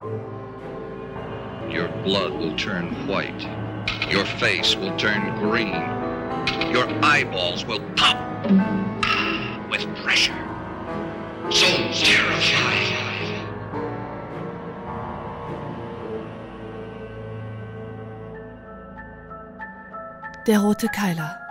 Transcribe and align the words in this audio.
Your 0.00 1.88
blood 2.04 2.32
will 2.34 2.56
turn 2.56 3.08
white. 3.08 3.42
Your 4.08 4.24
face 4.24 4.76
will 4.76 4.96
turn 4.96 5.36
green. 5.40 5.72
Your 6.72 6.86
eyeballs 7.04 7.64
will 7.64 7.80
pop 7.96 8.16
with 9.68 9.84
pressure. 9.96 10.38
So 11.50 11.66
terrifying. 11.92 12.94
Der 20.46 20.60
rote 20.60 20.88
Keiler. 20.94 21.47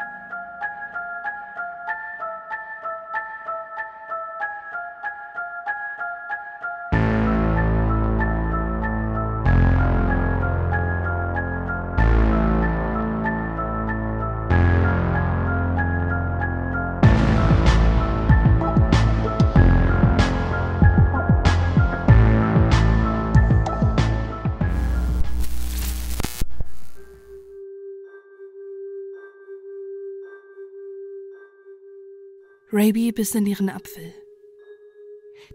Raby 32.87 33.11
biss 33.11 33.35
in 33.35 33.45
ihren 33.45 33.69
Apfel. 33.69 34.13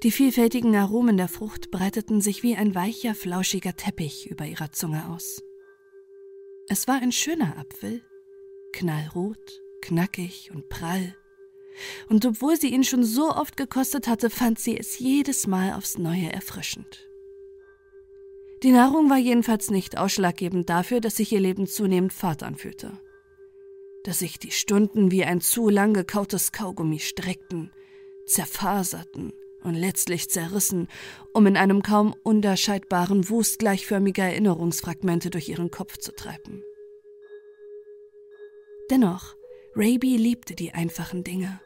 Die 0.03 0.11
vielfältigen 0.11 0.77
Aromen 0.77 1.17
der 1.17 1.29
Frucht 1.29 1.71
breiteten 1.71 2.21
sich 2.21 2.43
wie 2.43 2.57
ein 2.57 2.75
weicher, 2.75 3.15
flauschiger 3.15 3.75
Teppich 3.75 4.31
über 4.31 4.45
ihrer 4.45 4.71
Zunge 4.71 5.09
aus. 5.09 5.43
Es 6.69 6.87
war 6.89 7.01
ein 7.01 7.11
schöner 7.11 7.57
Apfel, 7.57 8.03
knallrot, 8.75 9.63
knackig 9.81 10.51
und 10.53 10.69
prall. 10.69 11.17
Und 12.11 12.27
obwohl 12.27 12.61
sie 12.61 12.69
ihn 12.69 12.85
schon 12.85 13.03
so 13.03 13.31
oft 13.31 13.57
gekostet 13.57 14.09
hatte, 14.09 14.29
fand 14.29 14.59
sie 14.59 14.77
es 14.77 14.99
jedes 14.99 15.47
Mal 15.47 15.73
aufs 15.73 15.97
Neue 15.97 16.31
erfrischend. 16.31 17.09
Die 18.63 18.73
Nahrung 18.73 19.09
war 19.09 19.17
jedenfalls 19.17 19.71
nicht 19.71 19.97
ausschlaggebend 19.97 20.69
dafür, 20.69 21.01
dass 21.01 21.17
sich 21.17 21.33
ihr 21.33 21.41
Leben 21.41 21.67
zunehmend 21.67 22.13
fad 22.13 22.43
anfühlte 22.43 23.01
dass 24.05 24.21
sich 24.21 24.39
die 24.39 24.51
Stunden 24.51 25.11
wie 25.11 25.25
ein 25.25 25.41
zu 25.41 25.69
lang 25.69 25.95
gekautes 25.95 26.53
Kaugummi 26.53 26.99
streckten, 26.99 27.71
zerfaserten 28.27 29.33
und 29.63 29.75
letztlich 29.75 30.29
zerrissen, 30.29 30.89
um 31.33 31.47
in 31.47 31.57
einem 31.57 31.83
kaum 31.83 32.15
unterscheidbaren 32.23 33.29
Wust 33.29 33.59
gleichförmiger 33.59 34.25
Erinnerungsfragmente 34.25 35.31
durch 35.31 35.49
ihren 35.49 35.71
Kopf 35.71 35.99
zu 35.99 36.13
treiben. 36.13 36.63
Dennoch, 38.91 39.37
Raby 39.75 40.17
liebte 40.17 40.55
die 40.55 40.73
einfachen 40.73 41.25
Dinge. 41.25 41.61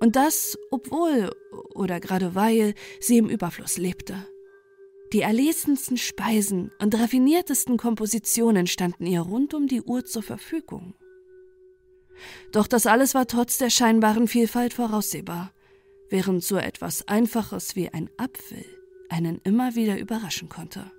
Und 0.00 0.16
das, 0.16 0.58
obwohl 0.70 1.30
oder 1.74 2.00
gerade 2.00 2.34
weil 2.34 2.74
sie 3.00 3.18
im 3.18 3.28
Überfluss 3.28 3.78
lebte. 3.78 4.26
Die 5.12 5.20
erlesensten 5.20 5.98
Speisen 5.98 6.72
und 6.80 6.98
raffiniertesten 6.98 7.76
Kompositionen 7.76 8.66
standen 8.66 9.06
ihr 9.06 9.20
rund 9.20 9.52
um 9.52 9.66
die 9.66 9.82
Uhr 9.82 10.04
zur 10.04 10.22
Verfügung. 10.22 10.94
Doch 12.52 12.66
das 12.66 12.86
alles 12.86 13.14
war 13.14 13.26
trotz 13.26 13.58
der 13.58 13.70
scheinbaren 13.70 14.28
Vielfalt 14.28 14.74
voraussehbar, 14.74 15.52
während 16.10 16.44
so 16.44 16.56
etwas 16.56 17.08
Einfaches 17.08 17.76
wie 17.76 17.88
ein 17.88 18.10
Apfel 18.16 18.64
einen 19.08 19.40
immer 19.44 19.74
wieder 19.74 19.98
überraschen 19.98 20.48
konnte. 20.48 20.90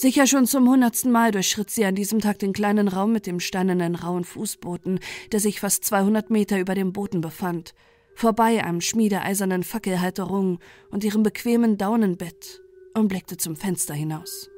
Sicher 0.00 0.28
schon 0.28 0.46
zum 0.46 0.68
hundertsten 0.68 1.10
Mal 1.10 1.32
durchschritt 1.32 1.70
sie 1.70 1.84
an 1.84 1.96
diesem 1.96 2.20
Tag 2.20 2.38
den 2.38 2.52
kleinen 2.52 2.86
Raum 2.86 3.12
mit 3.12 3.26
dem 3.26 3.40
steinernen 3.40 3.96
rauen 3.96 4.22
Fußboden, 4.22 5.00
der 5.32 5.40
sich 5.40 5.58
fast 5.58 5.84
200 5.84 6.30
Meter 6.30 6.60
über 6.60 6.76
dem 6.76 6.92
Boden 6.92 7.20
befand, 7.20 7.74
vorbei 8.14 8.62
am 8.62 8.80
schmiedeeisernen 8.80 9.64
Fackelhalterung 9.64 10.60
und 10.90 11.02
ihrem 11.02 11.24
bequemen 11.24 11.78
Daunenbett 11.78 12.62
und 12.94 13.08
blickte 13.08 13.38
zum 13.38 13.56
Fenster 13.56 13.94
hinaus. 13.94 14.48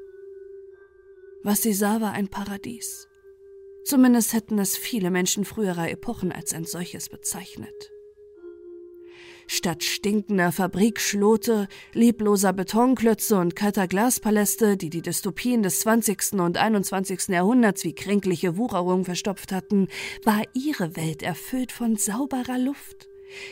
Was 1.43 1.63
sie 1.63 1.73
sah, 1.73 2.03
war 2.03 2.13
ein 2.13 2.29
Paradies. 2.29 3.09
Zumindest 3.85 4.33
hätten 4.33 4.59
es 4.59 4.77
viele 4.77 5.11
Menschen 5.11 5.45
früherer 5.45 5.91
Epochen 5.91 6.33
als 6.33 6.53
ein 6.53 6.65
solches 6.65 7.09
bezeichnet. 7.09 7.91
Statt 9.53 9.83
stinkender 9.83 10.53
Fabrikschlote, 10.53 11.67
lebloser 11.93 12.53
Betonklötze 12.53 13.37
und 13.37 13.57
kalter 13.57 13.89
Glaspaläste, 13.89 14.77
die 14.77 14.91
die 14.91 15.03
Dystopien 15.03 15.65
des 15.65 15.81
20. 15.81 16.35
und 16.35 16.57
21. 16.57 17.29
Jahrhunderts 17.31 17.83
wie 17.83 17.93
kränkliche 17.93 18.57
Wucherung 18.57 19.05
verstopft 19.05 19.51
hatten, 19.51 19.89
war 20.23 20.43
ihre 20.55 20.95
Welt 20.95 21.25
erfüllt 21.25 21.73
von 21.73 21.97
sauberer 21.97 22.59
Luft, 22.59 23.09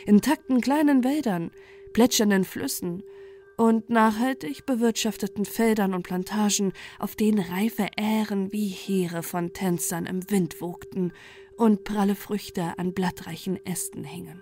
intakten 0.07 0.61
kleinen 0.61 1.03
Wäldern, 1.03 1.51
plätschernden 1.93 2.45
Flüssen 2.45 3.03
und 3.59 3.91
nachhaltig 3.91 4.65
bewirtschafteten 4.67 5.45
Feldern 5.45 5.93
und 5.93 6.05
Plantagen, 6.05 6.73
auf 7.01 7.17
denen 7.17 7.41
reife 7.41 7.89
Ähren 7.97 8.53
wie 8.53 8.69
Heere 8.69 9.25
von 9.25 9.53
Tänzern 9.53 10.07
im 10.07 10.31
Wind 10.31 10.61
wogten 10.61 11.13
und 11.57 11.83
pralle 11.83 12.15
Früchte 12.15 12.75
an 12.79 12.95
blattreichen 12.95 13.59
Ästen 13.67 14.05
hingen. 14.05 14.41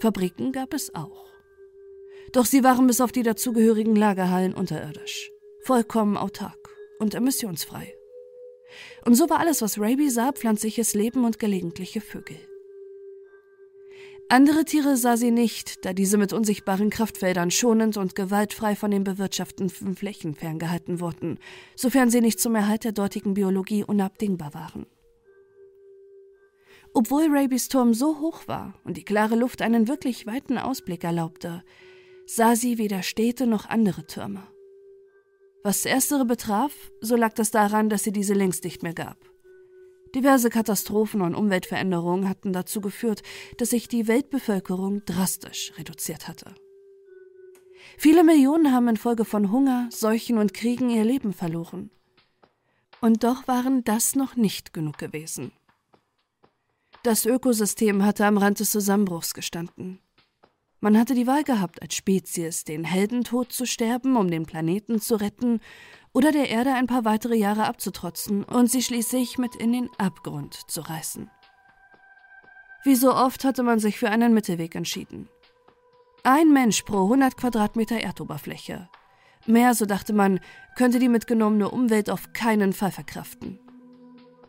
Fabriken 0.00 0.52
gab 0.52 0.72
es 0.72 0.94
auch. 0.94 1.26
Doch 2.32 2.46
sie 2.46 2.62
waren 2.62 2.86
bis 2.86 3.00
auf 3.00 3.10
die 3.10 3.24
dazugehörigen 3.24 3.96
Lagerhallen 3.96 4.54
unterirdisch, 4.54 5.32
vollkommen 5.62 6.16
autark 6.16 6.70
und 7.00 7.14
emissionsfrei. 7.14 7.92
Und 9.04 9.14
so 9.14 9.28
war 9.28 9.40
alles, 9.40 9.62
was 9.62 9.80
Raby 9.80 10.10
sah, 10.10 10.32
pflanzliches 10.32 10.94
Leben 10.94 11.24
und 11.24 11.40
gelegentliche 11.40 12.00
Vögel. 12.00 12.38
Andere 14.28 14.64
Tiere 14.64 14.96
sah 14.96 15.16
sie 15.16 15.30
nicht, 15.30 15.84
da 15.84 15.92
diese 15.92 16.18
mit 16.18 16.32
unsichtbaren 16.32 16.90
Kraftfeldern 16.90 17.52
schonend 17.52 17.96
und 17.96 18.16
gewaltfrei 18.16 18.74
von 18.74 18.90
den 18.90 19.04
bewirtschafteten 19.04 19.94
Flächen 19.94 20.34
ferngehalten 20.34 20.98
wurden, 20.98 21.38
sofern 21.76 22.10
sie 22.10 22.20
nicht 22.20 22.40
zum 22.40 22.56
Erhalt 22.56 22.82
der 22.82 22.90
dortigen 22.90 23.34
Biologie 23.34 23.84
unabdingbar 23.84 24.52
waren. 24.52 24.86
Obwohl 26.92 27.28
Rabys 27.28 27.68
Turm 27.68 27.94
so 27.94 28.18
hoch 28.18 28.48
war 28.48 28.74
und 28.82 28.96
die 28.96 29.04
klare 29.04 29.36
Luft 29.36 29.62
einen 29.62 29.86
wirklich 29.86 30.26
weiten 30.26 30.58
Ausblick 30.58 31.04
erlaubte, 31.04 31.62
sah 32.26 32.56
sie 32.56 32.78
weder 32.78 33.04
Städte 33.04 33.46
noch 33.46 33.66
andere 33.66 34.06
Türme. 34.06 34.42
Was 35.62 35.84
erstere 35.84 36.24
betraf, 36.24 36.72
so 37.00 37.14
lag 37.14 37.32
das 37.34 37.52
daran, 37.52 37.90
dass 37.90 38.02
sie 38.02 38.12
diese 38.12 38.34
längst 38.34 38.64
nicht 38.64 38.82
mehr 38.82 38.94
gab. 38.94 39.18
Diverse 40.16 40.48
Katastrophen 40.48 41.20
und 41.20 41.34
Umweltveränderungen 41.34 42.26
hatten 42.26 42.54
dazu 42.54 42.80
geführt, 42.80 43.22
dass 43.58 43.68
sich 43.68 43.86
die 43.86 44.08
Weltbevölkerung 44.08 45.04
drastisch 45.04 45.74
reduziert 45.76 46.26
hatte. 46.26 46.54
Viele 47.98 48.24
Millionen 48.24 48.72
haben 48.72 48.88
infolge 48.88 49.26
von 49.26 49.52
Hunger, 49.52 49.90
Seuchen 49.92 50.38
und 50.38 50.54
Kriegen 50.54 50.88
ihr 50.88 51.04
Leben 51.04 51.34
verloren. 51.34 51.90
Und 53.02 53.24
doch 53.24 53.46
waren 53.46 53.84
das 53.84 54.16
noch 54.16 54.36
nicht 54.36 54.72
genug 54.72 54.96
gewesen. 54.96 55.52
Das 57.02 57.26
Ökosystem 57.26 58.02
hatte 58.02 58.24
am 58.24 58.38
Rand 58.38 58.60
des 58.60 58.70
Zusammenbruchs 58.70 59.34
gestanden. 59.34 59.98
Man 60.80 60.98
hatte 60.98 61.14
die 61.14 61.26
Wahl 61.26 61.44
gehabt, 61.44 61.82
als 61.82 61.94
Spezies 61.94 62.64
den 62.64 62.84
Heldentod 62.84 63.52
zu 63.52 63.66
sterben, 63.66 64.16
um 64.16 64.30
den 64.30 64.46
Planeten 64.46 64.98
zu 64.98 65.16
retten, 65.16 65.60
oder 66.16 66.32
der 66.32 66.48
Erde 66.48 66.72
ein 66.72 66.86
paar 66.86 67.04
weitere 67.04 67.36
Jahre 67.36 67.66
abzutrotzen 67.66 68.42
und 68.42 68.70
sie 68.70 68.80
schließlich 68.80 69.36
mit 69.36 69.54
in 69.54 69.74
den 69.74 69.90
Abgrund 69.98 70.54
zu 70.66 70.80
reißen. 70.80 71.30
Wie 72.84 72.94
so 72.94 73.12
oft 73.12 73.44
hatte 73.44 73.62
man 73.62 73.80
sich 73.80 73.98
für 73.98 74.08
einen 74.08 74.32
Mittelweg 74.32 74.74
entschieden. 74.74 75.28
Ein 76.22 76.54
Mensch 76.54 76.84
pro 76.84 77.02
100 77.02 77.36
Quadratmeter 77.36 78.00
Erdoberfläche. 78.00 78.88
Mehr, 79.44 79.74
so 79.74 79.84
dachte 79.84 80.14
man, 80.14 80.40
könnte 80.74 81.00
die 81.00 81.10
mitgenommene 81.10 81.68
Umwelt 81.70 82.08
auf 82.08 82.32
keinen 82.32 82.72
Fall 82.72 82.92
verkraften. 82.92 83.58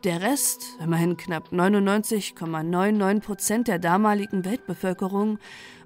Der 0.04 0.22
Rest, 0.22 0.78
immerhin 0.82 1.18
knapp 1.18 1.52
99,99 1.52 3.20
Prozent 3.20 3.68
der 3.68 3.78
damaligen 3.78 4.46
Weltbevölkerung, 4.46 5.38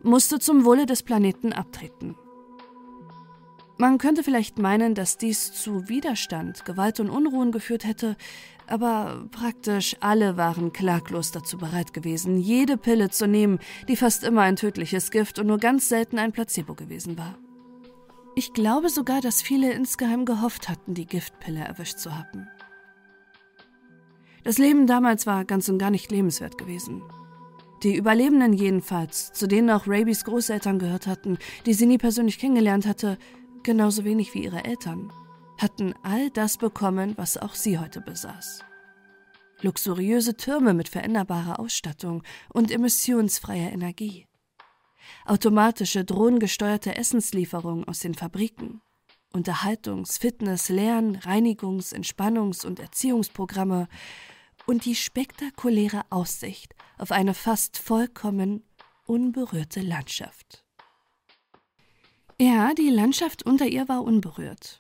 musste 0.05 0.39
zum 0.39 0.65
Wohle 0.65 0.87
des 0.87 1.03
Planeten 1.03 1.53
abtreten. 1.53 2.15
Man 3.83 3.99
könnte 3.99 4.23
vielleicht 4.23 4.61
meinen, 4.61 4.95
dass 4.95 5.19
dies 5.19 5.51
zu 5.51 5.89
Widerstand, 5.89 6.65
Gewalt 6.65 7.01
und 7.01 7.11
Unruhen 7.11 7.51
geführt 7.51 7.85
hätte, 7.85 8.17
aber 8.69 9.27
praktisch 9.33 9.97
alle 9.99 10.37
waren 10.37 10.73
klaglos 10.73 11.33
dazu 11.33 11.59
bereit 11.59 11.93
gewesen, 11.93 12.39
jede 12.39 12.77
Pille 12.77 13.11
zu 13.11 13.27
nehmen, 13.27 13.59
die 13.89 13.97
fast 13.97 14.23
immer 14.23 14.43
ein 14.43 14.55
tödliches 14.55 15.11
Gift 15.11 15.41
und 15.41 15.49
nur 15.49 15.59
ganz 15.59 15.89
selten 15.89 16.21
ein 16.21 16.31
Placebo 16.31 16.75
gewesen 16.77 17.19
war. 17.19 17.37
Ich 18.37 18.53
glaube 18.53 18.89
sogar, 18.89 19.21
dass 19.21 19.43
viele 19.43 19.73
insgeheim 19.73 20.27
gehofft 20.27 20.69
hatten, 20.69 20.95
die 20.95 21.07
Giftpille 21.07 21.65
erwischt 21.65 21.99
zu 21.99 22.17
haben. 22.17 22.47
Das 24.45 24.59
Leben 24.59 24.87
damals 24.87 25.27
war 25.27 25.45
ganz 25.45 25.69
und 25.69 25.79
gar 25.79 25.91
nicht 25.91 26.13
lebenswert 26.13 26.57
gewesen. 26.57 27.03
Die 27.83 27.97
Überlebenden 27.97 28.53
jedenfalls, 28.53 29.33
zu 29.33 29.49
denen 29.49 29.71
auch 29.71 29.89
Rabys 29.89 30.25
Großeltern 30.25 30.79
gehört 30.79 31.09
hatten, 31.09 31.37
die 31.67 31.75
sie 31.75 31.87
nie 31.87 31.99
persönlich 31.99 32.39
kennengelernt 32.39 32.87
hatte, 32.87 33.19
genauso 33.65 34.05
wenig 34.05 34.35
wie 34.35 34.45
ihre 34.45 34.65
Eltern, 34.65 35.13
hatten 35.59 35.95
all 36.03 36.31
das 36.31 36.59
bekommen, 36.59 37.15
was 37.17 37.37
auch 37.37 37.55
sie 37.55 37.79
heute 37.79 38.01
besaß. 38.01 38.65
Luxuriöse 39.61 40.37
Türme 40.37 40.75
mit 40.75 40.89
veränderbarer 40.89 41.61
Ausstattung 41.61 42.23
und 42.53 42.71
emissionsfreier 42.71 43.71
Energie. 43.71 44.27
Automatische, 45.25 46.05
drohnengesteuerte 46.05 46.97
Essenslieferungen 46.97 47.85
aus 47.85 48.01
den 48.01 48.15
Fabriken. 48.15 48.83
Unterhaltungs-, 49.33 50.19
Fitness-, 50.19 50.69
Lern-, 50.69 51.17
Reinigungs-, 51.17 51.95
Entspannungs- 51.95 52.67
und 52.67 52.81
Erziehungsprogramme 52.81 53.89
und 54.67 54.85
die 54.85 54.95
spektakuläre 54.95 56.03
Aussicht 56.11 56.75
auf 56.99 57.13
eine 57.13 57.35
fast 57.35 57.79
vollkommen 57.79 58.65
unberührte 59.07 59.81
Landschaft. 59.81 60.65
Ja, 62.43 62.75
die 62.75 62.91
Landschaft 62.91 63.47
unter 63.47 63.67
ihr 63.67 63.89
war 63.89 64.03
unberührt. 64.03 64.77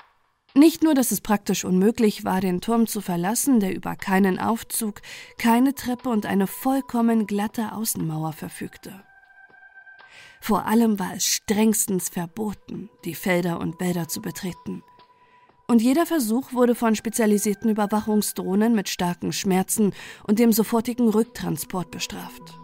Nicht 0.53 0.83
nur, 0.83 0.95
dass 0.95 1.13
es 1.13 1.21
praktisch 1.21 1.65
unmöglich 1.65 2.25
war, 2.25 2.41
den 2.41 2.61
Turm 2.61 2.89
zu 2.89 3.01
verlassen, 3.01 3.61
der 3.61 3.73
über 3.73 3.95
keinen 3.95 4.41
Aufzug, 4.41 5.01
keine 5.39 5.73
Treppe 5.73 6.09
und 6.09 6.27
eine 6.27 6.49
vollkommen 6.49 7.29
glatte 7.29 7.71
Außenmauer 7.71 8.33
verfügte. 8.33 9.05
Vor 10.41 10.67
allem 10.67 10.99
war 10.99 11.15
es 11.15 11.25
strengstens 11.25 12.09
verboten, 12.09 12.91
die 13.05 13.15
Felder 13.15 13.61
und 13.61 13.79
Wälder 13.79 14.09
zu 14.09 14.21
betreten. 14.21 14.83
Und 15.69 15.83
jeder 15.83 16.05
Versuch 16.05 16.53
wurde 16.53 16.75
von 16.75 16.97
spezialisierten 16.97 17.71
Überwachungsdrohnen 17.71 18.75
mit 18.75 18.89
starken 18.89 19.33
Schmerzen 19.33 19.95
und 20.27 20.41
dem 20.41 20.51
sofortigen 20.51 21.09
Rücktransport 21.09 21.93
bestraft. 21.93 22.59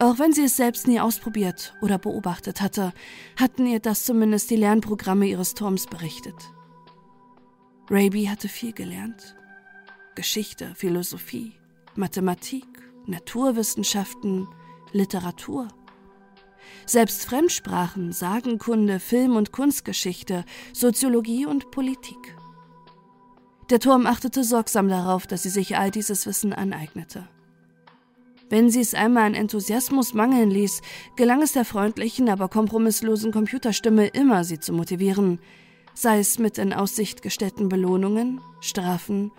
Auch 0.00 0.18
wenn 0.18 0.32
sie 0.32 0.44
es 0.44 0.56
selbst 0.56 0.88
nie 0.88 0.98
ausprobiert 0.98 1.74
oder 1.82 1.98
beobachtet 1.98 2.62
hatte, 2.62 2.94
hatten 3.36 3.66
ihr 3.66 3.80
das 3.80 4.04
zumindest 4.04 4.48
die 4.50 4.56
Lernprogramme 4.56 5.26
ihres 5.26 5.52
Turms 5.52 5.86
berichtet. 5.86 6.34
Raby 7.90 8.24
hatte 8.24 8.48
viel 8.48 8.72
gelernt. 8.72 9.36
Geschichte, 10.14 10.72
Philosophie, 10.74 11.52
Mathematik, 11.96 12.64
Naturwissenschaften, 13.06 14.48
Literatur. 14.92 15.68
Selbst 16.86 17.26
Fremdsprachen, 17.26 18.12
Sagenkunde, 18.12 19.00
Film- 19.00 19.36
und 19.36 19.52
Kunstgeschichte, 19.52 20.46
Soziologie 20.72 21.44
und 21.44 21.70
Politik. 21.70 22.36
Der 23.68 23.80
Turm 23.80 24.06
achtete 24.06 24.44
sorgsam 24.44 24.88
darauf, 24.88 25.26
dass 25.26 25.42
sie 25.42 25.50
sich 25.50 25.76
all 25.76 25.90
dieses 25.90 26.24
Wissen 26.24 26.54
aneignete. 26.54 27.28
Wenn 28.50 28.68
sie 28.68 28.80
es 28.80 28.94
einmal 28.94 29.26
an 29.26 29.34
Enthusiasmus 29.34 30.12
mangeln 30.12 30.50
ließ, 30.50 30.82
gelang 31.14 31.40
es 31.40 31.52
der 31.52 31.64
freundlichen, 31.64 32.28
aber 32.28 32.48
kompromisslosen 32.48 33.30
Computerstimme 33.30 34.08
immer, 34.08 34.42
sie 34.42 34.58
zu 34.58 34.72
motivieren, 34.72 35.38
sei 35.94 36.18
es 36.18 36.40
mit 36.40 36.58
in 36.58 36.72
Aussicht 36.72 37.22
gestellten 37.22 37.68
Belohnungen, 37.68 38.40
Strafen 38.60 39.30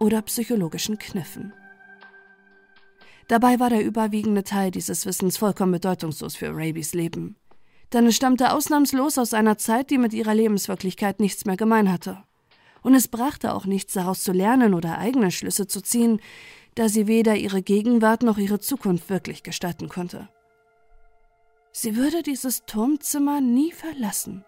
oder 0.00 0.22
psychologischen 0.22 0.98
Kniffen. 0.98 1.52
Dabei 3.28 3.60
war 3.60 3.68
der 3.68 3.84
überwiegende 3.84 4.44
Teil 4.44 4.70
dieses 4.70 5.04
Wissens 5.04 5.36
vollkommen 5.36 5.72
bedeutungslos 5.72 6.34
für 6.34 6.50
Rabys 6.50 6.94
Leben. 6.94 7.36
Denn 7.92 8.06
es 8.06 8.16
stammte 8.16 8.52
ausnahmslos 8.52 9.18
aus 9.18 9.34
einer 9.34 9.58
Zeit, 9.58 9.90
die 9.90 9.98
mit 9.98 10.14
ihrer 10.14 10.34
Lebenswirklichkeit 10.34 11.20
nichts 11.20 11.44
mehr 11.44 11.56
gemein 11.56 11.92
hatte. 11.92 12.24
Und 12.82 12.94
es 12.94 13.08
brachte 13.08 13.54
auch 13.54 13.64
nichts 13.64 13.94
daraus 13.94 14.22
zu 14.22 14.32
lernen 14.32 14.74
oder 14.74 14.98
eigene 14.98 15.30
Schlüsse 15.30 15.66
zu 15.66 15.80
ziehen, 15.80 16.20
da 16.74 16.88
sie 16.88 17.06
weder 17.06 17.36
ihre 17.36 17.62
Gegenwart 17.62 18.22
noch 18.22 18.38
ihre 18.38 18.58
Zukunft 18.58 19.08
wirklich 19.08 19.42
gestalten 19.42 19.88
konnte. 19.88 20.28
Sie 21.72 21.96
würde 21.96 22.22
dieses 22.22 22.64
Turmzimmer 22.66 23.40
nie 23.40 23.72
verlassen. 23.72 24.44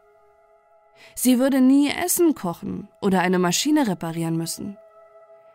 Sie 1.14 1.38
würde 1.38 1.60
nie 1.60 1.90
Essen 1.90 2.34
kochen 2.34 2.88
oder 3.00 3.20
eine 3.20 3.38
Maschine 3.38 3.86
reparieren 3.86 4.36
müssen. 4.36 4.76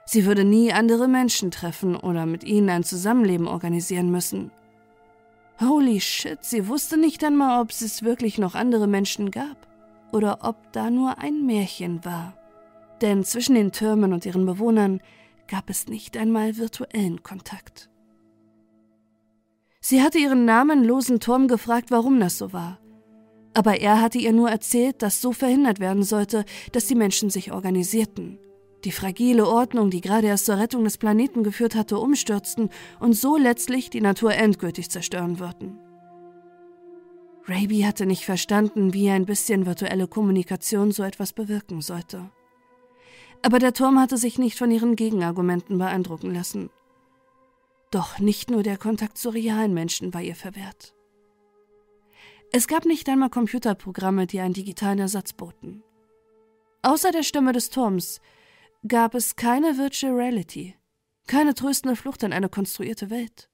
Sie 0.06 0.25
würde 0.25 0.44
nie 0.44 0.73
andere 0.73 1.07
Menschen 1.07 1.51
treffen 1.51 1.95
oder 1.95 2.25
mit 2.25 2.44
ihnen 2.44 2.69
ein 2.69 2.83
Zusammenleben 2.83 3.47
organisieren 3.47 4.12
müssen. 4.12 4.51
Holy 5.59 6.01
shit, 6.01 6.44
sie 6.44 6.67
wusste 6.67 6.97
nicht 6.97 7.24
einmal, 7.24 7.62
ob 7.62 7.69
es 7.69 8.03
wirklich 8.03 8.38
noch 8.38 8.56
andere 8.56 8.88
Menschen 8.88 9.31
gab 9.31 9.67
oder 10.12 10.39
ob 10.41 10.56
da 10.74 10.89
nur 10.89 11.19
ein 11.19 11.45
Märchen 11.45 12.03
war. 12.03 12.33
Denn 13.01 13.24
zwischen 13.24 13.56
den 13.56 13.71
Türmen 13.71 14.12
und 14.12 14.25
ihren 14.25 14.45
Bewohnern 14.45 15.01
gab 15.51 15.69
es 15.69 15.88
nicht 15.88 16.15
einmal 16.15 16.56
virtuellen 16.56 17.24
Kontakt. 17.24 17.89
Sie 19.81 20.01
hatte 20.01 20.18
ihren 20.18 20.45
namenlosen 20.45 21.19
Turm 21.19 21.50
gefragt, 21.50 21.92
warum 21.92 22.21
das 22.21 22.38
so 22.38 22.53
war. 22.53 22.80
Aber 23.53 23.81
er 23.81 24.00
hatte 24.00 24.18
ihr 24.18 24.31
nur 24.31 24.50
erzählt, 24.50 25.01
dass 25.01 25.19
so 25.19 25.33
verhindert 25.33 25.81
werden 25.81 26.03
sollte, 26.03 26.45
dass 26.71 26.88
die 26.88 26.95
Menschen 26.95 27.30
sich 27.30 27.51
organisierten, 27.51 28.39
die 28.86 28.94
fragile 28.94 29.45
Ordnung, 29.45 29.89
die 29.89 30.00
gerade 30.00 30.27
erst 30.27 30.45
zur 30.45 30.57
Rettung 30.57 30.86
des 30.86 30.98
Planeten 30.98 31.44
geführt 31.44 31.75
hatte, 31.75 32.00
umstürzten 32.00 32.69
und 33.01 33.12
so 33.12 33.36
letztlich 33.36 33.89
die 33.89 34.00
Natur 34.00 34.33
endgültig 34.33 34.89
zerstören 34.89 35.38
würden. 35.39 35.77
Raby 37.45 37.81
hatte 37.81 38.06
nicht 38.06 38.24
verstanden, 38.24 38.94
wie 38.94 39.09
ein 39.09 39.25
bisschen 39.25 39.65
virtuelle 39.65 40.07
Kommunikation 40.07 40.94
so 40.94 41.03
etwas 41.03 41.33
bewirken 41.33 41.81
sollte. 41.81 42.31
Aber 43.43 43.59
der 43.59 43.73
Turm 43.73 43.99
hatte 43.99 44.17
sich 44.17 44.38
nicht 44.38 44.57
von 44.57 44.71
ihren 44.71 44.95
Gegenargumenten 44.95 45.77
beeindrucken 45.77 46.33
lassen. 46.33 46.69
Doch 47.89 48.19
nicht 48.19 48.49
nur 48.49 48.63
der 48.63 48.77
Kontakt 48.77 49.17
zu 49.17 49.29
realen 49.29 49.73
Menschen 49.73 50.13
war 50.13 50.21
ihr 50.21 50.35
verwehrt. 50.35 50.93
Es 52.53 52.67
gab 52.67 52.85
nicht 52.85 53.07
einmal 53.09 53.29
Computerprogramme, 53.29 54.27
die 54.27 54.39
einen 54.39 54.53
digitalen 54.53 54.99
Ersatz 54.99 55.33
boten. 55.33 55.83
Außer 56.81 57.11
der 57.11 57.23
Stimme 57.23 57.53
des 57.53 57.69
Turms 57.69 58.21
gab 58.88 59.15
es 59.15 59.35
keine 59.35 59.77
Virtual 59.77 60.13
Reality, 60.13 60.75
keine 61.27 61.53
tröstende 61.53 61.95
Flucht 61.95 62.23
in 62.23 62.33
eine 62.33 62.49
konstruierte 62.49 63.09
Welt. 63.09 63.49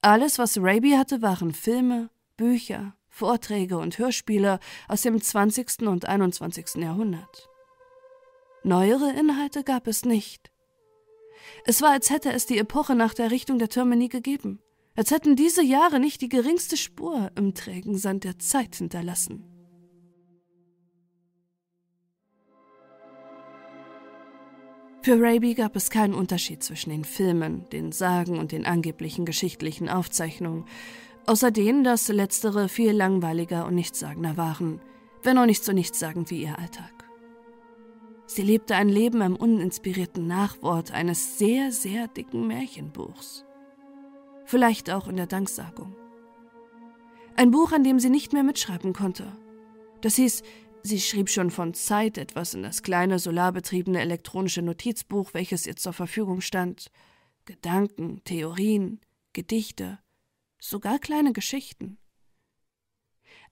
Alles, 0.00 0.38
was 0.38 0.58
Raby 0.58 0.92
hatte, 0.92 1.22
waren 1.22 1.52
Filme, 1.52 2.10
Bücher, 2.36 2.94
Vorträge 3.08 3.78
und 3.78 3.98
Hörspiele 3.98 4.58
aus 4.88 5.02
dem 5.02 5.20
20. 5.20 5.82
und 5.82 6.06
21. 6.06 6.76
Jahrhundert. 6.76 7.51
Neuere 8.64 9.10
Inhalte 9.10 9.64
gab 9.64 9.88
es 9.88 10.04
nicht. 10.04 10.52
Es 11.64 11.82
war, 11.82 11.90
als 11.90 12.10
hätte 12.10 12.32
es 12.32 12.46
die 12.46 12.58
Epoche 12.58 12.94
nach 12.94 13.12
der 13.12 13.32
Richtung 13.32 13.58
der 13.58 13.68
Türme 13.68 13.96
nie 13.96 14.08
gegeben, 14.08 14.60
als 14.94 15.10
hätten 15.10 15.34
diese 15.34 15.64
Jahre 15.64 15.98
nicht 15.98 16.20
die 16.20 16.28
geringste 16.28 16.76
Spur 16.76 17.30
im 17.36 17.54
trägen 17.54 17.98
Sand 17.98 18.24
der 18.24 18.38
Zeit 18.38 18.76
hinterlassen. 18.76 19.44
Für 25.02 25.20
Raby 25.20 25.54
gab 25.54 25.74
es 25.74 25.90
keinen 25.90 26.14
Unterschied 26.14 26.62
zwischen 26.62 26.90
den 26.90 27.04
Filmen, 27.04 27.68
den 27.70 27.90
Sagen 27.90 28.38
und 28.38 28.52
den 28.52 28.64
angeblichen 28.64 29.24
geschichtlichen 29.24 29.88
Aufzeichnungen, 29.88 30.64
außer 31.26 31.50
denen, 31.50 31.82
dass 31.82 32.06
letztere 32.06 32.68
viel 32.68 32.92
langweiliger 32.92 33.66
und 33.66 33.74
nichtssagender 33.74 34.36
waren, 34.36 34.80
wenn 35.24 35.38
auch 35.38 35.46
nicht 35.46 35.64
so 35.64 35.72
nichtssagend 35.72 36.30
wie 36.30 36.42
ihr 36.44 36.56
Alltag. 36.56 37.01
Sie 38.34 38.40
lebte 38.40 38.76
ein 38.76 38.88
Leben 38.88 39.20
im 39.20 39.36
uninspirierten 39.36 40.26
Nachwort 40.26 40.90
eines 40.90 41.36
sehr, 41.36 41.70
sehr 41.70 42.08
dicken 42.08 42.46
Märchenbuchs. 42.46 43.44
Vielleicht 44.46 44.88
auch 44.88 45.06
in 45.06 45.16
der 45.16 45.26
Danksagung. 45.26 45.94
Ein 47.36 47.50
Buch, 47.50 47.72
an 47.72 47.84
dem 47.84 48.00
sie 48.00 48.08
nicht 48.08 48.32
mehr 48.32 48.42
mitschreiben 48.42 48.94
konnte. 48.94 49.36
Das 50.00 50.14
hieß, 50.14 50.44
sie 50.82 50.98
schrieb 50.98 51.28
schon 51.28 51.50
von 51.50 51.74
Zeit 51.74 52.16
etwas 52.16 52.54
in 52.54 52.62
das 52.62 52.82
kleine 52.82 53.18
solarbetriebene 53.18 54.00
elektronische 54.00 54.62
Notizbuch, 54.62 55.34
welches 55.34 55.66
ihr 55.66 55.76
zur 55.76 55.92
Verfügung 55.92 56.40
stand. 56.40 56.90
Gedanken, 57.44 58.24
Theorien, 58.24 59.02
Gedichte, 59.34 59.98
sogar 60.58 60.98
kleine 60.98 61.34
Geschichten. 61.34 61.98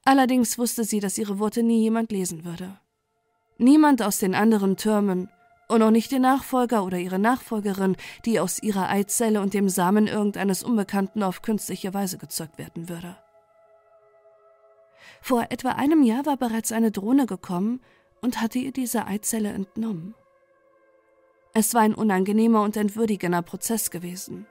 Allerdings 0.05 0.57
wusste 0.57 0.85
sie, 0.85 1.01
dass 1.01 1.19
ihre 1.19 1.39
Worte 1.39 1.63
nie 1.63 1.83
jemand 1.83 2.13
lesen 2.13 2.47
würde. 2.47 2.81
Niemand 3.61 4.01
aus 4.01 4.17
den 4.17 4.35
anderen 4.35 4.79
Türmen 4.79 5.29
und 5.69 5.83
auch 5.83 5.91
nicht 5.91 6.11
ihr 6.13 6.19
Nachfolger 6.19 6.83
oder 6.83 6.97
ihre 6.97 7.19
Nachfolgerin, 7.19 7.95
die 8.25 8.41
aus 8.41 8.63
ihrer 8.63 8.89
Eizelle 8.89 9.43
und 9.43 9.53
dem 9.53 9.69
Samen 9.69 10.07
irgendeines 10.07 10.63
Unbekannten 10.63 11.23
auf 11.23 11.43
künstliche 11.43 11.93
Weise 11.93 12.17
gezeugt 12.17 12.57
werden 12.57 12.89
würde. 12.89 13.19
Vor 15.21 15.49
etwa 15.51 15.73
einem 15.73 16.03
Jahr 16.03 16.25
war 16.25 16.39
bereits 16.39 16.73
eine 16.73 16.91
Drohne 16.91 17.27
gekommen 17.27 17.83
und 18.23 18.41
hatte 18.41 18.59
ihr 18.59 18.73
diese 18.73 19.07
Eizelle 19.07 19.51
entnommen. 19.51 20.15
Es 21.53 21.75
war 21.75 21.83
ein 21.83 21.95
unangenehmer 21.95 22.63
und 22.63 22.79
entwürdigender 22.79 23.43
Prozess 23.43 23.91
gewesen, 23.91 24.47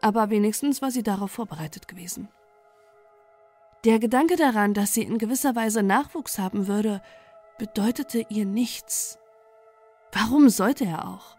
aber 0.00 0.30
wenigstens 0.30 0.82
war 0.82 0.90
sie 0.90 1.04
darauf 1.04 1.30
vorbereitet 1.30 1.86
gewesen. 1.86 2.28
Der 3.84 4.00
Gedanke 4.00 4.34
daran, 4.34 4.74
dass 4.74 4.94
sie 4.94 5.02
in 5.02 5.18
gewisser 5.18 5.54
Weise 5.54 5.84
Nachwuchs 5.84 6.40
haben 6.40 6.66
würde, 6.66 7.00
bedeutete 7.58 8.24
ihr 8.28 8.46
nichts. 8.46 9.18
Warum 10.12 10.48
sollte 10.48 10.84
er 10.84 11.08
auch? 11.08 11.36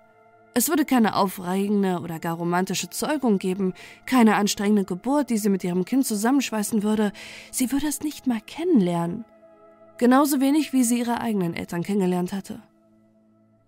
Es 0.54 0.68
würde 0.68 0.84
keine 0.84 1.16
aufregende 1.16 2.00
oder 2.00 2.20
gar 2.20 2.36
romantische 2.36 2.90
Zeugung 2.90 3.40
geben, 3.40 3.74
keine 4.06 4.36
anstrengende 4.36 4.84
Geburt, 4.84 5.30
die 5.30 5.38
sie 5.38 5.50
mit 5.50 5.64
ihrem 5.64 5.86
Kind 5.86 6.06
zusammenschweißen 6.06 6.84
würde. 6.84 7.12
Sie 7.52 7.72
würde 7.72 7.88
es 7.88 8.02
nicht 8.02 8.28
mal 8.28 8.42
kennenlernen. 8.42 9.26
Genauso 9.98 10.42
wenig, 10.42 10.74
wie 10.74 10.84
sie 10.84 11.00
ihre 11.00 11.22
eigenen 11.22 11.54
Eltern 11.54 11.84
kennengelernt 11.84 12.34
hatte. 12.34 12.62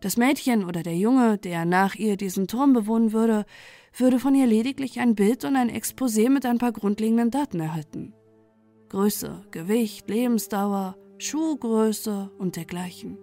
Das 0.01 0.17
Mädchen 0.17 0.65
oder 0.65 0.81
der 0.81 0.97
Junge, 0.97 1.37
der 1.37 1.65
nach 1.65 1.95
ihr 1.95 2.17
diesen 2.17 2.47
Turm 2.47 2.73
bewohnen 2.73 3.13
würde, 3.13 3.45
würde 3.95 4.19
von 4.19 4.33
ihr 4.33 4.47
lediglich 4.47 4.99
ein 4.99 5.15
Bild 5.15 5.45
und 5.45 5.55
ein 5.55 5.69
Exposé 5.69 6.29
mit 6.29 6.45
ein 6.45 6.57
paar 6.57 6.71
grundlegenden 6.71 7.29
Daten 7.29 7.59
erhalten. 7.59 8.13
Größe, 8.89 9.43
Gewicht, 9.51 10.09
Lebensdauer, 10.09 10.95
Schuhgröße 11.21 12.31
und 12.39 12.55
dergleichen. 12.55 13.15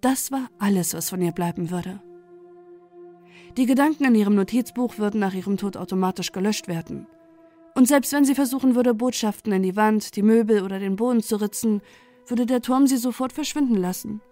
Das 0.00 0.32
war 0.32 0.48
alles, 0.58 0.94
was 0.94 1.10
von 1.10 1.20
ihr 1.20 1.32
bleiben 1.32 1.70
würde. 1.70 2.00
Die 3.58 3.66
Gedanken 3.66 4.06
in 4.06 4.14
ihrem 4.14 4.34
Notizbuch 4.34 4.96
würden 4.96 5.20
nach 5.20 5.34
ihrem 5.34 5.58
Tod 5.58 5.76
automatisch 5.76 6.32
gelöscht 6.32 6.66
werden. 6.66 7.06
Und 7.74 7.88
selbst 7.88 8.12
wenn 8.14 8.24
sie 8.24 8.34
versuchen 8.34 8.74
würde, 8.74 8.94
Botschaften 8.94 9.52
in 9.52 9.62
die 9.62 9.76
Wand, 9.76 10.16
die 10.16 10.22
Möbel 10.22 10.62
oder 10.62 10.78
den 10.78 10.96
Boden 10.96 11.22
zu 11.22 11.36
ritzen, 11.36 11.82
würde 12.26 12.46
der 12.46 12.62
Turm 12.62 12.86
sie 12.86 12.96
sofort 12.96 13.34
verschwinden 13.34 13.76
lassen. 13.76 14.22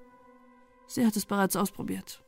Sie 0.87 1.05
hat 1.05 1.17
es 1.17 1.27
bereits 1.27 1.57
ausprobiert. 1.57 2.23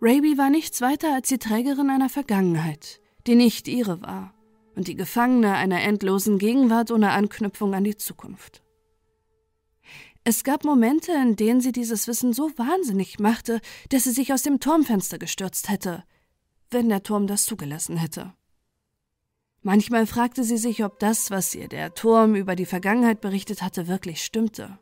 Raby 0.00 0.38
war 0.38 0.48
nichts 0.48 0.80
weiter 0.80 1.12
als 1.12 1.28
die 1.28 1.38
Trägerin 1.38 1.90
einer 1.90 2.08
Vergangenheit, 2.08 3.00
die 3.26 3.34
nicht 3.34 3.66
ihre 3.66 4.00
war, 4.00 4.32
und 4.80 4.88
die 4.88 4.96
Gefangene 4.96 5.56
einer 5.56 5.82
endlosen 5.82 6.38
Gegenwart 6.38 6.90
ohne 6.90 7.10
Anknüpfung 7.10 7.74
an 7.74 7.84
die 7.84 7.98
Zukunft. 7.98 8.62
Es 10.24 10.42
gab 10.42 10.64
Momente, 10.64 11.12
in 11.12 11.36
denen 11.36 11.60
sie 11.60 11.72
dieses 11.72 12.08
Wissen 12.08 12.32
so 12.32 12.50
wahnsinnig 12.56 13.18
machte, 13.18 13.60
dass 13.90 14.04
sie 14.04 14.10
sich 14.10 14.32
aus 14.32 14.40
dem 14.40 14.58
Turmfenster 14.58 15.18
gestürzt 15.18 15.68
hätte, 15.68 16.02
wenn 16.70 16.88
der 16.88 17.02
Turm 17.02 17.26
das 17.26 17.44
zugelassen 17.44 17.98
hätte. 17.98 18.32
Manchmal 19.60 20.06
fragte 20.06 20.44
sie 20.44 20.56
sich, 20.56 20.82
ob 20.82 20.98
das, 20.98 21.30
was 21.30 21.54
ihr 21.54 21.68
der 21.68 21.92
Turm 21.92 22.34
über 22.34 22.56
die 22.56 22.64
Vergangenheit 22.64 23.20
berichtet 23.20 23.60
hatte, 23.60 23.86
wirklich 23.86 24.24
stimmte. 24.24 24.78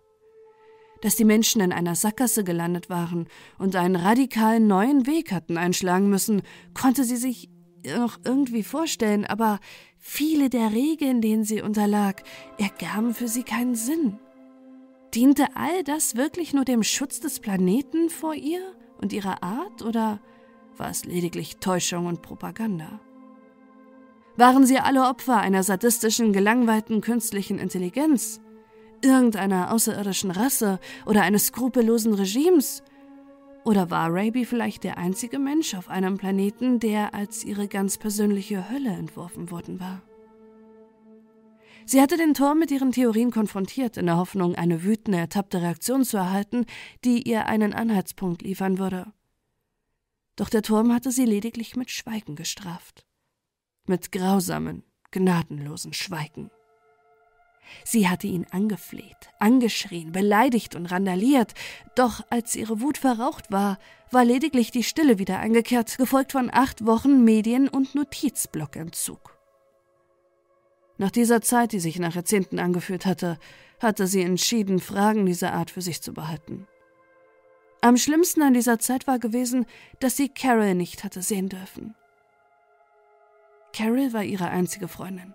Dass 1.01 1.17
die 1.17 1.25
Menschen 1.25 1.61
in 1.61 1.73
einer 1.73 1.97
Sackgasse 1.97 2.45
gelandet 2.45 2.89
waren 2.89 3.27
und 3.59 3.75
einen 3.75 3.97
radikalen 3.97 4.69
neuen 4.69 5.09
Weg 5.09 5.33
hatten 5.33 5.59
einschlagen 5.59 6.09
müssen, 6.09 6.43
konnte 6.73 7.03
sie 7.03 7.17
sich 7.17 7.51
noch 7.87 8.19
irgendwie 8.25 8.63
vorstellen, 8.63 9.25
aber 9.25 9.61
viele 9.99 10.49
der 10.51 10.73
Regeln, 10.73 11.21
denen 11.21 11.45
sie 11.45 11.63
unterlag, 11.63 12.23
ergaben 12.59 13.15
für 13.15 13.29
sie 13.29 13.43
keinen 13.43 13.75
Sinn. 13.75 14.19
Diente 15.15 15.47
all 15.55 15.85
das 15.85 16.17
wirklich 16.17 16.53
nur 16.53 16.65
dem 16.65 16.83
Schutz 16.83 17.21
des 17.21 17.41
Planeten 17.41 18.11
vor 18.11 18.35
ihr 18.35 18.61
und 18.99 19.13
ihrer 19.13 19.43
Art 19.43 19.83
oder 19.83 20.21
war 20.77 20.91
es 20.91 21.05
lediglich 21.05 21.57
Täuschung 21.57 22.07
und 22.07 22.23
Propaganda? 22.23 23.01
Waren 24.37 24.67
sie 24.67 24.79
alle 24.79 25.05
Opfer 25.09 25.39
einer 25.39 25.65
sadistischen, 25.65 26.33
gelangweilten 26.33 27.01
künstlichen 27.01 27.59
Intelligenz, 27.59 28.41
irgendeiner 29.03 29.73
außerirdischen 29.73 30.31
Rasse 30.31 30.79
oder 31.07 31.23
eines 31.23 31.47
skrupellosen 31.47 32.15
Regimes? 32.15 32.83
Oder 33.69 33.91
war 33.91 34.09
Raby 34.11 34.47
vielleicht 34.47 34.83
der 34.83 34.97
einzige 34.97 35.39
Mensch 35.39 35.75
auf 35.75 35.91
einem 35.91 36.17
Planeten, 36.17 36.81
der 36.81 37.13
als 37.13 37.45
ihre 37.45 37.69
ganz 37.69 37.99
persönliche 37.99 38.71
Hölle 38.71 38.89
entworfen 38.89 39.51
worden 39.51 39.79
war? 39.79 40.01
Sie 41.85 42.01
hatte 42.01 42.17
den 42.17 42.33
Turm 42.33 42.61
mit 42.61 42.71
ihren 42.71 42.93
Theorien 42.93 43.31
konfrontiert, 43.31 43.99
in 43.99 44.07
der 44.07 44.17
Hoffnung, 44.17 44.55
eine 44.55 44.85
wütende, 44.85 45.19
ertappte 45.19 45.61
Reaktion 45.61 46.07
zu 46.07 46.17
erhalten, 46.17 46.65
die 47.05 47.29
ihr 47.29 47.45
einen 47.45 47.75
Anhaltspunkt 47.75 48.41
liefern 48.41 48.79
würde. 48.79 49.13
Doch 50.37 50.49
der 50.49 50.63
Turm 50.63 50.91
hatte 50.95 51.11
sie 51.11 51.27
lediglich 51.27 51.77
mit 51.77 51.91
Schweigen 51.91 52.37
gestraft. 52.37 53.05
Mit 53.87 54.13
grausamen, 54.13 54.83
gnadenlosen 55.11 55.93
Schweigen. 55.93 56.51
Sie 57.85 58.09
hatte 58.09 58.27
ihn 58.27 58.47
angefleht, 58.51 59.31
angeschrien, 59.39 60.13
beleidigt 60.13 60.75
und 60.75 60.87
randaliert, 60.87 61.55
doch 61.95 62.25
als 62.31 62.57
ihre 62.57 62.81
Wut 62.81 62.99
verraucht 62.99 63.51
war, 63.51 63.79
war 64.11 64.25
lediglich 64.25 64.71
die 64.71 64.83
Stille 64.83 65.19
wieder 65.19 65.39
eingekehrt, 65.39 65.99
gefolgt 65.99 66.33
von 66.33 66.51
acht 66.53 66.87
Wochen 66.87 67.25
Medien- 67.25 67.69
und 67.69 67.95
Notizblockentzug. 67.95 69.39
Nach 70.97 71.11
dieser 71.11 71.43
Zeit, 71.43 71.73
die 71.73 71.81
sich 71.81 71.99
nach 71.99 72.15
Jahrzehnten 72.15 72.59
angefühlt 72.59 73.07
hatte, 73.07 73.39
hatte 73.81 74.07
sie 74.07 74.23
entschieden, 74.23 74.81
Fragen 74.81 75.27
dieser 75.27 75.53
Art 75.53 75.71
für 75.71 75.83
sich 75.83 76.03
zu 76.03 76.13
behalten. 76.13 76.67
Am 77.81 77.97
schlimmsten 77.97 78.43
an 78.43 78.55
dieser 78.55 78.81
Zeit 78.81 79.07
war 79.07 79.21
gewesen, 79.21 79.65
dass 80.01 80.17
sie 80.17 80.29
Carol 80.29 80.75
nicht 80.75 81.05
hatte 81.05 81.23
sehen 81.23 81.49
dürfen. 81.49 81.95
Carol 83.73 84.13
war 84.13 84.25
ihre 84.25 84.49
einzige 84.49 84.89
Freundin, 84.89 85.35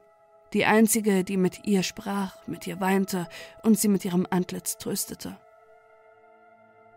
die 0.54 0.66
einzige, 0.66 1.24
die 1.24 1.38
mit 1.38 1.66
ihr 1.66 1.84
sprach, 1.84 2.36
mit 2.48 2.68
ihr 2.68 2.80
weinte 2.80 3.28
und 3.64 3.78
sie 3.78 3.88
mit 3.88 4.06
ihrem 4.06 4.28
Antlitz 4.30 4.78
tröstete. 4.78 5.38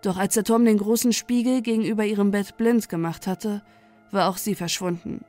Doch 0.02 0.18
als 0.18 0.34
der 0.34 0.44
Tom 0.44 0.64
den 0.64 0.78
großen 0.78 1.12
Spiegel 1.12 1.62
gegenüber 1.62 2.04
ihrem 2.04 2.30
Bett 2.30 2.56
blind 2.56 2.88
gemacht 2.88 3.26
hatte, 3.26 3.62
war 4.10 4.28
auch 4.28 4.36
sie 4.36 4.54
verschwunden 4.54 5.24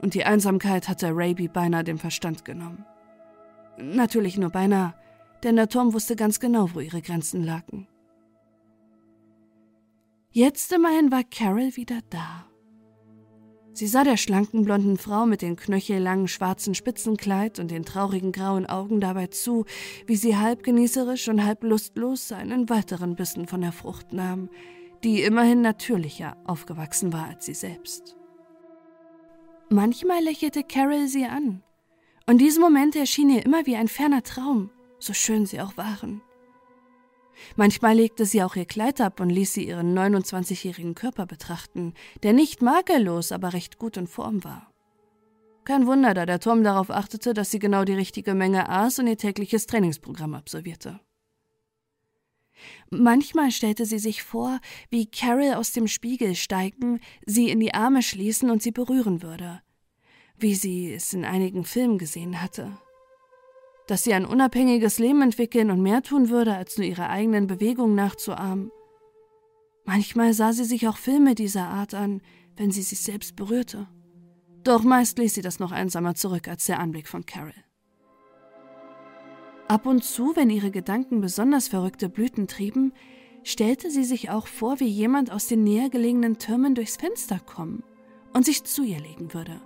und 0.00 0.14
die 0.14 0.24
Einsamkeit 0.24 0.88
hatte 0.88 1.10
Raby 1.12 1.48
beinahe 1.48 1.84
den 1.84 1.98
Verstand 1.98 2.44
genommen. 2.44 2.84
Natürlich 3.78 4.36
nur 4.36 4.50
beinahe, 4.50 4.94
denn 5.42 5.56
der 5.56 5.68
Tom 5.68 5.92
wusste 5.94 6.16
ganz 6.16 6.40
genau, 6.40 6.70
wo 6.74 6.80
ihre 6.80 7.02
Grenzen 7.02 7.44
lagen. 7.44 7.86
Jetzt 10.32 10.72
immerhin 10.72 11.10
war 11.10 11.24
Carol 11.24 11.76
wieder 11.76 12.00
da. 12.10 12.49
Sie 13.80 13.86
sah 13.86 14.04
der 14.04 14.18
schlanken 14.18 14.66
blonden 14.66 14.98
Frau 14.98 15.24
mit 15.24 15.40
dem 15.40 15.56
knöchellangen 15.56 16.28
schwarzen 16.28 16.74
Spitzenkleid 16.74 17.58
und 17.58 17.70
den 17.70 17.82
traurigen 17.82 18.30
grauen 18.30 18.66
Augen 18.66 19.00
dabei 19.00 19.28
zu, 19.28 19.64
wie 20.06 20.16
sie 20.16 20.36
halb 20.36 20.64
genießerisch 20.64 21.28
und 21.28 21.46
halb 21.46 21.64
lustlos 21.64 22.30
einen 22.30 22.68
weiteren 22.68 23.16
Bissen 23.16 23.46
von 23.46 23.62
der 23.62 23.72
Frucht 23.72 24.12
nahm, 24.12 24.50
die 25.02 25.22
immerhin 25.22 25.62
natürlicher 25.62 26.36
aufgewachsen 26.44 27.14
war 27.14 27.28
als 27.28 27.46
sie 27.46 27.54
selbst. 27.54 28.18
Manchmal 29.70 30.22
lächelte 30.24 30.62
Carol 30.62 31.08
sie 31.08 31.24
an, 31.24 31.62
und 32.26 32.36
diese 32.36 32.60
Momente 32.60 32.98
erschienen 32.98 33.36
ihr 33.36 33.46
immer 33.46 33.64
wie 33.64 33.76
ein 33.76 33.88
ferner 33.88 34.22
Traum, 34.22 34.68
so 34.98 35.14
schön 35.14 35.46
sie 35.46 35.62
auch 35.62 35.78
waren. 35.78 36.20
Manchmal 37.56 37.96
legte 37.96 38.24
sie 38.24 38.42
auch 38.42 38.56
ihr 38.56 38.64
Kleid 38.64 39.00
ab 39.00 39.20
und 39.20 39.30
ließ 39.30 39.54
sie 39.54 39.66
ihren 39.66 39.96
29-jährigen 39.96 40.94
Körper 40.94 41.26
betrachten, 41.26 41.94
der 42.22 42.32
nicht 42.32 42.62
makellos, 42.62 43.32
aber 43.32 43.52
recht 43.52 43.78
gut 43.78 43.96
in 43.96 44.06
Form 44.06 44.44
war. 44.44 44.70
Kein 45.64 45.86
Wunder, 45.86 46.14
da 46.14 46.26
der 46.26 46.40
Tom 46.40 46.64
darauf 46.64 46.90
achtete, 46.90 47.34
dass 47.34 47.50
sie 47.50 47.58
genau 47.58 47.84
die 47.84 47.94
richtige 47.94 48.34
Menge 48.34 48.68
aß 48.68 48.98
und 49.00 49.06
ihr 49.06 49.18
tägliches 49.18 49.66
Trainingsprogramm 49.66 50.34
absolvierte. 50.34 51.00
Manchmal 52.90 53.50
stellte 53.50 53.86
sie 53.86 53.98
sich 53.98 54.22
vor, 54.22 54.60
wie 54.90 55.06
Carol 55.06 55.54
aus 55.54 55.72
dem 55.72 55.86
Spiegel 55.86 56.34
steigen, 56.34 57.00
sie 57.24 57.50
in 57.50 57.60
die 57.60 57.74
Arme 57.74 58.02
schließen 58.02 58.50
und 58.50 58.62
sie 58.62 58.72
berühren 58.72 59.22
würde, 59.22 59.62
wie 60.36 60.54
sie 60.54 60.92
es 60.92 61.12
in 61.12 61.24
einigen 61.24 61.64
Filmen 61.64 61.98
gesehen 61.98 62.42
hatte. 62.42 62.76
Dass 63.90 64.04
sie 64.04 64.14
ein 64.14 64.24
unabhängiges 64.24 65.00
Leben 65.00 65.20
entwickeln 65.20 65.68
und 65.68 65.82
mehr 65.82 66.00
tun 66.00 66.28
würde, 66.28 66.54
als 66.54 66.78
nur 66.78 66.86
ihre 66.86 67.08
eigenen 67.08 67.48
Bewegungen 67.48 67.96
nachzuahmen. 67.96 68.70
Manchmal 69.84 70.32
sah 70.32 70.52
sie 70.52 70.62
sich 70.62 70.86
auch 70.86 70.96
Filme 70.96 71.34
dieser 71.34 71.66
Art 71.66 71.94
an, 71.94 72.20
wenn 72.56 72.70
sie 72.70 72.82
sich 72.82 73.00
selbst 73.00 73.34
berührte. 73.34 73.88
Doch 74.62 74.84
meist 74.84 75.18
ließ 75.18 75.34
sie 75.34 75.42
das 75.42 75.58
noch 75.58 75.72
einsamer 75.72 76.14
zurück 76.14 76.46
als 76.46 76.66
der 76.66 76.78
Anblick 76.78 77.08
von 77.08 77.26
Carol. 77.26 77.52
Ab 79.66 79.86
und 79.86 80.04
zu, 80.04 80.36
wenn 80.36 80.50
ihre 80.50 80.70
Gedanken 80.70 81.20
besonders 81.20 81.66
verrückte 81.66 82.08
Blüten 82.08 82.46
trieben, 82.46 82.92
stellte 83.42 83.90
sie 83.90 84.04
sich 84.04 84.30
auch 84.30 84.46
vor, 84.46 84.78
wie 84.78 84.86
jemand 84.86 85.32
aus 85.32 85.48
den 85.48 85.64
näher 85.64 85.90
gelegenen 85.90 86.38
Türmen 86.38 86.76
durchs 86.76 86.96
Fenster 86.96 87.40
kommen 87.40 87.82
und 88.34 88.44
sich 88.44 88.62
zu 88.62 88.84
ihr 88.84 89.00
legen 89.00 89.34
würde. 89.34 89.60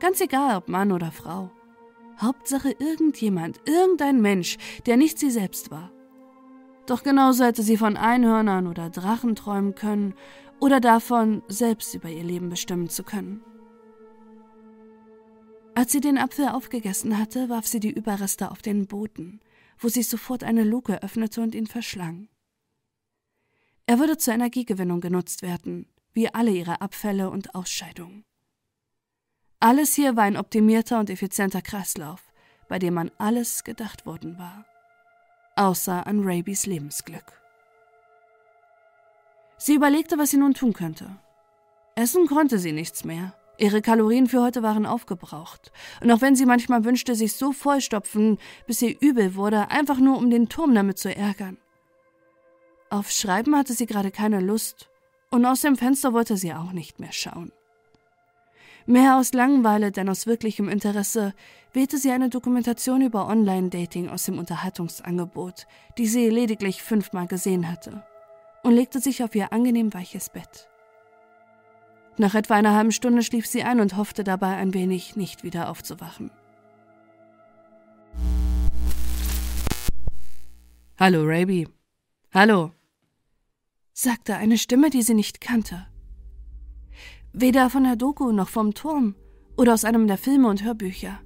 Ganz 0.00 0.20
egal, 0.20 0.56
ob 0.56 0.68
Mann 0.68 0.90
oder 0.90 1.12
Frau. 1.12 1.52
Hauptsache 2.22 2.70
irgendjemand, 2.78 3.60
irgendein 3.66 4.20
Mensch, 4.20 4.58
der 4.86 4.96
nicht 4.96 5.18
sie 5.18 5.30
selbst 5.30 5.70
war. 5.70 5.90
Doch 6.86 7.02
genauso 7.02 7.44
hätte 7.44 7.62
sie 7.62 7.76
von 7.76 7.96
Einhörnern 7.96 8.66
oder 8.66 8.90
Drachen 8.90 9.36
träumen 9.36 9.74
können 9.74 10.14
oder 10.58 10.80
davon, 10.80 11.42
selbst 11.48 11.94
über 11.94 12.08
ihr 12.08 12.24
Leben 12.24 12.50
bestimmen 12.50 12.88
zu 12.88 13.04
können. 13.04 13.42
Als 15.74 15.92
sie 15.92 16.00
den 16.00 16.18
Apfel 16.18 16.48
aufgegessen 16.48 17.16
hatte, 17.16 17.48
warf 17.48 17.66
sie 17.66 17.80
die 17.80 17.92
Überreste 17.92 18.50
auf 18.50 18.60
den 18.60 18.86
Boden, 18.86 19.40
wo 19.78 19.88
sie 19.88 20.02
sofort 20.02 20.44
eine 20.44 20.64
Luke 20.64 21.02
öffnete 21.02 21.40
und 21.40 21.54
ihn 21.54 21.66
verschlang. 21.66 22.28
Er 23.86 23.98
würde 23.98 24.18
zur 24.18 24.34
Energiegewinnung 24.34 25.00
genutzt 25.00 25.42
werden, 25.42 25.86
wie 26.12 26.32
alle 26.32 26.50
ihre 26.50 26.80
Abfälle 26.80 27.30
und 27.30 27.54
Ausscheidungen. 27.54 28.24
Alles 29.62 29.92
hier 29.94 30.16
war 30.16 30.24
ein 30.24 30.38
optimierter 30.38 30.98
und 30.98 31.10
effizienter 31.10 31.60
Kreislauf, 31.60 32.22
bei 32.66 32.78
dem 32.78 32.96
an 32.96 33.10
alles 33.18 33.62
gedacht 33.62 34.06
worden 34.06 34.38
war, 34.38 34.64
außer 35.54 36.06
an 36.06 36.22
Rabys 36.24 36.64
Lebensglück. 36.64 37.40
Sie 39.58 39.74
überlegte, 39.74 40.16
was 40.16 40.30
sie 40.30 40.38
nun 40.38 40.54
tun 40.54 40.72
könnte. 40.72 41.14
Essen 41.94 42.26
konnte 42.26 42.58
sie 42.58 42.72
nichts 42.72 43.04
mehr. 43.04 43.34
Ihre 43.58 43.82
Kalorien 43.82 44.26
für 44.26 44.40
heute 44.40 44.62
waren 44.62 44.86
aufgebraucht. 44.86 45.70
Und 46.00 46.10
auch 46.10 46.22
wenn 46.22 46.34
sie 46.34 46.46
manchmal 46.46 46.84
wünschte, 46.86 47.14
sich 47.14 47.34
so 47.34 47.52
vollstopfen, 47.52 48.38
bis 48.66 48.80
ihr 48.80 48.96
übel 49.02 49.34
wurde, 49.34 49.70
einfach 49.70 49.98
nur 49.98 50.16
um 50.16 50.30
den 50.30 50.48
Turm 50.48 50.74
damit 50.74 50.96
zu 50.96 51.14
ärgern. 51.14 51.58
Auf 52.88 53.10
Schreiben 53.10 53.54
hatte 53.54 53.74
sie 53.74 53.84
gerade 53.84 54.10
keine 54.10 54.40
Lust, 54.40 54.88
und 55.30 55.44
aus 55.44 55.60
dem 55.60 55.76
Fenster 55.76 56.14
wollte 56.14 56.38
sie 56.38 56.54
auch 56.54 56.72
nicht 56.72 56.98
mehr 56.98 57.12
schauen. 57.12 57.52
Mehr 58.90 59.18
aus 59.18 59.32
Langeweile 59.32 59.92
denn 59.92 60.08
aus 60.08 60.26
wirklichem 60.26 60.68
Interesse 60.68 61.32
wählte 61.72 61.96
sie 61.96 62.10
eine 62.10 62.28
Dokumentation 62.28 63.02
über 63.02 63.28
Online-Dating 63.28 64.08
aus 64.08 64.24
dem 64.24 64.36
Unterhaltungsangebot, 64.36 65.68
die 65.96 66.08
sie 66.08 66.28
lediglich 66.28 66.82
fünfmal 66.82 67.28
gesehen 67.28 67.70
hatte, 67.70 68.02
und 68.64 68.72
legte 68.72 68.98
sich 68.98 69.22
auf 69.22 69.32
ihr 69.36 69.52
angenehm 69.52 69.94
weiches 69.94 70.28
Bett. 70.28 70.68
Nach 72.18 72.34
etwa 72.34 72.54
einer 72.54 72.74
halben 72.74 72.90
Stunde 72.90 73.22
schlief 73.22 73.46
sie 73.46 73.62
ein 73.62 73.78
und 73.78 73.96
hoffte 73.96 74.24
dabei 74.24 74.56
ein 74.56 74.74
wenig, 74.74 75.14
nicht 75.14 75.44
wieder 75.44 75.70
aufzuwachen. 75.70 76.32
Hallo, 80.98 81.22
Raby. 81.22 81.68
Hallo, 82.34 82.72
sagte 83.92 84.34
eine 84.34 84.58
Stimme, 84.58 84.90
die 84.90 85.02
sie 85.02 85.14
nicht 85.14 85.40
kannte. 85.40 85.86
Weder 87.32 87.70
von 87.70 87.84
der 87.84 87.96
Doku 87.96 88.32
noch 88.32 88.48
vom 88.48 88.74
Turm 88.74 89.14
oder 89.56 89.74
aus 89.74 89.84
einem 89.84 90.06
der 90.06 90.18
Filme 90.18 90.48
und 90.48 90.64
Hörbücher. 90.64 91.20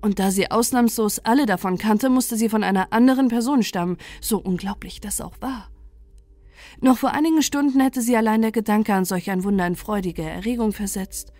Und 0.00 0.18
da 0.18 0.32
sie 0.32 0.50
ausnahmslos 0.50 1.20
alle 1.20 1.46
davon 1.46 1.78
kannte, 1.78 2.10
musste 2.10 2.36
sie 2.36 2.48
von 2.48 2.64
einer 2.64 2.92
anderen 2.92 3.28
Person 3.28 3.62
stammen, 3.62 3.98
so 4.20 4.38
unglaublich 4.38 5.00
das 5.00 5.20
auch 5.20 5.40
war. 5.40 5.70
Noch 6.80 6.98
vor 6.98 7.12
einigen 7.12 7.42
Stunden 7.42 7.80
hätte 7.80 8.00
sie 8.00 8.16
allein 8.16 8.42
der 8.42 8.50
Gedanke 8.50 8.94
an 8.94 9.04
solch 9.04 9.30
ein 9.30 9.44
Wunder 9.44 9.66
in 9.66 9.76
freudige 9.76 10.22
Erregung 10.22 10.72
versetzt. 10.72 11.32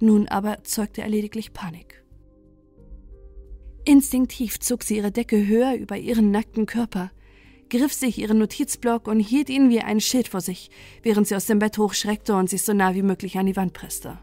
Nun 0.00 0.28
aber 0.28 0.62
zeugte 0.64 1.00
er 1.00 1.08
lediglich 1.08 1.54
Panik. 1.54 2.04
Instinktiv 3.86 4.60
zog 4.60 4.82
sie 4.82 4.96
ihre 4.96 5.12
Decke 5.12 5.46
höher 5.46 5.74
über 5.74 5.96
ihren 5.96 6.30
nackten 6.30 6.66
Körper– 6.66 7.10
griff 7.76 7.92
sich 7.92 8.18
ihren 8.18 8.38
Notizblock 8.38 9.08
und 9.08 9.18
hielt 9.18 9.50
ihn 9.50 9.68
wie 9.68 9.80
ein 9.80 10.00
Schild 10.00 10.28
vor 10.28 10.40
sich, 10.40 10.70
während 11.02 11.26
sie 11.26 11.34
aus 11.34 11.46
dem 11.46 11.58
Bett 11.58 11.76
hochschreckte 11.76 12.36
und 12.36 12.48
sich 12.48 12.62
so 12.62 12.72
nah 12.72 12.94
wie 12.94 13.02
möglich 13.02 13.36
an 13.36 13.46
die 13.46 13.56
Wand 13.56 13.72
presste. 13.72 14.18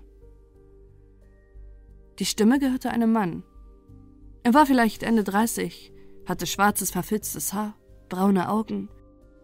Die 2.20 2.26
Stimme 2.26 2.60
gehörte 2.60 2.92
einem 2.92 3.12
Mann. 3.12 3.44
Er 4.44 4.54
war 4.54 4.66
vielleicht 4.66 5.04
Ende 5.04 5.24
30, 5.24 5.94
hatte 6.26 6.48
schwarzes, 6.48 6.92
verfilztes 6.92 7.54
Haar, 7.54 7.76
braune 8.10 8.50
Augen, 8.50 8.90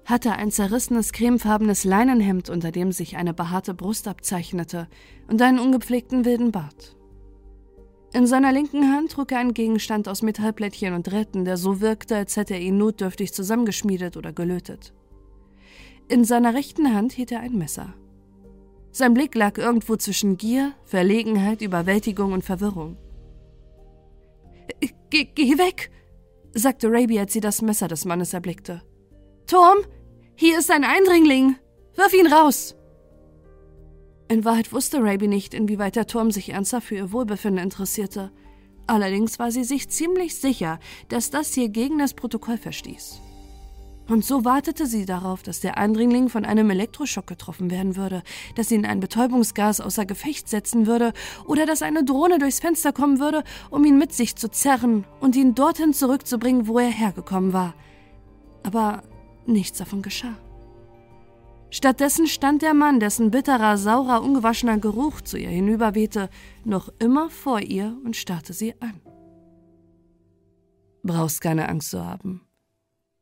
hatte 0.05 0.31
ein 0.33 0.51
zerrissenes, 0.51 1.11
cremefarbenes 1.11 1.83
Leinenhemd, 1.83 2.49
unter 2.49 2.71
dem 2.71 2.91
sich 2.91 3.17
eine 3.17 3.33
behaarte 3.33 3.73
Brust 3.73 4.07
abzeichnete, 4.07 4.87
und 5.27 5.41
einen 5.41 5.59
ungepflegten 5.59 6.23
wilden 6.23 6.51
Bart. 6.51 6.96
In 8.17 8.25
seiner 8.25 8.51
linken 8.51 8.91
Hand 8.91 9.11
trug 9.11 9.31
er 9.31 9.37
einen 9.37 9.53
Gegenstand 9.53 10.07
aus 10.07 10.23
Metallplättchen 10.23 10.95
und 10.95 11.03
Drähten, 11.03 11.45
der 11.45 11.55
so 11.55 11.81
wirkte, 11.81 12.15
als 12.15 12.35
hätte 12.35 12.55
er 12.55 12.59
ihn 12.59 12.79
notdürftig 12.79 13.31
zusammengeschmiedet 13.31 14.17
oder 14.17 14.33
gelötet. 14.33 14.91
In 16.07 16.23
seiner 16.23 16.55
rechten 16.55 16.95
Hand 16.95 17.11
hielt 17.11 17.31
er 17.31 17.41
ein 17.41 17.55
Messer. 17.55 17.93
Sein 18.89 19.13
Blick 19.13 19.35
lag 19.35 19.59
irgendwo 19.59 19.97
zwischen 19.97 20.35
Gier, 20.35 20.73
Verlegenheit, 20.83 21.61
Überwältigung 21.61 22.31
und 22.31 22.43
Verwirrung. 22.43 22.97
Geh, 25.11 25.25
geh 25.35 25.59
weg, 25.59 25.91
sagte 26.55 26.87
Raby, 26.89 27.19
als 27.19 27.33
sie 27.33 27.39
das 27.39 27.61
Messer 27.61 27.87
des 27.87 28.03
Mannes 28.03 28.33
erblickte. 28.33 28.81
Tom, 29.45 29.77
hier 30.33 30.57
ist 30.57 30.71
ein 30.71 30.83
Eindringling. 30.83 31.55
Wirf 31.93 32.13
ihn 32.15 32.33
raus. 32.33 32.76
In 34.29 34.43
Wahrheit 34.43 34.73
wusste 34.73 35.01
Raby 35.01 35.27
nicht, 35.27 35.53
inwieweit 35.53 35.95
der 35.95 36.07
Turm 36.07 36.31
sich 36.31 36.49
ernsthaft 36.49 36.87
für 36.87 36.95
ihr 36.95 37.11
Wohlbefinden 37.13 37.63
interessierte. 37.63 38.31
Allerdings 38.85 39.39
war 39.39 39.51
sie 39.51 39.63
sich 39.63 39.89
ziemlich 39.89 40.35
sicher, 40.35 40.79
dass 41.07 41.29
das 41.29 41.53
hier 41.53 41.69
gegen 41.69 41.97
das 41.97 42.13
Protokoll 42.13 42.57
verstieß. 42.57 43.21
Und 44.09 44.23
so 44.23 44.45
wartete 44.45 44.85
sie 44.85 45.05
darauf, 45.05 45.43
dass 45.43 45.59
der 45.59 45.77
Eindringling 45.77 46.29
von 46.29 46.45
einem 46.45 46.69
Elektroschock 46.69 47.27
getroffen 47.27 47.69
werden 47.69 47.97
würde, 47.97 48.23
dass 48.55 48.71
ihn 48.71 48.85
ein 48.85 49.01
Betäubungsgas 49.01 49.81
außer 49.81 50.05
Gefecht 50.05 50.47
setzen 50.47 50.87
würde 50.87 51.11
oder 51.45 51.65
dass 51.65 51.81
eine 51.81 52.05
Drohne 52.05 52.39
durchs 52.39 52.61
Fenster 52.61 52.93
kommen 52.93 53.19
würde, 53.19 53.43
um 53.69 53.83
ihn 53.83 53.97
mit 53.97 54.13
sich 54.13 54.37
zu 54.37 54.49
zerren 54.49 55.05
und 55.19 55.35
ihn 55.35 55.55
dorthin 55.55 55.93
zurückzubringen, 55.93 56.67
wo 56.67 56.79
er 56.79 56.89
hergekommen 56.89 57.51
war. 57.51 57.73
Aber 58.63 59.03
nichts 59.45 59.77
davon 59.77 60.01
geschah. 60.01 60.37
Stattdessen 61.69 62.27
stand 62.27 62.61
der 62.61 62.73
Mann, 62.73 62.99
dessen 62.99 63.29
bitterer, 63.29 63.77
saurer, 63.77 64.23
ungewaschener 64.23 64.77
Geruch 64.77 65.21
zu 65.21 65.37
ihr 65.37 65.49
hinüberwehte, 65.49 66.29
noch 66.63 66.89
immer 66.99 67.29
vor 67.29 67.59
ihr 67.59 67.97
und 68.05 68.15
starrte 68.15 68.53
sie 68.53 68.79
an. 68.81 69.01
Brauchst 71.03 71.41
keine 71.41 71.67
Angst 71.67 71.89
zu 71.89 72.05
haben, 72.05 72.47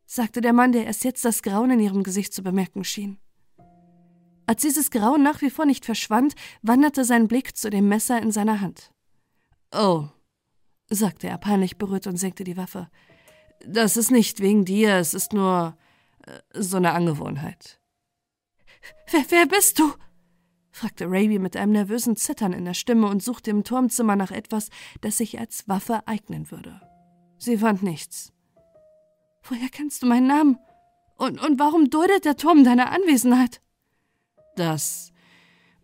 sagte 0.06 0.40
der 0.40 0.52
Mann, 0.52 0.72
der 0.72 0.86
erst 0.86 1.04
jetzt 1.04 1.24
das 1.24 1.42
Grauen 1.42 1.70
in 1.72 1.80
ihrem 1.80 2.02
Gesicht 2.04 2.32
zu 2.32 2.42
bemerken 2.42 2.84
schien. 2.84 3.18
Als 4.46 4.62
dieses 4.62 4.92
Grauen 4.92 5.24
nach 5.24 5.42
wie 5.42 5.50
vor 5.50 5.66
nicht 5.66 5.84
verschwand, 5.84 6.34
wanderte 6.62 7.04
sein 7.04 7.26
Blick 7.26 7.56
zu 7.56 7.68
dem 7.68 7.88
Messer 7.88 8.22
in 8.22 8.30
seiner 8.30 8.60
Hand. 8.60 8.92
Oh, 9.72 10.06
sagte 10.88 11.26
er 11.26 11.38
peinlich 11.38 11.78
berührt 11.78 12.06
und 12.06 12.16
senkte 12.16 12.44
die 12.44 12.56
Waffe. 12.56 12.88
Das 13.66 13.96
ist 13.96 14.12
nicht 14.12 14.38
wegen 14.38 14.64
dir, 14.64 14.94
es 14.94 15.14
ist 15.14 15.32
nur 15.32 15.76
äh, 16.24 16.38
so 16.54 16.76
eine 16.76 16.92
Angewohnheit. 16.92 17.80
Wer, 19.10 19.24
wer 19.28 19.46
bist 19.46 19.78
du? 19.78 19.92
fragte 20.70 21.06
Raby 21.06 21.38
mit 21.38 21.56
einem 21.56 21.72
nervösen 21.72 22.16
Zittern 22.16 22.52
in 22.52 22.66
der 22.66 22.74
Stimme 22.74 23.08
und 23.08 23.22
suchte 23.22 23.50
im 23.50 23.64
Turmzimmer 23.64 24.14
nach 24.14 24.30
etwas, 24.30 24.68
das 25.00 25.16
sich 25.16 25.38
als 25.38 25.66
Waffe 25.68 26.06
eignen 26.06 26.50
würde. 26.50 26.80
Sie 27.38 27.56
fand 27.56 27.82
nichts. 27.82 28.32
Woher 29.42 29.68
kennst 29.70 30.02
du 30.02 30.06
meinen 30.06 30.26
Namen? 30.26 30.58
Und, 31.16 31.40
und 31.42 31.58
warum 31.58 31.88
duldet 31.88 32.24
der 32.24 32.36
Turm 32.36 32.62
deine 32.64 32.90
Anwesenheit? 32.90 33.62
Das. 34.56 35.12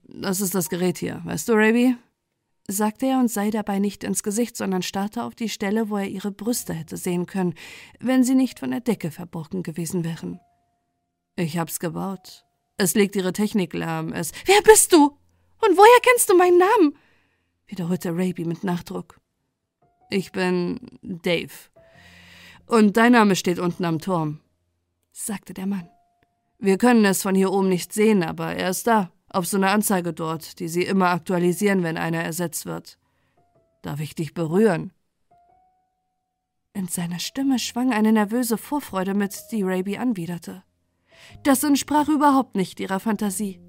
Das 0.04 0.40
ist 0.40 0.54
das 0.54 0.68
Gerät 0.68 0.98
hier, 0.98 1.22
weißt 1.24 1.48
du, 1.48 1.54
Raby? 1.54 1.96
sagte 2.68 3.06
er 3.06 3.18
und 3.18 3.28
sah 3.28 3.50
dabei 3.50 3.78
nicht 3.78 4.04
ins 4.04 4.22
Gesicht, 4.22 4.56
sondern 4.56 4.82
starrte 4.82 5.24
auf 5.24 5.34
die 5.34 5.48
Stelle, 5.48 5.90
wo 5.90 5.96
er 5.96 6.08
ihre 6.08 6.30
Brüste 6.30 6.72
hätte 6.72 6.96
sehen 6.96 7.26
können, 7.26 7.54
wenn 7.98 8.24
sie 8.24 8.34
nicht 8.34 8.60
von 8.60 8.70
der 8.70 8.80
Decke 8.80 9.10
verborgen 9.10 9.62
gewesen 9.62 10.04
wären. 10.04 10.38
Ich 11.36 11.58
hab's 11.58 11.80
gebaut. 11.80 12.44
Es 12.76 12.94
legt 12.94 13.16
ihre 13.16 13.32
Technik 13.32 13.74
lahm. 13.74 14.12
Es. 14.12 14.32
Wer 14.46 14.60
bist 14.62 14.92
du? 14.92 15.04
Und 15.04 15.76
woher 15.76 16.00
kennst 16.02 16.28
du 16.28 16.36
meinen 16.36 16.58
Namen? 16.58 16.96
wiederholte 17.72 18.10
Raby 18.10 18.44
mit 18.44 18.64
Nachdruck. 18.64 19.18
Ich 20.10 20.30
bin 20.30 20.78
Dave. 21.00 21.54
Und 22.66 22.98
dein 22.98 23.12
Name 23.12 23.34
steht 23.34 23.58
unten 23.58 23.86
am 23.86 23.98
Turm, 23.98 24.40
sagte 25.10 25.54
der 25.54 25.66
Mann. 25.66 25.88
Wir 26.58 26.76
können 26.76 27.04
es 27.06 27.22
von 27.22 27.34
hier 27.34 27.50
oben 27.50 27.70
nicht 27.70 27.92
sehen, 27.92 28.22
aber 28.22 28.54
er 28.54 28.68
ist 28.70 28.86
da, 28.86 29.10
auf 29.30 29.46
so 29.46 29.56
einer 29.56 29.70
Anzeige 29.70 30.12
dort, 30.12 30.58
die 30.60 30.68
sie 30.68 30.82
immer 30.82 31.08
aktualisieren, 31.08 31.82
wenn 31.82 31.96
einer 31.96 32.22
ersetzt 32.22 32.66
wird. 32.66 32.98
Darf 33.80 34.00
ich 34.00 34.14
dich 34.14 34.34
berühren? 34.34 34.92
In 36.74 36.88
seiner 36.88 37.18
Stimme 37.18 37.58
schwang 37.58 37.92
eine 37.92 38.12
nervöse 38.12 38.58
Vorfreude 38.58 39.14
mit, 39.14 39.34
die 39.50 39.62
Raby 39.62 39.96
anwiderte. 39.96 40.62
Das 41.42 41.64
entsprach 41.64 42.08
überhaupt 42.08 42.56
nicht 42.56 42.80
ihrer 42.80 43.00
Fantasie. 43.00 43.60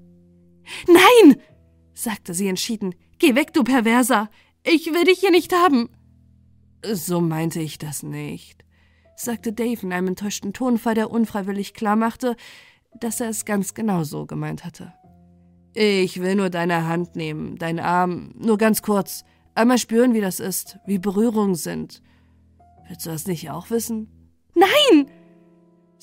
Nein, 0.86 1.36
sagte 1.92 2.34
sie 2.34 2.48
entschieden. 2.48 2.94
Geh 3.18 3.34
weg, 3.34 3.52
du 3.52 3.64
Perverser. 3.64 4.30
Ich 4.64 4.86
will 4.86 5.04
dich 5.04 5.20
hier 5.20 5.30
nicht 5.30 5.52
haben. 5.52 5.90
So 6.92 7.20
meinte 7.20 7.60
ich 7.60 7.78
das 7.78 8.02
nicht, 8.02 8.64
sagte 9.16 9.52
Dave 9.52 9.82
in 9.82 9.92
einem 9.92 10.08
enttäuschten 10.08 10.52
Tonfall, 10.52 10.94
der 10.94 11.10
unfreiwillig 11.10 11.72
klarmachte, 11.72 12.36
dass 13.00 13.20
er 13.20 13.28
es 13.28 13.44
ganz 13.44 13.74
genau 13.74 14.04
so 14.04 14.26
gemeint 14.26 14.64
hatte. 14.64 14.92
Ich 15.74 16.20
will 16.20 16.36
nur 16.36 16.50
deine 16.50 16.86
Hand 16.86 17.16
nehmen, 17.16 17.56
deinen 17.56 17.80
Arm, 17.80 18.32
nur 18.36 18.58
ganz 18.58 18.82
kurz. 18.82 19.24
Einmal 19.54 19.78
spüren, 19.78 20.14
wie 20.14 20.20
das 20.20 20.40
ist, 20.40 20.78
wie 20.86 20.98
Berührungen 20.98 21.54
sind. 21.54 22.02
Willst 22.88 23.06
du 23.06 23.10
das 23.10 23.26
nicht 23.26 23.50
auch 23.50 23.70
wissen? 23.70 24.08
Nein! 24.54 25.10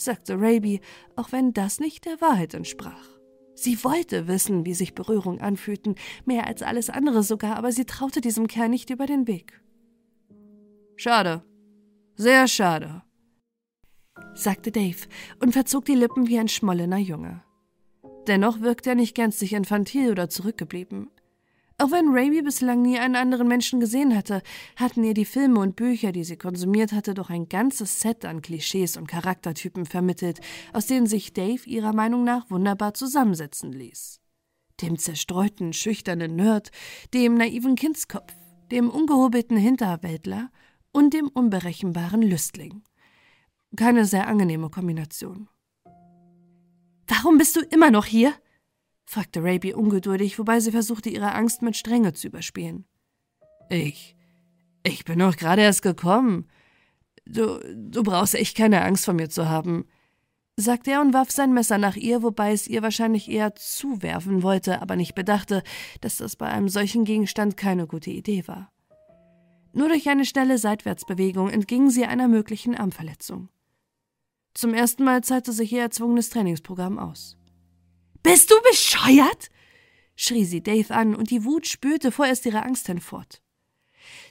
Sagte 0.03 0.35
Raby, 0.39 0.81
auch 1.15 1.31
wenn 1.31 1.53
das 1.53 1.79
nicht 1.79 2.05
der 2.05 2.21
Wahrheit 2.21 2.53
entsprach. 2.53 3.07
Sie 3.55 3.83
wollte 3.83 4.27
wissen, 4.27 4.65
wie 4.65 4.73
sich 4.73 4.95
Berührung 4.95 5.39
anfühlten, 5.39 5.95
mehr 6.25 6.47
als 6.47 6.63
alles 6.63 6.89
andere 6.89 7.21
sogar, 7.21 7.57
aber 7.57 7.71
sie 7.71 7.85
traute 7.85 8.21
diesem 8.21 8.47
Kerl 8.47 8.69
nicht 8.69 8.89
über 8.89 9.05
den 9.05 9.27
Weg. 9.27 9.61
Schade, 10.95 11.43
sehr 12.15 12.47
schade, 12.47 13.03
sagte 14.33 14.71
Dave 14.71 15.07
und 15.39 15.53
verzog 15.53 15.85
die 15.85 15.95
Lippen 15.95 16.27
wie 16.27 16.39
ein 16.39 16.47
schmollener 16.47 16.97
Junge. 16.97 17.43
Dennoch 18.27 18.61
wirkte 18.61 18.91
er 18.91 18.95
nicht 18.95 19.15
gänzlich 19.15 19.53
infantil 19.53 20.11
oder 20.11 20.29
zurückgeblieben. 20.29 21.09
Auch 21.81 21.89
wenn 21.89 22.09
Raby 22.09 22.43
bislang 22.43 22.83
nie 22.83 22.99
einen 22.99 23.15
anderen 23.15 23.47
Menschen 23.47 23.79
gesehen 23.79 24.15
hatte, 24.15 24.43
hatten 24.75 25.03
ihr 25.03 25.15
die 25.15 25.25
Filme 25.25 25.59
und 25.59 25.75
Bücher, 25.75 26.11
die 26.11 26.23
sie 26.23 26.37
konsumiert 26.37 26.91
hatte, 26.91 27.15
doch 27.15 27.31
ein 27.31 27.49
ganzes 27.49 28.01
Set 28.01 28.23
an 28.23 28.43
Klischees 28.43 28.97
und 28.97 29.07
Charaktertypen 29.07 29.87
vermittelt, 29.87 30.41
aus 30.73 30.85
denen 30.85 31.07
sich 31.07 31.33
Dave 31.33 31.65
ihrer 31.65 31.91
Meinung 31.91 32.23
nach 32.23 32.51
wunderbar 32.51 32.93
zusammensetzen 32.93 33.71
ließ. 33.71 34.19
Dem 34.83 34.99
zerstreuten, 34.99 35.73
schüchternen 35.73 36.35
Nerd, 36.35 36.69
dem 37.15 37.33
naiven 37.33 37.73
Kindskopf, 37.73 38.31
dem 38.69 38.87
ungehobelten 38.87 39.57
Hinterwäldler 39.57 40.51
und 40.91 41.15
dem 41.15 41.29
unberechenbaren 41.29 42.21
Lüstling. 42.21 42.83
Keine 43.75 44.05
sehr 44.05 44.27
angenehme 44.27 44.69
Kombination. 44.69 45.49
Warum 47.07 47.39
bist 47.39 47.55
du 47.55 47.61
immer 47.61 47.89
noch 47.89 48.05
hier? 48.05 48.35
Fragte 49.11 49.43
Raby 49.43 49.73
ungeduldig, 49.73 50.39
wobei 50.39 50.61
sie 50.61 50.71
versuchte, 50.71 51.09
ihre 51.09 51.33
Angst 51.33 51.61
mit 51.61 51.75
Strenge 51.75 52.13
zu 52.13 52.27
überspielen. 52.27 52.85
Ich. 53.69 54.15
Ich 54.83 55.03
bin 55.03 55.19
doch 55.19 55.35
gerade 55.35 55.61
erst 55.61 55.81
gekommen. 55.81 56.47
Du, 57.25 57.59
du 57.75 58.03
brauchst 58.03 58.35
echt 58.35 58.55
keine 58.55 58.81
Angst 58.83 59.03
vor 59.03 59.13
mir 59.13 59.29
zu 59.29 59.49
haben, 59.49 59.85
sagte 60.55 60.91
er 60.91 61.01
und 61.01 61.13
warf 61.13 61.29
sein 61.29 61.53
Messer 61.53 61.77
nach 61.77 61.97
ihr, 61.97 62.23
wobei 62.23 62.53
es 62.53 62.67
ihr 62.67 62.81
wahrscheinlich 62.83 63.29
eher 63.29 63.53
zuwerfen 63.53 64.43
wollte, 64.43 64.81
aber 64.81 64.95
nicht 64.95 65.13
bedachte, 65.13 65.61
dass 65.99 66.17
das 66.17 66.37
bei 66.37 66.47
einem 66.47 66.69
solchen 66.69 67.03
Gegenstand 67.03 67.57
keine 67.57 67.87
gute 67.87 68.11
Idee 68.11 68.47
war. 68.47 68.71
Nur 69.73 69.89
durch 69.89 70.07
eine 70.09 70.25
schnelle 70.25 70.57
Seitwärtsbewegung 70.57 71.49
entging 71.49 71.89
sie 71.89 72.05
einer 72.05 72.29
möglichen 72.29 72.75
Armverletzung. 72.75 73.49
Zum 74.53 74.73
ersten 74.73 75.03
Mal 75.03 75.21
zeigte 75.21 75.51
sich 75.51 75.73
ihr 75.73 75.81
erzwungenes 75.81 76.29
Trainingsprogramm 76.29 76.97
aus. 76.97 77.37
Bist 78.23 78.51
du 78.51 78.55
bescheuert? 78.69 79.49
schrie 80.15 80.45
sie 80.45 80.61
Dave 80.61 80.93
an, 80.93 81.15
und 81.15 81.31
die 81.31 81.45
Wut 81.45 81.67
spürte 81.67 82.11
vorerst 82.11 82.45
ihre 82.45 82.63
Angst 82.63 82.87
hinfort. 82.87 83.41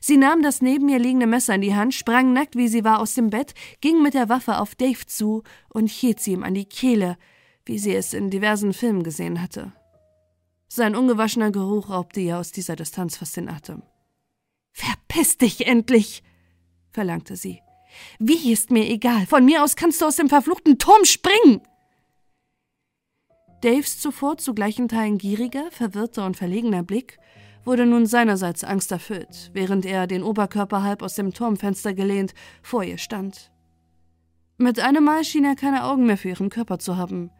Sie 0.00 0.16
nahm 0.16 0.42
das 0.42 0.62
neben 0.62 0.88
ihr 0.88 0.98
liegende 0.98 1.26
Messer 1.26 1.55
in 1.55 1.61
die 1.61 1.74
Hand, 1.74 1.94
sprang 1.94 2.33
nackt 2.33 2.57
wie 2.57 2.68
sie 2.68 2.85
war 2.85 3.00
aus 3.00 3.14
dem 3.14 3.31
Bett, 3.31 3.55
ging 3.81 4.03
mit 4.03 4.14
der 4.14 4.29
Waffe 4.29 4.59
auf 4.59 4.74
Dave 4.74 5.07
zu 5.07 5.42
und 5.68 5.88
hielt 5.88 6.20
sie 6.20 6.33
ihm 6.33 6.42
an 6.42 6.55
die 6.55 6.64
Kehle, 6.64 7.16
wie 7.64 7.79
sie 7.79 7.94
es 7.94 8.14
in 8.14 8.31
diversen 8.31 8.72
Filmen 8.72 9.03
gesehen 9.03 9.40
hatte. 9.40 9.72
Sein 10.68 10.94
ungewaschener 10.94 11.50
Geruch 11.50 11.90
raubte 11.90 12.20
ihr 12.20 12.38
aus 12.38 12.53
dieser 12.53 12.76
Distanz 12.76 13.16
fast 13.16 13.37
den 13.37 13.48
Atem. 13.48 13.83
Verpiss 14.72 15.37
dich 15.37 15.66
endlich! 15.66 16.22
verlangte 16.92 17.37
sie. 17.37 17.61
Wie 18.18 18.53
ist 18.53 18.70
mir 18.70 18.88
egal. 18.88 19.26
Von 19.26 19.44
mir 19.44 19.64
aus 19.64 19.74
kannst 19.76 20.00
du 20.00 20.07
aus 20.07 20.16
dem 20.16 20.29
verfluchten 20.29 20.79
Turm 20.79 21.05
springen! 21.05 21.61
Daves 23.62 23.99
zuvor 24.01 24.38
zu 24.38 24.55
gleichen 24.55 24.88
Teilen 24.88 25.18
gieriger, 25.18 25.70
verwirrter 25.70 26.25
und 26.25 26.37
verlegener 26.37 26.83
Blick 26.83 27.18
wurde 27.64 27.85
nun 27.85 28.07
seinerseits 28.07 28.64
angsterfüllt, 28.64 29.51
während 29.53 29.85
er, 29.85 30.07
den 30.07 30.23
Oberkörper 30.23 30.83
halb 30.83 31.03
aus 31.03 31.14
dem 31.14 31.35
Turmfenster 31.35 31.92
gelehnt, 31.92 32.33
vor 32.62 32.83
ihr 32.83 32.96
stand. 32.96 33.51
Mit 34.57 34.81
einem 34.81 35.05
Mal 35.05 35.25
schien 35.25 35.44
er 35.44 35.57
keine 35.57 35.85
Augen 35.85 36.07
mehr 36.07 36.16
für 36.16 36.31
ihren 36.31 36.49
Körper 36.49 36.79
zu 36.79 36.96
haben. 36.96 37.31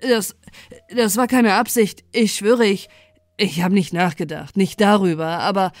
Das, 0.00 0.36
das 0.94 1.16
war 1.16 1.28
keine 1.28 1.54
Absicht. 1.54 2.04
Ich 2.12 2.34
schwöre, 2.34 2.66
ich, 2.66 2.88
ich 3.36 3.62
habe 3.62 3.74
nicht 3.74 3.92
nachgedacht, 3.92 4.56
nicht 4.56 4.80
darüber, 4.80 5.38
aber 5.38 5.72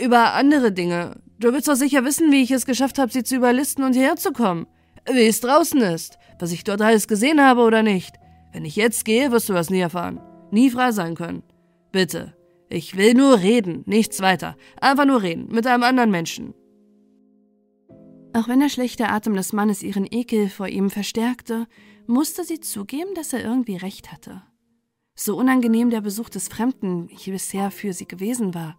über 0.00 0.34
andere 0.34 0.72
Dinge. 0.72 1.20
Du 1.38 1.52
willst 1.52 1.68
doch 1.68 1.74
sicher 1.74 2.04
wissen, 2.04 2.30
wie 2.32 2.42
ich 2.42 2.50
es 2.50 2.66
geschafft 2.66 2.98
habe, 2.98 3.12
sie 3.12 3.22
zu 3.22 3.36
überlisten 3.36 3.84
und 3.84 3.94
hierher 3.94 4.16
zu 4.16 4.32
kommen. 4.32 4.66
Wie 5.10 5.26
es 5.26 5.40
draußen 5.40 5.80
ist, 5.80 6.18
was 6.38 6.52
ich 6.52 6.64
dort 6.64 6.82
alles 6.82 7.08
gesehen 7.08 7.40
habe 7.40 7.62
oder 7.62 7.82
nicht. 7.82 8.19
Wenn 8.52 8.64
ich 8.64 8.76
jetzt 8.76 9.04
gehe, 9.04 9.30
wirst 9.30 9.48
du 9.48 9.52
das 9.52 9.70
nie 9.70 9.80
erfahren. 9.80 10.20
Nie 10.50 10.70
frei 10.70 10.92
sein 10.92 11.14
können. 11.14 11.42
Bitte. 11.92 12.34
Ich 12.68 12.96
will 12.96 13.14
nur 13.14 13.40
reden, 13.40 13.82
nichts 13.86 14.20
weiter. 14.20 14.56
Einfach 14.80 15.04
nur 15.04 15.22
reden, 15.22 15.48
mit 15.50 15.66
einem 15.66 15.82
anderen 15.82 16.10
Menschen. 16.10 16.54
Auch 18.32 18.46
wenn 18.46 18.60
der 18.60 18.68
schlechte 18.68 19.08
Atem 19.08 19.34
des 19.34 19.52
Mannes 19.52 19.82
ihren 19.82 20.06
Ekel 20.08 20.48
vor 20.48 20.68
ihm 20.68 20.88
verstärkte, 20.88 21.66
musste 22.06 22.44
sie 22.44 22.60
zugeben, 22.60 23.14
dass 23.14 23.32
er 23.32 23.44
irgendwie 23.44 23.76
recht 23.76 24.12
hatte. 24.12 24.42
So 25.16 25.36
unangenehm 25.36 25.90
der 25.90 26.00
Besuch 26.00 26.28
des 26.28 26.48
Fremden 26.48 27.08
hier 27.08 27.32
bisher 27.32 27.70
für 27.70 27.92
sie 27.92 28.06
gewesen 28.06 28.54
war, 28.54 28.76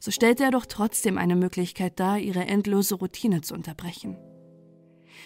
so 0.00 0.10
stellte 0.10 0.44
er 0.44 0.50
doch 0.50 0.66
trotzdem 0.66 1.18
eine 1.18 1.36
Möglichkeit 1.36 2.00
dar, 2.00 2.18
ihre 2.18 2.46
endlose 2.46 2.94
Routine 2.96 3.42
zu 3.42 3.54
unterbrechen. 3.54 4.16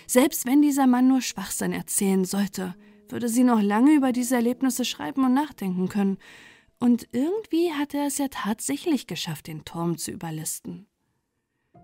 Selbst 0.06 0.46
wenn 0.46 0.62
dieser 0.62 0.86
Mann 0.86 1.08
nur 1.08 1.22
Schwachsinn 1.22 1.72
erzählen 1.72 2.24
sollte, 2.24 2.74
würde 3.12 3.28
sie 3.28 3.44
noch 3.44 3.60
lange 3.60 3.92
über 3.92 4.12
diese 4.12 4.36
Erlebnisse 4.36 4.84
schreiben 4.84 5.24
und 5.24 5.34
nachdenken 5.34 5.88
können. 5.88 6.18
Und 6.78 7.08
irgendwie 7.12 7.72
hatte 7.72 7.98
er 7.98 8.06
es 8.06 8.18
ja 8.18 8.28
tatsächlich 8.28 9.06
geschafft, 9.06 9.46
den 9.46 9.64
Turm 9.64 9.98
zu 9.98 10.10
überlisten. 10.10 10.86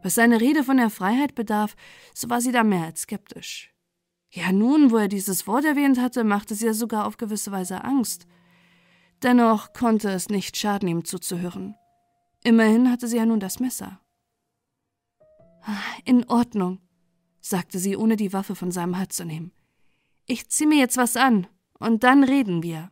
Was 0.03 0.15
seine 0.15 0.41
Rede 0.41 0.65
von 0.65 0.77
der 0.77 0.91
Freiheit 0.91 1.35
bedarf, 1.35 1.77
so 2.15 2.31
war 2.31 2.41
sie 2.41 2.53
da 2.53 2.65
mehr 2.65 2.85
als 2.85 3.03
skeptisch. 3.03 3.73
Ja, 4.31 4.53
nun, 4.53 4.91
wo 4.91 4.97
er 4.97 5.09
dieses 5.09 5.47
Wort 5.47 5.65
erwähnt 5.65 6.01
hatte, 6.01 6.25
machte 6.25 6.55
sie 6.55 6.67
ja 6.67 6.75
sogar 6.75 7.07
auf 7.07 7.17
gewisse 7.17 7.53
Weise 7.53 7.85
Angst. 7.85 8.27
Dennoch 9.23 9.73
konnte 9.73 10.11
es 10.11 10.29
nicht 10.29 10.57
schaden, 10.57 10.89
ihm 10.89 11.05
zuzuhören. 11.05 11.75
Immerhin 12.45 12.91
hatte 12.91 13.09
sie 13.09 13.17
ja 13.17 13.27
nun 13.27 13.41
das 13.41 13.61
Messer. 13.61 14.01
Ah, 15.63 15.81
in 16.05 16.29
Ordnung, 16.29 16.81
sagte 17.41 17.79
sie, 17.79 17.97
ohne 17.97 18.17
die 18.17 18.33
Waffe 18.33 18.55
von 18.55 18.71
seinem 18.71 18.99
Hals 18.99 19.17
zu 19.17 19.25
nehmen. 19.25 19.53
Ich 20.29 20.49
zieh 20.49 20.67
mir 20.67 20.79
jetzt 20.79 20.97
was 20.97 21.17
an 21.17 21.47
und 21.79 22.03
dann 22.03 22.25
reden 22.25 22.65
wir. 22.65 22.91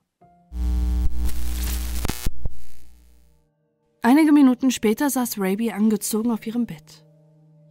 Einige 4.03 4.31
Minuten 4.31 4.71
später 4.71 5.11
saß 5.11 5.39
Raby 5.39 5.73
angezogen 5.73 6.31
auf 6.31 6.47
ihrem 6.47 6.67
Bett. 6.67 7.05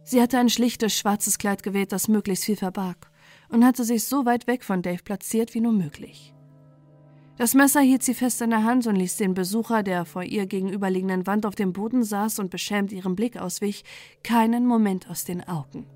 Sie 0.02 0.20
hatte 0.20 0.38
ein 0.38 0.50
schlichtes 0.50 0.94
schwarzes 0.94 1.38
Kleid 1.38 1.62
gewählt, 1.62 1.92
das 1.92 2.08
möglichst 2.08 2.44
viel 2.44 2.56
verbarg, 2.56 3.10
und 3.48 3.64
hatte 3.64 3.84
sich 3.84 4.04
so 4.04 4.26
weit 4.26 4.46
weg 4.46 4.64
von 4.64 4.82
Dave 4.82 5.02
platziert 5.02 5.54
wie 5.54 5.60
nur 5.60 5.72
möglich. 5.72 6.34
Das 7.38 7.54
Messer 7.54 7.80
hielt 7.80 8.02
sie 8.02 8.14
fest 8.14 8.42
in 8.42 8.50
der 8.50 8.64
Hand 8.64 8.86
und 8.86 8.96
ließ 8.96 9.16
den 9.16 9.32
Besucher, 9.32 9.82
der 9.82 10.04
vor 10.04 10.24
ihr 10.24 10.44
gegenüberliegenden 10.44 11.26
Wand 11.26 11.46
auf 11.46 11.54
dem 11.54 11.72
Boden 11.72 12.04
saß 12.04 12.38
und 12.38 12.50
beschämt 12.50 12.92
ihrem 12.92 13.16
Blick 13.16 13.38
auswich, 13.38 13.82
keinen 14.22 14.66
Moment 14.66 15.08
aus 15.08 15.24
den 15.24 15.42
Augen. 15.48 15.86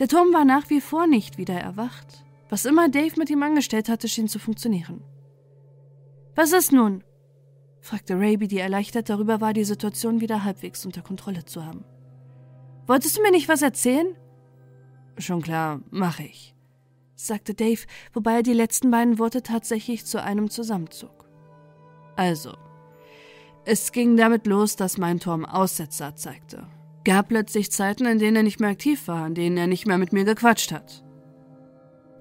Der 0.00 0.08
Turm 0.08 0.32
war 0.32 0.44
nach 0.44 0.70
wie 0.70 0.80
vor 0.80 1.06
nicht 1.06 1.38
wieder 1.38 1.54
erwacht. 1.54 2.24
Was 2.52 2.66
immer 2.66 2.90
Dave 2.90 3.14
mit 3.16 3.30
ihm 3.30 3.42
angestellt 3.42 3.88
hatte, 3.88 4.08
schien 4.08 4.28
zu 4.28 4.38
funktionieren. 4.38 5.02
Was 6.34 6.52
ist 6.52 6.70
nun? 6.70 7.02
fragte 7.80 8.14
Raby, 8.14 8.46
die 8.46 8.58
erleichtert 8.58 9.08
darüber 9.08 9.40
war, 9.40 9.54
die 9.54 9.64
Situation 9.64 10.20
wieder 10.20 10.44
halbwegs 10.44 10.84
unter 10.84 11.00
Kontrolle 11.00 11.46
zu 11.46 11.64
haben. 11.64 11.82
Wolltest 12.86 13.16
du 13.16 13.22
mir 13.22 13.30
nicht 13.30 13.48
was 13.48 13.62
erzählen? 13.62 14.18
Schon 15.16 15.40
klar, 15.40 15.80
mache 15.90 16.24
ich, 16.24 16.54
sagte 17.14 17.54
Dave, 17.54 17.80
wobei 18.12 18.34
er 18.34 18.42
die 18.42 18.52
letzten 18.52 18.90
beiden 18.90 19.18
Worte 19.18 19.42
tatsächlich 19.42 20.04
zu 20.04 20.22
einem 20.22 20.50
zusammenzog. 20.50 21.24
Also, 22.16 22.52
es 23.64 23.92
ging 23.92 24.18
damit 24.18 24.46
los, 24.46 24.76
dass 24.76 24.98
mein 24.98 25.20
Turm 25.20 25.46
Aussetzer 25.46 26.16
zeigte. 26.16 26.66
Gab 27.04 27.28
plötzlich 27.28 27.72
Zeiten, 27.72 28.04
in 28.04 28.18
denen 28.18 28.36
er 28.36 28.42
nicht 28.42 28.60
mehr 28.60 28.68
aktiv 28.68 29.08
war, 29.08 29.26
in 29.26 29.34
denen 29.34 29.56
er 29.56 29.68
nicht 29.68 29.86
mehr 29.86 29.96
mit 29.96 30.12
mir 30.12 30.24
gequatscht 30.24 30.70
hat. 30.70 31.02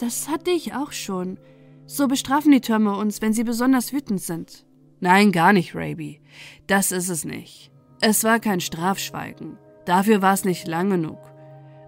Das 0.02 0.28
hatte 0.28 0.50
ich 0.50 0.74
auch 0.74 0.94
schon. 0.94 1.38
So 1.86 2.08
bestrafen 2.08 2.52
die 2.52 2.62
Türme 2.62 2.96
uns, 2.96 3.22
wenn 3.22 3.34
sie 3.34 3.44
besonders 3.44 3.94
wütend 3.94 4.20
sind. 4.20 4.66
Nein, 5.00 5.32
gar 5.32 5.54
nicht, 5.54 5.76
Raby. 5.76 6.22
Das 6.66 6.92
ist 6.92 7.08
es 7.08 7.24
nicht. 7.24 7.72
Es 8.02 8.24
war 8.24 8.40
kein 8.40 8.62
Strafschweigen. 8.62 9.60
Dafür 9.86 10.24
war 10.24 10.34
es 10.34 10.44
nicht 10.44 10.68
lang 10.68 10.90
genug. 10.90 11.20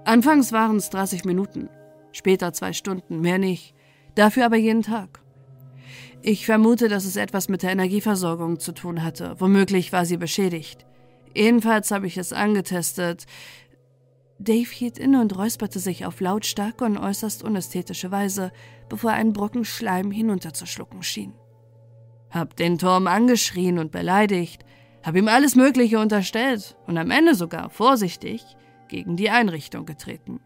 Anfangs 0.05 0.51
waren 0.51 0.75
es 0.75 0.91
30 0.91 1.25
Minuten, 1.25 1.69
später 2.11 2.53
zwei 2.53 2.71
Stunden, 2.71 3.19
mehr 3.19 3.39
nicht. 3.39 3.73
Dafür 4.13 4.45
aber 4.45 4.57
jeden 4.57 4.83
Tag. 4.83 5.23
Ich 6.21 6.45
vermute, 6.45 6.89
dass 6.89 7.05
es 7.05 7.15
etwas 7.15 7.49
mit 7.49 7.63
der 7.63 7.71
Energieversorgung 7.71 8.59
zu 8.59 8.73
tun 8.73 9.03
hatte. 9.03 9.37
Womöglich 9.39 9.91
war 9.91 10.05
sie 10.05 10.17
beschädigt. 10.17 10.85
Jedenfalls 11.35 11.89
habe 11.89 12.05
ich 12.05 12.17
es 12.17 12.31
angetestet. 12.31 13.25
Dave 14.43 14.69
hielt 14.69 14.97
inne 14.97 15.21
und 15.21 15.37
räusperte 15.37 15.79
sich 15.79 16.05
auf 16.05 16.19
lautstarke 16.19 16.83
und 16.85 16.97
äußerst 16.97 17.43
unästhetische 17.43 18.11
Weise, 18.11 18.51
bevor 18.89 19.11
er 19.11 19.17
einen 19.17 19.33
Brocken 19.33 19.65
Schleim 19.65 20.11
hinunterzuschlucken 20.11 21.03
schien. 21.03 21.33
Hab 22.29 22.55
den 22.55 22.77
Turm 22.77 23.07
angeschrien 23.07 23.79
und 23.79 23.91
beleidigt, 23.91 24.65
hab 25.03 25.15
ihm 25.15 25.27
alles 25.27 25.55
Mögliche 25.55 25.99
unterstellt 25.99 26.77
und 26.87 26.97
am 26.97 27.11
Ende 27.11 27.35
sogar 27.35 27.69
vorsichtig 27.69 28.43
gegen 28.87 29.17
die 29.17 29.29
Einrichtung 29.29 29.85
getreten. 29.85 30.39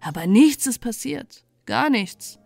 Aber 0.00 0.26
nichts 0.26 0.66
ist 0.66 0.78
passiert, 0.80 1.44
gar 1.66 1.90
nichts. 1.90 2.38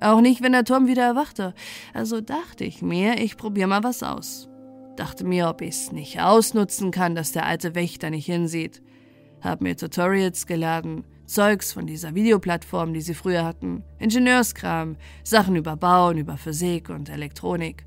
Auch 0.00 0.20
nicht, 0.20 0.42
wenn 0.42 0.52
der 0.52 0.64
Turm 0.64 0.86
wieder 0.86 1.04
erwachte. 1.04 1.54
Also 1.94 2.20
dachte 2.20 2.64
ich 2.64 2.82
mir, 2.82 3.18
ich 3.18 3.36
probier 3.36 3.66
mal 3.66 3.84
was 3.84 4.02
aus. 4.02 4.48
Dachte 4.96 5.24
mir, 5.24 5.48
ob 5.48 5.60
ich's 5.60 5.92
nicht 5.92 6.20
ausnutzen 6.20 6.90
kann, 6.90 7.14
dass 7.14 7.32
der 7.32 7.46
alte 7.46 7.74
Wächter 7.74 8.10
nicht 8.10 8.26
hinsieht 8.26 8.82
habe 9.42 9.64
mir 9.64 9.76
Tutorials 9.76 10.46
geladen, 10.46 11.04
Zeugs 11.26 11.72
von 11.72 11.86
dieser 11.86 12.14
Videoplattform, 12.14 12.92
die 12.92 13.00
sie 13.00 13.14
früher 13.14 13.44
hatten, 13.44 13.84
Ingenieurskram, 13.98 14.96
Sachen 15.24 15.56
über 15.56 15.76
Bauen, 15.76 16.18
über 16.18 16.36
Physik 16.36 16.90
und 16.90 17.08
Elektronik. 17.08 17.86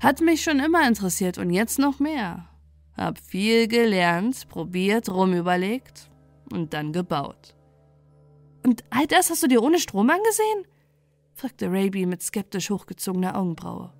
Hat 0.00 0.20
mich 0.20 0.42
schon 0.42 0.60
immer 0.60 0.86
interessiert 0.86 1.38
und 1.38 1.50
jetzt 1.50 1.78
noch 1.78 1.98
mehr. 1.98 2.46
Hab 2.96 3.18
viel 3.18 3.68
gelernt, 3.68 4.48
probiert, 4.48 5.08
rumüberlegt 5.08 6.10
und 6.52 6.74
dann 6.74 6.92
gebaut. 6.92 7.54
Und 8.64 8.84
all 8.90 9.06
das 9.06 9.30
hast 9.30 9.42
du 9.42 9.48
dir 9.48 9.62
ohne 9.62 9.78
Strom 9.78 10.10
angesehen? 10.10 10.66
fragte 11.34 11.72
Raby 11.72 12.06
mit 12.06 12.22
skeptisch 12.22 12.70
hochgezogener 12.70 13.36
Augenbraue. 13.36 13.92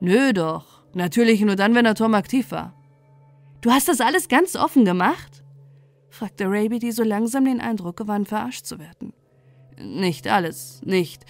Nö 0.00 0.32
doch, 0.32 0.84
natürlich 0.94 1.40
nur 1.40 1.56
dann, 1.56 1.74
wenn 1.74 1.84
der 1.84 1.94
Turm 1.94 2.14
aktiv 2.14 2.52
war. 2.52 2.74
Du 3.60 3.70
hast 3.70 3.88
das 3.88 4.00
alles 4.00 4.28
ganz 4.28 4.54
offen 4.54 4.84
gemacht? 4.84 5.42
Fragte 6.16 6.46
Raby, 6.46 6.78
die 6.78 6.92
so 6.92 7.02
langsam 7.02 7.44
den 7.44 7.60
Eindruck 7.60 7.96
gewann, 7.96 8.26
verarscht 8.26 8.66
zu 8.66 8.78
werden. 8.78 9.12
Nicht 9.78 10.26
alles, 10.26 10.80
nicht. 10.84 11.24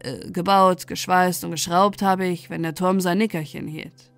Äh, 0.00 0.30
gebaut, 0.30 0.86
geschweißt 0.86 1.44
und 1.44 1.52
geschraubt 1.52 2.02
habe 2.02 2.26
ich, 2.26 2.50
wenn 2.50 2.62
der 2.62 2.74
Turm 2.74 3.00
sein 3.00 3.18
Nickerchen 3.18 3.66
hielt. 3.66 4.12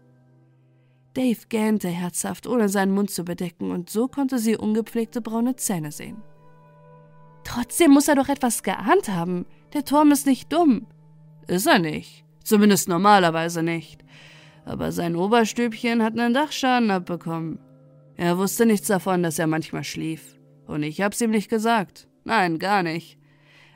Dave 1.15 1.47
gähnte 1.49 1.89
herzhaft, 1.89 2.47
ohne 2.47 2.69
seinen 2.69 2.93
Mund 2.93 3.11
zu 3.11 3.25
bedecken, 3.25 3.71
und 3.71 3.91
so 3.91 4.09
konnte 4.09 4.39
sie 4.39 4.57
ungepflegte 4.57 5.21
braune 5.21 5.57
Zähne 5.57 5.93
sehen. 5.93 6.23
Trotzdem 7.45 7.93
muss 7.93 8.09
er 8.09 8.15
doch 8.15 8.29
etwas 8.29 8.63
geahnt 8.63 9.09
haben. 9.09 9.47
Der 9.73 9.85
Turm 9.85 10.11
ist 10.13 10.27
nicht 10.27 10.53
dumm. 10.53 10.87
Ist 11.47 11.67
er 11.67 11.79
nicht. 11.79 12.25
Zumindest 12.45 12.89
normalerweise 12.89 13.63
nicht. 13.63 14.05
Aber 14.65 14.93
sein 14.93 15.17
Oberstübchen 15.17 16.03
hat 16.03 16.19
einen 16.19 16.35
Dachschaden 16.35 16.91
abbekommen. 16.91 17.59
Er 18.19 18.37
wusste 18.37 18.67
nichts 18.67 18.89
davon, 18.89 19.23
dass 19.23 19.39
er 19.39 19.47
manchmal 19.47 19.85
schlief. 19.85 20.37
Und 20.67 20.83
ich 20.83 21.01
hab's 21.01 21.21
ihm 21.21 21.31
nicht 21.31 21.49
gesagt. 21.49 22.09
Nein, 22.25 22.59
gar 22.59 22.83
nicht. 22.83 23.17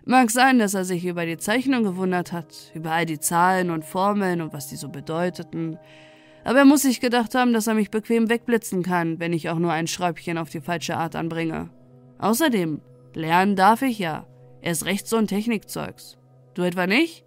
Mag 0.04 0.32
sein, 0.32 0.58
dass 0.58 0.74
er 0.74 0.84
sich 0.84 1.06
über 1.06 1.24
die 1.24 1.36
Zeichnung 1.36 1.84
gewundert 1.84 2.32
hat, 2.32 2.72
über 2.74 2.90
all 2.90 3.06
die 3.06 3.20
Zahlen 3.20 3.70
und 3.70 3.84
Formeln 3.84 4.40
und 4.40 4.52
was 4.52 4.66
die 4.66 4.74
so 4.74 4.88
bedeuteten. 4.88 5.78
Aber 6.42 6.58
er 6.58 6.64
muss 6.64 6.82
sich 6.82 6.98
gedacht 6.98 7.36
haben, 7.36 7.52
dass 7.52 7.68
er 7.68 7.74
mich 7.74 7.92
bequem 7.92 8.28
wegblitzen 8.28 8.82
kann, 8.82 9.20
wenn 9.20 9.32
ich 9.32 9.48
auch 9.48 9.60
nur 9.60 9.70
ein 9.70 9.86
Schräubchen 9.86 10.38
auf 10.38 10.50
die 10.50 10.60
falsche 10.60 10.96
Art 10.96 11.14
anbringe. 11.14 11.70
Außerdem, 12.18 12.80
lernen 13.14 13.54
darf 13.54 13.82
ich 13.82 14.00
ja. 14.00 14.26
Er 14.60 14.72
ist 14.72 14.86
recht 14.86 15.06
so 15.06 15.18
ein 15.18 15.28
Technikzeugs. 15.28 16.18
Du 16.54 16.62
etwa 16.62 16.88
nicht? 16.88 17.24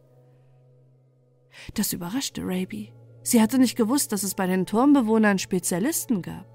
Das 1.75 1.93
überraschte 1.93 2.41
Raby. 2.43 2.91
Sie 3.23 3.41
hatte 3.41 3.57
nicht 3.57 3.77
gewusst, 3.77 4.11
dass 4.11 4.23
es 4.23 4.35
bei 4.35 4.47
den 4.47 4.65
Turmbewohnern 4.65 5.39
Spezialisten 5.39 6.21
gab. 6.21 6.54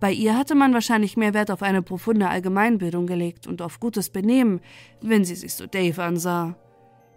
Bei 0.00 0.12
ihr 0.12 0.36
hatte 0.36 0.54
man 0.54 0.74
wahrscheinlich 0.74 1.16
mehr 1.16 1.34
Wert 1.34 1.50
auf 1.50 1.62
eine 1.62 1.82
profunde 1.82 2.28
Allgemeinbildung 2.28 3.06
gelegt 3.06 3.46
und 3.46 3.62
auf 3.62 3.80
gutes 3.80 4.10
Benehmen, 4.10 4.60
wenn 5.00 5.24
sie 5.24 5.34
sich 5.34 5.54
so 5.54 5.66
Dave 5.66 6.02
ansah. 6.02 6.56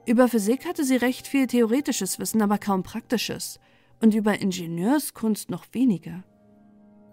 Über 0.07 0.27
Physik 0.27 0.65
hatte 0.65 0.83
sie 0.83 0.95
recht 0.95 1.27
viel 1.27 1.45
theoretisches 1.45 2.19
Wissen, 2.19 2.41
aber 2.41 2.57
kaum 2.57 2.81
praktisches. 2.81 3.59
Und 4.01 4.15
über 4.15 4.41
Ingenieurskunst 4.41 5.51
noch 5.51 5.65
weniger. 5.73 6.23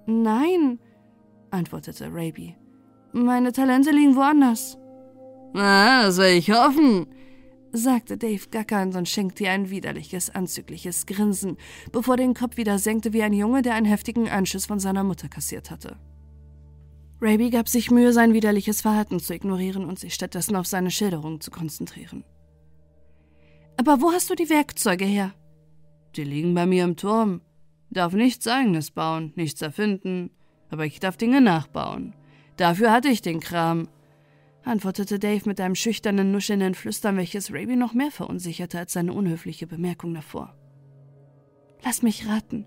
Nein, 0.06 0.78
antwortete 1.50 2.08
Raby. 2.10 2.56
Meine 3.12 3.52
Talente 3.52 3.90
liegen 3.90 4.16
woanders. 4.16 4.78
Das 5.52 6.16
will 6.16 6.38
ich 6.38 6.50
hoffen, 6.50 7.06
sagte 7.72 8.16
Dave 8.16 8.48
gackernd 8.50 8.96
und 8.96 9.08
schenkte 9.08 9.44
ihr 9.44 9.50
ein 9.50 9.70
widerliches, 9.70 10.30
anzügliches 10.30 11.06
Grinsen, 11.06 11.56
bevor 11.92 12.14
er 12.14 12.18
den 12.18 12.34
Kopf 12.34 12.56
wieder 12.56 12.78
senkte 12.78 13.12
wie 13.12 13.22
ein 13.22 13.32
Junge, 13.32 13.62
der 13.62 13.74
einen 13.74 13.86
heftigen 13.86 14.28
Anschiss 14.28 14.66
von 14.66 14.80
seiner 14.80 15.04
Mutter 15.04 15.28
kassiert 15.28 15.70
hatte. 15.70 15.96
Raby 17.20 17.50
gab 17.50 17.68
sich 17.68 17.90
Mühe, 17.90 18.12
sein 18.12 18.32
widerliches 18.32 18.80
Verhalten 18.80 19.18
zu 19.18 19.34
ignorieren 19.34 19.84
und 19.84 19.98
sich 19.98 20.14
stattdessen 20.14 20.54
auf 20.54 20.66
seine 20.66 20.90
Schilderung 20.90 21.40
zu 21.40 21.50
konzentrieren. 21.50 22.24
Aber 23.76 24.00
wo 24.00 24.12
hast 24.12 24.30
du 24.30 24.34
die 24.34 24.50
Werkzeuge 24.50 25.04
her? 25.04 25.34
Die 26.16 26.24
liegen 26.24 26.54
bei 26.54 26.66
mir 26.66 26.84
im 26.84 26.96
Turm. 26.96 27.40
Darf 27.90 28.12
nichts 28.12 28.46
eigenes 28.46 28.90
bauen, 28.90 29.32
nichts 29.34 29.62
erfinden, 29.62 30.30
aber 30.70 30.84
ich 30.84 31.00
darf 31.00 31.16
Dinge 31.16 31.40
nachbauen. 31.40 32.14
Dafür 32.56 32.92
hatte 32.92 33.08
ich 33.08 33.22
den 33.22 33.40
Kram 33.40 33.88
antwortete 34.68 35.18
Dave 35.18 35.48
mit 35.48 35.60
einem 35.60 35.74
schüchternen, 35.74 36.30
nuschelnden 36.30 36.74
Flüstern, 36.74 37.16
welches 37.16 37.52
Raby 37.52 37.76
noch 37.76 37.94
mehr 37.94 38.10
verunsicherte 38.10 38.78
als 38.78 38.92
seine 38.92 39.12
unhöfliche 39.12 39.66
Bemerkung 39.66 40.14
davor. 40.14 40.54
Lass 41.84 42.02
mich 42.02 42.28
raten. 42.28 42.66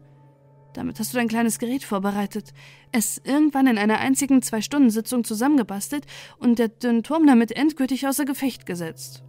Damit 0.74 1.00
hast 1.00 1.14
du 1.14 1.18
dein 1.18 1.28
kleines 1.28 1.60
Gerät 1.60 1.84
vorbereitet, 1.84 2.54
es 2.92 3.22
irgendwann 3.24 3.68
in 3.68 3.78
einer 3.78 4.00
einzigen 4.00 4.42
Zwei-Stunden-Sitzung 4.42 5.24
zusammengebastelt 5.24 6.06
und 6.38 6.60
den 6.60 7.04
Turm 7.04 7.28
damit 7.28 7.52
endgültig 7.52 8.08
außer 8.08 8.24
Gefecht 8.24 8.66
gesetzt. 8.66 9.24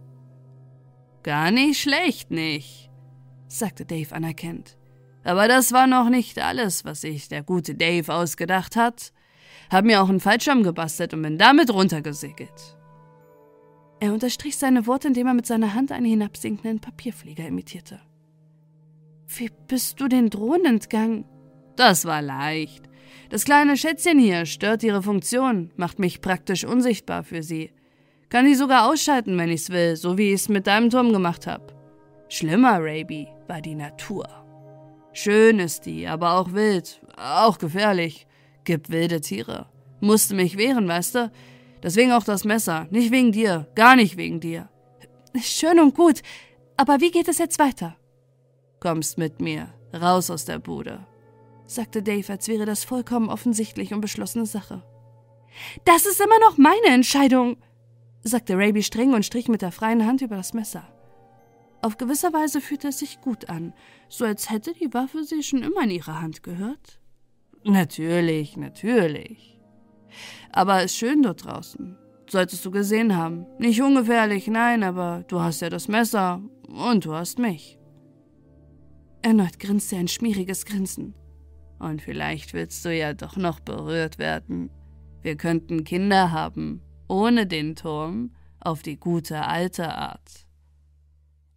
Gar 1.21 1.51
nicht 1.51 1.81
schlecht, 1.81 2.31
nicht, 2.31 2.89
sagte 3.47 3.85
Dave 3.85 4.13
anerkennt. 4.15 4.77
Aber 5.23 5.47
das 5.47 5.71
war 5.71 5.87
noch 5.87 6.09
nicht 6.09 6.39
alles, 6.39 6.85
was 6.85 7.01
sich 7.01 7.29
der 7.29 7.43
gute 7.43 7.75
Dave 7.75 8.13
ausgedacht 8.13 8.75
hat. 8.75 9.13
Hab 9.73 9.85
mir 9.85 10.03
auch 10.03 10.09
einen 10.09 10.19
Fallschirm 10.19 10.61
gebastelt 10.61 11.15
und 11.15 11.23
bin 11.23 11.39
damit 11.39 11.73
runtergesegelt. 11.73 12.77
Er 13.99 14.13
unterstrich 14.13 14.55
seine 14.55 14.85
Worte, 14.85 15.07
indem 15.07 15.25
er 15.25 15.33
mit 15.33 15.47
seiner 15.47 15.73
Hand 15.73 15.91
einen 15.91 16.05
hinabsinkenden 16.05 16.79
Papierflieger 16.79 17.47
imitierte. 17.47 17.99
Wie 19.25 19.49
bist 19.67 19.99
du 19.99 20.07
den 20.07 20.29
Drohnen 20.29 20.65
entgangen? 20.65 21.25
Das 21.75 22.05
war 22.05 22.21
leicht. 22.21 22.87
Das 23.31 23.45
kleine 23.45 23.75
Schätzchen 23.75 24.19
hier 24.19 24.45
stört 24.45 24.83
ihre 24.83 25.01
Funktion, 25.01 25.71
macht 25.75 25.97
mich 25.97 26.21
praktisch 26.21 26.65
unsichtbar 26.65 27.23
für 27.23 27.41
sie. 27.41 27.71
Kann 28.29 28.45
sie 28.45 28.53
sogar 28.53 28.87
ausschalten, 28.87 29.39
wenn 29.39 29.49
ich's 29.49 29.71
will, 29.71 29.95
so 29.95 30.19
wie 30.19 30.33
ich's 30.33 30.49
mit 30.49 30.67
deinem 30.67 30.91
Turm 30.91 31.11
gemacht 31.11 31.47
hab. 31.47 31.73
Schlimmer, 32.29 32.77
Raby, 32.79 33.27
war 33.47 33.59
die 33.59 33.73
Natur. 33.73 34.27
Schön 35.13 35.57
ist 35.57 35.87
die, 35.87 36.07
aber 36.07 36.33
auch 36.33 36.53
wild, 36.53 37.01
auch 37.17 37.57
gefährlich. 37.57 38.27
Gibt 38.63 38.89
wilde 38.89 39.21
Tiere. 39.21 39.67
Musste 39.99 40.35
mich 40.35 40.57
wehren, 40.57 40.87
weißt 40.87 41.15
du? 41.15 41.31
Deswegen 41.81 42.11
auch 42.11 42.23
das 42.23 42.45
Messer. 42.45 42.87
Nicht 42.91 43.11
wegen 43.11 43.31
dir. 43.31 43.67
Gar 43.75 43.95
nicht 43.95 44.17
wegen 44.17 44.39
dir. 44.39 44.69
Schön 45.41 45.79
und 45.79 45.95
gut. 45.95 46.21
Aber 46.77 47.01
wie 47.01 47.11
geht 47.11 47.27
es 47.27 47.37
jetzt 47.37 47.59
weiter? 47.59 47.97
Kommst 48.79 49.17
mit 49.17 49.41
mir. 49.41 49.73
Raus 49.93 50.29
aus 50.29 50.45
der 50.45 50.59
Bude. 50.59 51.05
sagte 51.65 52.01
Dave, 52.03 52.31
als 52.31 52.47
wäre 52.47 52.65
das 52.65 52.83
vollkommen 52.83 53.29
offensichtlich 53.29 53.93
und 53.93 54.01
beschlossene 54.01 54.45
Sache. 54.45 54.83
Das 55.85 56.05
ist 56.05 56.19
immer 56.19 56.39
noch 56.39 56.57
meine 56.57 56.87
Entscheidung, 56.87 57.57
sagte 58.23 58.57
Raby 58.57 58.83
streng 58.83 59.13
und 59.13 59.25
strich 59.25 59.47
mit 59.47 59.61
der 59.61 59.71
freien 59.71 60.05
Hand 60.05 60.21
über 60.21 60.35
das 60.35 60.53
Messer. 60.53 60.87
Auf 61.81 61.97
gewisser 61.97 62.33
Weise 62.33 62.61
fühlte 62.61 62.87
es 62.87 62.99
sich 62.99 63.21
gut 63.21 63.49
an, 63.49 63.73
so 64.07 64.25
als 64.25 64.49
hätte 64.49 64.73
die 64.73 64.93
Waffe 64.93 65.23
sie 65.23 65.43
schon 65.43 65.63
immer 65.63 65.83
in 65.83 65.91
ihrer 65.91 66.21
Hand 66.21 66.41
gehört. 66.41 66.99
Natürlich, 67.65 68.57
natürlich. 68.57 69.59
Aber 70.51 70.79
es 70.79 70.85
ist 70.85 70.97
schön 70.97 71.23
dort 71.23 71.45
draußen. 71.45 71.97
Solltest 72.29 72.65
du 72.65 72.71
gesehen 72.71 73.15
haben. 73.15 73.45
Nicht 73.59 73.81
ungefährlich, 73.81 74.47
nein, 74.47 74.83
aber 74.83 75.23
du 75.27 75.39
hast 75.39 75.61
ja 75.61 75.69
das 75.69 75.87
Messer 75.87 76.41
und 76.67 77.05
du 77.05 77.13
hast 77.13 77.39
mich. 77.39 77.79
Erneut 79.21 79.59
grinste 79.59 79.95
ein 79.97 80.07
schmieriges 80.07 80.65
Grinsen. 80.65 81.15
Und 81.79 82.01
vielleicht 82.01 82.53
willst 82.53 82.83
du 82.85 82.95
ja 82.95 83.13
doch 83.13 83.35
noch 83.35 83.59
berührt 83.59 84.17
werden. 84.17 84.69
Wir 85.21 85.35
könnten 85.35 85.83
Kinder 85.83 86.31
haben, 86.31 86.81
ohne 87.07 87.47
den 87.47 87.75
Turm, 87.75 88.31
auf 88.59 88.81
die 88.81 88.97
gute 88.97 89.45
alte 89.45 89.93
Art. 89.93 90.45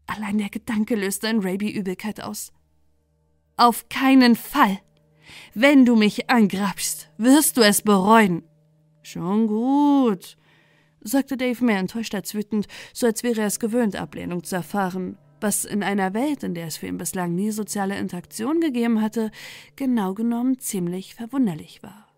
Allein 0.07 0.39
der 0.39 0.51
Gedanke 0.51 0.95
löste 0.95 1.29
in 1.29 1.41
Raby 1.41 1.71
Übelkeit 1.71 2.21
aus. 2.21 2.53
Auf 3.57 3.89
keinen 3.89 4.37
Fall! 4.37 4.79
Wenn 5.55 5.85
du 5.85 5.97
mich 5.97 6.31
angrabst, 6.31 7.11
wirst 7.19 7.57
du 7.57 7.63
es 7.63 7.83
bereuen. 7.83 8.43
Schon 9.03 9.47
gut, 9.47 10.37
sagte 11.01 11.37
Dave 11.37 11.65
mehr 11.65 11.79
enttäuscht 11.79 12.15
als 12.15 12.35
wütend, 12.35 12.67
so 12.93 13.07
als 13.07 13.23
wäre 13.23 13.43
er 13.43 13.47
es 13.47 13.61
gewöhnt, 13.61 13.97
Ablehnung 13.97 14.43
zu 14.43 14.57
erfahren, 14.57 15.17
was 15.41 15.65
in 15.65 15.83
einer 15.83 16.15
Welt, 16.15 16.43
in 16.43 16.55
der 16.55 16.67
es 16.67 16.79
für 16.79 16.87
ihn 16.87 16.99
bislang 16.99 17.35
nie 17.35 17.51
soziale 17.51 17.99
Interaktion 17.99 18.61
gegeben 18.61 19.01
hatte, 19.01 19.31
genau 19.77 20.15
genommen 20.15 20.59
ziemlich 20.59 21.15
verwunderlich 21.15 21.83
war. 21.83 22.09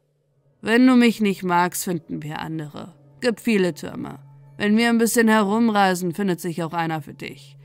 Wenn 0.60 0.86
du 0.86 0.96
mich 0.96 1.20
nicht 1.20 1.42
magst, 1.42 1.84
finden 1.84 2.22
wir 2.22 2.40
andere. 2.40 2.94
Gibt 3.20 3.40
viele 3.40 3.74
Türme. 3.74 4.18
Wenn 4.56 4.76
wir 4.76 4.88
ein 4.88 4.98
bisschen 4.98 5.28
herumreisen, 5.28 6.14
findet 6.14 6.40
sich 6.40 6.62
auch 6.62 6.72
einer 6.72 7.02
für 7.02 7.14
dich. 7.14 7.57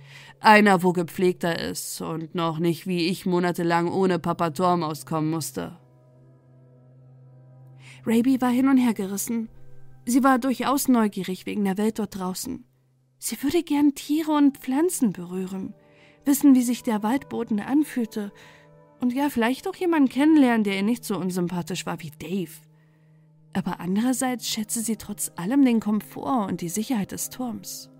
Einer, 0.43 0.83
wo 0.83 0.91
gepflegter 0.91 1.57
ist 1.57 2.01
und 2.01 2.35
noch 2.35 2.59
nicht 2.59 2.85
wie 2.85 3.07
ich 3.07 3.25
monatelang 3.25 3.89
ohne 3.89 4.19
Papa 4.19 4.49
Torm 4.49 4.83
auskommen 4.83 5.29
musste. 5.29 5.77
Raby 8.05 8.41
war 8.41 8.49
hin 8.49 8.67
und 8.67 8.75
her 8.75 8.93
gerissen. 8.93 9.47
Sie 10.05 10.21
war 10.21 10.39
durchaus 10.39 10.89
neugierig 10.89 11.45
wegen 11.45 11.63
der 11.63 11.77
Welt 11.77 11.97
dort 11.97 12.19
draußen. 12.19 12.65
Sie 13.19 13.41
würde 13.41 13.63
gern 13.63 13.95
Tiere 13.95 14.33
und 14.33 14.57
Pflanzen 14.57 15.13
berühren, 15.13 15.73
wissen, 16.25 16.55
wie 16.55 16.63
sich 16.63 16.83
der 16.83 17.03
Waldboden 17.03 17.61
anfühlte 17.61 18.33
und 18.99 19.13
ja, 19.13 19.29
vielleicht 19.29 19.65
auch 19.65 19.75
jemanden 19.75 20.09
kennenlernen, 20.09 20.65
der 20.65 20.75
ihr 20.75 20.83
nicht 20.83 21.05
so 21.05 21.17
unsympathisch 21.17 21.85
war 21.85 22.01
wie 22.01 22.11
Dave. 22.11 22.51
Aber 23.53 23.79
andererseits 23.79 24.49
schätze 24.49 24.81
sie 24.81 24.97
trotz 24.97 25.31
allem 25.37 25.63
den 25.63 25.79
Komfort 25.79 26.47
und 26.49 26.59
die 26.59 26.67
Sicherheit 26.67 27.13
des 27.13 27.29
Turms. 27.29 27.92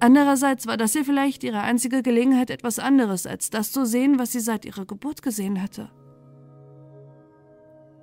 Andererseits 0.00 0.66
war 0.66 0.76
das 0.76 0.92
hier 0.92 1.04
vielleicht 1.04 1.42
ihre 1.42 1.60
einzige 1.60 2.02
Gelegenheit, 2.02 2.50
etwas 2.50 2.78
anderes 2.78 3.26
als 3.26 3.50
das 3.50 3.72
zu 3.72 3.84
sehen, 3.84 4.18
was 4.18 4.32
sie 4.32 4.40
seit 4.40 4.64
ihrer 4.64 4.86
Geburt 4.86 5.22
gesehen 5.22 5.60
hatte. 5.60 5.90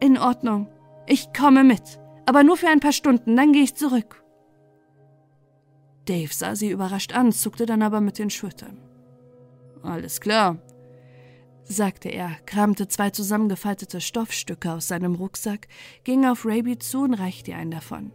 In 0.01 0.17
Ordnung, 0.17 0.67
ich 1.07 1.31
komme 1.33 1.63
mit, 1.63 1.99
aber 2.25 2.43
nur 2.43 2.57
für 2.57 2.67
ein 2.67 2.81
paar 2.81 2.91
Stunden, 2.91 3.35
dann 3.35 3.53
gehe 3.53 3.63
ich 3.63 3.75
zurück. 3.75 4.23
Dave 6.05 6.33
sah 6.33 6.55
sie 6.55 6.69
überrascht 6.69 7.13
an, 7.13 7.31
zuckte 7.31 7.65
dann 7.65 7.81
aber 7.81 8.01
mit 8.01 8.19
den 8.19 8.29
Schultern. 8.29 8.77
Alles 9.81 10.19
klar, 10.19 10.57
sagte 11.63 12.09
er, 12.09 12.31
kramte 12.45 12.87
zwei 12.87 13.09
zusammengefaltete 13.09 14.01
Stoffstücke 14.01 14.71
aus 14.71 14.87
seinem 14.87 15.15
Rucksack, 15.15 15.67
ging 16.03 16.25
auf 16.25 16.45
Raby 16.45 16.77
zu 16.77 17.03
und 17.03 17.13
reichte 17.13 17.51
ihr 17.51 17.57
einen 17.57 17.71
davon. 17.71 18.11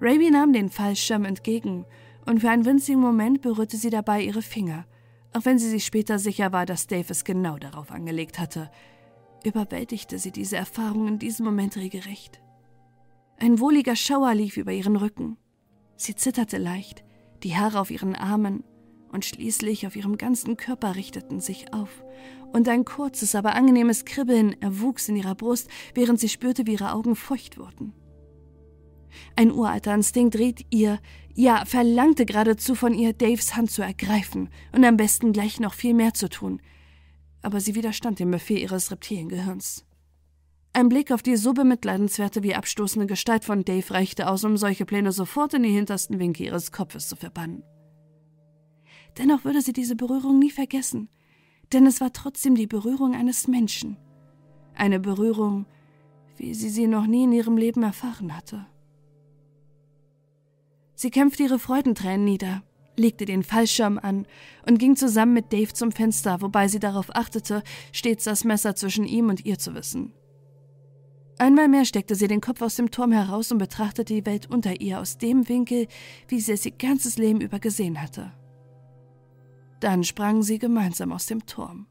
Raby 0.00 0.30
nahm 0.30 0.52
den 0.52 0.70
Fallschirm 0.70 1.24
entgegen, 1.24 1.84
und 2.28 2.40
für 2.40 2.50
einen 2.50 2.66
winzigen 2.66 3.00
Moment 3.00 3.40
berührte 3.40 3.78
sie 3.78 3.90
dabei 3.90 4.22
ihre 4.22 4.42
Finger, 4.42 4.84
auch 5.32 5.44
wenn 5.44 5.58
sie 5.58 5.70
sich 5.70 5.86
später 5.86 6.18
sicher 6.18 6.52
war, 6.52 6.66
dass 6.66 6.86
Dave 6.86 7.10
es 7.10 7.24
genau 7.24 7.56
darauf 7.56 7.90
angelegt 7.90 8.38
hatte. 8.38 8.70
Überwältigte 9.44 10.18
sie 10.18 10.30
diese 10.30 10.56
Erfahrung 10.56 11.08
in 11.08 11.18
diesem 11.18 11.46
Moment 11.46 11.76
regelrecht. 11.76 12.42
Ein 13.38 13.60
wohliger 13.60 13.96
Schauer 13.96 14.34
lief 14.34 14.56
über 14.56 14.72
ihren 14.72 14.96
Rücken. 14.96 15.38
Sie 15.96 16.14
zitterte 16.14 16.58
leicht, 16.58 17.02
die 17.42 17.56
Haare 17.56 17.80
auf 17.80 17.90
ihren 17.90 18.14
Armen 18.14 18.62
und 19.10 19.24
schließlich 19.24 19.86
auf 19.86 19.96
ihrem 19.96 20.18
ganzen 20.18 20.58
Körper 20.58 20.96
richteten 20.96 21.40
sich 21.40 21.72
auf, 21.72 22.04
und 22.52 22.68
ein 22.68 22.84
kurzes, 22.84 23.34
aber 23.34 23.54
angenehmes 23.54 24.04
Kribbeln 24.04 24.60
erwuchs 24.60 25.08
in 25.08 25.16
ihrer 25.16 25.34
Brust, 25.34 25.70
während 25.94 26.20
sie 26.20 26.28
spürte, 26.28 26.66
wie 26.66 26.72
ihre 26.72 26.92
Augen 26.92 27.16
feucht 27.16 27.58
wurden. 27.58 27.94
Ein 29.36 29.52
uralter 29.52 29.94
Instinkt 29.94 30.36
riet 30.36 30.66
ihr, 30.70 30.98
ja, 31.34 31.64
verlangte 31.64 32.26
geradezu 32.26 32.74
von 32.74 32.94
ihr, 32.94 33.12
Daves 33.12 33.56
Hand 33.56 33.70
zu 33.70 33.82
ergreifen 33.82 34.48
und 34.72 34.84
am 34.84 34.96
besten 34.96 35.32
gleich 35.32 35.60
noch 35.60 35.74
viel 35.74 35.94
mehr 35.94 36.14
zu 36.14 36.28
tun. 36.28 36.60
Aber 37.42 37.60
sie 37.60 37.74
widerstand 37.74 38.18
dem 38.18 38.30
Befehl 38.30 38.58
ihres 38.58 38.90
Reptiliengehirns. 38.90 39.84
Ein 40.72 40.88
Blick 40.88 41.10
auf 41.12 41.22
die 41.22 41.36
so 41.36 41.54
bemitleidenswerte 41.54 42.42
wie 42.42 42.54
abstoßende 42.54 43.06
Gestalt 43.06 43.44
von 43.44 43.64
Dave 43.64 43.92
reichte 43.92 44.28
aus, 44.28 44.44
um 44.44 44.56
solche 44.56 44.84
Pläne 44.84 45.12
sofort 45.12 45.54
in 45.54 45.62
die 45.62 45.70
hintersten 45.70 46.18
Winkel 46.18 46.46
ihres 46.46 46.72
Kopfes 46.72 47.08
zu 47.08 47.16
verbannen. 47.16 47.62
Dennoch 49.16 49.44
würde 49.44 49.62
sie 49.62 49.72
diese 49.72 49.96
Berührung 49.96 50.38
nie 50.38 50.50
vergessen, 50.50 51.08
denn 51.72 51.86
es 51.86 52.00
war 52.00 52.12
trotzdem 52.12 52.54
die 52.54 52.66
Berührung 52.66 53.14
eines 53.14 53.48
Menschen. 53.48 53.96
Eine 54.74 55.00
Berührung, 55.00 55.66
wie 56.36 56.54
sie 56.54 56.68
sie 56.68 56.86
noch 56.86 57.06
nie 57.06 57.24
in 57.24 57.32
ihrem 57.32 57.56
Leben 57.56 57.82
erfahren 57.82 58.36
hatte. 58.36 58.66
Sie 61.00 61.10
kämpfte 61.10 61.44
ihre 61.44 61.60
Freudentränen 61.60 62.24
nieder, 62.24 62.64
legte 62.96 63.24
den 63.24 63.44
Fallschirm 63.44 64.00
an 64.02 64.26
und 64.66 64.80
ging 64.80 64.96
zusammen 64.96 65.32
mit 65.32 65.52
Dave 65.52 65.72
zum 65.72 65.92
Fenster, 65.92 66.42
wobei 66.42 66.66
sie 66.66 66.80
darauf 66.80 67.14
achtete, 67.14 67.62
stets 67.92 68.24
das 68.24 68.42
Messer 68.42 68.74
zwischen 68.74 69.04
ihm 69.04 69.28
und 69.28 69.46
ihr 69.46 69.60
zu 69.60 69.74
wissen. 69.74 70.12
Einmal 71.38 71.68
mehr 71.68 71.84
steckte 71.84 72.16
sie 72.16 72.26
den 72.26 72.40
Kopf 72.40 72.62
aus 72.62 72.74
dem 72.74 72.90
Turm 72.90 73.12
heraus 73.12 73.52
und 73.52 73.58
betrachtete 73.58 74.12
die 74.12 74.26
Welt 74.26 74.50
unter 74.50 74.80
ihr 74.80 74.98
aus 74.98 75.18
dem 75.18 75.48
Winkel, 75.48 75.86
wie 76.26 76.40
sie 76.40 76.50
es 76.50 76.66
ihr 76.66 76.72
ganzes 76.72 77.16
Leben 77.16 77.40
über 77.40 77.60
gesehen 77.60 78.02
hatte. 78.02 78.32
Dann 79.78 80.02
sprangen 80.02 80.42
sie 80.42 80.58
gemeinsam 80.58 81.12
aus 81.12 81.26
dem 81.26 81.46
Turm. 81.46 81.86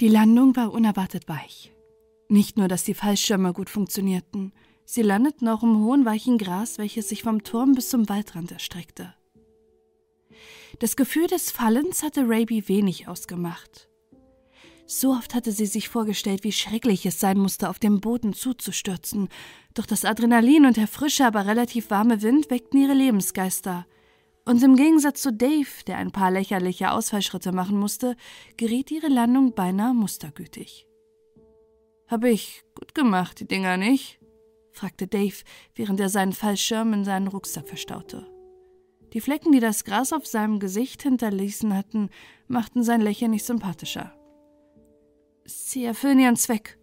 Die 0.00 0.08
Landung 0.08 0.54
war 0.54 0.70
unerwartet 0.70 1.30
weich. 1.30 1.72
Nicht 2.28 2.58
nur, 2.58 2.68
dass 2.68 2.84
die 2.84 2.92
Fallschirme 2.92 3.54
gut 3.54 3.70
funktionierten, 3.70 4.52
sie 4.84 5.02
landeten 5.02 5.48
auch 5.48 5.62
im 5.62 5.84
hohen, 5.84 6.04
weichen 6.04 6.38
Gras, 6.38 6.78
welches 6.78 7.08
sich 7.08 7.22
vom 7.22 7.42
Turm 7.42 7.74
bis 7.74 7.88
zum 7.88 8.08
Waldrand 8.08 8.52
erstreckte. 8.52 9.14
Das 10.78 10.96
Gefühl 10.96 11.26
des 11.26 11.50
Fallens 11.50 12.02
hatte 12.02 12.24
Raby 12.26 12.68
wenig 12.68 13.08
ausgemacht. 13.08 13.88
So 14.86 15.12
oft 15.12 15.34
hatte 15.34 15.52
sie 15.52 15.66
sich 15.66 15.88
vorgestellt, 15.88 16.44
wie 16.44 16.52
schrecklich 16.52 17.06
es 17.06 17.20
sein 17.20 17.38
musste, 17.38 17.70
auf 17.70 17.78
dem 17.78 18.00
Boden 18.00 18.34
zuzustürzen. 18.34 19.28
Doch 19.74 19.86
das 19.86 20.04
Adrenalin 20.04 20.66
und 20.66 20.76
der 20.76 20.88
frische, 20.88 21.24
aber 21.24 21.46
relativ 21.46 21.90
warme 21.90 22.20
Wind 22.20 22.50
weckten 22.50 22.80
ihre 22.80 22.94
Lebensgeister. 22.94 23.86
Und 24.44 24.62
im 24.62 24.76
Gegensatz 24.76 25.22
zu 25.22 25.32
Dave, 25.32 25.84
der 25.86 25.98
ein 25.98 26.10
paar 26.10 26.30
lächerliche 26.30 26.90
Ausfallschritte 26.90 27.52
machen 27.52 27.78
musste, 27.78 28.16
geriet 28.56 28.90
ihre 28.90 29.08
Landung 29.08 29.54
beinahe 29.54 29.94
mustergütig. 29.94 30.86
Habe 32.08 32.28
ich 32.28 32.64
gut 32.74 32.94
gemacht, 32.94 33.40
die 33.40 33.46
Dinger 33.46 33.76
nicht? 33.76 34.18
Fragte 34.72 35.06
Dave, 35.06 35.36
während 35.74 36.00
er 36.00 36.08
seinen 36.08 36.32
Fallschirm 36.32 36.92
in 36.92 37.04
seinen 37.04 37.28
Rucksack 37.28 37.68
verstaute. 37.68 38.26
Die 39.12 39.20
Flecken, 39.20 39.52
die 39.52 39.60
das 39.60 39.84
Gras 39.84 40.12
auf 40.12 40.26
seinem 40.26 40.58
Gesicht 40.58 41.02
hinterließen 41.02 41.76
hatten, 41.76 42.08
machten 42.48 42.82
sein 42.82 43.02
Lächeln 43.02 43.30
nicht 43.30 43.44
sympathischer. 43.44 44.14
Sie 45.44 45.84
erfüllen 45.84 46.18
ihren 46.18 46.36
Zweck, 46.36 46.78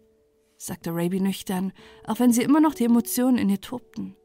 sagte 0.56 0.90
Raby 0.94 1.20
nüchtern, 1.20 1.72
auch 2.06 2.20
wenn 2.20 2.32
sie 2.32 2.42
immer 2.42 2.60
noch 2.60 2.74
die 2.74 2.84
Emotionen 2.84 3.38
in 3.38 3.48
ihr 3.48 3.60
tobten. 3.60 4.16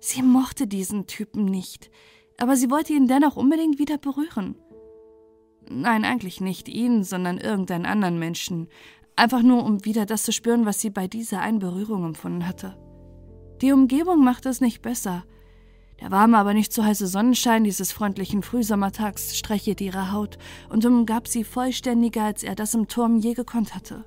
Sie 0.00 0.22
mochte 0.22 0.66
diesen 0.66 1.06
Typen 1.06 1.44
nicht, 1.44 1.90
aber 2.38 2.56
sie 2.56 2.70
wollte 2.70 2.92
ihn 2.92 3.06
dennoch 3.06 3.36
unbedingt 3.36 3.78
wieder 3.78 3.98
berühren. 3.98 4.56
Nein, 5.68 6.04
eigentlich 6.04 6.40
nicht 6.40 6.68
ihn, 6.68 7.04
sondern 7.04 7.38
irgendeinen 7.38 7.86
anderen 7.86 8.18
Menschen, 8.18 8.68
einfach 9.16 9.42
nur 9.42 9.64
um 9.64 9.84
wieder 9.84 10.06
das 10.06 10.24
zu 10.24 10.32
spüren, 10.32 10.66
was 10.66 10.80
sie 10.80 10.90
bei 10.90 11.06
dieser 11.06 11.40
einen 11.40 11.58
Berührung 11.58 12.04
empfunden 12.04 12.46
hatte. 12.46 12.76
Die 13.64 13.72
Umgebung 13.72 14.22
machte 14.22 14.50
es 14.50 14.60
nicht 14.60 14.82
besser, 14.82 15.24
der 15.98 16.10
warme, 16.10 16.36
aber 16.36 16.52
nicht 16.52 16.70
so 16.70 16.84
heiße 16.84 17.06
Sonnenschein 17.06 17.64
dieses 17.64 17.92
freundlichen 17.92 18.42
Frühsommertags 18.42 19.38
streichelte 19.38 19.84
ihre 19.84 20.12
Haut 20.12 20.36
und 20.68 20.84
umgab 20.84 21.26
sie 21.28 21.44
vollständiger, 21.44 22.24
als 22.24 22.42
er 22.42 22.56
das 22.56 22.74
im 22.74 22.88
Turm 22.88 23.16
je 23.16 23.32
gekonnt 23.32 23.74
hatte. 23.74 24.04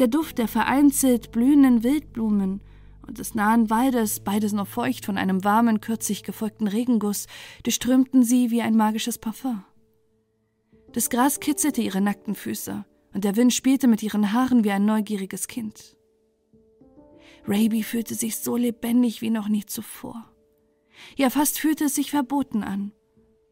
Der 0.00 0.08
Duft 0.08 0.38
der 0.38 0.48
vereinzelt 0.48 1.30
blühenden 1.30 1.84
Wildblumen 1.84 2.62
und 3.06 3.20
des 3.20 3.36
nahen 3.36 3.70
Waldes, 3.70 4.18
beides 4.18 4.50
noch 4.50 4.66
feucht 4.66 5.06
von 5.06 5.16
einem 5.16 5.44
warmen, 5.44 5.80
kürzlich 5.80 6.24
gefolgten 6.24 6.66
Regenguss, 6.66 7.28
durchströmten 7.62 8.24
sie 8.24 8.50
wie 8.50 8.62
ein 8.62 8.76
magisches 8.76 9.18
Parfum. 9.18 9.62
Das 10.94 11.10
Gras 11.10 11.38
kitzelte 11.38 11.80
ihre 11.80 12.00
nackten 12.00 12.34
Füße, 12.34 12.84
und 13.14 13.22
der 13.22 13.36
Wind 13.36 13.54
spielte 13.54 13.86
mit 13.86 14.02
ihren 14.02 14.32
Haaren 14.32 14.64
wie 14.64 14.72
ein 14.72 14.84
neugieriges 14.84 15.46
Kind. 15.46 15.99
Raby 17.46 17.82
fühlte 17.82 18.14
sich 18.14 18.36
so 18.36 18.56
lebendig 18.56 19.20
wie 19.20 19.30
noch 19.30 19.48
nie 19.48 19.64
zuvor. 19.64 20.30
Ja, 21.16 21.30
fast 21.30 21.58
fühlte 21.58 21.84
es 21.84 21.94
sich 21.94 22.10
verboten 22.10 22.62
an. 22.62 22.92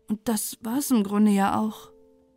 Und 0.08 0.20
das 0.24 0.58
war 0.62 0.78
es 0.78 0.90
im 0.90 1.02
Grunde 1.02 1.30
ja 1.30 1.58
auch. 1.60 1.90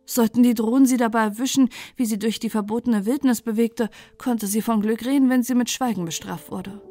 Sollten 0.04 0.42
die 0.42 0.54
Drohnen 0.54 0.86
sie 0.86 0.96
dabei 0.96 1.22
erwischen, 1.22 1.68
wie 1.96 2.06
sie 2.06 2.18
durch 2.18 2.38
die 2.38 2.50
verbotene 2.50 3.06
Wildnis 3.06 3.42
bewegte, 3.42 3.88
konnte 4.18 4.46
sie 4.46 4.62
von 4.62 4.80
Glück 4.80 5.04
reden, 5.04 5.30
wenn 5.30 5.42
sie 5.42 5.54
mit 5.54 5.70
Schweigen 5.70 6.04
bestraft 6.04 6.50
wurde. 6.50 6.82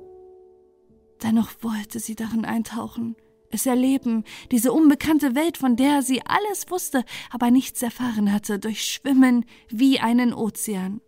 Dennoch 1.22 1.52
wollte 1.62 2.00
sie 2.00 2.16
darin 2.16 2.46
eintauchen, 2.46 3.16
es 3.52 3.66
erleben, 3.66 4.24
diese 4.50 4.72
unbekannte 4.72 5.36
Welt, 5.36 5.58
von 5.58 5.76
der 5.76 6.02
sie 6.02 6.22
alles 6.26 6.70
wusste, 6.70 7.04
aber 7.30 7.52
nichts 7.52 7.82
erfahren 7.82 8.32
hatte, 8.32 8.60
durchschwimmen 8.60 9.46
wie 9.70 10.00
einen 10.00 10.34
Ozean. 10.34 11.02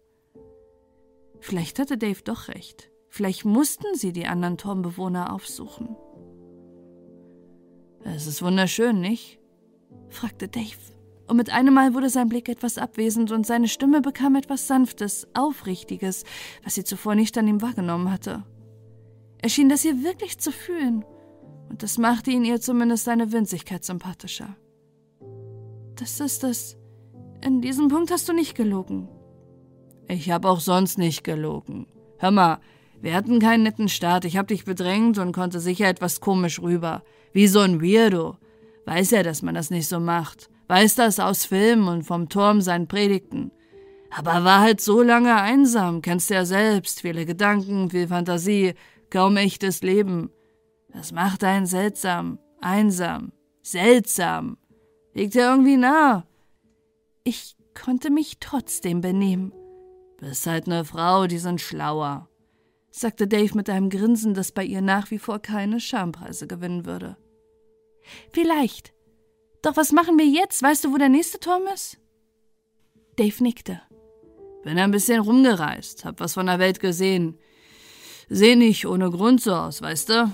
Vielleicht 1.40 1.80
hatte 1.80 1.98
Dave 1.98 2.22
doch 2.24 2.50
recht. 2.50 2.93
Vielleicht 3.14 3.46
mussten 3.46 3.94
sie 3.94 4.12
die 4.12 4.26
anderen 4.26 4.58
Turmbewohner 4.58 5.32
aufsuchen. 5.32 5.96
Es 8.04 8.26
ist 8.26 8.42
wunderschön, 8.42 9.02
nicht? 9.02 9.40
fragte 10.10 10.48
Dave. 10.48 10.80
Und 11.28 11.38
mit 11.38 11.52
einem 11.52 11.76
Mal 11.76 11.94
wurde 11.94 12.10
sein 12.10 12.28
Blick 12.28 12.50
etwas 12.50 12.80
abwesend 12.80 13.32
und 13.32 13.46
seine 13.46 13.68
Stimme 13.68 14.02
bekam 14.02 14.34
etwas 14.34 14.66
Sanftes, 14.66 15.28
Aufrichtiges, 15.36 16.24
was 16.64 16.74
sie 16.74 16.84
zuvor 16.86 17.14
nicht 17.14 17.38
an 17.38 17.48
ihm 17.48 17.62
wahrgenommen 17.62 18.12
hatte. 18.12 18.46
Er 19.44 19.50
schien 19.50 19.70
das 19.70 19.84
hier 19.84 20.02
wirklich 20.02 20.40
zu 20.40 20.52
fühlen, 20.52 21.06
und 21.70 21.84
das 21.84 22.00
machte 22.00 22.32
ihn 22.32 22.44
ihr 22.44 22.62
zumindest 22.62 23.04
seine 23.04 23.32
Winzigkeit 23.32 23.84
sympathischer. 23.84 24.58
Das 25.98 26.20
ist 26.20 26.44
es. 26.44 26.78
In 27.42 27.62
diesem 27.62 27.90
Punkt 27.90 28.10
hast 28.10 28.28
du 28.28 28.34
nicht 28.34 28.56
gelogen. 28.56 29.08
Ich 30.08 30.32
habe 30.32 30.50
auch 30.50 30.60
sonst 30.60 30.98
nicht 30.98 31.24
gelogen. 31.24 31.86
Hör 32.18 32.32
mal, 32.32 32.60
wir 33.04 33.16
hatten 33.16 33.40
keinen 33.40 33.64
netten 33.64 33.90
Start. 33.90 34.24
Ich 34.24 34.38
hab 34.38 34.48
dich 34.48 34.64
bedrängt 34.64 35.18
und 35.18 35.34
konnte 35.34 35.60
sicher 35.60 35.90
etwas 35.90 36.22
komisch 36.22 36.62
rüber. 36.62 37.04
Wie 37.34 37.48
so 37.48 37.60
ein 37.60 37.82
Weirdo. 37.82 38.38
Weiß 38.86 39.12
ja, 39.12 39.24
dass 39.24 39.42
man 39.42 39.56
das 39.56 39.70
nicht 39.70 39.90
so 39.90 40.00
macht. 40.00 40.50
Weiß 40.70 40.96
das 40.96 41.20
aus 41.20 41.44
Filmen 41.44 41.90
und 41.90 42.04
vom 42.04 42.30
Turm 42.30 42.62
seinen 42.62 42.88
Predigten. 42.88 43.52
Aber 44.10 44.46
war 44.46 44.62
halt 44.62 44.80
so 44.80 45.02
lange 45.02 45.36
einsam, 45.36 46.02
kennst 46.02 46.30
ja 46.30 46.46
selbst. 46.46 47.02
Viele 47.02 47.26
Gedanken, 47.26 47.90
viel 47.90 48.08
Fantasie, 48.08 48.74
kaum 49.10 49.36
echtes 49.36 49.82
Leben. 49.82 50.30
Das 50.94 51.12
macht 51.12 51.44
einen 51.44 51.66
seltsam, 51.66 52.40
einsam, 52.62 53.34
seltsam. 53.62 54.56
Liegt 55.14 55.36
ja 55.36 55.52
irgendwie 55.52 55.76
nah. 55.76 56.26
Ich 57.26 57.58
konnte 57.74 58.10
mich 58.10 58.38
trotzdem 58.40 59.02
benehmen. 59.02 59.52
Bist 60.22 60.48
halt 60.48 60.68
ne 60.68 60.86
Frau, 60.86 61.28
die 61.28 61.40
sind 61.40 61.60
schlauer. 61.60 62.30
Sagte 62.96 63.28
Dave 63.28 63.56
mit 63.56 63.70
einem 63.70 63.90
Grinsen, 63.90 64.34
das 64.34 64.52
bei 64.52 64.64
ihr 64.64 64.82
nach 64.82 65.10
wie 65.10 65.18
vor 65.18 65.40
keine 65.40 65.80
Schampreise 65.80 66.48
gewinnen 66.48 66.86
würde. 66.86 67.18
Vielleicht. 68.32 68.94
Doch 69.64 69.76
was 69.76 69.92
machen 69.92 70.20
wir 70.20 70.28
jetzt? 70.28 70.62
Weißt 70.62 70.84
du, 70.84 70.94
wo 70.94 70.98
der 70.98 71.10
nächste 71.10 71.40
Turm 71.40 71.64
ist? 71.74 71.98
Dave 73.16 73.44
nickte. 73.44 73.82
Bin 74.64 74.78
ein 74.78 74.92
bisschen 74.92 75.22
rumgereist, 75.22 76.06
hab 76.06 76.20
was 76.20 76.36
von 76.36 76.46
der 76.46 76.60
Welt 76.60 76.80
gesehen. 76.80 77.40
Seh 78.30 78.56
nicht 78.56 78.86
ohne 78.86 79.10
Grund 79.10 79.42
so 79.42 79.54
aus, 79.54 79.82
weißt 79.82 80.10
du? 80.10 80.32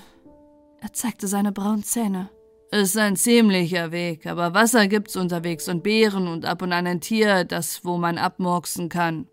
Er 0.81 0.93
zeigte 0.93 1.27
seine 1.27 1.51
braunen 1.51 1.83
Zähne. 1.83 2.29
Ist 2.71 2.97
ein 2.97 3.15
ziemlicher 3.15 3.91
Weg, 3.91 4.27
aber 4.27 4.53
Wasser 4.53 4.87
gibt's 4.87 5.15
unterwegs 5.15 5.67
und 5.69 5.81
Beeren 5.81 6.27
und 6.27 6.45
ab 6.45 6.61
und 6.61 6.71
an 6.71 6.87
ein 6.87 7.01
Tier, 7.01 7.43
das 7.43 7.83
wo 7.83 7.97
man 7.97 8.17
abmurksen 8.17 8.89
kann. 8.89 9.27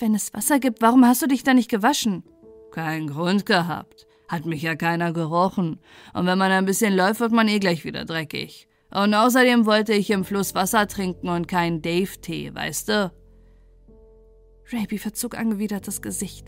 Wenn 0.00 0.14
es 0.14 0.32
Wasser 0.32 0.58
gibt, 0.58 0.80
warum 0.80 1.04
hast 1.04 1.20
du 1.20 1.26
dich 1.26 1.42
da 1.42 1.52
nicht 1.52 1.70
gewaschen? 1.70 2.24
Kein 2.72 3.08
Grund 3.08 3.44
gehabt. 3.44 4.06
Hat 4.28 4.46
mich 4.46 4.62
ja 4.62 4.74
keiner 4.74 5.12
gerochen. 5.12 5.78
Und 6.14 6.26
wenn 6.26 6.38
man 6.38 6.50
ein 6.50 6.64
bisschen 6.64 6.96
läuft, 6.96 7.20
wird 7.20 7.32
man 7.32 7.48
eh 7.48 7.58
gleich 7.58 7.84
wieder 7.84 8.06
dreckig. 8.06 8.66
Und 8.90 9.12
außerdem 9.12 9.66
wollte 9.66 9.92
ich 9.92 10.10
im 10.10 10.24
Fluss 10.24 10.54
Wasser 10.54 10.86
trinken 10.86 11.28
und 11.28 11.48
keinen 11.48 11.82
Dave-Tee, 11.82 12.54
weißt 12.54 12.88
du? 12.88 13.12
Raby 14.72 14.96
verzog 14.96 15.36
angewidert 15.36 15.86
das 15.86 16.00
Gesicht. 16.00 16.46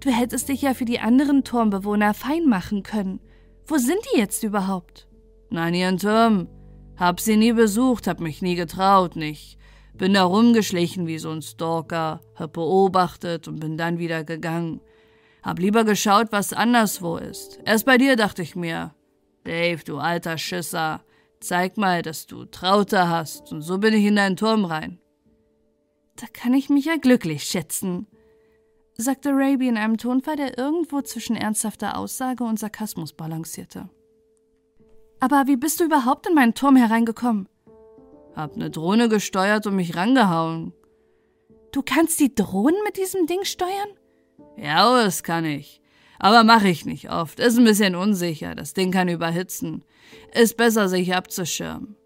Du 0.00 0.10
hättest 0.10 0.48
dich 0.48 0.62
ja 0.62 0.72
für 0.72 0.86
die 0.86 1.00
anderen 1.00 1.44
Turmbewohner 1.44 2.14
fein 2.14 2.46
machen 2.46 2.82
können. 2.82 3.20
Wo 3.66 3.76
sind 3.76 3.98
die 4.14 4.18
jetzt 4.18 4.42
überhaupt? 4.42 5.06
Nein, 5.50 5.74
ihren 5.74 5.98
Turm. 5.98 6.48
Hab 6.96 7.20
sie 7.20 7.36
nie 7.36 7.52
besucht, 7.52 8.06
hab 8.06 8.20
mich 8.20 8.40
nie 8.40 8.54
getraut, 8.54 9.16
nicht. 9.16 9.58
Bin 9.96 10.14
da 10.14 10.24
rumgeschlichen 10.24 11.06
wie 11.06 11.18
so 11.18 11.30
ein 11.30 11.42
Stalker, 11.42 12.20
hab 12.34 12.52
beobachtet 12.54 13.48
und 13.48 13.60
bin 13.60 13.76
dann 13.76 13.98
wieder 13.98 14.24
gegangen. 14.24 14.80
Hab 15.42 15.58
lieber 15.58 15.84
geschaut, 15.84 16.28
was 16.30 16.52
anderswo 16.52 17.16
ist. 17.16 17.60
Erst 17.64 17.86
bei 17.86 17.98
dir 17.98 18.16
dachte 18.16 18.42
ich 18.42 18.56
mir, 18.56 18.94
Dave, 19.44 19.84
du 19.84 19.98
alter 19.98 20.38
Schisser, 20.38 21.02
zeig 21.40 21.76
mal, 21.76 22.02
dass 22.02 22.26
du 22.26 22.44
Traute 22.46 23.08
hast, 23.08 23.52
und 23.52 23.62
so 23.62 23.78
bin 23.78 23.94
ich 23.94 24.04
in 24.04 24.16
deinen 24.16 24.36
Turm 24.36 24.64
rein. 24.64 24.98
Da 26.16 26.26
kann 26.32 26.54
ich 26.54 26.70
mich 26.70 26.86
ja 26.86 26.96
glücklich 26.96 27.44
schätzen 27.44 28.06
sagte 28.96 29.30
Raby 29.32 29.68
in 29.68 29.76
einem 29.76 29.98
Tonfall, 29.98 30.36
der 30.36 30.58
irgendwo 30.58 31.00
zwischen 31.02 31.36
ernsthafter 31.36 31.98
Aussage 31.98 32.44
und 32.44 32.58
Sarkasmus 32.58 33.12
balancierte. 33.12 33.88
Aber 35.20 35.46
wie 35.46 35.56
bist 35.56 35.80
du 35.80 35.84
überhaupt 35.84 36.26
in 36.26 36.34
meinen 36.34 36.54
Turm 36.54 36.76
hereingekommen? 36.76 37.48
Hab 38.34 38.56
ne 38.56 38.70
Drohne 38.70 39.08
gesteuert 39.08 39.66
und 39.66 39.76
mich 39.76 39.96
rangehauen. 39.96 40.72
Du 41.72 41.82
kannst 41.82 42.20
die 42.20 42.34
Drohnen 42.34 42.78
mit 42.84 42.96
diesem 42.96 43.26
Ding 43.26 43.44
steuern? 43.44 43.88
Ja, 44.56 45.02
das 45.02 45.22
kann 45.22 45.44
ich. 45.44 45.80
Aber 46.18 46.44
mache 46.44 46.68
ich 46.68 46.84
nicht 46.84 47.10
oft. 47.10 47.40
Ist 47.40 47.58
ein 47.58 47.64
bisschen 47.64 47.94
unsicher. 47.94 48.54
Das 48.54 48.74
Ding 48.74 48.92
kann 48.92 49.08
überhitzen. 49.08 49.84
Ist 50.32 50.56
besser, 50.56 50.88
sich 50.88 51.14
abzuschirmen. 51.14 51.96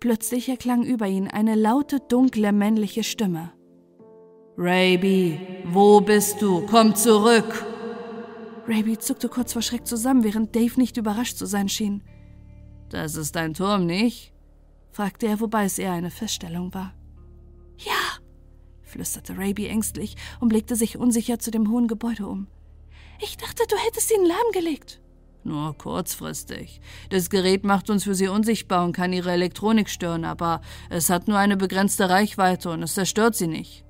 Plötzlich 0.00 0.48
erklang 0.48 0.84
über 0.84 1.06
ihn 1.06 1.28
eine 1.28 1.54
laute, 1.54 2.00
dunkle 2.00 2.52
männliche 2.52 3.02
Stimme. 3.02 3.52
Raby, 4.58 5.40
wo 5.64 6.00
bist 6.00 6.40
du? 6.40 6.64
Komm 6.66 6.94
zurück! 6.94 7.64
Raby 8.68 8.98
zuckte 8.98 9.28
kurz 9.28 9.52
vor 9.52 9.62
Schreck 9.62 9.86
zusammen, 9.86 10.24
während 10.24 10.54
Dave 10.54 10.78
nicht 10.78 10.96
überrascht 10.96 11.36
zu 11.36 11.46
sein 11.46 11.68
schien. 11.68 12.02
Das 12.90 13.16
ist 13.16 13.36
dein 13.36 13.54
Turm, 13.54 13.86
nicht? 13.86 14.32
Fragte 14.96 15.26
er, 15.26 15.40
wobei 15.40 15.64
es 15.64 15.78
eher 15.78 15.92
eine 15.92 16.10
Feststellung 16.10 16.72
war. 16.72 16.94
Ja, 17.76 17.92
flüsterte 18.82 19.36
Raby 19.36 19.66
ängstlich 19.66 20.16
und 20.40 20.48
blickte 20.48 20.74
sich 20.74 20.96
unsicher 20.96 21.38
zu 21.38 21.50
dem 21.50 21.70
hohen 21.70 21.86
Gebäude 21.86 22.26
um. 22.26 22.46
Ich 23.20 23.36
dachte, 23.36 23.64
du 23.68 23.76
hättest 23.76 24.10
ihn 24.10 24.24
lahmgelegt. 24.24 25.02
Nur 25.44 25.76
kurzfristig. 25.76 26.80
Das 27.10 27.28
Gerät 27.28 27.62
macht 27.62 27.90
uns 27.90 28.04
für 28.04 28.14
sie 28.14 28.28
unsichtbar 28.28 28.86
und 28.86 28.96
kann 28.96 29.12
ihre 29.12 29.32
Elektronik 29.32 29.90
stören, 29.90 30.24
aber 30.24 30.62
es 30.88 31.10
hat 31.10 31.28
nur 31.28 31.36
eine 31.36 31.58
begrenzte 31.58 32.08
Reichweite 32.08 32.70
und 32.70 32.82
es 32.82 32.94
zerstört 32.94 33.36
sie 33.36 33.48
nicht. 33.48 33.84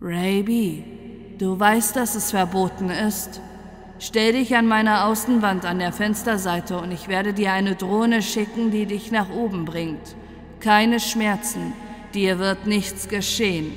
Raby, 0.00 0.84
du 1.38 1.58
weißt, 1.58 1.94
dass 1.94 2.16
es 2.16 2.32
verboten 2.32 2.90
ist. 2.90 3.40
Stell 3.98 4.32
dich 4.32 4.54
an 4.54 4.66
meiner 4.66 5.06
Außenwand 5.06 5.64
an 5.64 5.78
der 5.78 5.92
Fensterseite 5.92 6.78
und 6.78 6.92
ich 6.92 7.08
werde 7.08 7.32
dir 7.32 7.52
eine 7.52 7.76
Drohne 7.76 8.20
schicken, 8.22 8.70
die 8.70 8.84
dich 8.84 9.10
nach 9.10 9.30
oben 9.30 9.64
bringt. 9.64 10.16
Keine 10.60 11.00
Schmerzen, 11.00 11.72
dir 12.12 12.38
wird 12.38 12.66
nichts 12.66 13.08
geschehen. 13.08 13.72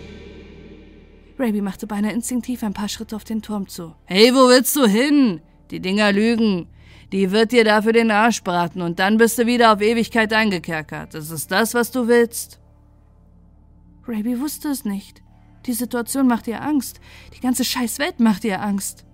Raby 1.38 1.62
machte 1.62 1.88
beinahe 1.88 2.12
instinktiv 2.12 2.64
ein 2.64 2.74
paar 2.74 2.90
Schritte 2.90 3.16
auf 3.16 3.24
den 3.24 3.42
Turm 3.42 3.70
zu. 3.70 3.96
Hey, 4.06 4.34
wo 4.36 4.50
willst 4.50 4.76
du 4.76 4.86
hin? 4.86 5.42
Die 5.72 5.80
Dinger 5.80 6.12
lügen. 6.12 6.68
Die 7.14 7.32
wird 7.32 7.54
dir 7.54 7.64
dafür 7.64 7.94
den 7.94 8.12
Arsch 8.12 8.44
braten 8.44 8.82
und 8.82 9.00
dann 9.00 9.18
bist 9.18 9.40
du 9.40 9.46
wieder 9.46 9.74
auf 9.74 9.82
Ewigkeit 9.82 10.34
eingekerkert. 10.34 11.16
Ist 11.16 11.32
es 11.32 11.48
das, 11.48 11.74
was 11.74 11.92
du 11.92 12.08
willst? 12.08 12.60
Raby 14.06 14.40
wusste 14.40 14.68
es 14.68 14.84
nicht. 14.84 15.22
Die 15.66 15.74
Situation 15.74 16.28
machte 16.28 16.52
ihr 16.52 16.62
Angst. 16.62 17.00
Die 17.36 17.40
ganze 17.40 17.64
Scheißwelt 17.64 18.20
machte 18.20 18.50
ihr 18.50 18.62
Angst. 18.62 19.06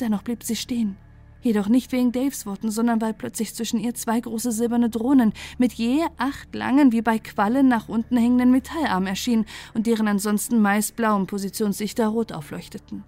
Dennoch 0.00 0.22
blieb 0.22 0.42
sie 0.42 0.56
stehen. 0.56 0.96
Jedoch 1.44 1.68
nicht 1.68 1.92
wegen 1.92 2.10
Daves 2.10 2.46
Worten, 2.46 2.70
sondern 2.70 3.02
weil 3.02 3.12
plötzlich 3.12 3.54
zwischen 3.54 3.78
ihr 3.78 3.94
zwei 3.94 4.18
große 4.18 4.50
silberne 4.50 4.88
Drohnen 4.88 5.34
mit 5.58 5.74
je 5.74 6.02
acht 6.16 6.54
langen, 6.54 6.90
wie 6.90 7.02
bei 7.02 7.18
Quallen 7.18 7.68
nach 7.68 7.88
unten 7.88 8.16
hängenden 8.16 8.50
Metallarmen 8.50 9.06
erschienen 9.06 9.44
und 9.74 9.86
deren 9.86 10.08
ansonsten 10.08 10.62
meist 10.62 10.96
blauen 10.96 11.26
Positionslichter 11.26 12.06
rot 12.08 12.32
aufleuchteten. 12.32 13.04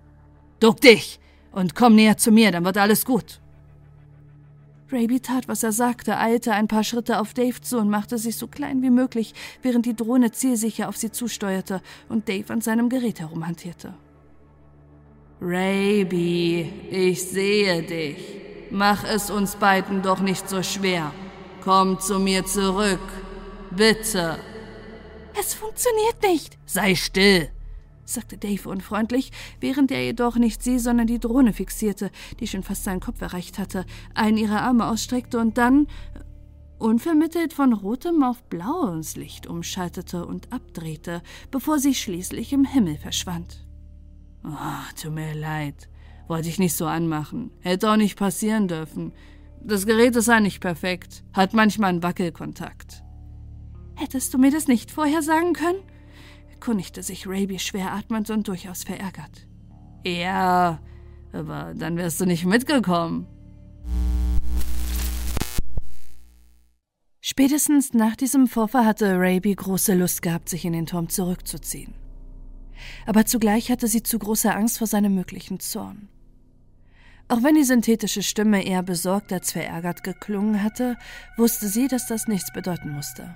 Duck 0.61 0.82
dich 0.82 1.18
und 1.51 1.74
komm 1.74 1.95
näher 1.95 2.18
zu 2.18 2.30
mir, 2.30 2.53
dann 2.53 2.66
wird 2.66 2.76
alles 2.76 3.07
gut. 3.07 3.41
Raby 4.93 5.18
tat, 5.18 5.49
was 5.49 5.62
er 5.62 5.72
sagte, 5.72 6.18
eilte 6.18 6.53
ein 6.53 6.68
paar 6.68 6.84
Schritte 6.84 7.18
auf 7.18 7.34
Dave 7.34 7.61
zu 7.61 7.78
und 7.78 7.89
machte 7.89 8.18
sich 8.18 8.37
so 8.37 8.47
klein 8.47 8.82
wie 8.82 8.91
möglich, 8.91 9.34
während 9.62 9.87
die 9.87 9.97
Drohne 9.97 10.30
zielsicher 10.30 10.89
auf 10.89 10.97
sie 10.97 11.11
zusteuerte 11.11 11.80
und 12.09 12.28
Dave 12.28 12.53
an 12.53 12.61
seinem 12.61 12.89
Gerät 12.89 13.18
herumhantierte. 13.18 13.95
Raby, 15.41 16.72
ich 16.91 17.22
sehe 17.22 17.82
dich. 17.82 18.16
Mach 18.70 19.05
es 19.05 19.30
uns 19.30 19.57
beiden 19.57 20.03
doch 20.03 20.20
nicht 20.20 20.49
so 20.49 20.62
schwer. 20.62 21.12
Komm 21.62 22.01
zu 22.01 22.18
mir 22.18 22.45
zurück. 22.45 23.01
Bitte. 23.70 24.39
Es 25.39 25.55
funktioniert 25.55 26.22
nicht. 26.22 26.59
Sei 26.66 26.95
still 26.95 27.51
sagte 28.09 28.39
Dave 28.39 28.68
unfreundlich, 28.68 29.32
während 29.61 29.91
er 29.91 30.05
jedoch 30.05 30.37
nicht 30.37 30.62
sie, 30.62 30.78
sondern 30.78 31.07
die 31.07 31.18
Drohne 31.18 31.53
fixierte, 31.53 32.11
die 32.41 32.47
schon 32.47 32.62
fast 32.62 32.84
seinen 32.84 33.01
Kopf 33.01 33.20
erreicht 33.20 33.59
hatte, 33.59 33.84
einen 34.14 34.39
ihrer 34.39 34.62
Arme 34.62 34.87
ausstreckte 34.87 35.39
und 35.39 35.59
dann 35.59 35.87
unvermittelt 36.78 37.53
von 37.53 37.72
rotem 37.72 38.22
auf 38.22 38.43
blaues 38.45 39.16
Licht 39.16 39.47
umschaltete 39.47 40.26
und 40.26 40.53
abdrehte, 40.53 41.22
bevor 41.51 41.78
sie 41.78 41.95
schließlich 41.95 42.53
im 42.53 42.64
Himmel 42.64 42.97
verschwand. 42.97 43.66
Oh, 44.47 45.01
tut 45.01 45.13
mir 45.13 45.35
leid. 45.35 45.89
Wollte 46.29 46.49
ich 46.49 46.59
nicht 46.59 46.75
so 46.75 46.87
anmachen. 46.87 47.51
Hätte 47.61 47.91
auch 47.91 47.97
nicht 47.97 48.17
passieren 48.17 48.69
dürfen. 48.69 49.13
Das 49.61 49.87
Gerät 49.87 50.15
ist 50.15 50.29
ja 50.29 50.39
nicht 50.39 50.61
perfekt, 50.61 51.25
hat 51.33 51.53
manchmal 51.53 51.91
einen 51.91 52.03
Wackelkontakt. 52.03 53.03
Hättest 53.97 54.33
du 54.33 54.39
mir 54.39 54.53
das 54.53 54.69
nicht 54.69 54.91
vorher 54.91 55.23
sagen 55.23 55.53
können? 55.53 55.81
erkundigte 56.51 57.03
sich 57.03 57.27
Raby 57.27 57.59
schwer 57.59 57.93
atmend 57.93 58.31
und 58.31 58.47
durchaus 58.47 58.85
verärgert. 58.85 59.47
Ja, 60.05 60.81
aber 61.33 61.75
dann 61.75 61.97
wärst 61.97 62.21
du 62.21 62.27
nicht 62.27 62.45
mitgekommen. 62.45 63.27
Spätestens 67.21 67.93
nach 67.93 68.15
diesem 68.15 68.47
Vorfall 68.47 68.87
hatte 68.87 69.19
Raby 69.19 69.55
große 69.55 69.95
Lust 69.95 70.23
gehabt, 70.23 70.49
sich 70.49 70.65
in 70.65 70.73
den 70.73 70.87
Turm 70.87 71.09
zurückzuziehen. 71.09 71.95
Aber 73.07 73.27
zugleich 73.27 73.70
hatte 73.70 73.89
sie 73.89 74.03
zu 74.03 74.18
große 74.18 74.55
Angst 74.55 74.79
vor 74.79 74.87
seinem 74.87 75.14
möglichen 75.14 75.61
Zorn. 75.61 76.09
Auch 77.29 77.43
wenn 77.43 77.57
die 77.57 77.64
synthetische 77.64 78.22
Stimme 78.22 78.64
eher 78.64 78.83
besorgt 78.83 79.33
als 79.33 79.53
verärgert 79.53 80.05
geklungen 80.05 80.62
hatte, 80.62 80.97
wusste 81.37 81.68
sie, 81.68 81.89
dass 81.89 82.07
das 82.07 82.29
nichts 82.29 82.53
bedeuten 82.53 82.93
musste. 82.93 83.35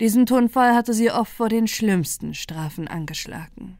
Diesen 0.00 0.26
Tonfall 0.26 0.74
hatte 0.74 0.92
sie 0.92 1.10
oft 1.10 1.32
vor 1.32 1.48
den 1.48 1.66
schlimmsten 1.66 2.34
Strafen 2.34 2.88
angeschlagen. 2.88 3.78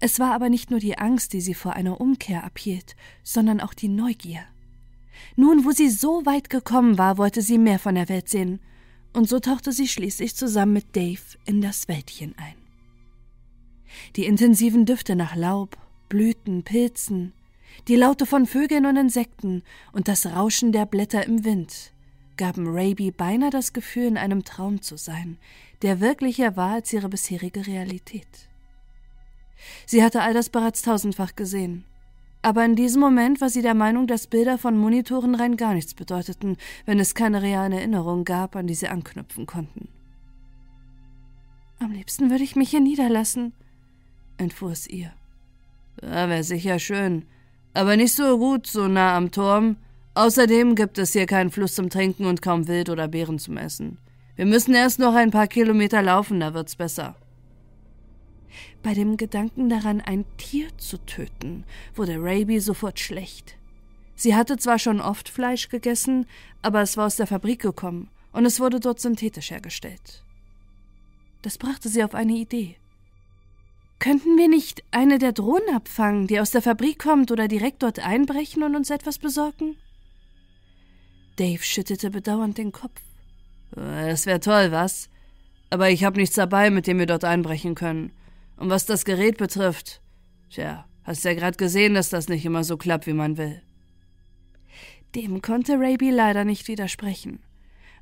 Es 0.00 0.18
war 0.18 0.32
aber 0.32 0.48
nicht 0.48 0.70
nur 0.70 0.80
die 0.80 0.98
Angst, 0.98 1.32
die 1.32 1.40
sie 1.40 1.54
vor 1.54 1.74
einer 1.74 2.00
Umkehr 2.00 2.44
abhielt, 2.44 2.96
sondern 3.22 3.60
auch 3.60 3.74
die 3.74 3.88
Neugier. 3.88 4.40
Nun, 5.36 5.64
wo 5.64 5.72
sie 5.72 5.90
so 5.90 6.24
weit 6.24 6.48
gekommen 6.48 6.96
war, 6.96 7.18
wollte 7.18 7.42
sie 7.42 7.58
mehr 7.58 7.78
von 7.78 7.94
der 7.94 8.08
Welt 8.08 8.28
sehen, 8.28 8.60
und 9.12 9.28
so 9.28 9.40
tauchte 9.40 9.72
sie 9.72 9.88
schließlich 9.88 10.36
zusammen 10.36 10.74
mit 10.74 10.94
Dave 10.94 11.20
in 11.44 11.60
das 11.60 11.88
Wäldchen 11.88 12.34
ein. 12.38 12.67
Die 14.16 14.26
intensiven 14.26 14.86
Düfte 14.86 15.16
nach 15.16 15.36
Laub, 15.36 15.76
Blüten, 16.08 16.62
Pilzen, 16.62 17.32
die 17.86 17.96
Laute 17.96 18.26
von 18.26 18.46
Vögeln 18.46 18.86
und 18.86 18.96
Insekten 18.96 19.62
und 19.92 20.08
das 20.08 20.26
Rauschen 20.26 20.72
der 20.72 20.86
Blätter 20.86 21.26
im 21.26 21.44
Wind 21.44 21.92
gaben 22.38 22.66
Raby 22.68 23.10
beinahe 23.10 23.50
das 23.50 23.74
Gefühl, 23.74 24.04
in 24.04 24.16
einem 24.16 24.44
Traum 24.44 24.80
zu 24.80 24.96
sein, 24.96 25.36
der 25.82 26.00
wirklicher 26.00 26.56
war 26.56 26.72
als 26.74 26.90
ihre 26.92 27.10
bisherige 27.10 27.66
Realität. 27.66 28.48
Sie 29.84 30.02
hatte 30.02 30.22
all 30.22 30.32
das 30.32 30.48
bereits 30.48 30.80
tausendfach 30.80 31.36
gesehen. 31.36 31.84
Aber 32.40 32.64
in 32.64 32.76
diesem 32.76 33.00
Moment 33.00 33.40
war 33.40 33.50
sie 33.50 33.62
der 33.62 33.74
Meinung, 33.74 34.06
dass 34.06 34.28
Bilder 34.28 34.56
von 34.56 34.78
Monitoren 34.78 35.34
rein 35.34 35.56
gar 35.56 35.74
nichts 35.74 35.92
bedeuteten, 35.92 36.56
wenn 36.86 37.00
es 37.00 37.16
keine 37.16 37.42
realen 37.42 37.72
Erinnerungen 37.72 38.24
gab, 38.24 38.54
an 38.54 38.68
die 38.68 38.76
sie 38.76 38.88
anknüpfen 38.88 39.44
konnten. 39.44 39.88
Am 41.80 41.90
liebsten 41.90 42.30
würde 42.30 42.44
ich 42.44 42.54
mich 42.54 42.70
hier 42.70 42.80
niederlassen, 42.80 43.52
entfuhr 44.38 44.72
es 44.72 44.86
ihr. 44.86 45.12
Ja, 46.02 46.28
wäre 46.28 46.44
sicher 46.44 46.78
schön, 46.78 47.24
aber 47.74 47.96
nicht 47.96 48.14
so 48.14 48.38
gut, 48.38 48.66
so 48.66 48.88
nah 48.88 49.16
am 49.16 49.30
Turm. 49.30 49.76
Außerdem 50.14 50.74
gibt 50.74 50.98
es 50.98 51.12
hier 51.12 51.26
keinen 51.26 51.50
Fluss 51.50 51.74
zum 51.74 51.90
Trinken 51.90 52.26
und 52.26 52.42
kaum 52.42 52.66
Wild 52.66 52.88
oder 52.88 53.06
Beeren 53.08 53.38
zum 53.38 53.56
Essen. 53.56 53.98
Wir 54.36 54.46
müssen 54.46 54.74
erst 54.74 54.98
noch 54.98 55.14
ein 55.14 55.30
paar 55.30 55.46
Kilometer 55.46 56.02
laufen, 56.02 56.40
da 56.40 56.54
wird's 56.54 56.76
besser. 56.76 57.16
Bei 58.82 58.94
dem 58.94 59.16
Gedanken 59.16 59.68
daran, 59.68 60.00
ein 60.00 60.24
Tier 60.36 60.68
zu 60.78 60.98
töten, 60.98 61.64
wurde 61.94 62.16
Raby 62.18 62.60
sofort 62.60 62.98
schlecht. 63.00 63.56
Sie 64.14 64.34
hatte 64.34 64.56
zwar 64.56 64.78
schon 64.78 65.00
oft 65.00 65.28
Fleisch 65.28 65.68
gegessen, 65.68 66.26
aber 66.62 66.82
es 66.82 66.96
war 66.96 67.06
aus 67.06 67.16
der 67.16 67.26
Fabrik 67.26 67.60
gekommen 67.60 68.10
und 68.32 68.46
es 68.46 68.58
wurde 68.58 68.80
dort 68.80 69.00
synthetisch 69.00 69.50
hergestellt. 69.50 70.24
Das 71.42 71.58
brachte 71.58 71.88
sie 71.88 72.02
auf 72.02 72.14
eine 72.14 72.34
Idee. 72.34 72.76
Könnten 73.98 74.36
wir 74.38 74.48
nicht 74.48 74.84
eine 74.92 75.18
der 75.18 75.32
Drohnen 75.32 75.74
abfangen, 75.74 76.28
die 76.28 76.38
aus 76.38 76.50
der 76.50 76.62
Fabrik 76.62 76.98
kommt, 76.98 77.32
oder 77.32 77.48
direkt 77.48 77.82
dort 77.82 77.98
einbrechen 77.98 78.62
und 78.62 78.76
uns 78.76 78.90
etwas 78.90 79.18
besorgen? 79.18 79.76
Dave 81.36 81.62
schüttelte 81.62 82.10
bedauernd 82.10 82.58
den 82.58 82.72
Kopf. 82.72 83.00
Das 83.72 84.26
wäre 84.26 84.40
toll, 84.40 84.70
was? 84.70 85.08
Aber 85.70 85.90
ich 85.90 86.04
habe 86.04 86.18
nichts 86.18 86.36
dabei, 86.36 86.70
mit 86.70 86.86
dem 86.86 86.98
wir 86.98 87.06
dort 87.06 87.24
einbrechen 87.24 87.74
können. 87.74 88.12
Und 88.56 88.70
was 88.70 88.86
das 88.86 89.04
Gerät 89.04 89.36
betrifft, 89.36 90.00
tja, 90.50 90.86
hast 91.04 91.24
ja 91.24 91.34
gerade 91.34 91.56
gesehen, 91.56 91.94
dass 91.94 92.10
das 92.10 92.28
nicht 92.28 92.44
immer 92.44 92.64
so 92.64 92.76
klappt, 92.76 93.06
wie 93.06 93.12
man 93.12 93.36
will. 93.36 93.62
Dem 95.14 95.42
konnte 95.42 95.74
Raby 95.78 96.10
leider 96.10 96.44
nicht 96.44 96.68
widersprechen. 96.68 97.40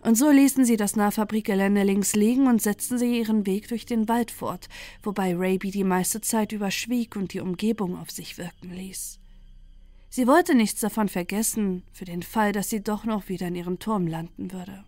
Und 0.06 0.14
so 0.14 0.30
ließen 0.30 0.64
sie 0.64 0.76
das 0.76 0.94
Nahfabrikgelände 0.94 1.82
links 1.82 2.14
liegen 2.14 2.46
und 2.46 2.62
setzten 2.62 2.96
sie 2.96 3.18
ihren 3.18 3.44
Weg 3.44 3.66
durch 3.66 3.86
den 3.86 4.08
Wald 4.08 4.30
fort, 4.30 4.68
wobei 5.02 5.34
Raby 5.34 5.72
die 5.72 5.82
meiste 5.82 6.20
Zeit 6.20 6.52
überschwieg 6.52 7.16
und 7.16 7.32
die 7.32 7.40
Umgebung 7.40 7.98
auf 7.98 8.12
sich 8.12 8.38
wirken 8.38 8.70
ließ. 8.70 9.18
Sie 10.08 10.28
wollte 10.28 10.54
nichts 10.54 10.80
davon 10.80 11.08
vergessen, 11.08 11.82
für 11.90 12.04
den 12.04 12.22
Fall, 12.22 12.52
dass 12.52 12.70
sie 12.70 12.84
doch 12.84 13.04
noch 13.04 13.28
wieder 13.28 13.48
in 13.48 13.56
ihrem 13.56 13.80
Turm 13.80 14.06
landen 14.06 14.52
würde. 14.52 14.84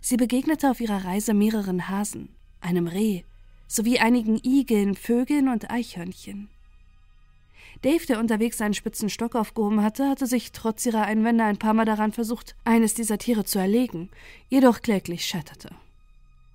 Sie 0.00 0.16
begegnete 0.16 0.70
auf 0.70 0.80
ihrer 0.80 1.04
Reise 1.04 1.34
mehreren 1.34 1.90
Hasen, 1.90 2.30
einem 2.62 2.86
Reh 2.86 3.24
sowie 3.66 3.98
einigen 3.98 4.40
Igeln, 4.42 4.94
Vögeln 4.94 5.50
und 5.50 5.70
Eichhörnchen. 5.70 6.48
Dave, 7.82 8.06
der 8.06 8.18
unterwegs 8.18 8.60
einen 8.60 8.74
spitzen 8.74 9.08
Stock 9.08 9.36
aufgehoben 9.36 9.82
hatte, 9.82 10.08
hatte 10.08 10.26
sich 10.26 10.52
trotz 10.52 10.84
ihrer 10.86 11.02
Einwände 11.02 11.44
ein 11.44 11.58
paar 11.58 11.74
Mal 11.74 11.84
daran 11.84 12.12
versucht, 12.12 12.56
eines 12.64 12.94
dieser 12.94 13.18
Tiere 13.18 13.44
zu 13.44 13.58
erlegen, 13.58 14.08
jedoch 14.48 14.82
kläglich 14.82 15.26
scheiterte. 15.26 15.70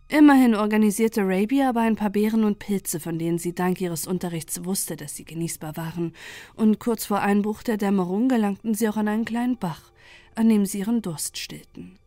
Immerhin 0.09 0.53
organisierte 0.53 1.21
Raby 1.24 1.63
aber 1.63 1.80
ein 1.80 1.95
paar 1.95 2.09
Beeren 2.09 2.43
und 2.43 2.59
Pilze, 2.59 2.99
von 2.99 3.17
denen 3.17 3.39
sie 3.39 3.55
dank 3.55 3.80
ihres 3.80 4.05
Unterrichts 4.05 4.65
wusste, 4.65 4.97
dass 4.97 5.15
sie 5.15 5.24
genießbar 5.24 5.78
waren, 5.78 6.13
und 6.55 6.80
kurz 6.80 7.05
vor 7.05 7.21
Einbruch 7.21 7.63
der 7.63 7.78
Dämmerung 7.78 8.28
gelangten 8.28 8.76
sie 8.76 8.89
auch 8.89 8.97
an 8.97 9.07
einen 9.07 9.26
kleinen 9.26 9.57
Bach, 9.57 9.91
an 10.36 10.49
dem 10.49 10.65
sie 10.65 10.80
ihren 10.80 11.01
Durst 11.01 11.38
stillten. 11.38 11.97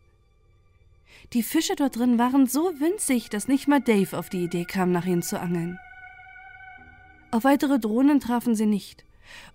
Die 1.33 1.43
Fische 1.43 1.75
dort 1.75 1.97
drin 1.97 2.19
waren 2.19 2.47
so 2.47 2.73
winzig, 2.79 3.31
dass 3.31 3.49
nicht 3.49 3.67
mal 3.67 3.81
Dave 3.81 4.17
auf 4.17 4.29
die 4.29 4.45
Idee 4.45 4.67
kam, 4.67 4.93
nach 4.93 5.07
ihnen 5.07 5.23
zu 5.23 5.41
angeln. 5.41 5.79
Auf 7.33 7.45
weitere 7.45 7.79
Drohnen 7.81 8.21
trafen 8.21 8.55
sie 8.55 8.67
nicht. 8.67 9.06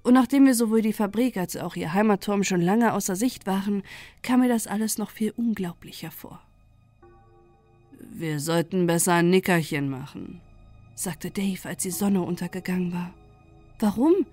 Und 0.03 0.13
nachdem 0.13 0.45
wir 0.45 0.55
sowohl 0.55 0.81
die 0.81 0.93
Fabrik 0.93 1.37
als 1.37 1.57
auch 1.57 1.75
ihr 1.75 1.93
Heimatturm 1.93 2.43
schon 2.43 2.61
lange 2.61 2.93
außer 2.93 3.15
Sicht 3.15 3.47
waren, 3.47 3.83
kam 4.21 4.41
mir 4.41 4.49
das 4.49 4.67
alles 4.67 4.97
noch 4.97 5.09
viel 5.09 5.31
unglaublicher 5.35 6.11
vor. 6.11 6.41
Wir 7.99 8.39
sollten 8.39 8.87
besser 8.87 9.13
ein 9.13 9.29
Nickerchen 9.29 9.89
machen, 9.89 10.41
sagte 10.95 11.29
Dave, 11.31 11.67
als 11.67 11.83
die 11.83 11.91
Sonne 11.91 12.21
untergegangen 12.21 12.91
war. 12.93 13.13
Warum? 13.79 14.25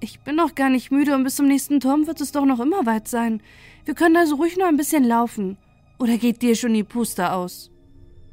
Ich 0.00 0.20
bin 0.20 0.34
noch 0.34 0.56
gar 0.56 0.68
nicht 0.68 0.90
müde 0.90 1.14
und 1.14 1.22
bis 1.22 1.36
zum 1.36 1.46
nächsten 1.46 1.78
Turm 1.78 2.08
wird 2.08 2.20
es 2.20 2.32
doch 2.32 2.44
noch 2.44 2.58
immer 2.58 2.86
weit 2.86 3.06
sein. 3.06 3.40
Wir 3.84 3.94
können 3.94 4.16
also 4.16 4.34
ruhig 4.34 4.56
noch 4.56 4.66
ein 4.66 4.76
bisschen 4.76 5.04
laufen. 5.04 5.56
Oder 5.98 6.18
geht 6.18 6.42
dir 6.42 6.56
schon 6.56 6.74
die 6.74 6.82
Puste 6.82 7.30
aus? 7.32 7.70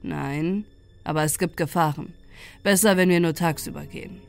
Nein, 0.01 0.65
aber 1.03 1.23
es 1.23 1.37
gibt 1.37 1.57
Gefahren. 1.57 2.13
Besser, 2.63 2.97
wenn 2.97 3.09
wir 3.09 3.19
nur 3.19 3.35
tagsüber 3.35 3.85
gehen. 3.85 4.21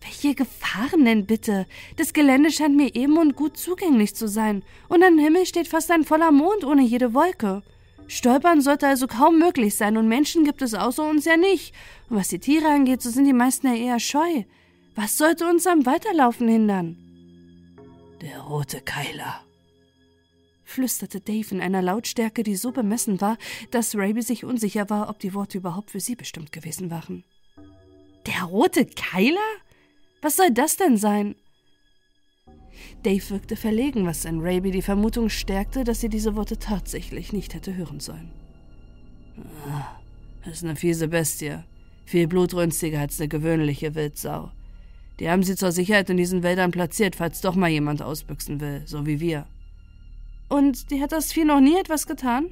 Welche 0.00 0.34
Gefahren 0.34 1.04
denn 1.04 1.26
bitte? 1.26 1.66
Das 1.96 2.12
Gelände 2.12 2.50
scheint 2.50 2.76
mir 2.76 2.94
eben 2.94 3.18
und 3.18 3.36
gut 3.36 3.56
zugänglich 3.56 4.14
zu 4.14 4.28
sein, 4.28 4.62
und 4.88 5.02
am 5.02 5.18
Himmel 5.18 5.46
steht 5.46 5.68
fast 5.68 5.90
ein 5.90 6.04
voller 6.04 6.30
Mond 6.30 6.64
ohne 6.64 6.82
jede 6.82 7.14
Wolke. 7.14 7.62
Stolpern 8.06 8.60
sollte 8.62 8.86
also 8.86 9.06
kaum 9.06 9.38
möglich 9.38 9.74
sein, 9.74 9.96
und 9.96 10.08
Menschen 10.08 10.44
gibt 10.44 10.62
es 10.62 10.74
außer 10.74 11.08
uns 11.08 11.24
ja 11.24 11.36
nicht. 11.36 11.74
Und 12.08 12.16
was 12.16 12.28
die 12.28 12.38
Tiere 12.38 12.68
angeht, 12.68 13.02
so 13.02 13.10
sind 13.10 13.24
die 13.24 13.32
meisten 13.32 13.66
ja 13.66 13.74
eher 13.74 14.00
scheu. 14.00 14.44
Was 14.94 15.18
sollte 15.18 15.46
uns 15.46 15.66
am 15.66 15.84
Weiterlaufen 15.84 16.48
hindern? 16.48 16.96
Der 18.22 18.40
rote 18.40 18.80
Keiler, 18.80 19.44
flüsterte 20.64 21.20
Dave 21.20 21.54
in 21.54 21.60
einer 21.60 21.82
Lautstärke, 21.82 22.42
die 22.42 22.56
so 22.56 22.72
bemessen 22.72 23.20
war, 23.20 23.38
dass 23.70 23.94
Raby 23.96 24.22
sich 24.22 24.44
unsicher 24.44 24.90
war, 24.90 25.08
ob 25.08 25.18
die 25.18 25.34
Worte 25.34 25.58
überhaupt 25.58 25.90
für 25.90 26.00
sie 26.00 26.14
bestimmt 26.14 26.52
gewesen 26.52 26.90
waren. 26.90 27.24
Der 28.26 28.44
rote 28.44 28.86
Keiler? 28.86 29.38
Was 30.22 30.36
soll 30.36 30.50
das 30.50 30.76
denn 30.76 30.96
sein? 30.96 31.36
Dave 33.02 33.30
wirkte 33.30 33.56
verlegen, 33.56 34.06
was 34.06 34.24
in 34.24 34.40
Raby 34.40 34.70
die 34.70 34.82
Vermutung 34.82 35.28
stärkte, 35.28 35.84
dass 35.84 36.00
sie 36.00 36.08
diese 36.08 36.36
Worte 36.36 36.58
tatsächlich 36.58 37.32
nicht 37.32 37.54
hätte 37.54 37.74
hören 37.74 38.00
sollen. 38.00 38.30
Ah, 39.68 40.00
das 40.44 40.54
ist 40.54 40.64
eine 40.64 40.76
fiese 40.76 41.08
Bestie. 41.08 41.58
Viel 42.04 42.26
blutrünstiger 42.26 43.00
als 43.00 43.20
eine 43.20 43.28
gewöhnliche 43.28 43.94
Wildsau. 43.94 44.50
Die 45.20 45.28
haben 45.28 45.42
sie 45.42 45.56
zur 45.56 45.72
Sicherheit 45.72 46.10
in 46.10 46.16
diesen 46.16 46.42
Wäldern 46.42 46.70
platziert, 46.70 47.16
falls 47.16 47.40
doch 47.40 47.54
mal 47.54 47.68
jemand 47.68 48.02
ausbüchsen 48.02 48.60
will, 48.60 48.82
so 48.86 49.04
wie 49.06 49.20
wir. 49.20 49.46
Und 50.48 50.90
dir 50.90 51.02
hat 51.02 51.12
das 51.12 51.32
Vieh 51.32 51.44
noch 51.44 51.60
nie 51.60 51.78
etwas 51.78 52.06
getan? 52.06 52.46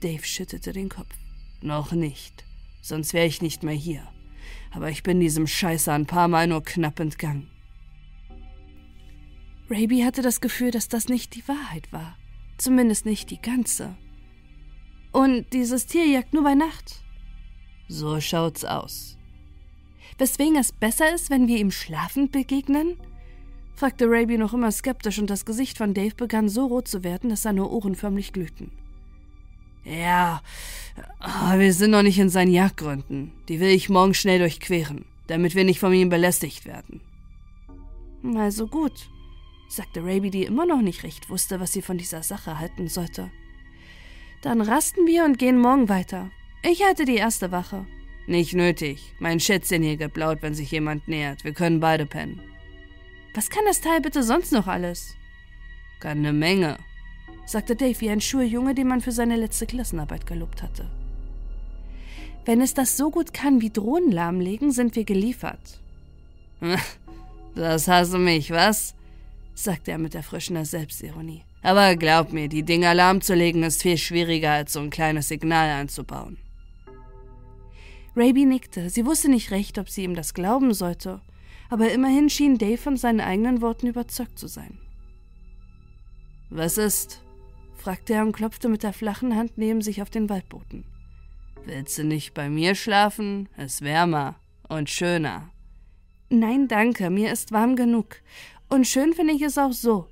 Dave 0.00 0.24
schüttelte 0.24 0.72
den 0.72 0.88
Kopf. 0.88 1.14
Noch 1.62 1.92
nicht. 1.92 2.44
Sonst 2.82 3.14
wäre 3.14 3.26
ich 3.26 3.40
nicht 3.40 3.62
mehr 3.62 3.74
hier. 3.74 4.06
Aber 4.72 4.90
ich 4.90 5.02
bin 5.02 5.20
diesem 5.20 5.46
Scheißer 5.46 5.92
ein 5.92 6.06
paar 6.06 6.28
Mal 6.28 6.46
nur 6.46 6.62
knapp 6.64 6.98
entgangen. 7.00 7.48
Raby 9.70 10.00
hatte 10.00 10.22
das 10.22 10.40
Gefühl, 10.40 10.70
dass 10.70 10.88
das 10.88 11.08
nicht 11.08 11.34
die 11.34 11.46
Wahrheit 11.48 11.92
war. 11.92 12.16
Zumindest 12.58 13.06
nicht 13.06 13.30
die 13.30 13.40
ganze. 13.40 13.96
Und 15.12 15.52
dieses 15.52 15.86
Tier 15.86 16.06
jagt 16.06 16.32
nur 16.32 16.42
bei 16.42 16.54
Nacht. 16.54 17.02
So 17.88 18.20
schaut's 18.20 18.64
aus. 18.64 19.18
Weswegen 20.18 20.56
es 20.56 20.72
besser 20.72 21.14
ist, 21.14 21.30
wenn 21.30 21.48
wir 21.48 21.58
ihm 21.58 21.70
schlafend 21.70 22.32
begegnen? 22.32 22.96
fragte 23.74 24.06
Raby 24.08 24.38
noch 24.38 24.54
immer 24.54 24.70
skeptisch 24.70 25.18
und 25.18 25.28
das 25.28 25.44
Gesicht 25.44 25.78
von 25.78 25.94
Dave 25.94 26.14
begann 26.14 26.48
so 26.48 26.66
rot 26.66 26.86
zu 26.86 27.02
werden, 27.02 27.30
dass 27.30 27.42
seine 27.42 27.68
Ohren 27.68 27.94
förmlich 27.94 28.32
glühten. 28.32 28.70
Ja, 29.84 30.42
wir 31.56 31.72
sind 31.72 31.90
noch 31.90 32.02
nicht 32.02 32.18
in 32.18 32.28
seinen 32.28 32.52
Jagdgründen. 32.52 33.32
Die 33.48 33.60
will 33.60 33.70
ich 33.70 33.88
morgen 33.88 34.14
schnell 34.14 34.38
durchqueren, 34.38 35.04
damit 35.26 35.54
wir 35.54 35.64
nicht 35.64 35.80
von 35.80 35.92
ihm 35.92 36.08
belästigt 36.08 36.66
werden. 36.66 37.00
Also 38.36 38.68
gut, 38.68 39.08
sagte 39.68 40.04
Raby, 40.04 40.30
die 40.30 40.44
immer 40.44 40.66
noch 40.66 40.80
nicht 40.80 41.02
recht 41.02 41.30
wusste, 41.30 41.58
was 41.58 41.72
sie 41.72 41.82
von 41.82 41.98
dieser 41.98 42.22
Sache 42.22 42.58
halten 42.58 42.88
sollte. 42.88 43.30
Dann 44.42 44.60
rasten 44.60 45.06
wir 45.06 45.24
und 45.24 45.38
gehen 45.38 45.58
morgen 45.58 45.88
weiter. 45.88 46.30
Ich 46.62 46.84
halte 46.84 47.04
die 47.04 47.16
erste 47.16 47.50
Wache. 47.50 47.86
Nicht 48.28 48.54
nötig. 48.54 49.14
Mein 49.18 49.40
Schätzchen 49.40 49.82
hier 49.82 49.96
geblaut, 49.96 50.38
wenn 50.42 50.54
sich 50.54 50.70
jemand 50.70 51.08
nähert. 51.08 51.42
Wir 51.42 51.52
können 51.52 51.80
beide 51.80 52.06
pennen. 52.06 52.40
Was 53.34 53.50
kann 53.50 53.64
das 53.66 53.80
Teil 53.80 54.00
bitte 54.00 54.22
sonst 54.22 54.52
noch 54.52 54.68
alles? 54.68 55.16
Kann 55.98 56.18
eine 56.18 56.32
Menge, 56.32 56.78
sagte 57.46 57.76
Dave 57.76 58.00
wie 58.00 58.10
ein 58.10 58.20
Schuljunge, 58.20 58.74
den 58.74 58.88
man 58.88 59.00
für 59.00 59.12
seine 59.12 59.36
letzte 59.36 59.66
Klassenarbeit 59.66 60.26
gelobt 60.26 60.62
hatte. 60.62 60.88
Wenn 62.44 62.60
es 62.60 62.74
das 62.74 62.96
so 62.96 63.10
gut 63.10 63.32
kann 63.32 63.60
wie 63.60 63.70
Drohnen 63.70 64.10
lahmlegen, 64.10 64.72
sind 64.72 64.96
wir 64.96 65.04
geliefert. 65.04 65.80
Das 67.54 67.86
hasse 67.86 68.18
mich, 68.18 68.50
was? 68.50 68.94
sagte 69.54 69.90
er 69.90 69.98
mit 69.98 70.14
erfrischender 70.14 70.64
Selbstironie. 70.64 71.42
Aber 71.60 71.96
glaub 71.96 72.32
mir, 72.32 72.48
die 72.48 72.62
Dinger 72.62 72.94
lahmzulegen 72.94 73.62
ist 73.62 73.82
viel 73.82 73.98
schwieriger, 73.98 74.52
als 74.52 74.72
so 74.72 74.80
ein 74.80 74.88
kleines 74.88 75.28
Signal 75.28 75.68
einzubauen. 75.68 76.38
Raby 78.16 78.46
nickte. 78.46 78.88
Sie 78.88 79.04
wusste 79.04 79.30
nicht 79.30 79.50
recht, 79.50 79.78
ob 79.78 79.90
sie 79.90 80.04
ihm 80.04 80.14
das 80.14 80.32
glauben 80.32 80.72
sollte 80.72 81.20
aber 81.72 81.90
immerhin 81.90 82.28
schien 82.28 82.58
Dave 82.58 82.76
von 82.76 82.98
seinen 82.98 83.22
eigenen 83.22 83.62
Worten 83.62 83.86
überzeugt 83.86 84.38
zu 84.38 84.46
sein. 84.46 84.76
Was 86.50 86.76
ist? 86.76 87.22
Fragte 87.82 88.14
er 88.14 88.22
und 88.22 88.32
klopfte 88.32 88.68
mit 88.68 88.82
der 88.82 88.92
flachen 88.92 89.36
Hand 89.36 89.58
neben 89.58 89.82
sich 89.82 90.00
auf 90.02 90.10
den 90.10 90.30
Waldboden. 90.30 90.84
Willst 91.64 91.98
du 91.98 92.04
nicht 92.04 92.32
bei 92.34 92.48
mir 92.48 92.74
schlafen? 92.74 93.48
Es 93.56 93.82
wärmer. 93.82 94.36
Und 94.68 94.88
schöner. 94.88 95.50
Nein, 96.30 96.66
danke, 96.68 97.10
mir 97.10 97.30
ist 97.30 97.52
warm 97.52 97.76
genug. 97.76 98.16
Und 98.68 98.86
schön 98.86 99.12
finde 99.12 99.34
ich 99.34 99.42
es 99.42 99.58
auch 99.58 99.72
so. 99.72 100.08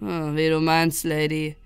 Ah, 0.00 0.32
wie 0.34 0.48
du 0.48 0.60
meinst, 0.60 1.04
Lady. 1.04 1.56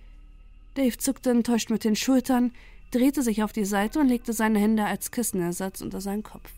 Dave 0.74 0.98
zuckte 0.98 1.30
enttäuscht 1.30 1.70
mit 1.70 1.84
den 1.84 1.96
Schultern, 1.96 2.52
drehte 2.90 3.22
sich 3.22 3.42
auf 3.42 3.52
die 3.52 3.64
Seite 3.64 4.00
und 4.00 4.08
legte 4.08 4.32
seine 4.32 4.58
Hände 4.58 4.84
als 4.84 5.10
Kissenersatz 5.10 5.80
unter 5.80 6.00
seinen 6.00 6.22
Kopf. 6.22 6.52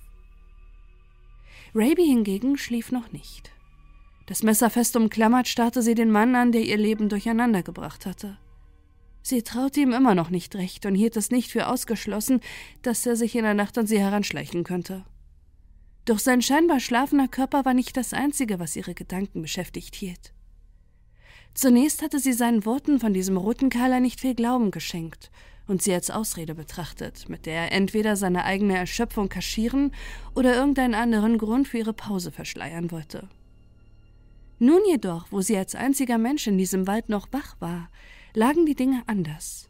Raby 1.74 2.04
hingegen 2.04 2.58
schlief 2.58 2.90
noch 2.90 3.12
nicht. 3.12 3.52
Das 4.26 4.42
Messer 4.42 4.68
fest 4.70 4.96
umklammert, 4.96 5.48
starrte 5.48 5.82
sie 5.82 5.94
den 5.94 6.10
Mann 6.10 6.34
an, 6.34 6.52
der 6.52 6.62
ihr 6.62 6.76
Leben 6.76 7.08
durcheinander 7.08 7.62
gebracht 7.62 8.04
hatte. 8.06 8.36
Sie 9.22 9.42
traute 9.42 9.80
ihm 9.80 9.92
immer 9.92 10.14
noch 10.14 10.30
nicht 10.30 10.54
recht 10.56 10.84
und 10.84 10.94
hielt 10.94 11.16
es 11.16 11.30
nicht 11.30 11.50
für 11.50 11.68
ausgeschlossen, 11.68 12.40
dass 12.82 13.06
er 13.06 13.16
sich 13.16 13.36
in 13.36 13.44
der 13.44 13.54
Nacht 13.54 13.78
an 13.78 13.86
sie 13.86 14.00
heranschleichen 14.00 14.64
könnte. 14.64 15.04
Doch 16.04 16.18
sein 16.18 16.42
scheinbar 16.42 16.80
schlafender 16.80 17.28
Körper 17.28 17.64
war 17.64 17.74
nicht 17.74 17.96
das 17.96 18.12
Einzige, 18.12 18.58
was 18.58 18.74
ihre 18.74 18.94
Gedanken 18.94 19.40
beschäftigt 19.40 19.94
hielt. 19.94 20.32
Zunächst 21.54 22.02
hatte 22.02 22.18
sie 22.18 22.32
seinen 22.32 22.64
Worten 22.64 22.98
von 22.98 23.12
diesem 23.12 23.36
roten 23.36 23.70
Keiler 23.70 24.00
nicht 24.00 24.20
viel 24.20 24.34
Glauben 24.34 24.70
geschenkt 24.70 25.30
und 25.68 25.82
sie 25.82 25.94
als 25.94 26.10
Ausrede 26.10 26.54
betrachtet, 26.54 27.28
mit 27.28 27.46
der 27.46 27.54
er 27.54 27.72
entweder 27.72 28.16
seine 28.16 28.44
eigene 28.44 28.76
Erschöpfung 28.76 29.28
kaschieren 29.28 29.94
oder 30.34 30.56
irgendeinen 30.56 30.94
anderen 30.94 31.38
Grund 31.38 31.68
für 31.68 31.78
ihre 31.78 31.92
Pause 31.92 32.32
verschleiern 32.32 32.90
wollte. 32.90 33.28
Nun 34.58 34.80
jedoch, 34.88 35.26
wo 35.30 35.40
sie 35.40 35.56
als 35.56 35.74
einziger 35.74 36.18
Mensch 36.18 36.46
in 36.46 36.58
diesem 36.58 36.86
Wald 36.86 37.08
noch 37.08 37.28
wach 37.32 37.56
war, 37.60 37.90
lagen 38.34 38.66
die 38.66 38.74
Dinge 38.74 39.02
anders. 39.06 39.68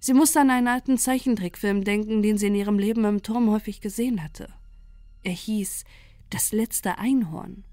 Sie 0.00 0.14
musste 0.14 0.40
an 0.40 0.50
einen 0.50 0.68
alten 0.68 0.96
Zeichentrickfilm 0.96 1.84
denken, 1.84 2.22
den 2.22 2.38
sie 2.38 2.46
in 2.46 2.54
ihrem 2.54 2.78
Leben 2.78 3.04
im 3.04 3.22
Turm 3.22 3.50
häufig 3.50 3.80
gesehen 3.80 4.22
hatte. 4.22 4.48
Er 5.24 5.32
hieß 5.32 5.84
Das 6.30 6.52
letzte 6.52 6.98
Einhorn. 6.98 7.64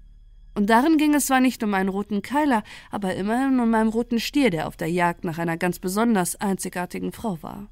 Und 0.54 0.70
darin 0.70 0.96
ging 0.96 1.14
es 1.14 1.26
zwar 1.26 1.40
nicht 1.40 1.62
um 1.62 1.74
einen 1.74 1.90
roten 1.90 2.22
Keiler, 2.22 2.62
aber 2.90 3.14
immerhin 3.14 3.60
um 3.60 3.74
einen 3.74 3.90
roten 3.90 4.18
Stier, 4.18 4.48
der 4.48 4.66
auf 4.66 4.76
der 4.78 4.90
Jagd 4.90 5.24
nach 5.24 5.36
einer 5.36 5.58
ganz 5.58 5.78
besonders 5.78 6.36
einzigartigen 6.36 7.12
Frau 7.12 7.42
war. 7.42 7.68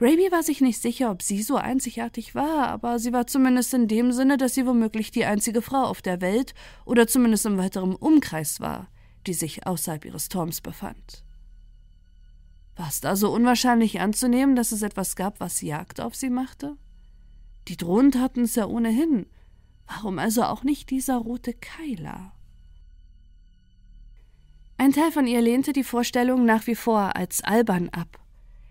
Raby 0.00 0.30
war 0.30 0.42
sich 0.42 0.60
nicht 0.60 0.80
sicher, 0.80 1.10
ob 1.10 1.22
sie 1.22 1.42
so 1.42 1.56
einzigartig 1.56 2.34
war, 2.34 2.68
aber 2.68 2.98
sie 2.98 3.12
war 3.12 3.26
zumindest 3.26 3.74
in 3.74 3.88
dem 3.88 4.12
Sinne, 4.12 4.36
dass 4.36 4.54
sie 4.54 4.66
womöglich 4.66 5.10
die 5.10 5.24
einzige 5.24 5.62
Frau 5.62 5.82
auf 5.84 6.02
der 6.02 6.20
Welt 6.20 6.54
oder 6.84 7.08
zumindest 7.08 7.46
im 7.46 7.58
weiteren 7.58 7.94
Umkreis 7.96 8.60
war, 8.60 8.88
die 9.26 9.34
sich 9.34 9.66
außerhalb 9.66 10.04
ihres 10.04 10.28
Turms 10.28 10.60
befand. 10.60 11.24
War 12.76 12.88
es 12.88 13.00
da 13.00 13.16
so 13.16 13.32
unwahrscheinlich 13.32 14.00
anzunehmen, 14.00 14.54
dass 14.54 14.72
es 14.72 14.82
etwas 14.82 15.16
gab, 15.16 15.40
was 15.40 15.60
Jagd 15.60 16.00
auf 16.00 16.14
sie 16.14 16.30
machte? 16.30 16.76
Die 17.68 17.76
Drohnen 17.76 18.12
taten 18.12 18.42
es 18.42 18.54
ja 18.54 18.66
ohnehin, 18.66 19.26
Warum 19.86 20.18
also 20.18 20.42
auch 20.42 20.64
nicht 20.64 20.90
dieser 20.90 21.16
rote 21.16 21.54
Keiler? 21.54 22.32
Ein 24.78 24.92
Teil 24.92 25.10
von 25.10 25.26
ihr 25.26 25.40
lehnte 25.40 25.72
die 25.72 25.84
Vorstellung 25.84 26.44
nach 26.44 26.66
wie 26.66 26.74
vor 26.74 27.16
als 27.16 27.42
albern 27.42 27.88
ab. 27.90 28.18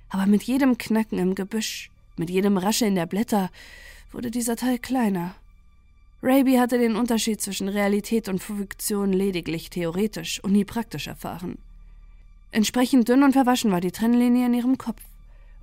Aber 0.10 0.28
mit 0.28 0.43
jedem 0.43 0.78
Knacken 0.78 1.18
im 1.18 1.36
Gebüsch, 1.36 1.89
mit 2.16 2.30
jedem 2.30 2.58
Rascheln 2.58 2.95
der 2.95 3.08
Blätter, 3.08 3.49
wurde 4.12 4.30
dieser 4.30 4.56
Teil 4.56 4.78
kleiner. 4.78 5.36
Raby 6.28 6.55
hatte 6.55 6.80
den 6.80 6.95
Unterschied 6.95 7.39
zwischen 7.39 7.69
Realität 7.69 8.28
und 8.30 8.41
Fiktion 8.41 9.13
lediglich 9.13 9.69
theoretisch 9.69 10.43
und 10.43 10.53
nie 10.53 10.65
praktisch 10.65 11.05
erfahren. 11.05 11.59
Entsprechend 12.51 13.07
dünn 13.07 13.21
und 13.21 13.34
verwaschen 13.34 13.71
war 13.71 13.80
die 13.80 13.91
Trennlinie 13.91 14.47
in 14.47 14.55
ihrem 14.55 14.80
Kopf. 14.80 15.03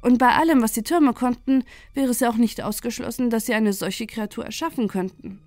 Und 0.02 0.18
bei 0.18 0.28
allem, 0.28 0.62
was 0.62 0.70
die 0.70 0.84
Türme 0.84 1.14
konnten, 1.14 1.64
wäre 1.94 2.10
es 2.10 2.20
ja 2.20 2.30
auch 2.30 2.36
nicht 2.36 2.62
ausgeschlossen, 2.62 3.28
dass 3.28 3.46
sie 3.46 3.54
eine 3.54 3.72
solche 3.72 4.06
Kreatur 4.06 4.44
erschaffen 4.44 4.86
könnten. 4.86 5.40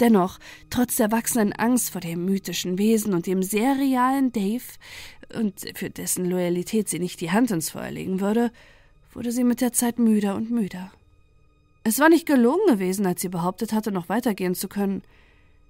Dennoch, 0.00 0.40
trotz 0.70 0.96
der 0.96 1.12
wachsenden 1.12 1.52
Angst 1.52 1.90
vor 1.90 2.00
dem 2.00 2.24
mythischen 2.24 2.78
Wesen 2.78 3.14
und 3.14 3.28
dem 3.28 3.44
sehr 3.44 3.76
realen 3.78 4.32
Dave, 4.32 4.64
und 5.38 5.54
für 5.76 5.88
dessen 5.88 6.24
Loyalität 6.28 6.88
sie 6.88 6.98
nicht 6.98 7.20
die 7.20 7.30
Hand 7.30 7.52
ins 7.52 7.70
Feuer 7.70 7.92
legen 7.92 8.18
würde, 8.18 8.50
wurde 9.12 9.30
sie 9.30 9.44
mit 9.44 9.60
der 9.60 9.72
Zeit 9.72 10.00
müder 10.00 10.34
und 10.34 10.50
müder. 10.50 10.90
Es 11.86 11.98
war 11.98 12.08
nicht 12.08 12.24
gelogen 12.24 12.66
gewesen, 12.66 13.04
als 13.04 13.20
sie 13.20 13.28
behauptet 13.28 13.74
hatte, 13.74 13.92
noch 13.92 14.08
weitergehen 14.08 14.54
zu 14.54 14.68
können. 14.68 15.02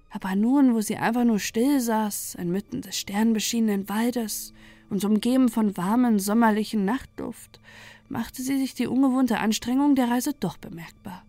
Aber 0.09 0.33
nun, 0.33 0.73
wo 0.73 0.79
sie 0.79 0.95
einfach 0.95 1.25
nur 1.25 1.39
still 1.39 1.81
saß, 1.81 2.35
inmitten 2.35 2.81
des 2.81 2.97
sternbeschienenen 2.97 3.89
Waldes 3.89 4.53
und 4.89 5.03
umgeben 5.03 5.49
von 5.49 5.75
warmen, 5.75 6.19
sommerlichen 6.19 6.85
Nachtduft, 6.85 7.59
machte 8.07 8.41
sie 8.41 8.57
sich 8.57 8.73
die 8.73 8.87
ungewohnte 8.87 9.39
Anstrengung 9.39 9.95
der 9.95 10.09
Reise 10.09 10.31
doch 10.39 10.55
bemerkbar. 10.55 11.25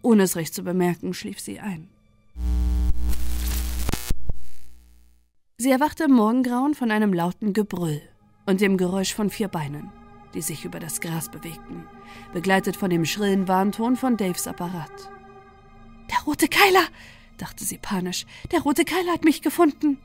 Ohne 0.00 0.22
es 0.22 0.36
recht 0.36 0.54
zu 0.54 0.62
bemerken, 0.62 1.12
schlief 1.12 1.38
sie 1.38 1.60
ein. 1.60 1.88
Sie 5.58 5.70
erwachte 5.70 6.04
im 6.04 6.12
Morgengrauen 6.12 6.74
von 6.74 6.90
einem 6.90 7.12
lauten 7.12 7.52
Gebrüll 7.52 8.00
und 8.46 8.62
dem 8.62 8.78
Geräusch 8.78 9.12
von 9.12 9.28
vier 9.28 9.48
Beinen, 9.48 9.92
die 10.34 10.42
sich 10.42 10.64
über 10.64 10.80
das 10.80 11.00
Gras 11.00 11.28
bewegten, 11.28 11.86
begleitet 12.32 12.76
von 12.76 12.90
dem 12.90 13.04
schrillen 13.04 13.48
Warnton 13.48 13.96
von 13.96 14.16
Daves 14.16 14.46
Apparat. 14.46 15.10
Der 16.10 16.18
rote 16.26 16.48
Keiler, 16.48 16.84
dachte 17.38 17.64
sie 17.64 17.78
panisch, 17.78 18.26
der 18.52 18.60
rote 18.60 18.84
Keiler 18.84 19.12
hat 19.12 19.24
mich 19.24 19.42
gefunden. 19.42 19.98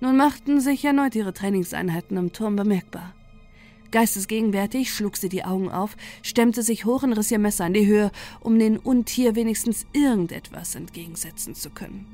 Nun 0.00 0.16
machten 0.16 0.60
sich 0.60 0.84
erneut 0.84 1.14
ihre 1.14 1.32
Trainingseinheiten 1.32 2.16
im 2.16 2.32
Turm 2.32 2.56
bemerkbar. 2.56 3.14
Geistesgegenwärtig 3.92 4.92
schlug 4.92 5.16
sie 5.16 5.28
die 5.28 5.44
Augen 5.44 5.70
auf, 5.70 5.96
stemmte 6.22 6.62
sich 6.62 6.86
hoch 6.86 7.02
und 7.02 7.12
riss 7.12 7.30
ihr 7.30 7.38
Messer 7.38 7.66
in 7.66 7.74
die 7.74 7.86
Höhe, 7.86 8.10
um 8.40 8.58
den 8.58 8.78
Untier 8.78 9.36
wenigstens 9.36 9.86
irgendetwas 9.92 10.74
entgegensetzen 10.74 11.54
zu 11.54 11.70
können. 11.70 12.06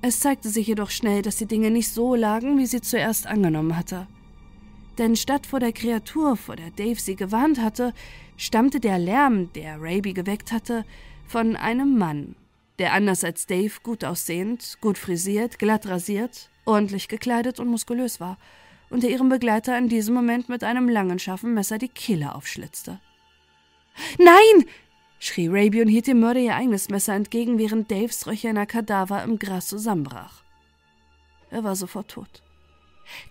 Es 0.00 0.20
zeigte 0.20 0.48
sich 0.48 0.66
jedoch 0.66 0.90
schnell, 0.90 1.22
dass 1.22 1.36
die 1.36 1.46
Dinge 1.46 1.70
nicht 1.70 1.90
so 1.90 2.14
lagen, 2.14 2.58
wie 2.58 2.66
sie 2.66 2.80
zuerst 2.80 3.26
angenommen 3.26 3.76
hatte. 3.76 4.06
Denn 4.98 5.16
statt 5.16 5.46
vor 5.46 5.60
der 5.60 5.72
Kreatur, 5.72 6.36
vor 6.36 6.56
der 6.56 6.70
Dave 6.70 7.00
sie 7.00 7.16
gewarnt 7.16 7.60
hatte, 7.60 7.92
stammte 8.36 8.80
der 8.80 8.98
Lärm, 8.98 9.52
der 9.52 9.76
Raby 9.80 10.12
geweckt 10.12 10.52
hatte, 10.52 10.84
von 11.26 11.56
einem 11.56 11.98
Mann, 11.98 12.36
der 12.78 12.92
anders 12.92 13.24
als 13.24 13.46
Dave 13.46 13.72
gut 13.82 14.04
aussehend, 14.04 14.78
gut 14.80 14.98
frisiert, 14.98 15.58
glatt 15.58 15.86
rasiert, 15.86 16.50
ordentlich 16.64 17.08
gekleidet 17.08 17.58
und 17.58 17.68
muskulös 17.68 18.20
war, 18.20 18.38
und 18.90 19.02
der 19.02 19.10
ihrem 19.10 19.28
Begleiter 19.28 19.76
in 19.76 19.88
diesem 19.88 20.14
Moment 20.14 20.48
mit 20.48 20.62
einem 20.62 20.88
langen, 20.88 21.18
scharfen 21.18 21.54
Messer 21.54 21.78
die 21.78 21.88
Kehle 21.88 22.34
aufschlitzte. 22.34 23.00
Nein! 24.18 24.66
schrie 25.18 25.48
Raby 25.48 25.80
und 25.80 25.88
hielt 25.88 26.06
dem 26.06 26.20
Mörder 26.20 26.40
ihr 26.40 26.54
eigenes 26.54 26.90
Messer 26.90 27.14
entgegen, 27.14 27.58
während 27.58 27.90
Daves 27.90 28.26
röcherner 28.26 28.66
Kadaver 28.66 29.22
im 29.24 29.38
Gras 29.38 29.68
zusammenbrach. 29.68 30.42
Er 31.50 31.64
war 31.64 31.76
sofort 31.76 32.10
tot. 32.10 32.42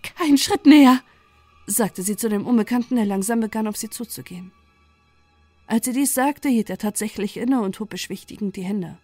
Kein 0.02 0.38
Schritt 0.38 0.66
näher, 0.66 1.02
sagte 1.66 2.04
sie 2.04 2.18
zu 2.18 2.30
dem 2.30 2.46
Unbekannten, 2.46 2.96
der 2.96 3.06
langsam 3.06 3.40
begann, 3.40 3.68
auf 3.68 3.78
sie 3.78 3.90
zuzugehen. 3.90 4.52
Als 5.68 5.86
sie 5.86 5.94
dies 5.94 6.14
sagte, 6.14 6.50
hielt 6.50 6.70
er 6.70 6.78
tatsächlich 6.78 7.38
inne 7.38 7.62
und 7.62 7.80
hob 7.80 7.90
beschwichtigend 7.90 8.56
die 8.56 8.64
Hände. 8.64 8.98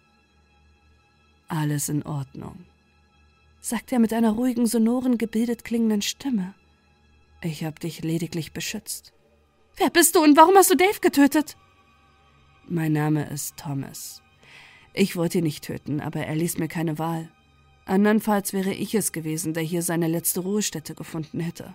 Alles 1.48 1.88
in 1.88 2.04
Ordnung, 2.04 2.64
sagte 3.60 3.96
er 3.96 3.98
mit 3.98 4.12
einer 4.12 4.32
ruhigen, 4.32 4.66
sonoren, 4.66 5.18
gebildet 5.18 5.64
klingenden 5.64 6.02
Stimme. 6.02 6.54
Ich 7.42 7.64
habe 7.64 7.80
dich 7.80 8.02
lediglich 8.02 8.52
beschützt. 8.52 9.12
Wer 9.76 9.90
bist 9.90 10.14
du 10.14 10.22
und 10.22 10.36
warum 10.36 10.54
hast 10.56 10.70
du 10.70 10.76
Dave 10.76 11.00
getötet? 11.00 11.56
Mein 12.68 12.92
Name 12.92 13.28
ist 13.30 13.56
Thomas. 13.56 14.22
Ich 14.92 15.16
wollte 15.16 15.38
ihn 15.38 15.44
nicht 15.44 15.64
töten, 15.64 16.00
aber 16.00 16.20
er 16.26 16.34
ließ 16.34 16.58
mir 16.58 16.68
keine 16.68 16.98
Wahl. 16.98 17.30
Andernfalls 17.86 18.52
wäre 18.52 18.72
ich 18.72 18.94
es 18.94 19.12
gewesen, 19.12 19.54
der 19.54 19.62
hier 19.62 19.82
seine 19.82 20.06
letzte 20.06 20.40
Ruhestätte 20.40 20.94
gefunden 20.94 21.40
hätte. 21.40 21.74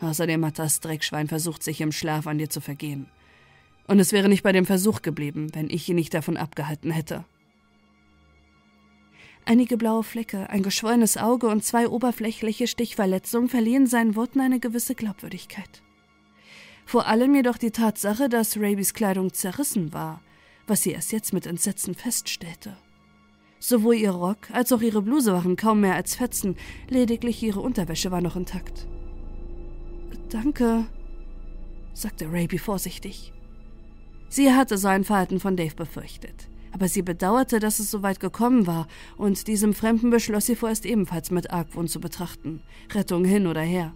Außerdem 0.00 0.44
hat 0.44 0.58
das 0.58 0.80
Dreckschwein 0.80 1.28
versucht, 1.28 1.62
sich 1.62 1.80
im 1.80 1.92
Schlaf 1.92 2.26
an 2.26 2.38
dir 2.38 2.50
zu 2.50 2.60
vergehen. 2.60 3.06
Und 3.86 3.98
es 3.98 4.12
wäre 4.12 4.28
nicht 4.28 4.42
bei 4.42 4.52
dem 4.52 4.66
Versuch 4.66 5.02
geblieben, 5.02 5.54
wenn 5.54 5.70
ich 5.70 5.88
ihn 5.88 5.96
nicht 5.96 6.12
davon 6.12 6.36
abgehalten 6.36 6.90
hätte. 6.90 7.24
Einige 9.44 9.76
blaue 9.76 10.02
Flecke, 10.02 10.50
ein 10.50 10.64
geschwollenes 10.64 11.16
Auge 11.16 11.46
und 11.46 11.64
zwei 11.64 11.88
oberflächliche 11.88 12.66
Stichverletzungen 12.66 13.48
verliehen 13.48 13.86
seinen 13.86 14.16
Worten 14.16 14.40
eine 14.40 14.58
gewisse 14.58 14.96
Glaubwürdigkeit. 14.96 15.82
Vor 16.84 17.06
allem 17.06 17.34
jedoch 17.34 17.56
die 17.56 17.70
Tatsache, 17.70 18.28
dass 18.28 18.56
Rabys 18.56 18.92
Kleidung 18.92 19.32
zerrissen 19.32 19.92
war, 19.92 20.20
was 20.66 20.82
sie 20.82 20.90
erst 20.90 21.12
jetzt 21.12 21.32
mit 21.32 21.46
Entsetzen 21.46 21.94
feststellte. 21.94 22.76
Sowohl 23.60 23.94
ihr 23.94 24.10
Rock 24.10 24.50
als 24.52 24.72
auch 24.72 24.82
ihre 24.82 25.02
Bluse 25.02 25.32
waren 25.32 25.56
kaum 25.56 25.80
mehr 25.80 25.94
als 25.94 26.16
Fetzen, 26.16 26.56
lediglich 26.88 27.40
ihre 27.42 27.60
Unterwäsche 27.60 28.10
war 28.10 28.20
noch 28.20 28.36
intakt. 28.36 28.88
Danke, 30.28 30.86
sagte 31.94 32.26
Raby 32.30 32.58
vorsichtig. 32.58 33.32
Sie 34.28 34.52
hatte 34.52 34.76
so 34.76 34.88
ein 34.88 35.04
Verhalten 35.04 35.40
von 35.40 35.56
Dave 35.56 35.74
befürchtet 35.74 36.48
aber 36.76 36.88
sie 36.88 37.00
bedauerte, 37.00 37.58
dass 37.58 37.78
es 37.78 37.90
so 37.90 38.02
weit 38.02 38.20
gekommen 38.20 38.66
war, 38.66 38.86
und 39.16 39.46
diesem 39.46 39.72
Fremden 39.72 40.10
beschloss 40.10 40.44
sie 40.44 40.56
vorerst 40.56 40.84
ebenfalls 40.84 41.30
mit 41.30 41.50
Argwohn 41.50 41.88
zu 41.88 42.00
betrachten. 42.00 42.60
Rettung 42.92 43.24
hin 43.24 43.46
oder 43.46 43.62
her. 43.62 43.94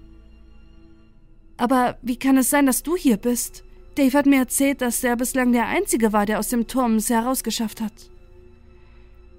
Aber 1.58 1.98
wie 2.00 2.16
kann 2.16 2.38
es 2.38 2.48
sein, 2.48 2.64
dass 2.64 2.82
du 2.82 2.96
hier 2.96 3.18
bist? 3.18 3.64
Dave 3.96 4.16
hat 4.16 4.24
mir 4.24 4.38
erzählt, 4.38 4.80
dass 4.80 5.04
er 5.04 5.16
bislang 5.16 5.52
der 5.52 5.66
Einzige 5.66 6.14
war, 6.14 6.24
der 6.24 6.38
aus 6.38 6.48
dem 6.48 6.68
Turm 6.68 6.94
es 6.94 7.10
herausgeschafft 7.10 7.82
hat. 7.82 8.10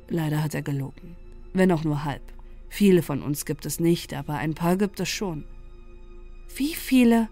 Leider 0.07 0.43
hat 0.43 0.53
er 0.53 0.61
gelogen. 0.61 1.15
Wenn 1.51 1.71
auch 1.71 1.83
nur 1.83 2.03
halb. 2.03 2.21
Viele 2.69 3.01
von 3.01 3.23
uns 3.23 3.45
gibt 3.45 3.65
es 3.65 3.79
nicht, 3.79 4.13
aber 4.13 4.35
ein 4.35 4.53
paar 4.53 4.77
gibt 4.77 4.99
es 4.99 5.09
schon. 5.09 5.45
Wie 6.55 6.75
viele? 6.75 7.29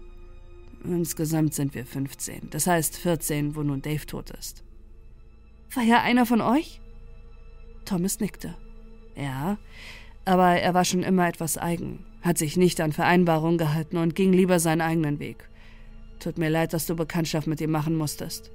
Insgesamt 0.84 1.54
sind 1.54 1.74
wir 1.74 1.84
15. 1.84 2.50
Das 2.50 2.66
heißt 2.66 2.96
14, 2.96 3.54
wo 3.54 3.62
nun 3.62 3.82
Dave 3.82 4.06
tot 4.06 4.30
ist. 4.30 4.64
War 5.74 5.84
er 5.84 6.02
einer 6.02 6.26
von 6.26 6.40
euch? 6.40 6.80
Thomas 7.84 8.20
nickte. 8.20 8.56
Ja, 9.16 9.58
aber 10.24 10.60
er 10.60 10.74
war 10.74 10.84
schon 10.84 11.02
immer 11.02 11.28
etwas 11.28 11.58
eigen, 11.58 12.04
hat 12.22 12.38
sich 12.38 12.56
nicht 12.56 12.80
an 12.80 12.92
Vereinbarungen 12.92 13.58
gehalten 13.58 13.96
und 13.96 14.14
ging 14.14 14.32
lieber 14.32 14.58
seinen 14.58 14.80
eigenen 14.80 15.18
Weg. 15.18 15.48
Tut 16.18 16.38
mir 16.38 16.50
leid, 16.50 16.72
dass 16.72 16.86
du 16.86 16.94
Bekanntschaft 16.94 17.46
mit 17.46 17.60
ihm 17.60 17.70
machen 17.70 17.96
musstest. 17.96 18.50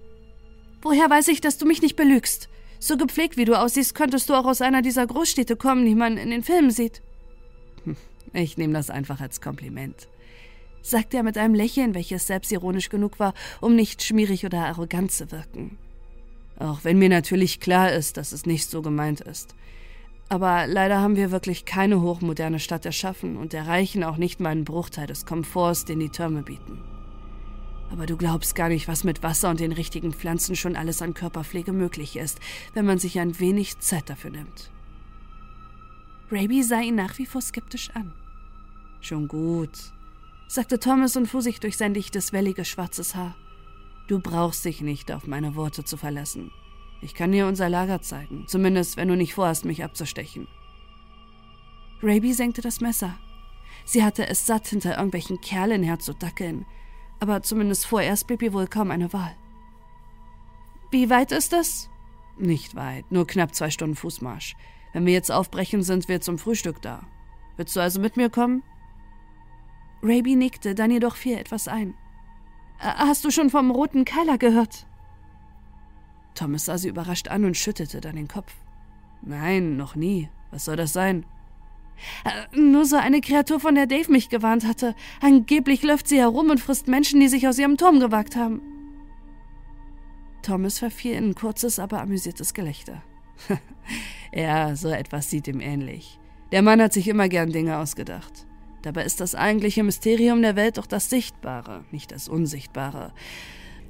Woher 0.82 1.10
weiß 1.10 1.28
ich, 1.30 1.42
dass 1.42 1.58
du 1.58 1.66
mich 1.66 1.82
nicht 1.82 1.96
belügst? 1.96 2.50
So 2.80 2.98
gepflegt 2.98 3.38
wie 3.38 3.46
du 3.46 3.60
aussiehst, 3.60 3.96
könntest 3.96 4.30
du 4.30 4.36
auch 4.36 4.46
aus 4.46 4.62
einer 4.62 4.82
dieser 4.82 5.08
Großstädte 5.08 5.56
kommen, 5.56 5.86
die 5.86 5.96
man 5.96 6.18
in 6.18 6.30
den 6.30 6.44
Filmen 6.44 6.70
sieht. 6.70 7.02
Hm, 7.84 7.96
ich 8.34 8.58
nehme 8.58 8.74
das 8.74 8.90
einfach 8.90 9.22
als 9.22 9.42
Kompliment, 9.42 10.08
sagte 10.86 11.18
er 11.18 11.24
mit 11.24 11.38
einem 11.38 11.56
Lächeln, 11.56 11.96
welches 11.96 12.28
selbstironisch 12.28 12.90
genug 12.90 13.20
war, 13.20 13.34
um 13.62 13.76
nicht 13.76 14.04
schmierig 14.04 14.46
oder 14.46 14.66
arrogant 14.66 15.12
zu 15.12 15.32
wirken. 15.32 15.78
Auch 16.60 16.84
wenn 16.84 17.00
mir 17.00 17.10
natürlich 17.10 17.60
klar 17.60 17.92
ist, 17.92 18.18
dass 18.18 18.32
es 18.32 18.46
nicht 18.46 18.70
so 18.70 18.82
gemeint 18.82 19.22
ist. 19.22 19.56
Aber 20.30 20.68
leider 20.68 21.02
haben 21.02 21.16
wir 21.16 21.32
wirklich 21.32 21.66
keine 21.66 22.02
hochmoderne 22.02 22.60
Stadt 22.60 22.86
erschaffen 22.86 23.38
und 23.38 23.54
erreichen 23.54 24.04
auch 24.04 24.18
nicht 24.18 24.40
mal 24.40 24.50
einen 24.50 24.66
Bruchteil 24.66 25.08
des 25.08 25.26
Komforts, 25.26 25.86
den 25.86 26.00
die 26.00 26.10
Türme 26.10 26.42
bieten. 26.42 26.82
Aber 27.92 28.06
du 28.08 28.18
glaubst 28.18 28.56
gar 28.56 28.70
nicht, 28.70 28.88
was 28.88 29.04
mit 29.04 29.22
Wasser 29.22 29.50
und 29.50 29.60
den 29.60 29.72
richtigen 29.72 30.14
Pflanzen 30.14 30.56
schon 30.56 30.76
alles 30.76 31.02
an 31.02 31.14
Körperpflege 31.14 31.72
möglich 31.72 32.16
ist, 32.16 32.40
wenn 32.74 32.86
man 32.86 32.98
sich 32.98 33.20
ein 33.20 33.40
wenig 33.40 33.80
Zeit 33.80 34.10
dafür 34.10 34.32
nimmt. 34.32 34.72
Raby 36.32 36.64
sah 36.64 36.82
ihn 36.82 36.96
nach 36.96 37.18
wie 37.20 37.28
vor 37.28 37.42
skeptisch 37.42 37.92
an. 37.94 38.12
Schon 39.02 39.28
gut, 39.28 39.94
sagte 40.48 40.80
Thomas 40.80 41.16
und 41.18 41.28
fuhr 41.28 41.42
sich 41.42 41.60
durch 41.60 41.78
sein 41.78 41.94
dichtes, 41.94 42.34
welliges, 42.34 42.68
schwarzes 42.68 43.16
Haar. 43.16 43.36
Du 44.08 44.20
brauchst 44.20 44.64
dich 44.66 44.82
nicht 44.82 45.12
auf 45.12 45.28
meine 45.28 45.56
Worte 45.56 45.84
zu 45.84 45.98
verlassen. 45.98 46.52
Ich 47.02 47.16
kann 47.16 47.32
dir 47.32 47.48
unser 47.48 47.70
Lager 47.70 48.02
zeigen, 48.02 48.46
zumindest 48.48 48.98
wenn 48.98 49.08
du 49.08 49.16
nicht 49.16 49.34
vorhast, 49.34 49.66
mich 49.66 49.84
abzustechen. 49.84 50.48
Raby 52.02 52.34
senkte 52.34 52.62
das 52.62 52.82
Messer. 52.82 53.18
Sie 53.84 54.04
hatte 54.04 54.28
es 54.28 54.46
satt, 54.46 54.68
hinter 54.68 54.96
irgendwelchen 54.96 55.42
Kerlen 55.42 55.84
herzudackeln, 55.84 56.66
aber 57.20 57.42
zumindest 57.42 57.86
vorerst 57.86 58.28
blieb 58.28 58.42
ihr 58.42 58.54
wohl 58.54 58.68
kaum 58.68 58.92
eine 58.92 59.12
Wahl. 59.14 59.36
Wie 60.92 61.10
weit 61.10 61.32
ist 61.32 61.54
es? 61.54 61.90
Nicht 62.38 62.76
weit, 62.76 63.12
nur 63.12 63.28
knapp 63.28 63.56
zwei 63.56 63.70
Stunden 63.70 63.96
Fußmarsch. 63.96 64.56
Wenn 64.94 65.06
wir 65.06 65.14
jetzt 65.14 65.32
aufbrechen, 65.32 65.84
sind 65.84 66.08
wir 66.08 66.22
zum 66.22 66.38
Frühstück 66.38 66.82
da. 66.82 67.06
Willst 67.58 67.76
du 67.76 67.80
also 67.80 68.00
mit 68.00 68.18
mir 68.18 68.30
kommen? 68.30 68.64
Raby 70.02 70.36
nickte, 70.36 70.76
dann 70.76 70.92
jedoch 70.92 71.16
fiel 71.16 71.38
etwas 71.38 71.68
ein. 71.68 71.96
Äh, 72.80 72.94
hast 72.98 73.26
du 73.26 73.32
schon 73.32 73.50
vom 73.50 73.72
roten 73.72 74.06
Keiler 74.06 74.38
gehört? 74.38 74.86
Thomas 76.36 76.66
sah 76.66 76.78
sie 76.78 76.90
überrascht 76.90 77.30
an 77.30 77.46
und 77.46 77.58
schüttelte 77.58 78.02
dann 78.02 78.16
den 78.16 78.28
Kopf. 78.28 78.54
Nein, 79.22 79.78
noch 79.78 79.96
nie. 79.96 80.30
Was 80.52 80.66
soll 80.66 80.76
das 80.76 80.94
sein? 80.94 81.26
Äh, 82.24 82.58
nur 82.60 82.86
so 82.86 82.98
eine 82.98 83.22
Kreatur, 83.22 83.60
von 83.60 83.76
der 83.76 83.88
Dave 83.88 84.12
mich 84.12 84.30
gewarnt 84.30 84.66
hatte. 84.68 84.96
Angeblich 85.22 85.82
läuft 85.84 86.08
sie 86.08 86.20
herum 86.20 86.50
und 86.50 86.60
frisst 86.60 86.88
Menschen, 86.88 87.20
die 87.20 87.30
sich 87.30 87.48
aus 87.48 87.58
ihrem 87.58 87.78
Turm 87.78 88.00
gewagt 88.00 88.36
haben. 88.36 88.62
Thomas 90.42 90.78
verfiel 90.78 91.14
in 91.14 91.30
ein 91.30 91.36
kurzes, 91.36 91.80
aber 91.80 92.02
amüsiertes 92.02 92.54
Gelächter. 92.54 93.02
ja, 94.34 94.76
so 94.76 94.90
etwas 94.90 95.30
sieht 95.30 95.48
ihm 95.48 95.60
ähnlich. 95.60 96.20
Der 96.52 96.62
Mann 96.62 96.82
hat 96.82 96.94
sich 96.94 97.08
immer 97.08 97.28
gern 97.30 97.52
Dinge 97.52 97.78
ausgedacht. 97.78 98.46
Dabei 98.86 99.04
ist 99.04 99.20
das 99.20 99.34
eigentliche 99.34 99.84
Mysterium 99.84 100.44
der 100.44 100.56
Welt 100.56 100.78
doch 100.78 100.86
das 100.86 101.10
Sichtbare, 101.10 101.84
nicht 101.92 102.12
das 102.12 102.28
Unsichtbare. 102.28 103.14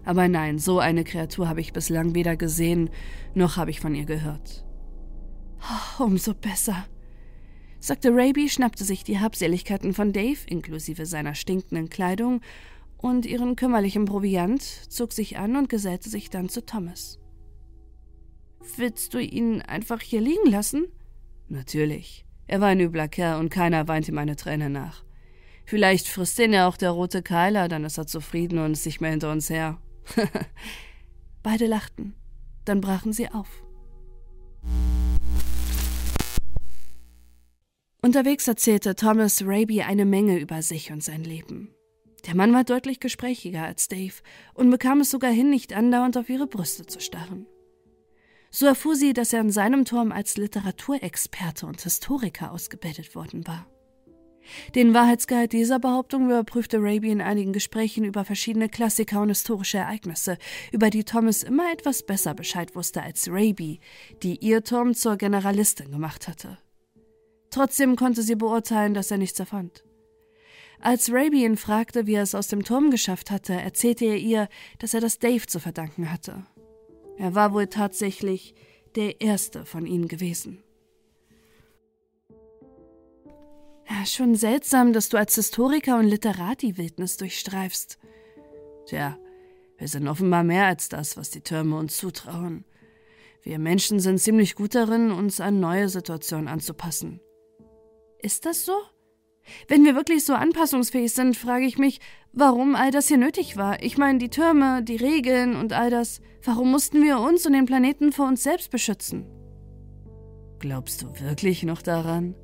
Aber 0.06 0.28
nein, 0.30 0.58
so 0.58 0.80
eine 0.80 1.04
Kreatur 1.04 1.50
habe 1.50 1.60
ich 1.60 1.74
bislang 1.74 2.16
weder 2.16 2.38
gesehen, 2.38 2.89
noch 3.34 3.58
habe 3.58 3.72
ich 3.72 3.82
von 3.82 3.93
ihr 3.93 4.06
gehört. 4.06 4.64
Oh, 6.00 6.04
umso 6.04 6.34
besser 6.34 6.86
sagte 7.86 8.10
Raby, 8.12 8.50
schnappte 8.50 8.84
sich 8.84 9.04
die 9.04 9.20
Habseligkeiten 9.20 9.93
von 9.93 10.12
Dave, 10.12 10.39
inklusive 10.48 11.06
seiner 11.06 11.36
stinkenden 11.36 11.89
Kleidung, 11.89 12.41
und 12.98 13.26
ihren 13.26 13.56
kümmerlichen 13.56 14.06
Proviant, 14.06 14.64
zog 14.64 15.12
sich 15.12 15.38
an 15.38 15.56
und 15.56 15.70
gesellte 15.70 16.10
sich 16.10 16.30
dann 16.30 16.50
zu 16.50 16.66
Thomas. 16.66 17.20
Willst 18.78 19.14
du 19.14 19.20
ihn 19.20 19.62
einfach 19.62 20.02
hier 20.02 20.22
liegen 20.22 20.50
lassen? 20.50 20.88
Natürlich. 21.50 22.24
Er 22.48 22.62
war 22.62 22.68
ein 22.68 22.80
übler 22.80 23.08
Kerl 23.08 23.39
und 23.39 23.50
keiner 23.50 23.88
weint 23.88 24.08
ihm 24.08 24.18
eine 24.18 24.36
Träne 24.36 24.70
nach. 24.70 25.04
Vielleicht 25.66 26.08
frisst 26.08 26.38
ihn 26.39 26.54
ja 26.54 26.68
auch 26.68 26.78
der 26.78 26.91
rote 26.91 27.24
Keiler, 27.24 27.68
dann 27.68 27.86
ist 27.86 27.98
er 27.98 28.06
zufrieden 28.06 28.60
und 28.60 28.74
ist 28.74 28.86
nicht 28.86 29.02
mehr 29.02 29.12
hinter 29.12 29.32
uns 29.32 29.50
her. 29.50 29.80
Beide 31.43 31.66
lachten. 31.66 32.16
Dann 32.66 32.82
brachen 32.82 33.14
sie 33.14 33.30
auf. 33.30 33.64
Unterwegs 38.02 38.48
erzählte 38.48 38.96
Thomas 38.96 39.41
Raby 39.43 39.82
eine 39.82 40.06
Menge 40.06 40.38
über 40.38 40.62
sich 40.62 40.91
und 40.91 41.04
sein 41.04 41.24
Leben. 41.24 41.70
Der 42.28 42.36
Mann 42.36 42.54
war 42.54 42.64
deutlich 42.64 43.00
gesprächiger 43.00 43.64
als 43.64 43.88
Dave 43.88 44.14
und 44.54 44.70
bekam 44.70 45.02
es 45.02 45.10
sogar 45.10 45.32
hin, 45.32 45.50
nicht 45.50 45.74
andauernd 45.74 46.18
auf 46.18 46.30
ihre 46.30 46.46
Brüste 46.46 46.86
zu 46.86 47.00
starren. 47.00 47.48
So 48.52 48.66
erfuhr 48.66 48.96
sie, 48.96 49.14
dass 49.14 49.34
er 49.34 49.41
in 49.41 49.52
seinem 49.52 49.86
Turm 49.86 50.12
als 50.12 50.38
Literaturexperte 50.38 51.66
und 51.66 51.82
Historiker 51.82 52.52
ausgebildet 52.52 53.16
worden 53.16 53.46
war. 53.48 53.68
Den 54.76 54.93
Wahrheitsgehalt 54.93 55.54
dieser 55.54 55.80
Behauptung 55.80 56.26
überprüfte 56.26 56.78
Raby 56.80 57.10
in 57.10 57.22
einigen 57.22 57.54
Gesprächen 57.54 58.04
über 58.04 58.24
verschiedene 58.26 58.70
Klassiker 58.70 59.22
und 59.22 59.30
historische 59.30 59.80
Ereignisse, 59.80 60.38
über 60.72 60.89
die 60.89 61.04
Thomas 61.04 61.43
immer 61.43 61.72
etwas 61.72 62.04
besser 62.04 62.34
Bescheid 62.34 62.76
wusste 62.76 63.02
als 63.02 63.28
Raby, 63.30 63.80
die 64.24 64.38
ihr 64.38 64.64
Turm 64.64 64.93
zur 64.93 65.18
Generalistin 65.18 65.91
gemacht 65.91 66.28
hatte. 66.28 66.58
Trotzdem 67.50 67.96
konnte 67.96 68.22
sie 68.22 68.36
beurteilen, 68.36 68.93
dass 68.93 69.12
er 69.12 69.18
nichts 69.18 69.39
erfand. 69.39 69.84
Als 70.80 71.12
Raby 71.12 71.46
ihn 71.46 71.58
fragte, 71.58 72.06
wie 72.06 72.16
er 72.16 72.24
es 72.24 72.36
aus 72.36 72.48
dem 72.48 72.64
Turm 72.64 72.91
geschafft 72.91 73.32
hatte, 73.32 73.54
erzählte 73.54 74.06
er 74.06 74.18
ihr, 74.18 74.50
dass 74.80 74.93
er 74.93 75.02
das 75.02 75.20
Dave 75.20 75.48
zu 75.48 75.60
verdanken 75.60 76.12
hatte. 76.12 76.46
Er 77.18 77.36
war 77.36 77.53
wohl 77.53 77.68
tatsächlich 77.68 78.55
der 78.95 79.22
erste 79.22 79.66
von 79.66 79.86
ihnen 79.86 80.07
gewesen. 80.07 80.63
Ja, 83.89 84.05
schon 84.05 84.36
seltsam, 84.36 84.93
dass 84.93 85.09
du 85.09 85.18
als 85.18 85.36
Historiker 85.36 85.99
und 85.99 86.07
Literat 86.07 86.61
die 86.61 86.78
Wildnis 86.78 87.18
durchstreifst. 87.18 87.99
Tja, 88.88 89.18
wir 89.78 89.88
sind 89.88 90.07
offenbar 90.07 90.43
mehr 90.43 90.66
als 90.66 90.89
das, 90.89 91.18
was 91.18 91.30
die 91.30 91.41
Türme 91.41 91.78
uns 91.78 91.97
zutrauen. 91.97 92.66
Wir 93.43 93.59
Menschen 93.59 93.99
sind 93.99 94.20
ziemlich 94.20 94.55
gut 94.55 94.74
darin, 94.74 95.11
uns 95.11 95.39
an 95.39 95.59
neue 95.59 95.88
Situationen 95.88 96.47
anzupassen. 96.47 97.20
Ist 98.20 98.45
das 98.45 98.66
so? 98.66 98.74
Wenn 99.68 99.86
wir 99.86 99.96
wirklich 99.96 100.26
so 100.26 100.34
anpassungsfähig 100.34 101.14
sind, 101.14 101.38
frage 101.38 101.66
ich 101.66 101.78
mich, 101.78 102.00
warum 102.34 102.76
all 102.76 102.91
das 102.91 103.08
hier 103.08 103.18
nötig 103.18 103.58
war. 103.58 103.82
Ich 103.82 103.98
meine, 103.98 104.20
die 104.20 104.30
Türme, 104.30 104.84
die 104.84 104.96
Regeln 104.96 105.56
und 105.56 105.74
all 105.74 105.89
das. 105.89 106.22
Warum 106.43 106.72
mussten 106.72 107.04
wir 107.04 107.20
uns 107.20 107.46
und 107.46 107.54
den 107.54 107.66
Planeten 107.66 108.12
vor 108.12 108.28
uns 108.28 108.43
selbst 108.43 108.72
beschützen? 108.72 109.26
Glaubst 110.60 111.02
du 111.02 111.20
wirklich 111.20 111.64
noch 111.64 111.82
daran? 111.82 112.36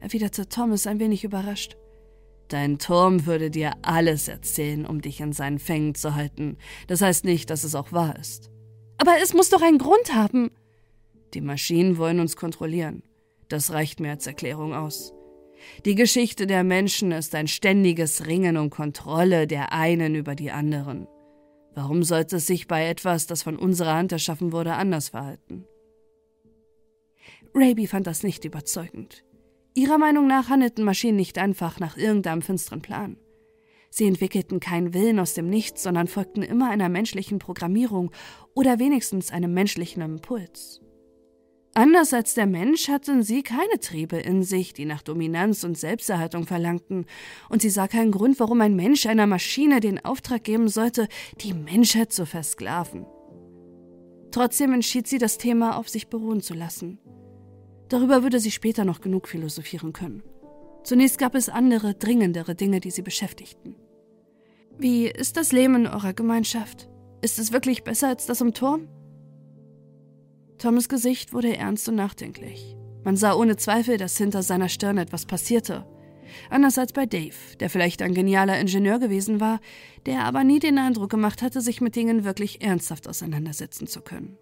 erwiderte 0.00 0.48
Thomas 0.48 0.86
ein 0.86 1.00
wenig 1.00 1.24
überrascht. 1.24 1.76
Dein 2.48 2.78
Turm 2.78 3.26
würde 3.26 3.50
dir 3.50 3.72
alles 3.82 4.28
erzählen, 4.28 4.86
um 4.86 5.02
dich 5.02 5.20
in 5.20 5.32
seinen 5.32 5.58
Fängen 5.58 5.94
zu 5.94 6.14
halten. 6.14 6.56
Das 6.86 7.02
heißt 7.02 7.24
nicht, 7.24 7.50
dass 7.50 7.64
es 7.64 7.74
auch 7.74 7.92
wahr 7.92 8.18
ist. 8.18 8.50
Aber 8.96 9.16
es 9.22 9.34
muss 9.34 9.50
doch 9.50 9.60
einen 9.60 9.78
Grund 9.78 10.14
haben. 10.14 10.50
Die 11.34 11.42
Maschinen 11.42 11.98
wollen 11.98 12.20
uns 12.20 12.36
kontrollieren. 12.36 13.02
Das 13.48 13.70
reicht 13.70 14.00
mir 14.00 14.10
als 14.10 14.26
Erklärung 14.26 14.74
aus. 14.74 15.12
Die 15.84 15.94
Geschichte 15.94 16.46
der 16.46 16.64
Menschen 16.64 17.12
ist 17.12 17.34
ein 17.34 17.48
ständiges 17.48 18.26
Ringen 18.26 18.56
um 18.56 18.70
Kontrolle 18.70 19.46
der 19.46 19.72
einen 19.72 20.14
über 20.14 20.34
die 20.34 20.50
anderen. 20.50 21.06
Warum 21.74 22.02
sollte 22.02 22.36
es 22.36 22.46
sich 22.46 22.66
bei 22.66 22.88
etwas, 22.88 23.26
das 23.26 23.42
von 23.42 23.56
unserer 23.56 23.94
Hand 23.94 24.12
erschaffen 24.12 24.52
wurde, 24.52 24.74
anders 24.74 25.10
verhalten? 25.10 25.64
Raby 27.54 27.86
fand 27.86 28.06
das 28.06 28.22
nicht 28.22 28.44
überzeugend. 28.44 29.24
Ihrer 29.74 29.98
Meinung 29.98 30.26
nach 30.26 30.48
handelten 30.48 30.84
Maschinen 30.84 31.16
nicht 31.16 31.38
einfach 31.38 31.78
nach 31.78 31.96
irgendeinem 31.96 32.42
finsteren 32.42 32.82
Plan. 32.82 33.16
Sie 33.90 34.06
entwickelten 34.06 34.60
keinen 34.60 34.92
Willen 34.92 35.18
aus 35.18 35.34
dem 35.34 35.48
Nichts, 35.48 35.82
sondern 35.82 36.08
folgten 36.08 36.42
immer 36.42 36.68
einer 36.70 36.88
menschlichen 36.88 37.38
Programmierung 37.38 38.10
oder 38.54 38.78
wenigstens 38.78 39.30
einem 39.30 39.54
menschlichen 39.54 40.02
Impuls. 40.02 40.80
Anders 41.74 42.12
als 42.12 42.34
der 42.34 42.46
Mensch 42.46 42.88
hatten 42.88 43.22
sie 43.22 43.42
keine 43.42 43.78
Triebe 43.80 44.16
in 44.16 44.42
sich, 44.42 44.72
die 44.72 44.84
nach 44.84 45.02
Dominanz 45.02 45.62
und 45.62 45.78
Selbsterhaltung 45.78 46.46
verlangten, 46.46 47.06
und 47.48 47.62
sie 47.62 47.70
sah 47.70 47.86
keinen 47.86 48.10
Grund, 48.10 48.40
warum 48.40 48.60
ein 48.60 48.74
Mensch 48.74 49.06
einer 49.06 49.26
Maschine 49.26 49.80
den 49.80 50.04
Auftrag 50.04 50.42
geben 50.44 50.68
sollte, 50.68 51.06
die 51.40 51.54
Menschheit 51.54 52.12
zu 52.12 52.26
versklaven. 52.26 53.06
Trotzdem 54.30 54.72
entschied 54.72 55.06
sie, 55.06 55.18
das 55.18 55.38
Thema 55.38 55.76
auf 55.76 55.88
sich 55.88 56.08
beruhen 56.08 56.40
zu 56.40 56.54
lassen. 56.54 56.98
Darüber 57.88 58.22
würde 58.22 58.40
sie 58.40 58.50
später 58.50 58.84
noch 58.84 59.00
genug 59.00 59.28
philosophieren 59.28 59.92
können. 59.92 60.22
Zunächst 60.84 61.18
gab 61.18 61.34
es 61.34 61.48
andere, 61.48 61.94
dringendere 61.94 62.54
Dinge, 62.54 62.80
die 62.80 62.90
sie 62.90 63.02
beschäftigten. 63.02 63.76
Wie 64.78 65.06
ist 65.06 65.36
das 65.36 65.52
Leben 65.52 65.74
in 65.74 65.86
eurer 65.86 66.12
Gemeinschaft? 66.12 66.88
Ist 67.20 67.38
es 67.38 67.52
wirklich 67.52 67.82
besser 67.84 68.08
als 68.08 68.26
das 68.26 68.40
im 68.40 68.54
Turm? 68.54 68.88
Toms 70.58 70.88
Gesicht 70.88 71.32
wurde 71.32 71.56
ernst 71.56 71.88
und 71.88 71.94
nachdenklich. 71.94 72.76
Man 73.04 73.16
sah 73.16 73.34
ohne 73.34 73.56
Zweifel, 73.56 73.96
dass 73.96 74.18
hinter 74.18 74.42
seiner 74.42 74.68
Stirn 74.68 74.98
etwas 74.98 75.24
passierte. 75.24 75.86
Anders 76.50 76.78
als 76.78 76.92
bei 76.92 77.06
Dave, 77.06 77.34
der 77.60 77.70
vielleicht 77.70 78.02
ein 78.02 78.12
genialer 78.12 78.60
Ingenieur 78.60 78.98
gewesen 78.98 79.40
war, 79.40 79.60
der 80.04 80.24
aber 80.24 80.44
nie 80.44 80.58
den 80.58 80.78
Eindruck 80.78 81.10
gemacht 81.10 81.42
hatte, 81.42 81.60
sich 81.60 81.80
mit 81.80 81.96
Dingen 81.96 82.24
wirklich 82.24 82.60
ernsthaft 82.60 83.08
auseinandersetzen 83.08 83.86
zu 83.86 84.02
können. 84.02 84.36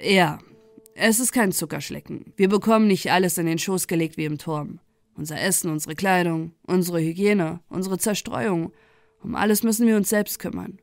Ja, 0.00 0.38
es 0.94 1.20
ist 1.20 1.32
kein 1.32 1.52
Zuckerschlecken. 1.52 2.32
Wir 2.36 2.48
bekommen 2.48 2.86
nicht 2.86 3.12
alles 3.12 3.38
in 3.38 3.46
den 3.46 3.58
Schoß 3.58 3.86
gelegt 3.86 4.16
wie 4.16 4.24
im 4.24 4.38
Turm. 4.38 4.80
Unser 5.14 5.40
Essen, 5.40 5.70
unsere 5.70 5.94
Kleidung, 5.94 6.52
unsere 6.66 7.00
Hygiene, 7.00 7.60
unsere 7.68 7.98
Zerstreuung. 7.98 8.72
Um 9.22 9.34
alles 9.34 9.62
müssen 9.62 9.86
wir 9.86 9.96
uns 9.96 10.08
selbst 10.08 10.38
kümmern. 10.38 10.78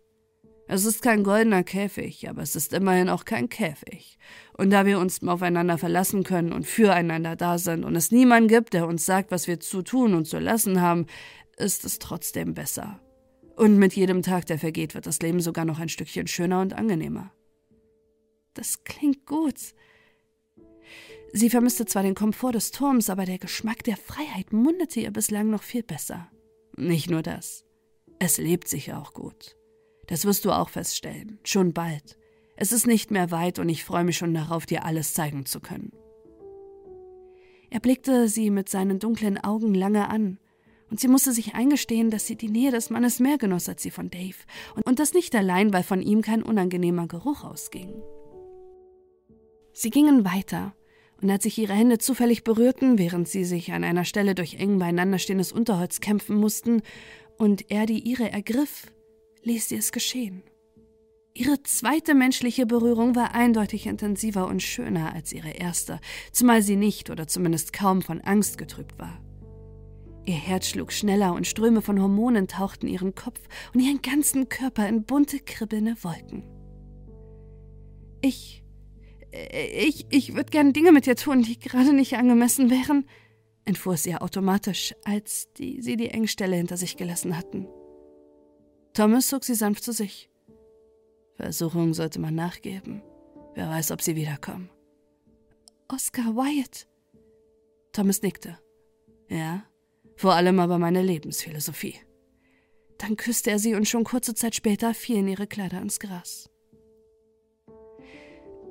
Es 0.69 0.83
ist 0.83 1.01
kein 1.01 1.23
goldener 1.23 1.63
Käfig, 1.63 2.27
aber 2.29 2.41
es 2.41 2.55
ist 2.55 2.73
immerhin 2.73 3.07
auch 3.07 3.23
kein 3.23 3.47
Käfig. 3.47 4.19
Und 4.57 4.69
da 4.71 4.85
wir 4.85 4.99
uns 4.99 5.25
aufeinander 5.25 5.77
verlassen 5.77 6.23
können 6.23 6.51
und 6.51 6.65
füreinander 6.65 7.37
da 7.37 7.57
sind 7.57 7.85
und 7.85 7.95
es 7.95 8.11
niemanden 8.11 8.49
gibt, 8.49 8.73
der 8.73 8.87
uns 8.87 9.05
sagt, 9.05 9.31
was 9.31 9.47
wir 9.47 9.61
zu 9.61 9.81
tun 9.81 10.13
und 10.13 10.25
zu 10.25 10.39
lassen 10.39 10.81
haben, 10.81 11.05
ist 11.55 11.85
es 11.85 11.99
trotzdem 11.99 12.53
besser. 12.53 12.99
Und 13.55 13.77
mit 13.77 13.93
jedem 13.93 14.21
Tag, 14.21 14.45
der 14.45 14.59
vergeht, 14.59 14.93
wird 14.93 15.07
das 15.07 15.21
Leben 15.21 15.39
sogar 15.39 15.65
noch 15.65 15.79
ein 15.79 15.89
Stückchen 15.89 16.27
schöner 16.27 16.61
und 16.61 16.73
angenehmer. 16.73 17.31
Das 18.53 18.83
klingt 18.83 19.25
gut. 19.25 19.73
Sie 21.33 21.49
vermisste 21.49 21.85
zwar 21.85 22.03
den 22.03 22.15
Komfort 22.15 22.53
des 22.53 22.71
Turms, 22.71 23.09
aber 23.09 23.25
der 23.25 23.39
Geschmack 23.39 23.83
der 23.83 23.97
Freiheit 23.97 24.53
mundete 24.53 24.99
ihr 24.99 25.11
bislang 25.11 25.49
noch 25.49 25.63
viel 25.63 25.83
besser. 25.83 26.29
Nicht 26.75 27.09
nur 27.09 27.21
das. 27.21 27.65
Es 28.19 28.37
lebt 28.37 28.67
sich 28.67 28.93
auch 28.93 29.13
gut. 29.13 29.56
Das 30.07 30.25
wirst 30.25 30.45
du 30.45 30.51
auch 30.51 30.69
feststellen. 30.69 31.39
Schon 31.43 31.73
bald. 31.73 32.17
Es 32.55 32.71
ist 32.71 32.87
nicht 32.87 33.11
mehr 33.11 33.29
weit 33.29 33.59
und 33.59 33.69
ich 33.69 33.83
freue 33.83 34.03
mich 34.03 34.17
schon 34.17 34.33
darauf, 34.33 34.65
dir 34.65 34.83
alles 34.83 35.13
zeigen 35.13 35.45
zu 35.45 35.59
können. 35.59 35.91
Er 37.69 37.79
blickte 37.79 38.29
sie 38.29 38.49
mit 38.49 38.69
seinen 38.69 38.99
dunklen 38.99 39.37
Augen 39.37 39.73
lange 39.73 40.09
an, 40.09 40.39
und 40.89 41.01
sie 41.01 41.09
musste 41.09 41.33
sich 41.33 41.53
eingestehen, 41.53 42.09
dass 42.09 42.25
sie 42.25 42.37
die 42.37 42.47
Nähe 42.47 42.71
des 42.71 42.89
Mannes 42.89 43.19
mehr 43.19 43.37
genoss 43.37 43.67
als 43.67 43.83
sie 43.83 43.91
von 43.91 44.09
Dave, 44.09 44.37
und 44.85 44.99
das 44.99 45.13
nicht 45.13 45.35
allein, 45.35 45.73
weil 45.73 45.83
von 45.83 46.01
ihm 46.01 46.21
kein 46.21 46.41
unangenehmer 46.41 47.07
Geruch 47.07 47.43
ausging. 47.43 47.93
Sie 49.73 49.89
gingen 49.89 50.23
weiter, 50.23 50.73
und 51.21 51.29
als 51.29 51.43
sich 51.43 51.57
ihre 51.57 51.73
Hände 51.73 51.97
zufällig 51.97 52.43
berührten, 52.43 52.97
während 52.97 53.27
sie 53.27 53.43
sich 53.43 53.73
an 53.73 53.83
einer 53.83 54.05
Stelle 54.05 54.33
durch 54.33 54.55
eng 54.55 54.79
beieinander 54.79 55.19
stehendes 55.19 55.51
Unterholz 55.51 55.99
kämpfen 55.99 56.37
mussten, 56.37 56.81
und 57.37 57.69
er 57.69 57.85
die 57.85 57.99
ihre 57.99 58.31
ergriff, 58.31 58.87
ließ 59.47 59.69
sie 59.69 59.77
es 59.77 59.91
geschehen. 59.91 60.43
Ihre 61.33 61.61
zweite 61.63 62.15
menschliche 62.15 62.65
Berührung 62.65 63.15
war 63.15 63.33
eindeutig 63.33 63.85
intensiver 63.85 64.47
und 64.47 64.61
schöner 64.61 65.13
als 65.13 65.31
ihre 65.31 65.51
erste, 65.51 65.99
zumal 66.31 66.61
sie 66.61 66.75
nicht 66.75 67.09
oder 67.09 67.27
zumindest 67.27 67.73
kaum 67.73 68.01
von 68.01 68.21
Angst 68.21 68.57
getrübt 68.57 68.97
war. 68.99 69.21
Ihr 70.25 70.35
Herz 70.35 70.67
schlug 70.67 70.91
schneller 70.91 71.33
und 71.33 71.47
Ströme 71.47 71.81
von 71.81 72.01
Hormonen 72.01 72.47
tauchten 72.47 72.87
ihren 72.87 73.15
Kopf 73.15 73.39
und 73.73 73.79
ihren 73.79 74.01
ganzen 74.01 74.49
Körper 74.49 74.87
in 74.89 75.03
bunte, 75.03 75.39
kribbelnde 75.39 75.95
Wolken. 76.03 76.43
Ich. 78.21 78.63
Ich, 79.31 80.07
ich 80.09 80.35
würde 80.35 80.49
gern 80.49 80.73
Dinge 80.73 80.91
mit 80.91 81.05
dir 81.05 81.15
tun, 81.15 81.43
die 81.43 81.59
gerade 81.59 81.93
nicht 81.93 82.15
angemessen 82.15 82.69
wären, 82.69 83.05
entfuhr 83.65 83.93
es 83.93 84.05
ihr 84.05 84.21
automatisch, 84.21 84.95
als 85.03 85.53
die, 85.53 85.81
sie 85.81 85.95
die 85.95 86.09
Engstelle 86.09 86.55
hinter 86.55 86.77
sich 86.77 86.97
gelassen 86.97 87.37
hatten. 87.37 87.67
Thomas 88.97 89.27
zog 89.27 89.43
sie 89.43 89.53
sanft 89.53 89.83
zu 89.83 89.91
sich. 89.91 90.27
Versuchung 91.35 91.93
sollte 91.93 92.19
man 92.19 92.33
nachgeben. 92.33 93.03
Wer 93.53 93.69
weiß, 93.69 93.91
ob 93.91 94.01
sie 94.01 94.15
wiederkommen. 94.15 94.71
Oscar 95.87 96.35
Wyatt. 96.35 96.87
Thomas 97.91 98.23
nickte. 98.23 98.57
Ja, 99.29 99.63
vor 100.15 100.33
allem 100.33 100.59
aber 100.59 100.79
meine 100.79 101.03
Lebensphilosophie. 101.03 101.93
Dann 102.97 103.17
küsste 103.17 103.51
er 103.51 103.59
sie 103.59 103.75
und 103.75 103.87
schon 103.87 104.03
kurze 104.03 104.33
Zeit 104.33 104.55
später 104.55 104.95
fielen 104.95 105.27
ihre 105.27 105.45
Kleider 105.45 105.79
ins 105.79 105.99
Gras. 105.99 106.49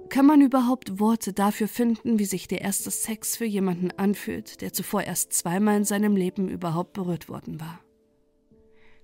Kann 0.08 0.26
man 0.26 0.40
überhaupt 0.40 0.98
Worte 0.98 1.34
dafür 1.34 1.68
finden, 1.68 2.18
wie 2.18 2.24
sich 2.24 2.48
der 2.48 2.62
erste 2.62 2.90
Sex 2.90 3.36
für 3.36 3.44
jemanden 3.44 3.92
anfühlt, 3.92 4.60
der 4.60 4.72
zuvor 4.72 5.04
erst 5.04 5.34
zweimal 5.34 5.76
in 5.76 5.84
seinem 5.84 6.16
Leben 6.16 6.48
überhaupt 6.48 6.94
berührt 6.94 7.28
worden 7.28 7.60
war? 7.60 7.85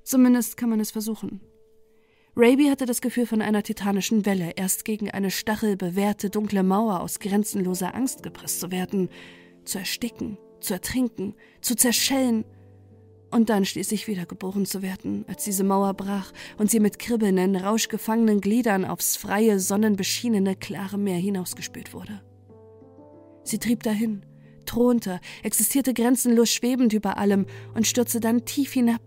Zumindest 0.05 0.57
kann 0.57 0.71
man 0.71 0.81
es 0.81 0.91
versuchen. 0.91 1.41
Raby 2.35 2.69
hatte 2.69 2.87
das 2.87 3.03
Gefühl 3.03 3.27
von 3.27 3.43
einer 3.43 3.63
titanischen 3.63 4.25
Welle, 4.25 4.53
erst 4.57 4.87
gegen 4.87 5.11
eine 5.11 5.31
stachelbewehrte 5.31 6.31
dunkle 6.31 6.63
Mauer 6.63 7.01
aus 7.01 7.19
grenzenloser 7.19 7.95
Angst 7.95 8.23
gepresst 8.23 8.61
zu 8.61 8.71
werden, 8.71 9.11
zu 9.65 9.79
ersticken, 9.79 10.39
zu 10.61 10.73
ertrinken, 10.73 11.35
zu 11.61 11.77
zerschellen 11.77 12.45
und 13.31 13.51
dann 13.51 13.65
schließlich 13.65 14.09
wiedergeboren 14.09 14.65
zu 14.65 14.81
werden, 14.81 15.25
als 15.29 15.45
diese 15.45 15.63
Mauer 15.63 15.93
brach 15.95 16.33
und 16.57 16.71
sie 16.71 16.81
mit 16.81 16.99
kribbelnden, 16.99 17.57
rauschgefangenen 17.57 18.41
Gliedern 18.41 18.85
aufs 18.87 19.17
freie, 19.17 19.61
sonnenbeschienene, 19.61 20.57
klare 20.57 20.99
Meer 20.99 21.19
hinausgespült 21.19 21.93
wurde. 21.93 22.23
Sie 23.45 23.59
trieb 23.59 23.83
dahin, 23.83 24.25
thronte, 24.65 25.21
existierte 25.43 25.93
grenzenlos 25.93 26.51
schwebend 26.51 26.93
über 26.93 27.19
allem 27.19 27.47
und 27.75 27.87
stürzte 27.87 28.21
dann 28.21 28.45
tief 28.45 28.73
hinab, 28.73 29.03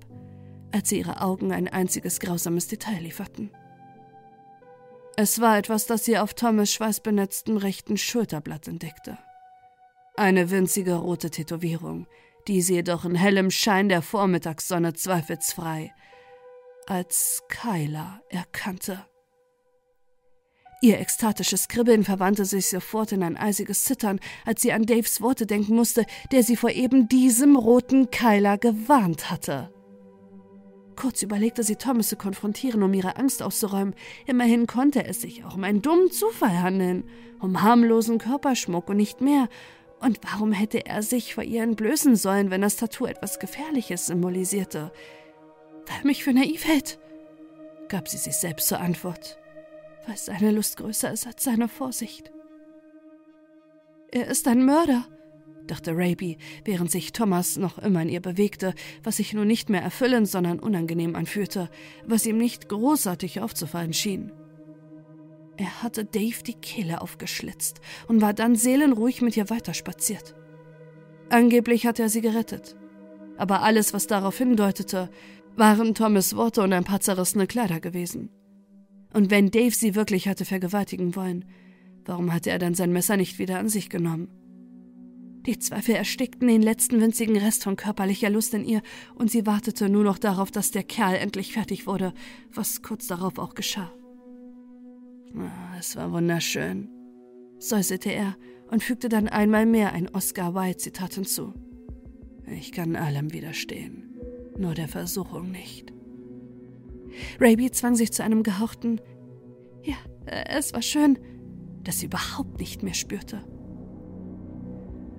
als 0.75 0.89
sie 0.89 0.97
ihre 0.99 1.21
Augen 1.21 1.53
ein 1.53 1.69
einziges 1.69 2.19
grausames 2.19 2.67
Detail 2.67 2.99
lieferten. 2.99 3.49
Es 5.15 5.39
war 5.39 5.57
etwas, 5.57 5.85
das 5.85 6.03
sie 6.03 6.17
auf 6.17 6.33
Thomas 6.33 6.69
schweißbenetztem 6.73 7.55
rechten 7.55 7.95
Schulterblatt 7.95 8.67
entdeckte. 8.67 9.17
Eine 10.17 10.51
winzige 10.51 10.95
rote 10.95 11.29
Tätowierung, 11.29 12.07
die 12.49 12.61
sie 12.61 12.73
jedoch 12.73 13.05
in 13.05 13.15
hellem 13.15 13.51
Schein 13.51 13.87
der 13.87 14.01
Vormittagssonne 14.01 14.93
zweifelsfrei 14.93 15.93
als 16.87 17.43
Kyla 17.47 18.21
erkannte. 18.29 19.05
Ihr 20.81 20.99
ekstatisches 20.99 21.69
Kribbeln 21.69 22.03
verwandte 22.03 22.43
sich 22.43 22.67
sofort 22.67 23.13
in 23.13 23.23
ein 23.23 23.37
eisiges 23.37 23.85
Zittern, 23.85 24.19
als 24.43 24.61
sie 24.61 24.73
an 24.73 24.85
Daves 24.85 25.21
Worte 25.21 25.47
denken 25.47 25.73
musste, 25.75 26.05
der 26.33 26.43
sie 26.43 26.57
vor 26.57 26.69
eben 26.69 27.07
diesem 27.07 27.55
roten 27.55 28.11
Kyla 28.11 28.57
gewarnt 28.57 29.31
hatte. 29.31 29.71
Kurz 30.95 31.21
überlegte 31.21 31.63
sie, 31.63 31.75
Thomas 31.75 32.09
zu 32.09 32.15
konfrontieren, 32.15 32.83
um 32.83 32.93
ihre 32.93 33.17
Angst 33.17 33.43
auszuräumen. 33.43 33.95
Immerhin 34.25 34.67
konnte 34.67 35.05
es 35.05 35.21
sich 35.21 35.43
auch 35.43 35.55
um 35.55 35.63
einen 35.63 35.81
dummen 35.81 36.11
Zufall 36.11 36.61
handeln, 36.61 37.03
um 37.39 37.61
harmlosen 37.61 38.17
Körperschmuck 38.17 38.89
und 38.89 38.97
nicht 38.97 39.21
mehr. 39.21 39.49
Und 39.99 40.19
warum 40.23 40.51
hätte 40.51 40.85
er 40.85 41.01
sich 41.03 41.35
vor 41.35 41.43
ihr 41.43 41.63
entblößen 41.63 42.15
sollen, 42.15 42.51
wenn 42.51 42.61
das 42.61 42.77
Tattoo 42.77 43.05
etwas 43.05 43.39
Gefährliches 43.39 44.05
symbolisierte? 44.05 44.91
Weil 45.87 45.97
er 45.99 46.05
mich 46.05 46.23
für 46.23 46.33
naiv 46.33 46.65
hält, 46.65 46.99
gab 47.87 48.07
sie 48.07 48.17
sich 48.17 48.35
selbst 48.35 48.67
zur 48.67 48.79
Antwort, 48.79 49.37
weil 50.07 50.17
seine 50.17 50.51
Lust 50.51 50.77
größer 50.77 51.11
ist 51.11 51.27
als 51.27 51.43
seine 51.43 51.67
Vorsicht. 51.67 52.31
Er 54.11 54.27
ist 54.27 54.47
ein 54.47 54.65
Mörder, 54.65 55.05
dachte 55.67 55.91
Raby, 55.95 56.37
während 56.63 56.91
sich 56.91 57.11
Thomas 57.11 57.57
noch 57.57 57.77
immer 57.77 58.01
in 58.01 58.09
ihr 58.09 58.21
bewegte, 58.21 58.73
was 59.03 59.17
sich 59.17 59.33
nun 59.33 59.47
nicht 59.47 59.69
mehr 59.69 59.81
erfüllend, 59.81 60.27
sondern 60.27 60.59
unangenehm 60.59 61.15
anfühlte, 61.15 61.69
was 62.05 62.25
ihm 62.25 62.37
nicht 62.37 62.69
großartig 62.69 63.41
aufzufallen 63.41 63.93
schien. 63.93 64.31
Er 65.57 65.81
hatte 65.81 66.03
Dave 66.03 66.43
die 66.45 66.53
Kehle 66.53 67.01
aufgeschlitzt 67.01 67.79
und 68.07 68.21
war 68.21 68.33
dann 68.33 68.55
seelenruhig 68.55 69.21
mit 69.21 69.37
ihr 69.37 69.49
weiterspaziert. 69.49 70.35
Angeblich 71.29 71.87
hatte 71.87 72.03
er 72.03 72.09
sie 72.09 72.21
gerettet. 72.21 72.75
Aber 73.37 73.61
alles, 73.61 73.93
was 73.93 74.07
darauf 74.07 74.37
hindeutete, 74.37 75.09
waren 75.55 75.95
Thomas 75.95 76.35
Worte 76.35 76.61
und 76.61 76.73
ein 76.73 76.83
paar 76.83 76.99
zerrissene 76.99 77.47
Kleider 77.47 77.79
gewesen. 77.79 78.29
Und 79.13 79.31
wenn 79.31 79.49
Dave 79.49 79.73
sie 79.73 79.95
wirklich 79.95 80.27
hatte 80.27 80.43
vergewaltigen 80.43 81.15
wollen, 81.15 81.45
warum 82.03 82.33
hatte 82.33 82.49
er 82.49 82.59
dann 82.59 82.75
sein 82.75 82.91
Messer 82.91 83.15
nicht 83.15 83.39
wieder 83.39 83.59
an 83.59 83.69
sich 83.69 83.89
genommen? 83.89 84.44
Die 85.45 85.59
Zweifel 85.59 85.95
erstickten 85.95 86.47
den 86.47 86.63
letzten 86.63 86.99
winzigen 86.99 87.37
Rest 87.37 87.63
von 87.63 87.75
körperlicher 87.75 88.29
Lust 88.29 88.53
in 88.53 88.65
ihr, 88.65 88.81
und 89.13 89.29
sie 89.29 89.45
wartete 89.45 89.89
nur 89.89 90.03
noch 90.03 90.17
darauf, 90.17 90.49
dass 90.49 90.71
der 90.71 90.83
Kerl 90.83 91.15
endlich 91.15 91.53
fertig 91.53 91.85
wurde, 91.85 92.13
was 92.51 92.81
kurz 92.81 93.07
darauf 93.07 93.37
auch 93.37 93.53
geschah. 93.53 93.91
Ah, 95.37 95.77
es 95.77 95.95
war 95.95 96.11
wunderschön. 96.11 96.89
säuselte 97.59 98.09
er 98.11 98.35
und 98.69 98.83
fügte 98.83 99.09
dann 99.09 99.27
einmal 99.27 99.65
mehr 99.65 99.93
ein 99.93 100.09
Oscar 100.13 100.55
Wilde-Zitat 100.55 101.15
hinzu. 101.15 101.53
Ich 102.47 102.71
kann 102.71 102.95
allem 102.95 103.33
widerstehen, 103.33 104.19
nur 104.57 104.73
der 104.73 104.87
Versuchung 104.87 105.51
nicht. 105.51 105.93
Raby 107.39 107.71
zwang 107.71 107.95
sich 107.95 108.11
zu 108.11 108.23
einem 108.23 108.43
gehauchten 108.43 108.99
Ja, 109.83 109.95
es 110.25 110.73
war 110.73 110.81
schön, 110.81 111.19
das 111.83 111.99
sie 111.99 112.07
überhaupt 112.07 112.59
nicht 112.59 112.83
mehr 112.83 112.93
spürte. 112.93 113.43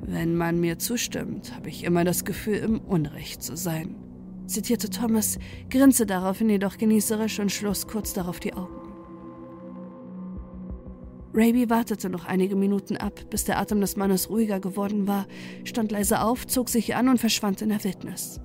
Wenn 0.08 0.36
man 0.36 0.60
mir 0.60 0.78
zustimmt, 0.78 1.52
habe 1.56 1.68
ich 1.68 1.82
immer 1.82 2.04
das 2.04 2.24
Gefühl, 2.24 2.58
im 2.58 2.80
Unrecht 2.80 3.42
zu 3.42 3.56
sein, 3.56 3.96
zitierte 4.46 4.88
Thomas, 4.88 5.36
grinste 5.68 6.06
daraufhin 6.06 6.48
jedoch 6.48 6.78
genießerisch 6.78 7.40
und 7.40 7.50
schloss 7.50 7.88
kurz 7.88 8.12
darauf 8.12 8.38
die 8.38 8.54
Augen. 8.54 8.86
Raby 11.34 11.68
wartete 11.68 12.08
noch 12.08 12.24
einige 12.24 12.54
Minuten 12.54 12.96
ab, 12.96 13.20
bis 13.30 13.44
der 13.44 13.58
Atem 13.58 13.80
des 13.80 13.96
Mannes 13.96 14.30
ruhiger 14.30 14.60
geworden 14.60 15.08
war, 15.08 15.26
stand 15.64 15.90
leise 15.90 16.20
auf, 16.20 16.46
zog 16.46 16.68
sich 16.68 16.94
an 16.94 17.08
und 17.08 17.18
verschwand 17.18 17.60
in 17.60 17.70
der 17.70 17.82
Wildnis. 17.82 18.40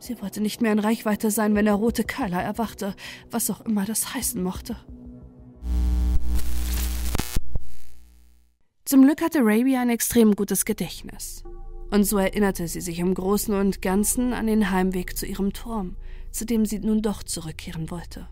Sie 0.00 0.20
wollte 0.20 0.40
nicht 0.40 0.60
mehr 0.60 0.72
in 0.72 0.80
Reichweite 0.80 1.30
sein, 1.30 1.54
wenn 1.54 1.66
der 1.66 1.74
rote 1.74 2.02
Kyler 2.02 2.42
erwachte, 2.42 2.96
was 3.30 3.48
auch 3.48 3.60
immer 3.60 3.84
das 3.84 4.12
heißen 4.12 4.42
mochte. 4.42 4.76
Zum 8.88 9.02
Glück 9.02 9.20
hatte 9.20 9.40
Raby 9.42 9.76
ein 9.76 9.90
extrem 9.90 10.34
gutes 10.34 10.64
Gedächtnis. 10.64 11.44
Und 11.90 12.04
so 12.04 12.16
erinnerte 12.16 12.66
sie 12.68 12.80
sich 12.80 13.00
im 13.00 13.12
Großen 13.12 13.52
und 13.52 13.82
Ganzen 13.82 14.32
an 14.32 14.46
den 14.46 14.70
Heimweg 14.70 15.14
zu 15.14 15.26
ihrem 15.26 15.52
Turm, 15.52 15.98
zu 16.30 16.46
dem 16.46 16.64
sie 16.64 16.78
nun 16.78 17.02
doch 17.02 17.22
zurückkehren 17.22 17.90
wollte. 17.90 18.28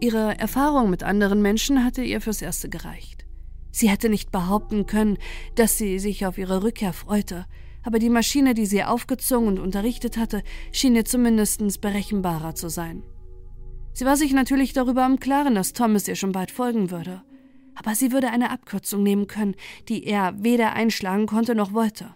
Ihre 0.00 0.36
Erfahrung 0.40 0.90
mit 0.90 1.04
anderen 1.04 1.40
Menschen 1.40 1.84
hatte 1.84 2.02
ihr 2.02 2.20
fürs 2.20 2.42
Erste 2.42 2.68
gereicht. 2.68 3.26
Sie 3.70 3.88
hätte 3.88 4.08
nicht 4.08 4.32
behaupten 4.32 4.86
können, 4.86 5.18
dass 5.54 5.78
sie 5.78 6.00
sich 6.00 6.26
auf 6.26 6.36
ihre 6.36 6.64
Rückkehr 6.64 6.92
freute, 6.92 7.46
aber 7.84 8.00
die 8.00 8.10
Maschine, 8.10 8.54
die 8.54 8.66
sie 8.66 8.82
aufgezogen 8.82 9.46
und 9.46 9.60
unterrichtet 9.60 10.16
hatte, 10.16 10.42
schien 10.72 10.96
ihr 10.96 11.04
zumindest 11.04 11.80
berechenbarer 11.80 12.56
zu 12.56 12.70
sein. 12.70 13.04
Sie 13.92 14.04
war 14.04 14.16
sich 14.16 14.32
natürlich 14.32 14.72
darüber 14.72 15.06
im 15.06 15.20
Klaren, 15.20 15.54
dass 15.54 15.74
Thomas 15.74 16.08
ihr 16.08 16.16
schon 16.16 16.32
bald 16.32 16.50
folgen 16.50 16.90
würde, 16.90 17.22
aber 17.74 17.94
sie 17.94 18.12
würde 18.12 18.30
eine 18.30 18.50
Abkürzung 18.50 19.02
nehmen 19.02 19.26
können, 19.26 19.54
die 19.88 20.04
er 20.04 20.34
weder 20.42 20.72
einschlagen 20.72 21.26
konnte 21.26 21.54
noch 21.54 21.72
wollte. 21.72 22.14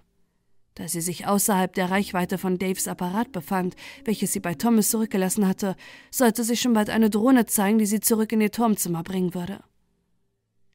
Da 0.74 0.88
sie 0.88 1.00
sich 1.00 1.26
außerhalb 1.26 1.72
der 1.72 1.90
Reichweite 1.90 2.36
von 2.36 2.58
Daves 2.58 2.88
Apparat 2.88 3.30
befand, 3.30 3.76
welches 4.04 4.32
sie 4.32 4.40
bei 4.40 4.54
Thomas 4.54 4.90
zurückgelassen 4.90 5.46
hatte, 5.46 5.76
sollte 6.10 6.42
sich 6.42 6.60
schon 6.60 6.72
bald 6.72 6.90
eine 6.90 7.10
Drohne 7.10 7.46
zeigen, 7.46 7.78
die 7.78 7.86
sie 7.86 8.00
zurück 8.00 8.32
in 8.32 8.40
ihr 8.40 8.50
Turmzimmer 8.50 9.04
bringen 9.04 9.34
würde. 9.34 9.62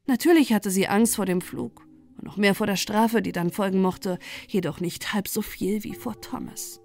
Natürlich 0.06 0.54
hatte 0.54 0.70
sie 0.70 0.88
Angst 0.88 1.16
vor 1.16 1.26
dem 1.26 1.42
Flug 1.42 1.86
und 2.16 2.24
noch 2.24 2.38
mehr 2.38 2.54
vor 2.54 2.66
der 2.66 2.76
Strafe, 2.76 3.20
die 3.20 3.32
dann 3.32 3.50
folgen 3.50 3.82
mochte, 3.82 4.18
jedoch 4.48 4.80
nicht 4.80 5.12
halb 5.12 5.28
so 5.28 5.42
viel 5.42 5.84
wie 5.84 5.94
vor 5.94 6.18
Thomas. 6.20 6.80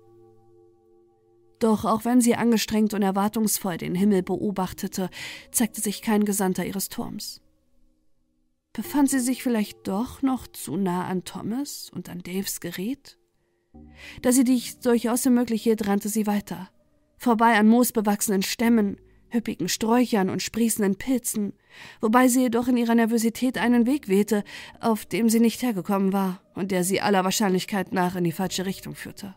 Doch 1.60 1.86
auch 1.86 2.04
wenn 2.04 2.20
sie 2.20 2.36
angestrengt 2.36 2.94
und 2.94 3.02
erwartungsvoll 3.02 3.78
den 3.78 3.96
Himmel 3.96 4.24
beobachtete, 4.24 5.10
zeigte 5.52 5.80
sich 5.80 6.02
kein 6.02 6.26
Gesandter 6.26 6.66
ihres 6.66 6.90
Turms. 6.90 7.42
Befand 8.76 9.10
sie 9.10 9.22
sich 9.22 9.42
vielleicht 9.42 9.88
doch 9.88 10.22
noch 10.22 10.48
zu 10.48 10.76
nah 10.76 11.08
an 11.08 11.24
Thomas 11.24 11.90
und 11.90 12.10
an 12.10 12.20
Daves 12.20 12.60
Gerät? 12.60 13.18
Da 14.22 14.34
sie 14.34 14.44
dies 14.44 14.82
durchaus 14.82 15.26
möglich 15.28 15.64
hielt, 15.64 15.88
rannte 15.88 16.10
sie 16.10 16.28
weiter. 16.28 16.70
Vorbei 17.18 17.58
an 17.58 17.70
moosbewachsenen 17.70 18.44
Stämmen, 18.44 18.98
üppigen 19.34 19.70
Sträuchern 19.70 20.30
und 20.30 20.44
sprießenden 20.44 20.98
Pilzen, 20.98 21.54
wobei 22.02 22.28
sie 22.28 22.42
jedoch 22.42 22.68
in 22.68 22.76
ihrer 22.76 22.96
Nervosität 22.96 23.58
einen 23.58 23.86
Weg 23.86 24.10
wählte, 24.10 24.44
auf 24.82 25.06
dem 25.06 25.30
sie 25.30 25.40
nicht 25.40 25.62
hergekommen 25.62 26.12
war 26.12 26.42
und 26.54 26.72
der 26.72 26.84
sie 26.84 27.00
aller 27.00 27.24
Wahrscheinlichkeit 27.24 27.94
nach 27.94 28.18
in 28.18 28.26
die 28.26 28.34
falsche 28.34 28.66
Richtung 28.66 28.94
führte. 28.94 29.36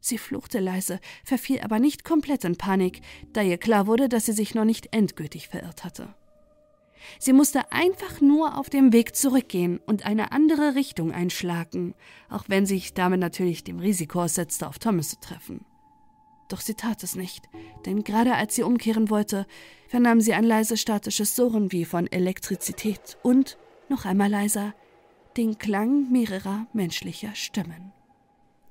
Sie 0.00 0.18
fluchte 0.18 0.58
leise, 0.58 0.98
verfiel 1.24 1.60
aber 1.60 1.78
nicht 1.78 2.02
komplett 2.02 2.42
in 2.42 2.56
Panik, 2.56 3.02
da 3.32 3.42
ihr 3.42 3.58
klar 3.58 3.86
wurde, 3.86 4.08
dass 4.08 4.26
sie 4.26 4.32
sich 4.32 4.56
noch 4.56 4.64
nicht 4.64 4.92
endgültig 4.92 5.46
verirrt 5.46 5.84
hatte. 5.84 6.12
Sie 7.18 7.32
musste 7.32 7.72
einfach 7.72 8.20
nur 8.20 8.58
auf 8.58 8.70
dem 8.70 8.92
Weg 8.92 9.16
zurückgehen 9.16 9.78
und 9.86 10.06
eine 10.06 10.32
andere 10.32 10.74
Richtung 10.74 11.12
einschlagen, 11.12 11.94
auch 12.28 12.44
wenn 12.48 12.66
sich 12.66 12.94
damit 12.94 13.20
natürlich 13.20 13.64
dem 13.64 13.78
Risiko 13.78 14.22
aussetzte, 14.22 14.68
auf 14.68 14.78
Thomas 14.78 15.10
zu 15.10 15.20
treffen. 15.20 15.64
Doch 16.48 16.60
sie 16.60 16.74
tat 16.74 17.02
es 17.02 17.16
nicht, 17.16 17.48
denn 17.86 18.04
gerade 18.04 18.34
als 18.34 18.54
sie 18.54 18.62
umkehren 18.62 19.10
wollte, 19.10 19.46
vernahm 19.88 20.20
sie 20.20 20.34
ein 20.34 20.44
leises 20.44 20.80
statisches 20.80 21.34
Surren 21.34 21.72
wie 21.72 21.84
von 21.84 22.06
Elektrizität 22.06 23.18
und, 23.22 23.58
noch 23.88 24.04
einmal 24.04 24.30
leiser, 24.30 24.74
den 25.36 25.58
Klang 25.58 26.10
mehrerer 26.10 26.66
menschlicher 26.72 27.34
Stimmen. 27.34 27.92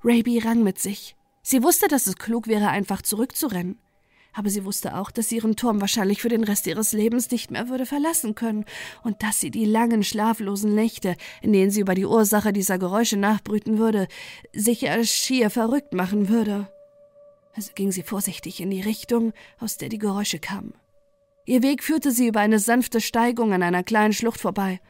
Raby 0.02 0.38
rang 0.38 0.62
mit 0.62 0.78
sich. 0.78 1.16
Sie 1.42 1.62
wusste, 1.62 1.86
dass 1.88 2.06
es 2.06 2.16
klug 2.16 2.48
wäre, 2.48 2.68
einfach 2.68 3.02
zurückzurennen 3.02 3.78
aber 4.36 4.50
sie 4.50 4.64
wusste 4.64 4.96
auch, 4.96 5.10
dass 5.10 5.30
sie 5.30 5.36
ihren 5.36 5.56
Turm 5.56 5.80
wahrscheinlich 5.80 6.20
für 6.20 6.28
den 6.28 6.44
Rest 6.44 6.66
ihres 6.66 6.92
Lebens 6.92 7.30
nicht 7.30 7.50
mehr 7.50 7.68
würde 7.70 7.86
verlassen 7.86 8.34
können 8.34 8.66
und 9.02 9.22
dass 9.22 9.40
sie 9.40 9.50
die 9.50 9.64
langen 9.64 10.04
schlaflosen 10.04 10.74
Nächte, 10.74 11.16
in 11.40 11.54
denen 11.54 11.70
sie 11.70 11.80
über 11.80 11.94
die 11.94 12.04
Ursache 12.04 12.52
dieser 12.52 12.78
Geräusche 12.78 13.16
nachbrüten 13.16 13.78
würde, 13.78 14.08
sich 14.52 14.86
schier 15.04 15.48
verrückt 15.48 15.94
machen 15.94 16.28
würde. 16.28 16.68
Also 17.54 17.72
ging 17.74 17.90
sie 17.90 18.02
vorsichtig 18.02 18.60
in 18.60 18.70
die 18.70 18.82
Richtung, 18.82 19.32
aus 19.58 19.78
der 19.78 19.88
die 19.88 19.98
Geräusche 19.98 20.38
kamen. 20.38 20.74
Ihr 21.46 21.62
Weg 21.62 21.82
führte 21.82 22.10
sie 22.10 22.26
über 22.26 22.40
eine 22.40 22.58
sanfte 22.58 23.00
Steigung 23.00 23.54
an 23.54 23.62
einer 23.62 23.82
kleinen 23.82 24.12
Schlucht 24.12 24.40
vorbei 24.40 24.80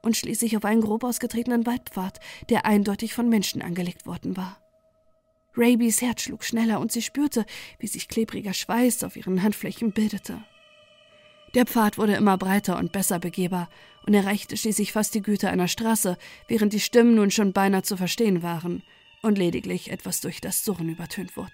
und 0.00 0.16
schließlich 0.16 0.56
auf 0.56 0.64
einen 0.64 0.80
grob 0.80 1.04
ausgetretenen 1.04 1.66
Waldpfad, 1.66 2.20
der 2.48 2.64
eindeutig 2.64 3.12
von 3.12 3.28
Menschen 3.28 3.60
angelegt 3.60 4.06
worden 4.06 4.36
war. 4.36 4.63
Rabys 5.56 6.02
Herz 6.02 6.22
schlug 6.22 6.44
schneller 6.44 6.80
und 6.80 6.92
sie 6.92 7.02
spürte, 7.02 7.44
wie 7.78 7.86
sich 7.86 8.08
klebriger 8.08 8.52
Schweiß 8.52 9.04
auf 9.04 9.16
ihren 9.16 9.42
Handflächen 9.42 9.92
bildete. 9.92 10.42
Der 11.54 11.66
Pfad 11.66 11.98
wurde 11.98 12.14
immer 12.14 12.36
breiter 12.36 12.78
und 12.78 12.90
besser 12.90 13.20
begehbar 13.20 13.68
und 14.06 14.14
erreichte 14.14 14.56
schließlich 14.56 14.92
fast 14.92 15.14
die 15.14 15.22
Güte 15.22 15.50
einer 15.50 15.68
Straße, 15.68 16.18
während 16.48 16.72
die 16.72 16.80
Stimmen 16.80 17.14
nun 17.14 17.30
schon 17.30 17.52
beinahe 17.52 17.82
zu 17.82 17.96
verstehen 17.96 18.42
waren 18.42 18.82
und 19.22 19.38
lediglich 19.38 19.90
etwas 19.90 20.20
durch 20.20 20.40
das 20.40 20.64
Surren 20.64 20.88
übertönt 20.88 21.36
wurden. 21.36 21.52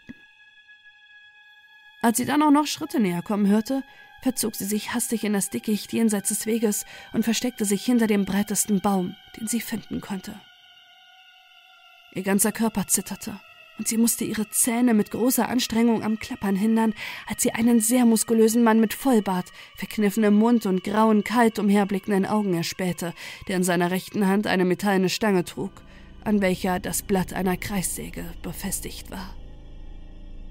Als 2.01 2.17
sie 2.17 2.25
dann 2.25 2.43
auch 2.43 2.51
noch 2.51 2.67
Schritte 2.67 2.99
näher 2.99 3.21
kommen 3.21 3.47
hörte, 3.47 3.83
verzog 4.23 4.55
sie 4.55 4.65
sich 4.65 4.95
hastig 4.95 5.23
in 5.25 5.35
das 5.35 5.51
Dickicht 5.51 5.93
jenseits 5.93 6.31
des 6.31 6.47
Weges 6.47 6.87
und 7.13 7.25
versteckte 7.25 7.67
sich 7.67 7.85
hinter 7.85 8.07
dem 8.07 8.25
breitesten 8.25 8.81
Baum, 8.81 9.15
den 9.39 9.49
sie 9.49 9.61
finden 9.61 10.01
konnte. 10.01 10.41
Ihr 12.15 12.23
ganzer 12.23 12.53
Körper 12.53 12.87
zitterte 12.87 13.39
und 13.81 13.89
sie 13.89 13.97
musste 13.97 14.27
ihre 14.27 14.47
Zähne 14.51 14.93
mit 14.93 15.11
großer 15.11 15.49
Anstrengung 15.49 16.03
am 16.03 16.19
Klappern 16.19 16.55
hindern, 16.55 16.93
als 17.27 17.43
sie 17.43 17.53
einen 17.53 17.81
sehr 17.81 18.05
muskulösen 18.05 18.63
Mann 18.63 18.79
mit 18.79 18.93
Vollbart, 18.93 19.53
verkniffenem 19.75 20.35
Mund 20.35 20.67
und 20.67 20.85
grauen, 20.85 21.25
kalt 21.25 21.59
umherblickenden 21.59 22.27
Augen 22.27 22.53
erspähte, 22.53 23.15
der 23.49 23.57
in 23.57 23.65
seiner 23.65 23.91
rechten 23.91 24.27
Hand 24.27 24.47
eine 24.47 24.67
metallene 24.67 25.09
Stange 25.09 25.47
trug, 25.47 25.73
an 26.25 26.43
welcher 26.43 26.79
das 26.79 27.01
Blatt 27.01 27.33
einer 27.33 27.57
Kreissäge 27.57 28.27
befestigt 28.43 29.11
war. 29.11 29.35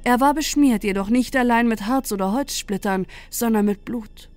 Er 0.03 0.19
war 0.19 0.33
beschmiert, 0.33 0.83
jedoch 0.83 1.09
nicht 1.09 1.35
allein 1.35 1.67
mit 1.67 1.85
Harz 1.85 2.11
oder 2.11 2.31
Holzsplittern, 2.31 3.05
sondern 3.29 3.65
mit 3.65 3.85
Blut. 3.85 4.31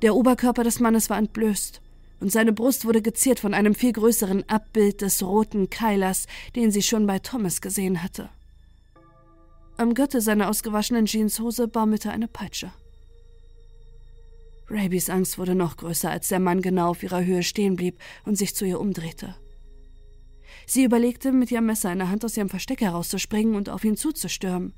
Der 0.00 0.14
Oberkörper 0.14 0.64
des 0.64 0.80
Mannes 0.80 1.10
war 1.10 1.18
entblößt, 1.18 1.82
und 2.22 2.30
seine 2.30 2.52
Brust 2.52 2.84
wurde 2.84 3.02
geziert 3.02 3.40
von 3.40 3.52
einem 3.52 3.74
viel 3.74 3.92
größeren 3.92 4.48
Abbild 4.48 5.02
des 5.02 5.24
roten 5.24 5.70
Keilers, 5.70 6.26
den 6.54 6.70
sie 6.70 6.82
schon 6.82 7.04
bei 7.04 7.18
Thomas 7.18 7.60
gesehen 7.60 8.00
hatte. 8.00 8.30
Am 9.76 9.92
Gürtel 9.92 10.20
seiner 10.20 10.48
ausgewaschenen 10.48 11.06
Jeanshose 11.06 11.66
baumelte 11.66 12.12
eine 12.12 12.28
Peitsche. 12.28 12.72
Rabys 14.68 15.10
Angst 15.10 15.36
wurde 15.36 15.56
noch 15.56 15.76
größer, 15.76 16.10
als 16.10 16.28
der 16.28 16.38
Mann 16.38 16.62
genau 16.62 16.90
auf 16.90 17.02
ihrer 17.02 17.24
Höhe 17.24 17.42
stehen 17.42 17.74
blieb 17.74 17.98
und 18.24 18.38
sich 18.38 18.54
zu 18.54 18.64
ihr 18.64 18.78
umdrehte. 18.78 19.34
Sie 20.64 20.84
überlegte, 20.84 21.32
mit 21.32 21.50
ihrem 21.50 21.66
Messer 21.66 21.90
in 21.90 21.98
der 21.98 22.08
Hand 22.08 22.24
aus 22.24 22.36
ihrem 22.36 22.48
Versteck 22.48 22.82
herauszuspringen 22.82 23.56
und 23.56 23.68
auf 23.68 23.82
ihn 23.82 23.96
zuzustürmen. 23.96 24.74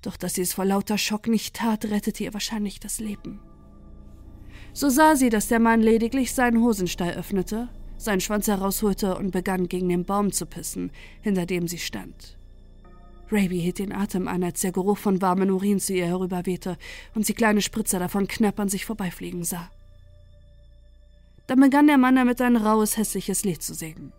Doch 0.00 0.16
dass 0.16 0.34
sie 0.34 0.42
es 0.42 0.54
vor 0.54 0.64
lauter 0.64 0.96
Schock 0.96 1.26
nicht 1.28 1.54
tat, 1.54 1.84
rettete 1.84 2.24
ihr 2.24 2.32
wahrscheinlich 2.32 2.80
das 2.80 2.98
Leben. 2.98 3.40
So 4.74 4.88
sah 4.88 5.16
sie, 5.16 5.28
dass 5.28 5.48
der 5.48 5.60
Mann 5.60 5.80
lediglich 5.82 6.32
seinen 6.32 6.62
Hosenstall 6.62 7.12
öffnete, 7.12 7.68
seinen 7.98 8.20
Schwanz 8.20 8.48
herausholte 8.48 9.16
und 9.16 9.30
begann 9.30 9.68
gegen 9.68 9.88
den 9.88 10.04
Baum 10.04 10.32
zu 10.32 10.46
pissen, 10.46 10.90
hinter 11.20 11.46
dem 11.46 11.68
sie 11.68 11.78
stand. 11.78 12.38
Raby 13.30 13.60
hielt 13.60 13.78
den 13.78 13.92
Atem 13.92 14.28
an, 14.28 14.42
als 14.42 14.60
der 14.60 14.72
Geruch 14.72 14.98
von 14.98 15.22
warmen 15.22 15.50
Urin 15.50 15.80
zu 15.80 15.94
ihr 15.94 16.06
herüberwehte 16.06 16.76
und 17.14 17.24
sie 17.24 17.34
kleine 17.34 17.62
Spritzer 17.62 17.98
davon 17.98 18.28
knapp 18.28 18.60
an 18.60 18.68
sich 18.68 18.84
vorbeifliegen 18.84 19.44
sah. 19.44 19.70
Dann 21.46 21.60
begann 21.60 21.86
der 21.86 21.98
Mann 21.98 22.16
damit 22.16 22.40
ein 22.40 22.56
raues, 22.56 22.96
hässliches 22.96 23.44
Lied 23.44 23.62
zu 23.62 23.74
singen. 23.74 24.12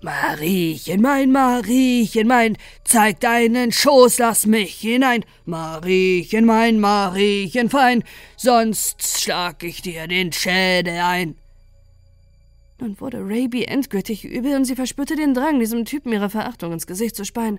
Mariechen, 0.00 1.02
mein 1.02 1.32
Mariechen, 1.32 2.28
mein, 2.28 2.56
zeig 2.84 3.18
deinen 3.18 3.72
Schoß, 3.72 4.18
lass 4.18 4.46
mich 4.46 4.74
hinein. 4.74 5.24
Mariechen, 5.44 6.44
mein 6.44 6.78
Mariechen, 6.78 7.68
fein, 7.68 8.04
sonst 8.36 9.20
schlag 9.20 9.64
ich 9.64 9.82
dir 9.82 10.06
den 10.06 10.32
Schädel 10.32 11.00
ein. 11.00 11.34
Nun 12.80 13.00
wurde 13.00 13.18
Raby 13.22 13.64
endgültig 13.64 14.24
übel 14.24 14.54
und 14.54 14.66
sie 14.66 14.76
verspürte 14.76 15.16
den 15.16 15.34
Drang, 15.34 15.58
diesem 15.58 15.84
Typen 15.84 16.12
ihre 16.12 16.30
Verachtung 16.30 16.72
ins 16.72 16.86
Gesicht 16.86 17.16
zu 17.16 17.24
speien. 17.24 17.58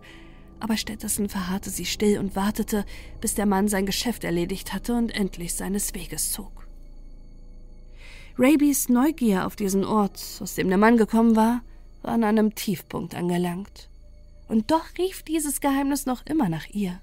Aber 0.62 0.78
stattdessen 0.78 1.28
verharrte 1.28 1.70
sie 1.70 1.86
still 1.86 2.20
und 2.20 2.38
wartete, 2.38 2.86
bis 3.20 3.36
der 3.36 3.46
Mann 3.46 3.68
sein 3.68 3.86
Geschäft 3.86 4.24
erledigt 4.24 4.74
hatte 4.74 4.94
und 4.94 5.10
endlich 5.10 5.54
seines 5.56 5.94
Weges 5.94 6.32
zog. 6.32 6.68
Rabys 8.38 8.88
Neugier 8.88 9.46
auf 9.46 9.58
diesen 9.58 9.84
Ort, 9.84 10.22
aus 10.40 10.56
dem 10.56 10.70
der 10.70 10.78
Mann 10.78 10.96
gekommen 10.96 11.36
war, 11.36 11.64
war 12.02 12.14
an 12.14 12.24
einem 12.24 12.56
Tiefpunkt 12.56 13.16
angelangt. 13.16 13.90
Und 14.48 14.72
doch 14.72 14.86
rief 14.98 15.24
dieses 15.24 15.62
Geheimnis 15.62 16.06
noch 16.06 16.26
immer 16.26 16.50
nach 16.50 16.68
ihr. 16.68 17.00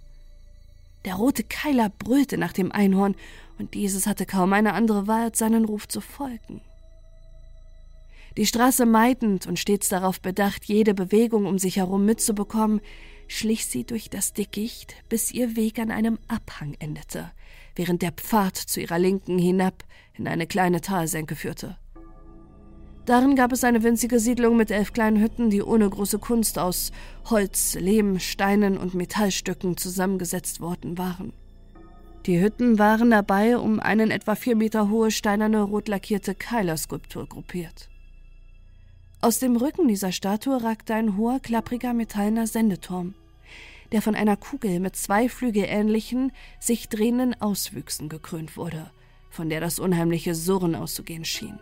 Der 1.04 1.14
rote 1.14 1.44
Keiler 1.44 1.88
brüllte 1.88 2.36
nach 2.36 2.52
dem 2.52 2.72
Einhorn, 2.72 3.14
und 3.58 3.74
dieses 3.74 4.06
hatte 4.06 4.26
kaum 4.26 4.52
eine 4.52 4.74
andere 4.74 5.06
Wahl, 5.06 5.24
als 5.24 5.38
seinen 5.38 5.64
Ruf 5.64 5.88
zu 5.88 6.00
folgen. 6.00 6.60
Die 8.36 8.44
Straße 8.44 8.84
meidend 8.84 9.46
und 9.46 9.58
stets 9.58 9.88
darauf 9.88 10.20
bedacht, 10.20 10.64
jede 10.66 10.92
Bewegung 10.92 11.46
um 11.46 11.58
sich 11.58 11.76
herum 11.76 12.04
mitzubekommen, 12.04 12.80
schlich 13.28 13.66
sie 13.66 13.84
durch 13.84 14.10
das 14.10 14.34
Dickicht, 14.34 14.94
bis 15.08 15.32
ihr 15.32 15.56
Weg 15.56 15.78
an 15.78 15.90
einem 15.90 16.18
Abhang 16.28 16.74
endete, 16.78 17.30
während 17.76 18.02
der 18.02 18.12
Pfad 18.12 18.56
zu 18.56 18.80
ihrer 18.80 18.98
Linken 18.98 19.38
hinab 19.38 19.84
in 20.14 20.28
eine 20.28 20.46
kleine 20.46 20.80
Talsenke 20.80 21.34
führte. 21.34 21.78
Darin 23.06 23.36
gab 23.36 23.52
es 23.52 23.62
eine 23.62 23.84
winzige 23.84 24.18
Siedlung 24.18 24.56
mit 24.56 24.72
elf 24.72 24.92
kleinen 24.92 25.22
Hütten, 25.22 25.48
die 25.48 25.62
ohne 25.62 25.88
große 25.88 26.18
Kunst 26.18 26.58
aus 26.58 26.90
Holz, 27.30 27.76
Lehm, 27.76 28.18
Steinen 28.18 28.76
und 28.76 28.94
Metallstücken 28.94 29.76
zusammengesetzt 29.76 30.60
worden 30.60 30.98
waren. 30.98 31.32
Die 32.26 32.40
Hütten 32.40 32.80
waren 32.80 33.12
dabei 33.12 33.58
um 33.58 33.78
einen 33.78 34.10
etwa 34.10 34.34
vier 34.34 34.56
Meter 34.56 34.90
hohe 34.90 35.12
steinerne 35.12 35.62
rot 35.62 35.86
lackierte 35.86 36.34
Keilerskulptur 36.34 37.28
gruppiert. 37.28 37.88
Aus 39.20 39.38
dem 39.38 39.54
Rücken 39.56 39.86
dieser 39.86 40.10
Statue 40.10 40.60
ragte 40.60 40.94
ein 40.94 41.16
hoher, 41.16 41.38
klappriger 41.38 41.94
metallener 41.94 42.48
Sendeturm, 42.48 43.14
der 43.92 44.02
von 44.02 44.16
einer 44.16 44.36
Kugel 44.36 44.80
mit 44.80 44.96
zwei 44.96 45.28
flügelähnlichen, 45.28 46.32
sich 46.58 46.88
drehenden 46.88 47.40
Auswüchsen 47.40 48.08
gekrönt 48.08 48.56
wurde, 48.56 48.90
von 49.30 49.48
der 49.48 49.60
das 49.60 49.78
unheimliche 49.78 50.34
Surren 50.34 50.74
auszugehen 50.74 51.24
schien. 51.24 51.60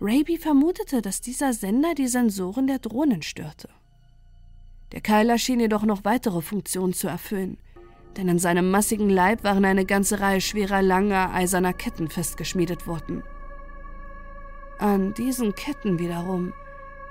Raby 0.00 0.38
vermutete, 0.38 1.02
dass 1.02 1.20
dieser 1.20 1.52
Sender 1.52 1.94
die 1.94 2.06
Sensoren 2.06 2.66
der 2.68 2.78
Drohnen 2.78 3.22
störte. 3.22 3.68
Der 4.92 5.00
Keiler 5.00 5.38
schien 5.38 5.60
jedoch 5.60 5.82
noch 5.82 6.04
weitere 6.04 6.40
Funktionen 6.40 6.92
zu 6.92 7.08
erfüllen, 7.08 7.58
denn 8.16 8.28
in 8.28 8.38
seinem 8.38 8.70
massigen 8.70 9.10
Leib 9.10 9.42
waren 9.44 9.64
eine 9.64 9.84
ganze 9.84 10.20
Reihe 10.20 10.40
schwerer, 10.40 10.82
langer, 10.82 11.34
eiserner 11.34 11.72
Ketten 11.72 12.08
festgeschmiedet 12.08 12.86
worden. 12.86 13.22
An 14.78 15.14
diesen 15.14 15.54
Ketten 15.56 15.98
wiederum 15.98 16.52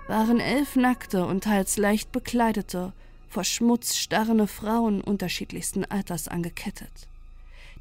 waren 0.07 0.39
elf 0.39 0.77
nackte 0.77 1.25
und 1.25 1.43
teils 1.43 1.77
leicht 1.77 2.13
bekleidete, 2.13 2.93
vor 3.27 3.43
Schmutz 3.43 3.97
starrende 3.97 4.47
Frauen 4.47 5.01
unterschiedlichsten 5.01 5.83
Alters 5.83 6.29
angekettet, 6.29 7.09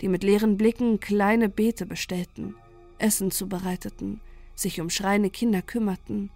die 0.01 0.09
mit 0.09 0.25
leeren 0.25 0.57
Blicken 0.57 0.99
kleine 0.99 1.49
Beete 1.49 1.87
bestellten, 1.87 2.57
Essen 2.99 3.31
zubereiteten, 3.31 4.21
sich 4.57 4.81
um 4.81 4.91
schreiende 4.91 5.31
Kinder 5.31 5.63
kümmerten 5.63 6.31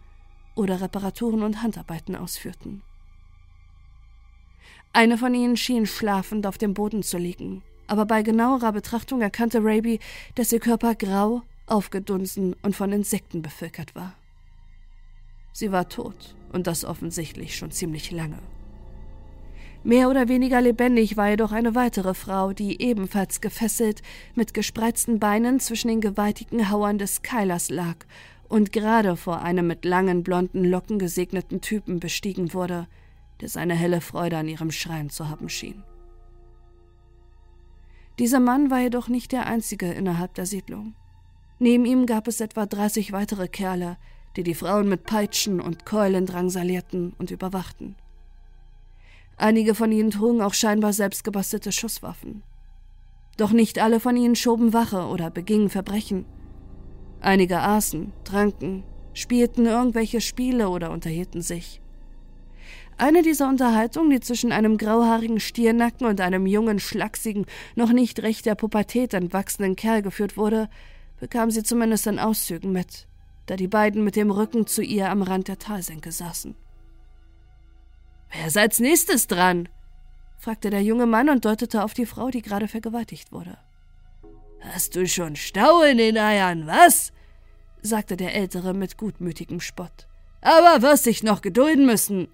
oder 0.55 0.81
Reparaturen 0.81 1.43
und 1.43 1.63
Handarbeiten 1.63 2.15
ausführten. 2.15 2.83
Eine 4.93 5.19
von 5.19 5.35
ihnen 5.35 5.57
schien 5.57 5.87
schlafend 5.87 6.47
auf 6.47 6.59
dem 6.59 6.75
Boden 6.75 7.03
zu 7.03 7.19
liegen, 7.19 7.63
aber 7.87 8.07
bei 8.07 8.23
genauerer 8.23 8.73
Betrachtung 8.73 9.21
erkannte 9.23 9.59
Raby, 9.63 9.99
dass 10.35 10.53
ihr 10.53 10.61
Körper 10.61 10.95
grau, 10.95 11.43
aufgedunsen 11.67 12.55
und 12.63 12.77
von 12.77 12.93
Insekten 12.93 13.43
bevölkert 13.43 13.95
war. 13.95 14.15
Sie 15.53 15.73
war 15.73 15.89
tot, 15.89 16.37
und 16.53 16.67
das 16.67 16.85
offensichtlich 16.85 17.57
schon 17.57 17.71
ziemlich 17.71 18.11
lange. 18.11 18.39
Mehr 19.83 20.11
oder 20.11 20.29
weniger 20.29 20.61
lebendig 20.61 21.17
war 21.17 21.31
jedoch 21.31 21.53
eine 21.53 21.75
weitere 21.75 22.13
Frau, 22.13 22.53
die 22.53 22.83
ebenfalls 22.83 23.41
gefesselt 23.41 24.03
mit 24.35 24.53
gespreizten 24.53 25.19
Beinen 25.19 25.59
zwischen 25.59 25.89
den 25.89 26.03
gewaltigen 26.03 26.71
Hauern 26.71 26.99
des 26.99 27.23
Keilers 27.23 27.71
lag 27.71 27.97
und 28.49 28.73
gerade 28.73 29.17
vor 29.17 29.41
einem 29.41 29.67
mit 29.67 29.87
langen 29.87 30.23
blonden 30.23 30.65
Locken 30.65 30.99
gesegneten 30.99 31.63
Typen 31.63 31.99
bestiegen 31.99 32.53
wurde, 32.53 32.89
der 33.41 33.49
seine 33.49 33.75
helle 33.75 34.03
Freude 34.03 34.37
an 34.37 34.49
ihrem 34.49 34.71
Schreien 34.71 35.09
zu 35.09 35.31
haben 35.31 35.49
schien. 35.49 35.83
Dieser 38.19 38.41
Mann 38.41 38.71
war 38.71 38.81
jedoch 38.81 39.09
nicht 39.09 39.33
der 39.33 39.47
einzige 39.47 39.91
innerhalb 39.91 40.35
der 40.35 40.45
Siedlung. 40.45 40.95
Neben 41.59 41.87
ihm 41.87 42.05
gab 42.05 42.29
es 42.29 42.43
etwa 42.43 42.67
30 42.67 43.13
weitere 43.13 43.49
Kerle, 43.49 43.97
die 44.37 44.43
die 44.43 44.55
Frauen 44.55 44.91
mit 44.91 45.05
Peitschen 45.05 45.59
und 45.59 45.87
Keulen 45.87 46.27
drangsalierten 46.27 47.15
und 47.17 47.31
überwachten. 47.31 47.97
Einige 49.41 49.75
von 49.75 49.91
ihnen 49.91 50.11
trugen 50.11 50.43
auch 50.43 50.53
scheinbar 50.53 50.93
selbstgebastelte 50.93 51.73
Schusswaffen. 51.73 52.43
Doch 53.39 53.53
nicht 53.53 53.79
alle 53.79 53.99
von 53.99 54.15
ihnen 54.15 54.37
schoben 54.37 54.75
Wache 54.75 55.07
oder 55.07 55.31
begingen 55.31 55.71
Verbrechen. 55.71 56.27
Einige 57.23 57.61
aßen, 57.61 58.13
tranken, 58.25 58.83
spielten 59.15 59.65
irgendwelche 59.65 60.21
Spiele 60.21 60.69
oder 60.69 60.91
unterhielten 60.91 61.41
sich. 61.41 61.81
Eine 62.99 63.23
dieser 63.23 63.49
Unterhaltungen, 63.49 64.11
die 64.11 64.21
zwischen 64.21 64.53
einem 64.53 64.77
grauhaarigen 64.77 65.41
Stiernacken 65.41 66.07
und 66.07 66.21
einem 66.21 66.47
jungen, 66.47 66.79
schlachsigen, 66.79 67.47
noch 67.77 67.93
nicht 67.93 68.23
recht 68.23 68.45
der 68.45 68.57
Pubertät 68.57 69.15
entwachsenen 69.15 69.75
Kerl 69.75 70.03
geführt 70.03 70.37
wurde, 70.37 70.69
bekam 71.19 71.51
sie 71.51 71.63
zumindest 71.63 72.07
in 72.07 72.19
Auszügen 72.19 72.73
mit, 72.73 73.07
da 73.47 73.57
die 73.57 73.69
beiden 73.69 74.05
mit 74.05 74.17
dem 74.17 74.31
Rücken 74.31 74.67
zu 74.67 74.83
ihr 74.83 75.09
am 75.09 75.23
Rand 75.23 75.49
der 75.49 75.59
Talsenke 75.59 76.13
saßen. 76.13 76.57
Wer 78.31 78.47
ist 78.47 78.57
als 78.57 78.79
nächstes 78.79 79.27
dran? 79.27 79.69
fragte 80.39 80.71
der 80.71 80.83
junge 80.83 81.07
Mann 81.07 81.29
und 81.29 81.45
deutete 81.45 81.85
auf 81.85 81.93
die 81.93 82.07
Frau, 82.07 82.31
die 82.31 82.43
gerade 82.43 82.69
vergewaltigt 82.69 83.33
wurde. 83.33 83.59
Hast 84.61 84.97
du 84.97 85.07
schon 85.07 85.37
Stau 85.37 85.83
in 85.83 85.99
den 85.99 86.17
Eiern, 86.19 86.67
was? 86.67 87.13
sagte 87.83 88.17
der 88.17 88.35
Ältere 88.35 88.75
mit 88.75 88.97
gutmütigem 88.97 89.61
Spott. 89.61 90.07
Aber 90.43 90.83
wirst 90.83 91.07
dich 91.07 91.23
noch 91.23 91.43
gedulden 91.43 91.87
müssen. 91.87 92.29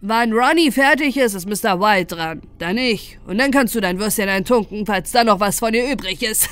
Wann 0.00 0.32
Ronnie 0.32 0.70
fertig 0.70 1.16
ist, 1.16 1.34
ist 1.34 1.46
Mr. 1.46 1.80
White 1.80 2.14
dran. 2.14 2.42
Dann 2.58 2.78
ich. 2.78 3.18
Und 3.26 3.38
dann 3.38 3.50
kannst 3.50 3.74
du 3.74 3.80
dein 3.80 3.98
Würstchen 3.98 4.28
eintunken, 4.28 4.86
falls 4.86 5.10
da 5.12 5.24
noch 5.24 5.40
was 5.40 5.58
von 5.58 5.74
ihr 5.74 5.92
übrig 5.92 6.22
ist. 6.22 6.48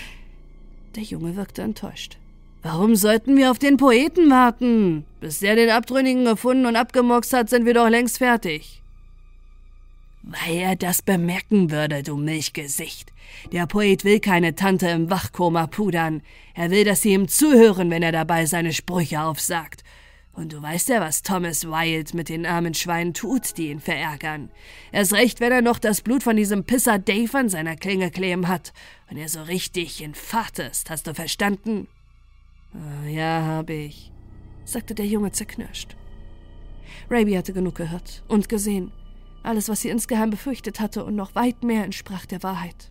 Der 0.94 1.02
Junge 1.02 1.36
wirkte 1.36 1.62
enttäuscht. 1.62 2.18
Warum 2.62 2.94
sollten 2.94 3.36
wir 3.36 3.50
auf 3.50 3.58
den 3.58 3.76
Poeten 3.76 4.30
warten? 4.30 5.04
Bis 5.20 5.40
der 5.40 5.56
den 5.56 5.70
Abtrünnigen 5.70 6.24
gefunden 6.24 6.66
und 6.66 6.76
abgemurkst 6.76 7.32
hat, 7.32 7.50
sind 7.50 7.66
wir 7.66 7.74
doch 7.74 7.88
längst 7.88 8.18
fertig. 8.18 8.82
Weil 10.22 10.56
er 10.56 10.76
das 10.76 11.02
bemerken 11.02 11.72
würde, 11.72 12.04
du 12.04 12.16
Milchgesicht. 12.16 13.12
Der 13.50 13.66
Poet 13.66 14.04
will 14.04 14.20
keine 14.20 14.54
Tante 14.54 14.86
im 14.88 15.10
Wachkoma 15.10 15.66
pudern. 15.66 16.22
Er 16.54 16.70
will, 16.70 16.84
dass 16.84 17.02
sie 17.02 17.12
ihm 17.12 17.26
zuhören, 17.26 17.90
wenn 17.90 18.04
er 18.04 18.12
dabei 18.12 18.46
seine 18.46 18.72
Sprüche 18.72 19.22
aufsagt. 19.22 19.82
Und 20.32 20.52
du 20.52 20.62
weißt 20.62 20.88
ja, 20.90 21.00
was 21.00 21.22
Thomas 21.22 21.66
Wilde 21.66 22.16
mit 22.16 22.28
den 22.28 22.46
armen 22.46 22.74
Schweinen 22.74 23.12
tut, 23.12 23.58
die 23.58 23.70
ihn 23.70 23.80
verärgern. 23.80 24.50
Erst 24.92 25.12
recht, 25.12 25.40
wenn 25.40 25.52
er 25.52 25.62
noch 25.62 25.80
das 25.80 26.00
Blut 26.00 26.22
von 26.22 26.36
diesem 26.36 26.62
Pisser 26.64 27.00
Dave 27.00 27.36
an 27.36 27.48
seiner 27.48 27.74
Klinge 27.74 28.10
kleben 28.12 28.46
hat 28.46 28.72
und 29.10 29.16
er 29.16 29.28
so 29.28 29.42
richtig 29.42 30.00
in 30.00 30.14
Fahrt 30.14 30.60
ist, 30.60 30.88
hast 30.88 31.08
du 31.08 31.14
verstanden? 31.14 31.88
Oh, 32.74 33.06
ja, 33.06 33.42
hab 33.44 33.70
ich, 33.70 34.12
sagte 34.64 34.94
der 34.94 35.06
Junge 35.06 35.32
zerknirscht. 35.32 35.96
Raby 37.10 37.34
hatte 37.34 37.52
genug 37.52 37.74
gehört 37.74 38.22
und 38.28 38.48
gesehen. 38.48 38.92
Alles, 39.42 39.68
was 39.68 39.80
sie 39.80 39.88
insgeheim 39.88 40.30
befürchtet 40.30 40.80
hatte 40.80 41.04
und 41.04 41.16
noch 41.16 41.34
weit 41.34 41.64
mehr 41.64 41.84
entsprach 41.84 42.26
der 42.26 42.42
Wahrheit. 42.42 42.90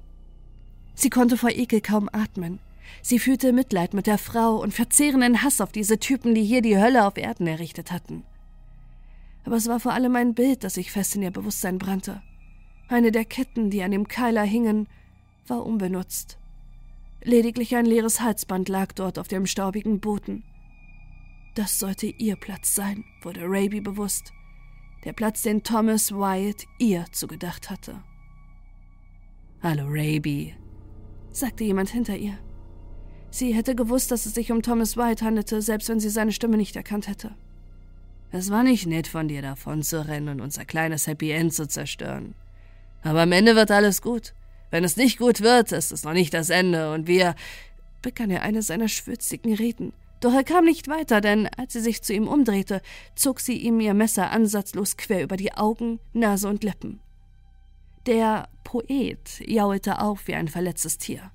Sie 0.93 1.09
konnte 1.09 1.37
vor 1.37 1.49
Ekel 1.49 1.81
kaum 1.81 2.09
atmen. 2.11 2.59
Sie 3.01 3.19
fühlte 3.19 3.53
Mitleid 3.53 3.93
mit 3.93 4.05
der 4.05 4.17
Frau 4.17 4.57
und 4.57 4.73
verzehrenden 4.73 5.43
Hass 5.43 5.61
auf 5.61 5.71
diese 5.71 5.97
Typen, 5.97 6.35
die 6.35 6.43
hier 6.43 6.61
die 6.61 6.77
Hölle 6.77 7.05
auf 7.05 7.17
Erden 7.17 7.47
errichtet 7.47 7.91
hatten. 7.91 8.23
Aber 9.45 9.55
es 9.55 9.67
war 9.67 9.79
vor 9.79 9.93
allem 9.93 10.15
ein 10.15 10.35
Bild, 10.35 10.63
das 10.63 10.75
sich 10.75 10.91
fest 10.91 11.15
in 11.15 11.23
ihr 11.23 11.31
Bewusstsein 11.31 11.79
brannte. 11.79 12.21
Eine 12.89 13.11
der 13.11 13.25
Ketten, 13.25 13.69
die 13.69 13.81
an 13.81 13.91
dem 13.91 14.07
Keiler 14.07 14.43
hingen, 14.43 14.87
war 15.47 15.65
unbenutzt. 15.65 16.37
Lediglich 17.23 17.75
ein 17.75 17.85
leeres 17.85 18.21
Halsband 18.21 18.67
lag 18.67 18.93
dort 18.93 19.19
auf 19.19 19.27
dem 19.27 19.45
staubigen 19.45 19.99
Boden. 19.99 20.43
Das 21.55 21.77
sollte 21.77 22.07
ihr 22.07 22.35
Platz 22.35 22.73
sein, 22.73 23.03
wurde 23.21 23.41
Raby 23.43 23.81
bewusst. 23.81 24.31
Der 25.03 25.13
Platz, 25.13 25.41
den 25.41 25.63
Thomas 25.63 26.11
Wyatt 26.11 26.65
ihr 26.79 27.05
zugedacht 27.11 27.69
hatte. 27.69 28.01
Hallo, 29.61 29.83
Raby, 29.87 30.55
sagte 31.31 31.63
jemand 31.63 31.89
hinter 31.89 32.17
ihr. 32.17 32.37
Sie 33.29 33.53
hätte 33.53 33.75
gewusst, 33.75 34.11
dass 34.11 34.25
es 34.25 34.33
sich 34.33 34.51
um 34.51 34.61
Thomas 34.61 34.97
White 34.97 35.23
handelte, 35.23 35.61
selbst 35.61 35.89
wenn 35.89 35.99
sie 35.99 36.09
seine 36.09 36.31
Stimme 36.31 36.57
nicht 36.57 36.75
erkannt 36.75 37.07
hätte. 37.07 37.35
Es 38.31 38.49
war 38.49 38.63
nicht 38.63 38.87
nett 38.87 39.07
von 39.07 39.27
dir, 39.27 39.41
davon 39.41 39.83
zu 39.83 40.07
rennen 40.07 40.29
und 40.29 40.41
unser 40.41 40.65
kleines 40.65 41.05
Happy 41.05 41.31
End 41.31 41.53
zu 41.53 41.67
zerstören. 41.67 42.33
Aber 43.03 43.21
am 43.21 43.31
Ende 43.31 43.55
wird 43.55 43.71
alles 43.71 44.01
gut. 44.01 44.33
Wenn 44.71 44.83
es 44.83 44.97
nicht 44.97 45.19
gut 45.19 45.41
wird, 45.41 45.71
ist 45.73 45.91
es 45.91 46.03
noch 46.03 46.13
nicht 46.13 46.33
das 46.33 46.49
Ende 46.49 46.93
und 46.93 47.05
wir, 47.05 47.35
begann 48.01 48.31
er 48.31 48.41
eine 48.41 48.61
seiner 48.63 48.87
schwürzigen 48.87 49.53
Reden, 49.53 49.93
Doch 50.21 50.33
er 50.33 50.43
kam 50.43 50.65
nicht 50.65 50.87
weiter, 50.87 51.19
denn 51.19 51.47
als 51.57 51.73
sie 51.73 51.79
sich 51.79 52.03
zu 52.03 52.13
ihm 52.13 52.27
umdrehte, 52.27 52.81
zog 53.15 53.39
sie 53.39 53.57
ihm 53.57 53.79
ihr 53.79 53.95
Messer 53.95 54.31
ansatzlos 54.31 54.95
quer 54.95 55.23
über 55.23 55.35
die 55.35 55.53
Augen, 55.53 55.99
Nase 56.13 56.47
und 56.47 56.63
Lippen. 56.63 56.99
Der 58.05 58.47
Poet 58.63 59.41
jaulte 59.45 59.99
auf 59.99 60.27
wie 60.27 60.35
ein 60.35 60.47
verletztes 60.47 60.99
Tier. 60.99 61.31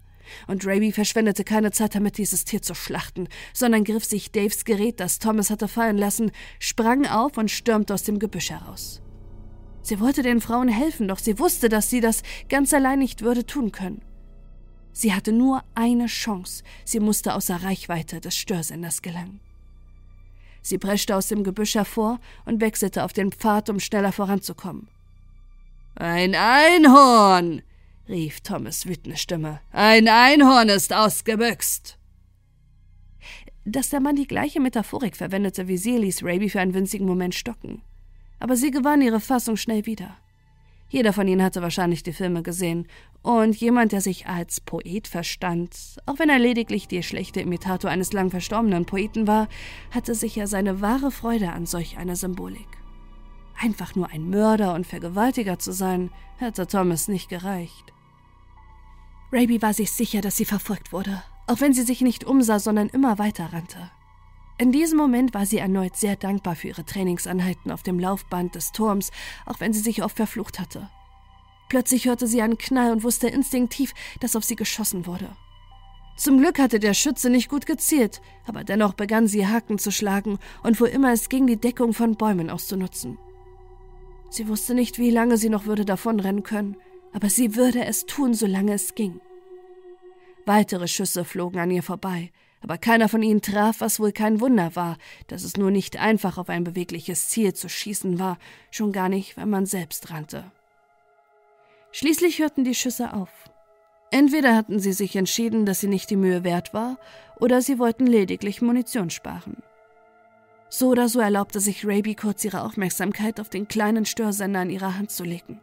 Und 0.46 0.66
Raby 0.66 0.92
verschwendete 0.92 1.44
keine 1.44 1.72
Zeit 1.72 1.94
damit, 1.94 2.18
dieses 2.18 2.44
Tier 2.44 2.62
zu 2.62 2.74
schlachten, 2.74 3.28
sondern 3.52 3.84
griff 3.84 4.04
sich 4.04 4.32
Daves 4.32 4.64
Gerät, 4.64 5.00
das 5.00 5.18
Thomas 5.18 5.50
hatte 5.50 5.68
fallen 5.68 5.98
lassen, 5.98 6.30
sprang 6.58 7.06
auf 7.06 7.38
und 7.38 7.50
stürmte 7.50 7.94
aus 7.94 8.04
dem 8.04 8.18
Gebüsch 8.18 8.50
heraus. 8.50 9.02
Sie 9.86 10.00
wollte 10.00 10.24
den 10.24 10.40
Frauen 10.40 10.66
helfen, 10.66 11.06
doch 11.06 11.20
sie 11.20 11.38
wusste, 11.38 11.68
dass 11.68 11.88
sie 11.88 12.00
das 12.00 12.24
ganz 12.48 12.74
allein 12.74 12.98
nicht 12.98 13.22
würde 13.22 13.46
tun 13.46 13.70
können. 13.70 14.02
Sie 14.90 15.14
hatte 15.14 15.30
nur 15.30 15.62
eine 15.76 16.06
Chance, 16.06 16.64
sie 16.84 16.98
musste 16.98 17.36
außer 17.36 17.62
Reichweite 17.62 18.20
des 18.20 18.36
Störsenders 18.36 19.00
gelangen. 19.00 19.38
Sie 20.60 20.78
preschte 20.78 21.14
aus 21.14 21.28
dem 21.28 21.44
Gebüsch 21.44 21.76
hervor 21.76 22.18
und 22.46 22.60
wechselte 22.60 23.04
auf 23.04 23.12
den 23.12 23.30
Pfad, 23.30 23.70
um 23.70 23.78
schneller 23.78 24.10
voranzukommen. 24.10 24.88
Ein 25.94 26.34
Einhorn! 26.34 27.62
rief 28.08 28.40
Thomas 28.40 28.86
wütende 28.86 29.16
Stimme. 29.16 29.60
Ein 29.70 30.08
Einhorn 30.08 30.68
ist 30.68 30.92
ausgebüxt. 30.92 31.96
Dass 33.64 33.90
der 33.90 34.00
Mann 34.00 34.16
die 34.16 34.26
gleiche 34.26 34.58
Metaphorik 34.58 35.16
verwendete 35.16 35.68
wie 35.68 35.78
sie, 35.78 35.96
ließ 35.96 36.24
Raby 36.24 36.50
für 36.50 36.60
einen 36.60 36.74
winzigen 36.74 37.06
Moment 37.06 37.36
stocken. 37.36 37.82
Aber 38.38 38.56
sie 38.56 38.70
gewann 38.70 39.02
ihre 39.02 39.20
Fassung 39.20 39.56
schnell 39.56 39.86
wieder. 39.86 40.16
Jeder 40.88 41.12
von 41.12 41.26
ihnen 41.26 41.42
hatte 41.42 41.62
wahrscheinlich 41.62 42.02
die 42.02 42.12
Filme 42.12 42.42
gesehen, 42.42 42.86
und 43.22 43.56
jemand, 43.56 43.90
der 43.90 44.00
sich 44.00 44.28
als 44.28 44.60
Poet 44.60 45.08
verstand, 45.08 45.96
auch 46.06 46.20
wenn 46.20 46.28
er 46.28 46.38
lediglich 46.38 46.86
der 46.86 47.02
schlechte 47.02 47.40
Imitator 47.40 47.90
eines 47.90 48.12
lang 48.12 48.30
verstorbenen 48.30 48.86
Poeten 48.86 49.26
war, 49.26 49.48
hatte 49.90 50.14
sicher 50.14 50.46
seine 50.46 50.80
wahre 50.80 51.10
Freude 51.10 51.50
an 51.50 51.66
solch 51.66 51.98
einer 51.98 52.14
Symbolik. 52.14 52.68
Einfach 53.60 53.96
nur 53.96 54.10
ein 54.10 54.30
Mörder 54.30 54.74
und 54.74 54.86
Vergewaltiger 54.86 55.58
zu 55.58 55.72
sein, 55.72 56.10
hätte 56.36 56.68
Thomas 56.68 57.08
nicht 57.08 57.28
gereicht. 57.28 57.92
Raby 59.32 59.60
war 59.60 59.74
sich 59.74 59.90
sicher, 59.90 60.20
dass 60.20 60.36
sie 60.36 60.44
verfolgt 60.44 60.92
wurde, 60.92 61.22
auch 61.48 61.60
wenn 61.60 61.72
sie 61.72 61.82
sich 61.82 62.02
nicht 62.02 62.22
umsah, 62.22 62.60
sondern 62.60 62.88
immer 62.90 63.18
weiter 63.18 63.52
rannte. 63.52 63.90
In 64.58 64.72
diesem 64.72 64.96
Moment 64.96 65.34
war 65.34 65.44
sie 65.44 65.58
erneut 65.58 65.96
sehr 65.96 66.16
dankbar 66.16 66.56
für 66.56 66.68
ihre 66.68 66.84
Trainingsanheiten 66.84 67.70
auf 67.70 67.82
dem 67.82 67.98
Laufband 67.98 68.54
des 68.54 68.72
Turms, 68.72 69.10
auch 69.44 69.60
wenn 69.60 69.74
sie 69.74 69.80
sich 69.80 70.02
oft 70.02 70.16
verflucht 70.16 70.58
hatte. 70.58 70.88
Plötzlich 71.68 72.06
hörte 72.06 72.26
sie 72.26 72.40
einen 72.40 72.56
Knall 72.56 72.92
und 72.92 73.02
wusste 73.02 73.28
instinktiv, 73.28 73.92
dass 74.20 74.36
auf 74.36 74.44
sie 74.44 74.56
geschossen 74.56 75.06
wurde. 75.06 75.28
Zum 76.16 76.38
Glück 76.38 76.58
hatte 76.58 76.80
der 76.80 76.94
Schütze 76.94 77.28
nicht 77.28 77.50
gut 77.50 77.66
gezielt, 77.66 78.22
aber 78.46 78.64
dennoch 78.64 78.94
begann 78.94 79.26
sie 79.26 79.46
Haken 79.46 79.78
zu 79.78 79.90
schlagen 79.90 80.38
und 80.62 80.80
wo 80.80 80.86
immer 80.86 81.12
es 81.12 81.28
ging, 81.28 81.46
die 81.46 81.60
Deckung 81.60 81.92
von 81.92 82.16
Bäumen 82.16 82.48
auszunutzen. 82.48 83.18
Sie 84.30 84.48
wusste 84.48 84.74
nicht, 84.74 84.98
wie 84.98 85.10
lange 85.10 85.36
sie 85.36 85.50
noch 85.50 85.66
würde 85.66 85.84
davonrennen 85.84 86.42
können, 86.42 86.76
aber 87.12 87.28
sie 87.28 87.56
würde 87.56 87.84
es 87.84 88.06
tun, 88.06 88.32
solange 88.32 88.72
es 88.72 88.94
ging. 88.94 89.20
Weitere 90.46 90.88
Schüsse 90.88 91.24
flogen 91.24 91.58
an 91.58 91.70
ihr 91.70 91.82
vorbei, 91.82 92.30
aber 92.66 92.78
keiner 92.78 93.08
von 93.08 93.22
ihnen 93.22 93.42
traf, 93.42 93.80
was 93.80 94.00
wohl 94.00 94.10
kein 94.10 94.40
Wunder 94.40 94.74
war, 94.74 94.98
dass 95.28 95.44
es 95.44 95.56
nur 95.56 95.70
nicht 95.70 95.98
einfach 95.98 96.36
auf 96.36 96.48
ein 96.48 96.64
bewegliches 96.64 97.28
Ziel 97.28 97.54
zu 97.54 97.68
schießen 97.68 98.18
war, 98.18 98.38
schon 98.72 98.90
gar 98.90 99.08
nicht, 99.08 99.36
wenn 99.36 99.48
man 99.48 99.66
selbst 99.66 100.10
rannte. 100.10 100.50
Schließlich 101.92 102.40
hörten 102.40 102.64
die 102.64 102.74
Schüsse 102.74 103.12
auf. 103.12 103.30
Entweder 104.10 104.56
hatten 104.56 104.80
sie 104.80 104.92
sich 104.92 105.14
entschieden, 105.14 105.64
dass 105.64 105.78
sie 105.78 105.86
nicht 105.86 106.10
die 106.10 106.16
Mühe 106.16 106.42
wert 106.42 106.74
war, 106.74 106.98
oder 107.38 107.62
sie 107.62 107.78
wollten 107.78 108.04
lediglich 108.04 108.60
Munition 108.60 109.10
sparen. 109.10 109.62
So 110.68 110.88
oder 110.88 111.08
so 111.08 111.20
erlaubte 111.20 111.60
sich 111.60 111.86
Raby 111.86 112.16
kurz 112.16 112.44
ihre 112.44 112.62
Aufmerksamkeit 112.62 113.38
auf 113.38 113.48
den 113.48 113.68
kleinen 113.68 114.06
Störsender 114.06 114.62
in 114.62 114.70
ihrer 114.70 114.98
Hand 114.98 115.12
zu 115.12 115.22
legen. 115.22 115.60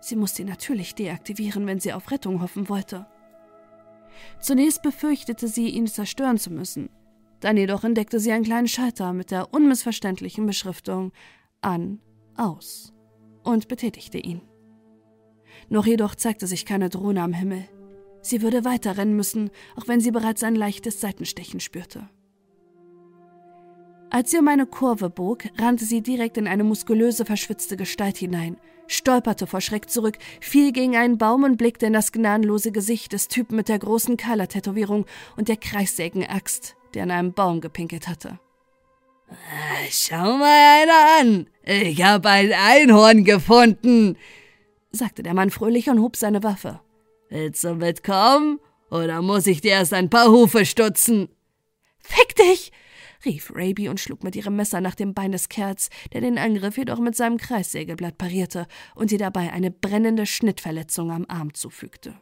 Sie 0.00 0.16
musste 0.16 0.40
ihn 0.40 0.48
natürlich 0.48 0.94
deaktivieren, 0.94 1.66
wenn 1.66 1.80
sie 1.80 1.92
auf 1.92 2.10
Rettung 2.10 2.40
hoffen 2.40 2.70
wollte. 2.70 3.04
Zunächst 4.40 4.82
befürchtete 4.82 5.48
sie, 5.48 5.68
ihn 5.68 5.86
zerstören 5.86 6.38
zu 6.38 6.50
müssen. 6.50 6.88
Dann 7.40 7.56
jedoch 7.56 7.84
entdeckte 7.84 8.20
sie 8.20 8.32
einen 8.32 8.44
kleinen 8.44 8.68
Schalter 8.68 9.12
mit 9.12 9.30
der 9.30 9.52
unmissverständlichen 9.52 10.46
Beschriftung 10.46 11.12
An, 11.60 12.00
Aus 12.36 12.92
und 13.42 13.68
betätigte 13.68 14.18
ihn. 14.18 14.40
Noch 15.68 15.86
jedoch 15.86 16.14
zeigte 16.14 16.46
sich 16.46 16.66
keine 16.66 16.88
Drohne 16.88 17.22
am 17.22 17.32
Himmel. 17.32 17.64
Sie 18.22 18.42
würde 18.42 18.64
weiterrennen 18.64 19.14
müssen, 19.14 19.50
auch 19.76 19.86
wenn 19.86 20.00
sie 20.00 20.10
bereits 20.10 20.42
ein 20.42 20.56
leichtes 20.56 21.00
Seitenstechen 21.00 21.60
spürte. 21.60 22.08
Als 24.10 24.30
sie 24.30 24.38
um 24.38 24.48
eine 24.48 24.66
Kurve 24.66 25.10
bog, 25.10 25.44
rannte 25.58 25.84
sie 25.84 26.00
direkt 26.00 26.36
in 26.36 26.46
eine 26.46 26.64
muskulöse, 26.64 27.24
verschwitzte 27.24 27.76
Gestalt 27.76 28.16
hinein, 28.16 28.56
stolperte 28.86 29.46
vor 29.46 29.60
Schreck 29.60 29.90
zurück, 29.90 30.18
fiel 30.40 30.72
gegen 30.72 30.96
einen 30.96 31.18
Baum 31.18 31.44
und 31.44 31.56
blickte 31.56 31.86
in 31.86 31.92
das 31.92 32.12
gnadenlose 32.12 32.72
Gesicht 32.72 33.12
des 33.12 33.28
Typen 33.28 33.56
mit 33.56 33.68
der 33.68 33.78
großen 33.78 34.16
Kala-Tätowierung 34.16 35.06
und 35.36 35.48
der 35.48 35.56
Kreissägenaxt, 35.56 36.76
der 36.94 37.04
an 37.04 37.10
einem 37.10 37.32
Baum 37.32 37.60
gepinkelt 37.60 38.08
hatte. 38.08 38.38
Ah, 39.30 39.86
schau 39.90 40.36
mal 40.36 40.82
einer 40.82 41.20
an! 41.20 41.46
Ich 41.64 42.02
habe 42.02 42.28
ein 42.28 42.52
Einhorn 42.52 43.24
gefunden! 43.24 44.16
sagte 44.92 45.22
der 45.22 45.34
Mann 45.34 45.50
fröhlich 45.50 45.88
und 45.88 46.00
hob 46.00 46.16
seine 46.16 46.42
Waffe. 46.42 46.80
Willst 47.30 47.64
du 47.64 47.74
mitkommen? 47.74 48.60
Oder 48.90 49.22
muss 49.22 49.46
ich 49.46 49.60
dir 49.60 49.72
erst 49.72 49.92
ein 49.92 50.10
paar 50.10 50.30
Hufe 50.30 50.64
stutzen? 50.64 51.28
Fick 51.98 52.36
dich! 52.36 52.70
Rief 53.24 53.52
Raby 53.54 53.88
und 53.88 54.00
schlug 54.00 54.24
mit 54.24 54.36
ihrem 54.36 54.56
Messer 54.56 54.80
nach 54.80 54.94
dem 54.94 55.14
Bein 55.14 55.32
des 55.32 55.48
Kerls, 55.48 55.90
der 56.12 56.20
den 56.20 56.38
Angriff 56.38 56.76
jedoch 56.76 56.98
mit 56.98 57.16
seinem 57.16 57.38
Kreissägeblatt 57.38 58.18
parierte 58.18 58.66
und 58.94 59.12
ihr 59.12 59.18
dabei 59.18 59.52
eine 59.52 59.70
brennende 59.70 60.26
Schnittverletzung 60.26 61.10
am 61.10 61.26
Arm 61.28 61.54
zufügte. 61.54 62.14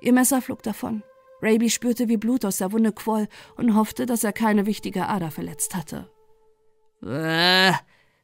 Ihr 0.00 0.12
Messer 0.12 0.42
flog 0.42 0.62
davon. 0.62 1.02
Raby 1.42 1.70
spürte, 1.70 2.08
wie 2.08 2.16
Blut 2.16 2.44
aus 2.44 2.58
der 2.58 2.72
Wunde 2.72 2.92
quoll 2.92 3.28
und 3.56 3.74
hoffte, 3.74 4.06
dass 4.06 4.24
er 4.24 4.32
keine 4.32 4.66
wichtige 4.66 5.06
Ader 5.06 5.30
verletzt 5.30 5.74
hatte. 5.74 6.10
Äh, 7.02 7.72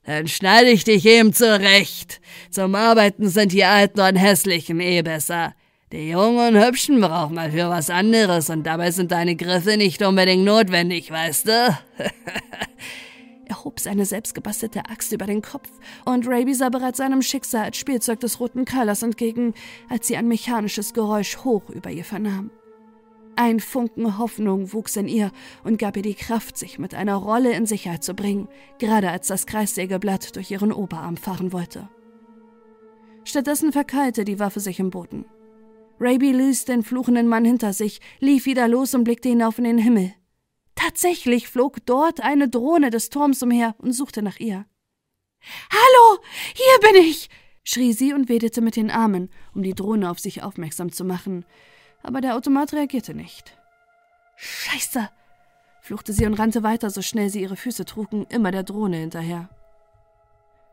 dann 0.04 0.26
schneide 0.26 0.70
ich 0.70 0.84
dich 0.84 1.04
eben 1.06 1.32
zurecht. 1.32 2.20
Zum 2.50 2.74
Arbeiten 2.74 3.28
sind 3.28 3.52
die 3.52 3.64
Alten 3.64 4.00
und 4.00 4.16
Hässlichen 4.16 4.80
eh 4.80 5.02
besser. 5.02 5.54
Die 5.92 6.08
Jungen 6.08 6.56
und 6.56 6.64
Hübschen 6.64 7.02
brauchen 7.02 7.34
mal 7.34 7.50
für 7.50 7.68
was 7.68 7.90
anderes 7.90 8.48
und 8.48 8.66
dabei 8.66 8.90
sind 8.90 9.12
deine 9.12 9.36
Griffe 9.36 9.76
nicht 9.76 10.00
unbedingt 10.00 10.42
notwendig, 10.42 11.10
weißt 11.10 11.48
du? 11.48 11.50
er 13.44 13.64
hob 13.64 13.78
seine 13.78 14.06
selbstgebastelte 14.06 14.86
Axt 14.88 15.12
über 15.12 15.26
den 15.26 15.42
Kopf 15.42 15.68
und 16.06 16.26
Raby 16.26 16.54
sah 16.54 16.70
bereits 16.70 16.96
seinem 16.96 17.20
Schicksal 17.20 17.64
als 17.64 17.76
Spielzeug 17.76 18.20
des 18.20 18.40
roten 18.40 18.64
Keilers 18.64 19.02
entgegen, 19.02 19.52
als 19.90 20.06
sie 20.06 20.16
ein 20.16 20.28
mechanisches 20.28 20.94
Geräusch 20.94 21.36
hoch 21.44 21.68
über 21.68 21.90
ihr 21.90 22.04
vernahm. 22.04 22.50
Ein 23.36 23.60
Funken 23.60 24.16
Hoffnung 24.16 24.72
wuchs 24.72 24.96
in 24.96 25.08
ihr 25.08 25.30
und 25.62 25.78
gab 25.78 25.98
ihr 25.98 26.02
die 26.02 26.14
Kraft, 26.14 26.56
sich 26.56 26.78
mit 26.78 26.94
einer 26.94 27.16
Rolle 27.16 27.52
in 27.52 27.66
Sicherheit 27.66 28.02
zu 28.02 28.14
bringen, 28.14 28.48
gerade 28.78 29.10
als 29.10 29.26
das 29.26 29.44
Kreissägeblatt 29.44 30.36
durch 30.36 30.50
ihren 30.50 30.72
Oberarm 30.72 31.18
fahren 31.18 31.52
wollte. 31.52 31.90
Stattdessen 33.24 33.72
verkeilte 33.72 34.24
die 34.24 34.38
Waffe 34.38 34.60
sich 34.60 34.80
im 34.80 34.88
Boden. 34.88 35.26
Raby 36.04 36.32
ließ 36.32 36.64
den 36.64 36.82
fluchenden 36.82 37.28
Mann 37.28 37.44
hinter 37.44 37.72
sich, 37.72 38.00
lief 38.18 38.44
wieder 38.44 38.66
los 38.66 38.92
und 38.92 39.04
blickte 39.04 39.28
hinauf 39.28 39.58
in 39.58 39.64
den 39.64 39.78
Himmel. 39.78 40.12
Tatsächlich 40.74 41.46
flog 41.46 41.86
dort 41.86 42.20
eine 42.20 42.48
Drohne 42.48 42.90
des 42.90 43.08
Turms 43.08 43.40
umher 43.40 43.76
und 43.78 43.92
suchte 43.92 44.20
nach 44.20 44.40
ihr. 44.40 44.66
Hallo, 45.70 46.20
hier 46.54 46.90
bin 46.90 47.02
ich! 47.02 47.30
schrie 47.62 47.92
sie 47.92 48.12
und 48.14 48.28
wedelte 48.28 48.62
mit 48.62 48.74
den 48.74 48.90
Armen, 48.90 49.30
um 49.54 49.62
die 49.62 49.74
Drohne 49.74 50.10
auf 50.10 50.18
sich 50.18 50.42
aufmerksam 50.42 50.90
zu 50.90 51.04
machen. 51.04 51.44
Aber 52.02 52.20
der 52.20 52.34
Automat 52.34 52.72
reagierte 52.72 53.14
nicht. 53.14 53.56
Scheiße! 54.34 55.08
fluchte 55.82 56.12
sie 56.12 56.26
und 56.26 56.34
rannte 56.34 56.64
weiter, 56.64 56.90
so 56.90 57.00
schnell 57.00 57.28
sie 57.28 57.42
ihre 57.42 57.56
Füße 57.56 57.84
trugen, 57.84 58.26
immer 58.28 58.50
der 58.50 58.64
Drohne 58.64 58.96
hinterher. 58.96 59.50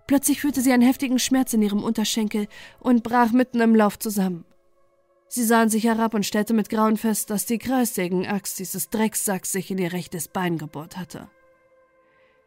Plötzlich 0.08 0.42
fühlte 0.42 0.62
sie 0.62 0.74
einen 0.74 0.82
heftigen 0.82 1.20
Schmerz 1.20 1.54
in 1.54 1.62
ihrem 1.62 1.84
Unterschenkel 1.84 2.48
und 2.80 3.04
brach 3.04 3.32
mitten 3.32 3.62
im 3.62 3.76
Lauf 3.76 4.00
zusammen. 4.00 4.46
Sie 5.32 5.44
sahen 5.44 5.70
sich 5.70 5.84
herab 5.84 6.16
und 6.16 6.26
stellte 6.26 6.56
mit 6.56 6.70
Grauen 6.70 6.98
fest, 6.98 7.30
dass 7.30 7.46
die 7.46 7.60
Kreissägenaxt 7.60 8.58
dieses 8.58 8.90
Drecksacks 8.90 9.52
sich 9.52 9.70
in 9.70 9.78
ihr 9.78 9.94
rechtes 9.94 10.28
Bein 10.28 10.58
gebohrt 10.58 10.98
hatte. 10.98 11.30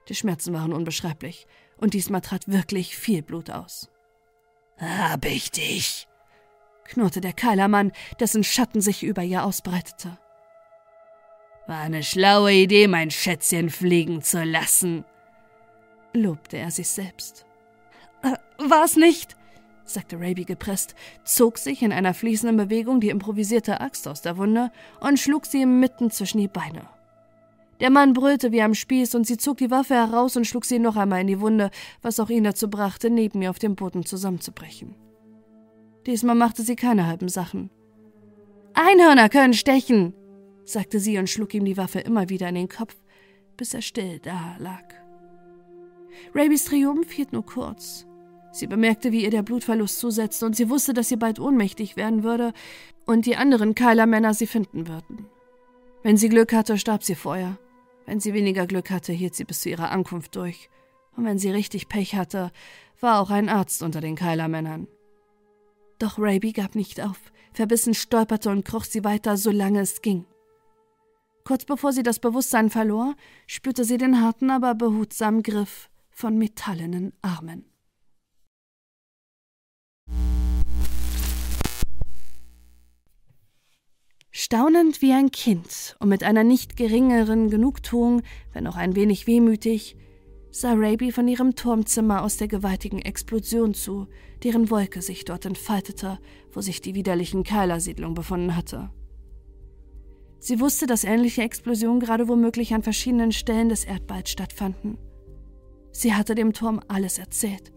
Die 0.09 0.17
Schmerzen 0.17 0.53
waren 0.53 0.73
unbeschreiblich, 0.73 1.47
und 1.77 1.95
diesmal 1.95 2.21
trat 2.21 2.49
wirklich 2.49 2.97
viel 2.97 3.23
Blut 3.23 3.51
aus. 3.51 3.89
Hab 4.79 5.25
ich 5.25 5.53
dich, 5.53 6.09
knurrte 6.85 7.21
der 7.21 7.33
Keilermann, 7.33 7.93
dessen 8.19 8.43
Schatten 8.43 8.81
sich 8.81 9.05
über 9.05 9.23
ihr 9.23 9.45
ausbreitete. 9.45 10.19
War 11.69 11.79
eine 11.79 12.03
schlaue 12.03 12.53
Idee, 12.53 12.89
mein 12.89 13.13
Schätzchen 13.13 13.71
fliegen 13.71 14.23
zu 14.23 14.43
lassen, 14.43 15.05
lobte 16.13 16.57
er 16.57 16.73
sich 16.73 16.89
selbst. 16.89 17.47
Äh, 18.23 18.37
war's 18.59 18.97
nicht, 18.97 19.37
sagte 19.93 20.19
Raby 20.21 20.45
gepresst, 20.45 20.95
zog 21.25 21.59
sich 21.59 21.83
in 21.83 21.93
einer 21.93 22.15
fließenden 22.15 22.57
Bewegung 22.57 23.01
die 23.01 23.11
improvisierte 23.11 23.81
Axt 23.81 24.09
aus 24.09 24.23
der 24.23 24.37
Wunde 24.37 24.71
und 25.01 25.19
schlug 25.19 25.47
sie 25.47 25.67
mitten 25.67 26.11
zwischen 26.11 26.39
die 26.39 26.49
Beine. 26.49 26.89
Der 27.81 27.91
Mann 27.91 28.13
brüllte 28.13 28.53
wie 28.53 28.63
am 28.63 28.75
Spieß 28.75 29.15
und 29.15 29.27
sie 29.27 29.37
zog 29.37 29.57
die 29.57 29.71
Waffe 29.71 29.95
heraus 29.95 30.37
und 30.37 30.47
schlug 30.47 30.65
sie 30.65 30.79
noch 30.79 30.97
einmal 30.97 31.21
in 31.21 31.27
die 31.27 31.41
Wunde, 31.41 31.71
was 32.01 32.21
auch 32.21 32.31
ihn 32.31 32.45
dazu 32.45 32.71
brachte, 32.71 33.11
neben 33.11 33.41
mir 33.41 33.51
auf 33.51 33.59
dem 33.59 33.75
Boden 33.75 34.05
zusammenzubrechen. 34.05 34.95
Diesmal 36.07 36.37
machte 36.37 36.63
sie 36.63 36.77
keine 36.77 37.07
halben 37.07 37.29
Sachen. 37.29 37.71
Einhörner 38.75 39.29
können 39.29 39.55
stechen, 39.55 40.15
sagte 40.65 41.01
sie 41.01 41.19
und 41.19 41.29
schlug 41.29 41.55
ihm 41.55 41.65
die 41.65 41.77
Waffe 41.77 42.01
immer 42.01 42.29
wieder 42.29 42.49
in 42.49 42.55
den 42.55 42.69
Kopf, 42.69 42.95
bis 43.57 43.75
er 43.75 43.83
still 43.83 44.19
da 44.21 44.57
lag. 44.59 44.85
Rabys 46.35 46.65
Triumph 46.65 47.11
hielt 47.11 47.33
nur 47.33 47.45
kurz. 47.45 48.07
Sie 48.53 48.67
bemerkte, 48.67 49.13
wie 49.13 49.25
ihr 49.25 49.31
der 49.31 49.43
Blutverlust 49.43 49.99
zusetzte, 49.99 50.45
und 50.45 50.55
sie 50.55 50.69
wusste, 50.69 50.93
dass 50.93 51.09
sie 51.09 51.17
bald 51.17 51.41
ohnmächtig 51.41 51.97
werden 51.97 52.23
würde 52.23 52.53
und 53.07 53.25
die 53.25 53.37
anderen 53.37 53.75
Keiler-Männer 53.75 54.35
sie 54.35 54.47
finden 54.47 54.87
würden. 54.89 55.27
Wenn 56.03 56.19
sie 56.19 56.29
Glück 56.29 56.53
hatte, 56.53 56.79
starb 56.79 57.03
sie 57.03 57.15
vorher. 57.15 57.59
Wenn 58.07 58.21
sie 58.21 58.35
weniger 58.35 58.67
Glück 58.67 58.91
hatte, 58.91 59.13
hielt 59.13 59.35
sie 59.35 59.45
bis 59.45 59.63
zu 59.63 59.71
ihrer 59.71 59.91
Ankunft 59.91 60.37
durch. 60.37 60.69
Und 61.17 61.25
wenn 61.25 61.39
sie 61.39 61.51
richtig 61.51 61.89
Pech 61.89 62.15
hatte, 62.15 62.53
war 63.01 63.21
auch 63.21 63.31
ein 63.31 63.49
Arzt 63.49 63.83
unter 63.83 64.01
den 64.01 64.17
Keilermännern. 64.17 64.87
Doch 65.99 66.19
Raby 66.19 66.53
gab 66.53 66.75
nicht 66.75 67.01
auf. 67.01 67.33
Verbissen 67.53 67.95
stolperte 67.95 68.51
und 68.51 68.65
kroch 68.65 68.85
sie 68.85 69.05
weiter, 69.05 69.37
solange 69.37 69.81
es 69.81 70.03
ging. 70.03 70.27
Kurz 71.45 71.65
bevor 71.65 71.93
sie 71.93 72.03
das 72.03 72.19
Bewusstsein 72.19 72.71
verlor, 72.71 73.15
spürte 73.47 73.85
sie 73.85 73.99
den 73.99 74.21
harten, 74.21 74.51
aber 74.51 74.75
behutsamen 74.75 75.43
Griff 75.43 75.91
von 76.11 76.39
metallenen 76.39 77.13
Armen. 77.23 77.72
Staunend 84.53 85.01
wie 85.01 85.15
ein 85.15 85.31
Kind 85.31 85.97
und 85.99 86.11
mit 86.11 86.23
einer 86.23 86.45
nicht 86.45 86.77
geringeren 86.77 87.49
Genugtuung, 87.49 88.21
wenn 88.53 88.67
auch 88.67 88.77
ein 88.77 88.95
wenig 88.95 89.27
wehmütig, 89.27 89.97
sah 90.51 90.75
Raby 90.75 91.11
von 91.11 91.27
ihrem 91.27 91.55
Turmzimmer 91.55 92.23
aus 92.23 92.37
der 92.37 92.49
gewaltigen 92.49 92.99
Explosion 92.99 93.73
zu, 93.73 94.09
deren 94.43 94.69
Wolke 94.69 95.01
sich 95.01 95.25
dort 95.25 95.47
entfaltete, 95.47 96.19
wo 96.51 96.61
sich 96.61 96.83
die 96.83 96.95
widerlichen 96.95 97.45
Keilersiedlung 97.45 98.13
befunden 98.13 98.55
hatte. 98.55 98.91
Sie 100.39 100.61
wusste, 100.61 100.87
dass 100.87 101.05
ähnliche 101.05 101.41
Explosionen 101.41 102.01
gerade 102.01 102.29
womöglich 102.29 102.75
an 102.75 102.83
verschiedenen 102.83 103.33
Stellen 103.33 103.71
des 103.71 103.87
Erdballs 103.87 104.29
stattfanden. 104.29 104.99
Sie 105.93 106.13
hatte 106.13 106.35
dem 106.35 106.53
Turm 106.53 106.79
alles 106.89 107.17
erzählt 107.17 107.72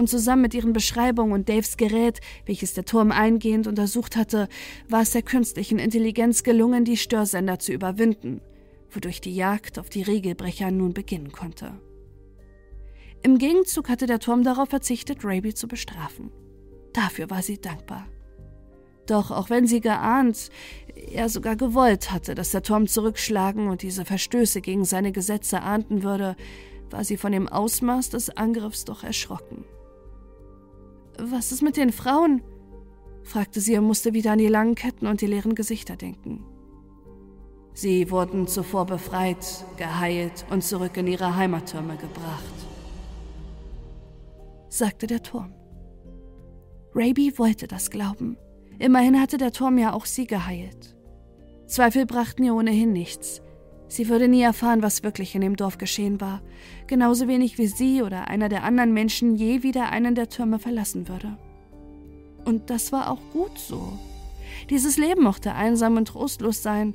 und 0.00 0.08
zusammen 0.08 0.40
mit 0.40 0.54
ihren 0.54 0.72
Beschreibungen 0.72 1.32
und 1.32 1.48
Daves 1.50 1.76
Gerät, 1.76 2.20
welches 2.46 2.72
der 2.72 2.86
Turm 2.86 3.12
eingehend 3.12 3.66
untersucht 3.66 4.16
hatte, 4.16 4.48
war 4.88 5.02
es 5.02 5.10
der 5.10 5.20
künstlichen 5.20 5.78
Intelligenz 5.78 6.42
gelungen, 6.42 6.86
die 6.86 6.96
Störsender 6.96 7.58
zu 7.58 7.72
überwinden, 7.72 8.40
wodurch 8.90 9.20
die 9.20 9.34
Jagd 9.34 9.78
auf 9.78 9.90
die 9.90 10.00
Regelbrecher 10.00 10.70
nun 10.70 10.94
beginnen 10.94 11.32
konnte. 11.32 11.78
Im 13.22 13.36
Gegenzug 13.36 13.90
hatte 13.90 14.06
der 14.06 14.20
Turm 14.20 14.42
darauf 14.42 14.70
verzichtet, 14.70 15.18
Raby 15.22 15.52
zu 15.52 15.68
bestrafen. 15.68 16.32
Dafür 16.94 17.28
war 17.28 17.42
sie 17.42 17.60
dankbar. 17.60 18.06
Doch 19.06 19.30
auch 19.30 19.50
wenn 19.50 19.66
sie 19.66 19.82
geahnt, 19.82 20.48
er 21.12 21.28
sogar 21.28 21.56
gewollt 21.56 22.10
hatte, 22.10 22.34
dass 22.34 22.52
der 22.52 22.62
Turm 22.62 22.86
zurückschlagen 22.86 23.68
und 23.68 23.82
diese 23.82 24.06
Verstöße 24.06 24.62
gegen 24.62 24.86
seine 24.86 25.12
Gesetze 25.12 25.60
ahnden 25.60 26.02
würde, 26.02 26.36
war 26.88 27.04
sie 27.04 27.18
von 27.18 27.32
dem 27.32 27.48
Ausmaß 27.48 28.08
des 28.08 28.30
Angriffs 28.30 28.86
doch 28.86 29.04
erschrocken. 29.04 29.66
Was 31.22 31.52
ist 31.52 31.62
mit 31.62 31.76
den 31.76 31.92
Frauen? 31.92 32.42
fragte 33.22 33.60
sie 33.60 33.76
und 33.76 33.84
musste 33.84 34.14
wieder 34.14 34.32
an 34.32 34.38
die 34.38 34.48
langen 34.48 34.74
Ketten 34.74 35.06
und 35.06 35.20
die 35.20 35.26
leeren 35.26 35.54
Gesichter 35.54 35.96
denken. 35.96 36.44
Sie 37.74 38.10
wurden 38.10 38.46
zuvor 38.46 38.86
befreit, 38.86 39.64
geheilt 39.76 40.44
und 40.50 40.64
zurück 40.64 40.96
in 40.96 41.06
ihre 41.06 41.36
Heimattürme 41.36 41.96
gebracht, 41.96 42.54
sagte 44.68 45.06
der 45.06 45.22
Turm. 45.22 45.52
Raby 46.94 47.38
wollte 47.38 47.68
das 47.68 47.90
glauben. 47.90 48.36
Immerhin 48.78 49.20
hatte 49.20 49.36
der 49.36 49.52
Turm 49.52 49.78
ja 49.78 49.92
auch 49.92 50.06
sie 50.06 50.26
geheilt. 50.26 50.96
Zweifel 51.66 52.06
brachten 52.06 52.42
ihr 52.42 52.54
ohnehin 52.54 52.92
nichts. 52.92 53.42
Sie 53.90 54.08
würde 54.08 54.28
nie 54.28 54.42
erfahren, 54.42 54.82
was 54.82 55.02
wirklich 55.02 55.34
in 55.34 55.40
dem 55.40 55.56
Dorf 55.56 55.76
geschehen 55.76 56.20
war, 56.20 56.40
genauso 56.86 57.26
wenig 57.26 57.58
wie 57.58 57.66
sie 57.66 58.02
oder 58.02 58.28
einer 58.28 58.48
der 58.48 58.62
anderen 58.62 58.94
Menschen 58.94 59.34
je 59.34 59.64
wieder 59.64 59.90
einen 59.90 60.14
der 60.14 60.28
Türme 60.28 60.60
verlassen 60.60 61.08
würde. 61.08 61.36
Und 62.44 62.70
das 62.70 62.92
war 62.92 63.10
auch 63.10 63.20
gut 63.32 63.58
so. 63.58 63.98
Dieses 64.70 64.96
Leben 64.96 65.24
mochte 65.24 65.54
einsam 65.54 65.96
und 65.96 66.06
trostlos 66.06 66.62
sein, 66.62 66.94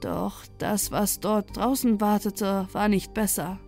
doch 0.00 0.44
das, 0.58 0.90
was 0.90 1.20
dort 1.20 1.56
draußen 1.56 2.00
wartete, 2.00 2.66
war 2.72 2.88
nicht 2.88 3.14
besser. 3.14 3.60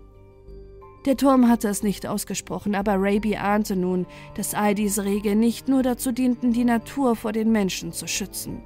Der 1.07 1.17
Turm 1.17 1.49
hatte 1.49 1.69
es 1.69 1.85
nicht 1.85 2.05
ausgesprochen, 2.05 2.75
aber 2.75 2.97
Raby 2.99 3.37
ahnte 3.37 3.77
nun, 3.77 4.07
dass 4.35 4.55
all 4.55 4.75
diese 4.75 5.05
Regeln 5.05 5.39
nicht 5.39 5.69
nur 5.69 5.85
dazu 5.85 6.11
dienten, 6.11 6.53
die 6.53 6.65
Natur 6.65 7.15
vor 7.15 7.31
den 7.31 7.53
Menschen 7.53 7.93
zu 7.93 8.09
schützen. 8.09 8.61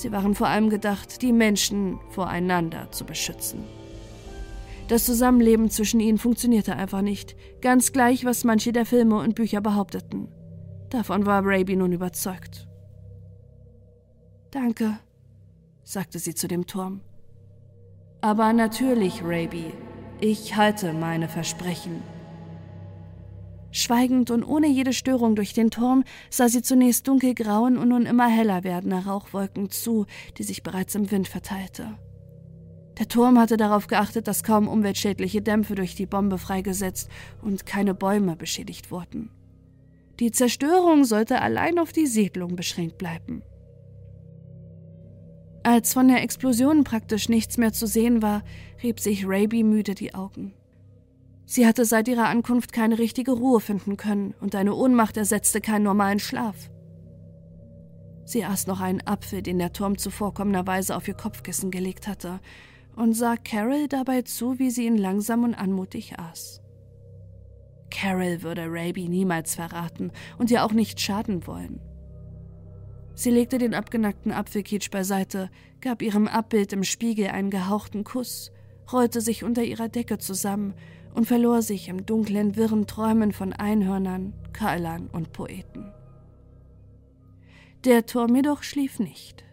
Sie 0.00 0.12
waren 0.12 0.34
vor 0.34 0.46
allem 0.48 0.70
gedacht, 0.70 1.20
die 1.20 1.30
Menschen 1.30 2.00
voreinander 2.08 2.90
zu 2.90 3.04
beschützen. 3.04 3.64
Das 4.88 5.04
Zusammenleben 5.04 5.68
zwischen 5.68 6.00
ihnen 6.00 6.16
funktionierte 6.16 6.74
einfach 6.74 7.02
nicht, 7.02 7.36
ganz 7.60 7.92
gleich, 7.92 8.24
was 8.24 8.44
manche 8.44 8.72
der 8.72 8.86
Filme 8.86 9.18
und 9.18 9.34
Bücher 9.34 9.60
behaupteten. 9.60 10.28
Davon 10.88 11.26
war 11.26 11.42
Raby 11.44 11.76
nun 11.76 11.92
überzeugt. 11.92 12.66
Danke, 14.50 14.98
sagte 15.84 16.18
sie 16.18 16.34
zu 16.34 16.48
dem 16.48 16.66
Turm. 16.66 17.02
Aber 18.22 18.54
natürlich, 18.54 19.20
Raby, 19.22 19.74
ich 20.18 20.56
halte 20.56 20.94
meine 20.94 21.28
Versprechen. 21.28 22.02
Schweigend 23.72 24.30
und 24.30 24.42
ohne 24.42 24.66
jede 24.66 24.92
Störung 24.92 25.36
durch 25.36 25.52
den 25.52 25.70
Turm 25.70 26.04
sah 26.28 26.48
sie 26.48 26.62
zunächst 26.62 27.06
dunkelgrauen 27.06 27.78
und 27.78 27.88
nun 27.88 28.06
immer 28.06 28.28
heller 28.28 28.64
werdender 28.64 29.06
Rauchwolken 29.06 29.70
zu, 29.70 30.06
die 30.38 30.42
sich 30.42 30.62
bereits 30.62 30.94
im 30.94 31.10
Wind 31.10 31.28
verteilte. 31.28 31.98
Der 32.98 33.08
Turm 33.08 33.38
hatte 33.38 33.56
darauf 33.56 33.86
geachtet, 33.86 34.28
dass 34.28 34.42
kaum 34.42 34.68
umweltschädliche 34.68 35.40
Dämpfe 35.40 35.74
durch 35.74 35.94
die 35.94 36.06
Bombe 36.06 36.36
freigesetzt 36.36 37.08
und 37.40 37.64
keine 37.64 37.94
Bäume 37.94 38.36
beschädigt 38.36 38.90
wurden. 38.90 39.30
Die 40.18 40.32
Zerstörung 40.32 41.04
sollte 41.04 41.40
allein 41.40 41.78
auf 41.78 41.92
die 41.92 42.06
Siedlung 42.06 42.56
beschränkt 42.56 42.98
bleiben. 42.98 43.42
Als 45.62 45.94
von 45.94 46.08
der 46.08 46.22
Explosion 46.22 46.84
praktisch 46.84 47.28
nichts 47.28 47.56
mehr 47.56 47.72
zu 47.72 47.86
sehen 47.86 48.20
war, 48.20 48.42
rieb 48.82 49.00
sich 49.00 49.26
Raby 49.26 49.62
müde 49.62 49.94
die 49.94 50.14
Augen. 50.14 50.52
Sie 51.50 51.66
hatte 51.66 51.84
seit 51.84 52.06
ihrer 52.06 52.28
Ankunft 52.28 52.72
keine 52.72 53.00
richtige 53.00 53.32
Ruhe 53.32 53.58
finden 53.58 53.96
können 53.96 54.34
und 54.40 54.54
eine 54.54 54.72
Ohnmacht 54.72 55.16
ersetzte 55.16 55.60
keinen 55.60 55.82
normalen 55.82 56.20
Schlaf. 56.20 56.70
Sie 58.24 58.44
aß 58.44 58.68
noch 58.68 58.78
einen 58.78 59.04
Apfel, 59.04 59.42
den 59.42 59.58
der 59.58 59.72
Turm 59.72 59.98
zuvorkommenderweise 59.98 60.94
auf 60.94 61.08
ihr 61.08 61.14
Kopfkissen 61.14 61.72
gelegt 61.72 62.06
hatte, 62.06 62.38
und 62.94 63.14
sah 63.14 63.34
Carol 63.36 63.88
dabei 63.88 64.22
zu, 64.22 64.60
wie 64.60 64.70
sie 64.70 64.86
ihn 64.86 64.96
langsam 64.96 65.42
und 65.42 65.56
anmutig 65.56 66.20
aß. 66.20 66.62
Carol 67.90 68.42
würde 68.42 68.66
Raby 68.68 69.08
niemals 69.08 69.56
verraten 69.56 70.12
und 70.38 70.52
ihr 70.52 70.64
auch 70.64 70.72
nicht 70.72 71.00
schaden 71.00 71.48
wollen. 71.48 71.80
Sie 73.16 73.30
legte 73.30 73.58
den 73.58 73.74
abgenackten 73.74 74.30
Apfelkitsch 74.30 74.92
beiseite, 74.92 75.50
gab 75.80 76.00
ihrem 76.00 76.28
Abbild 76.28 76.72
im 76.72 76.84
Spiegel 76.84 77.26
einen 77.26 77.50
gehauchten 77.50 78.04
Kuss, 78.04 78.52
rollte 78.92 79.20
sich 79.20 79.42
unter 79.42 79.64
ihrer 79.64 79.88
Decke 79.88 80.18
zusammen 80.18 80.74
und 81.14 81.26
verlor 81.26 81.62
sich 81.62 81.88
im 81.88 82.06
dunklen, 82.06 82.56
wirren 82.56 82.86
Träumen 82.86 83.32
von 83.32 83.52
Einhörnern, 83.52 84.34
Keilern 84.52 85.08
und 85.08 85.32
Poeten. 85.32 85.92
Der 87.84 88.06
Turm 88.06 88.36
jedoch 88.36 88.62
schlief 88.62 88.98
nicht. 88.98 89.44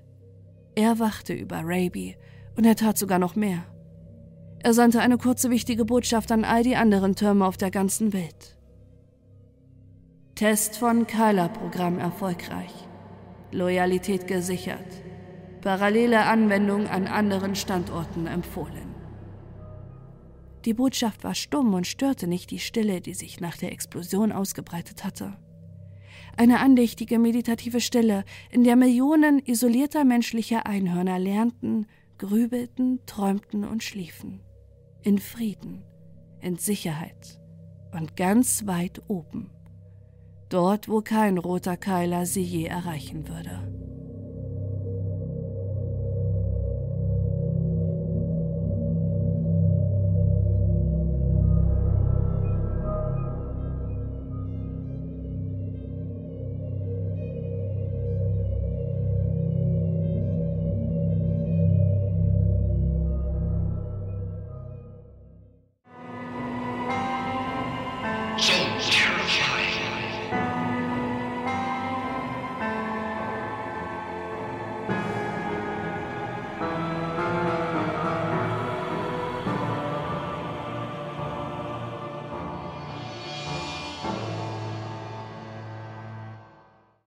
Er 0.75 0.99
wachte 0.99 1.33
über 1.33 1.61
Raby 1.63 2.17
und 2.55 2.65
er 2.65 2.75
tat 2.75 2.97
sogar 2.97 3.19
noch 3.19 3.35
mehr. 3.35 3.63
Er 4.59 4.73
sandte 4.73 4.99
eine 4.99 5.17
kurze 5.17 5.49
wichtige 5.49 5.85
Botschaft 5.85 6.31
an 6.31 6.43
all 6.43 6.63
die 6.63 6.75
anderen 6.75 7.15
Türme 7.15 7.45
auf 7.45 7.57
der 7.57 7.71
ganzen 7.71 8.11
Welt. 8.13 8.57
Test 10.35 10.77
von 10.77 11.07
Kyler-Programm 11.07 11.99
erfolgreich. 11.99 12.73
Loyalität 13.51 14.27
gesichert. 14.27 14.85
Parallele 15.61 16.25
Anwendung 16.25 16.87
an 16.87 17.07
anderen 17.07 17.55
Standorten 17.55 18.27
empfohlen. 18.27 18.86
Die 20.65 20.73
Botschaft 20.73 21.23
war 21.23 21.35
stumm 21.35 21.73
und 21.73 21.87
störte 21.87 22.27
nicht 22.27 22.51
die 22.51 22.59
Stille, 22.59 23.01
die 23.01 23.13
sich 23.13 23.39
nach 23.39 23.57
der 23.57 23.71
Explosion 23.71 24.31
ausgebreitet 24.31 25.03
hatte. 25.03 25.37
Eine 26.35 26.59
andächtige 26.59 27.19
meditative 27.19 27.81
Stille, 27.81 28.23
in 28.51 28.63
der 28.63 28.75
Millionen 28.75 29.39
isolierter 29.39 30.03
menschlicher 30.03 30.67
Einhörner 30.67 31.19
lernten, 31.19 31.87
grübelten, 32.17 32.99
träumten 33.05 33.63
und 33.63 33.83
schliefen. 33.83 34.41
In 35.01 35.19
Frieden, 35.19 35.83
in 36.41 36.57
Sicherheit 36.57 37.39
und 37.91 38.15
ganz 38.15 38.67
weit 38.67 39.01
oben. 39.07 39.51
Dort, 40.49 40.89
wo 40.89 41.01
kein 41.01 41.37
roter 41.37 41.77
Keiler 41.77 42.25
sie 42.25 42.43
je 42.43 42.65
erreichen 42.65 43.27
würde. 43.27 43.86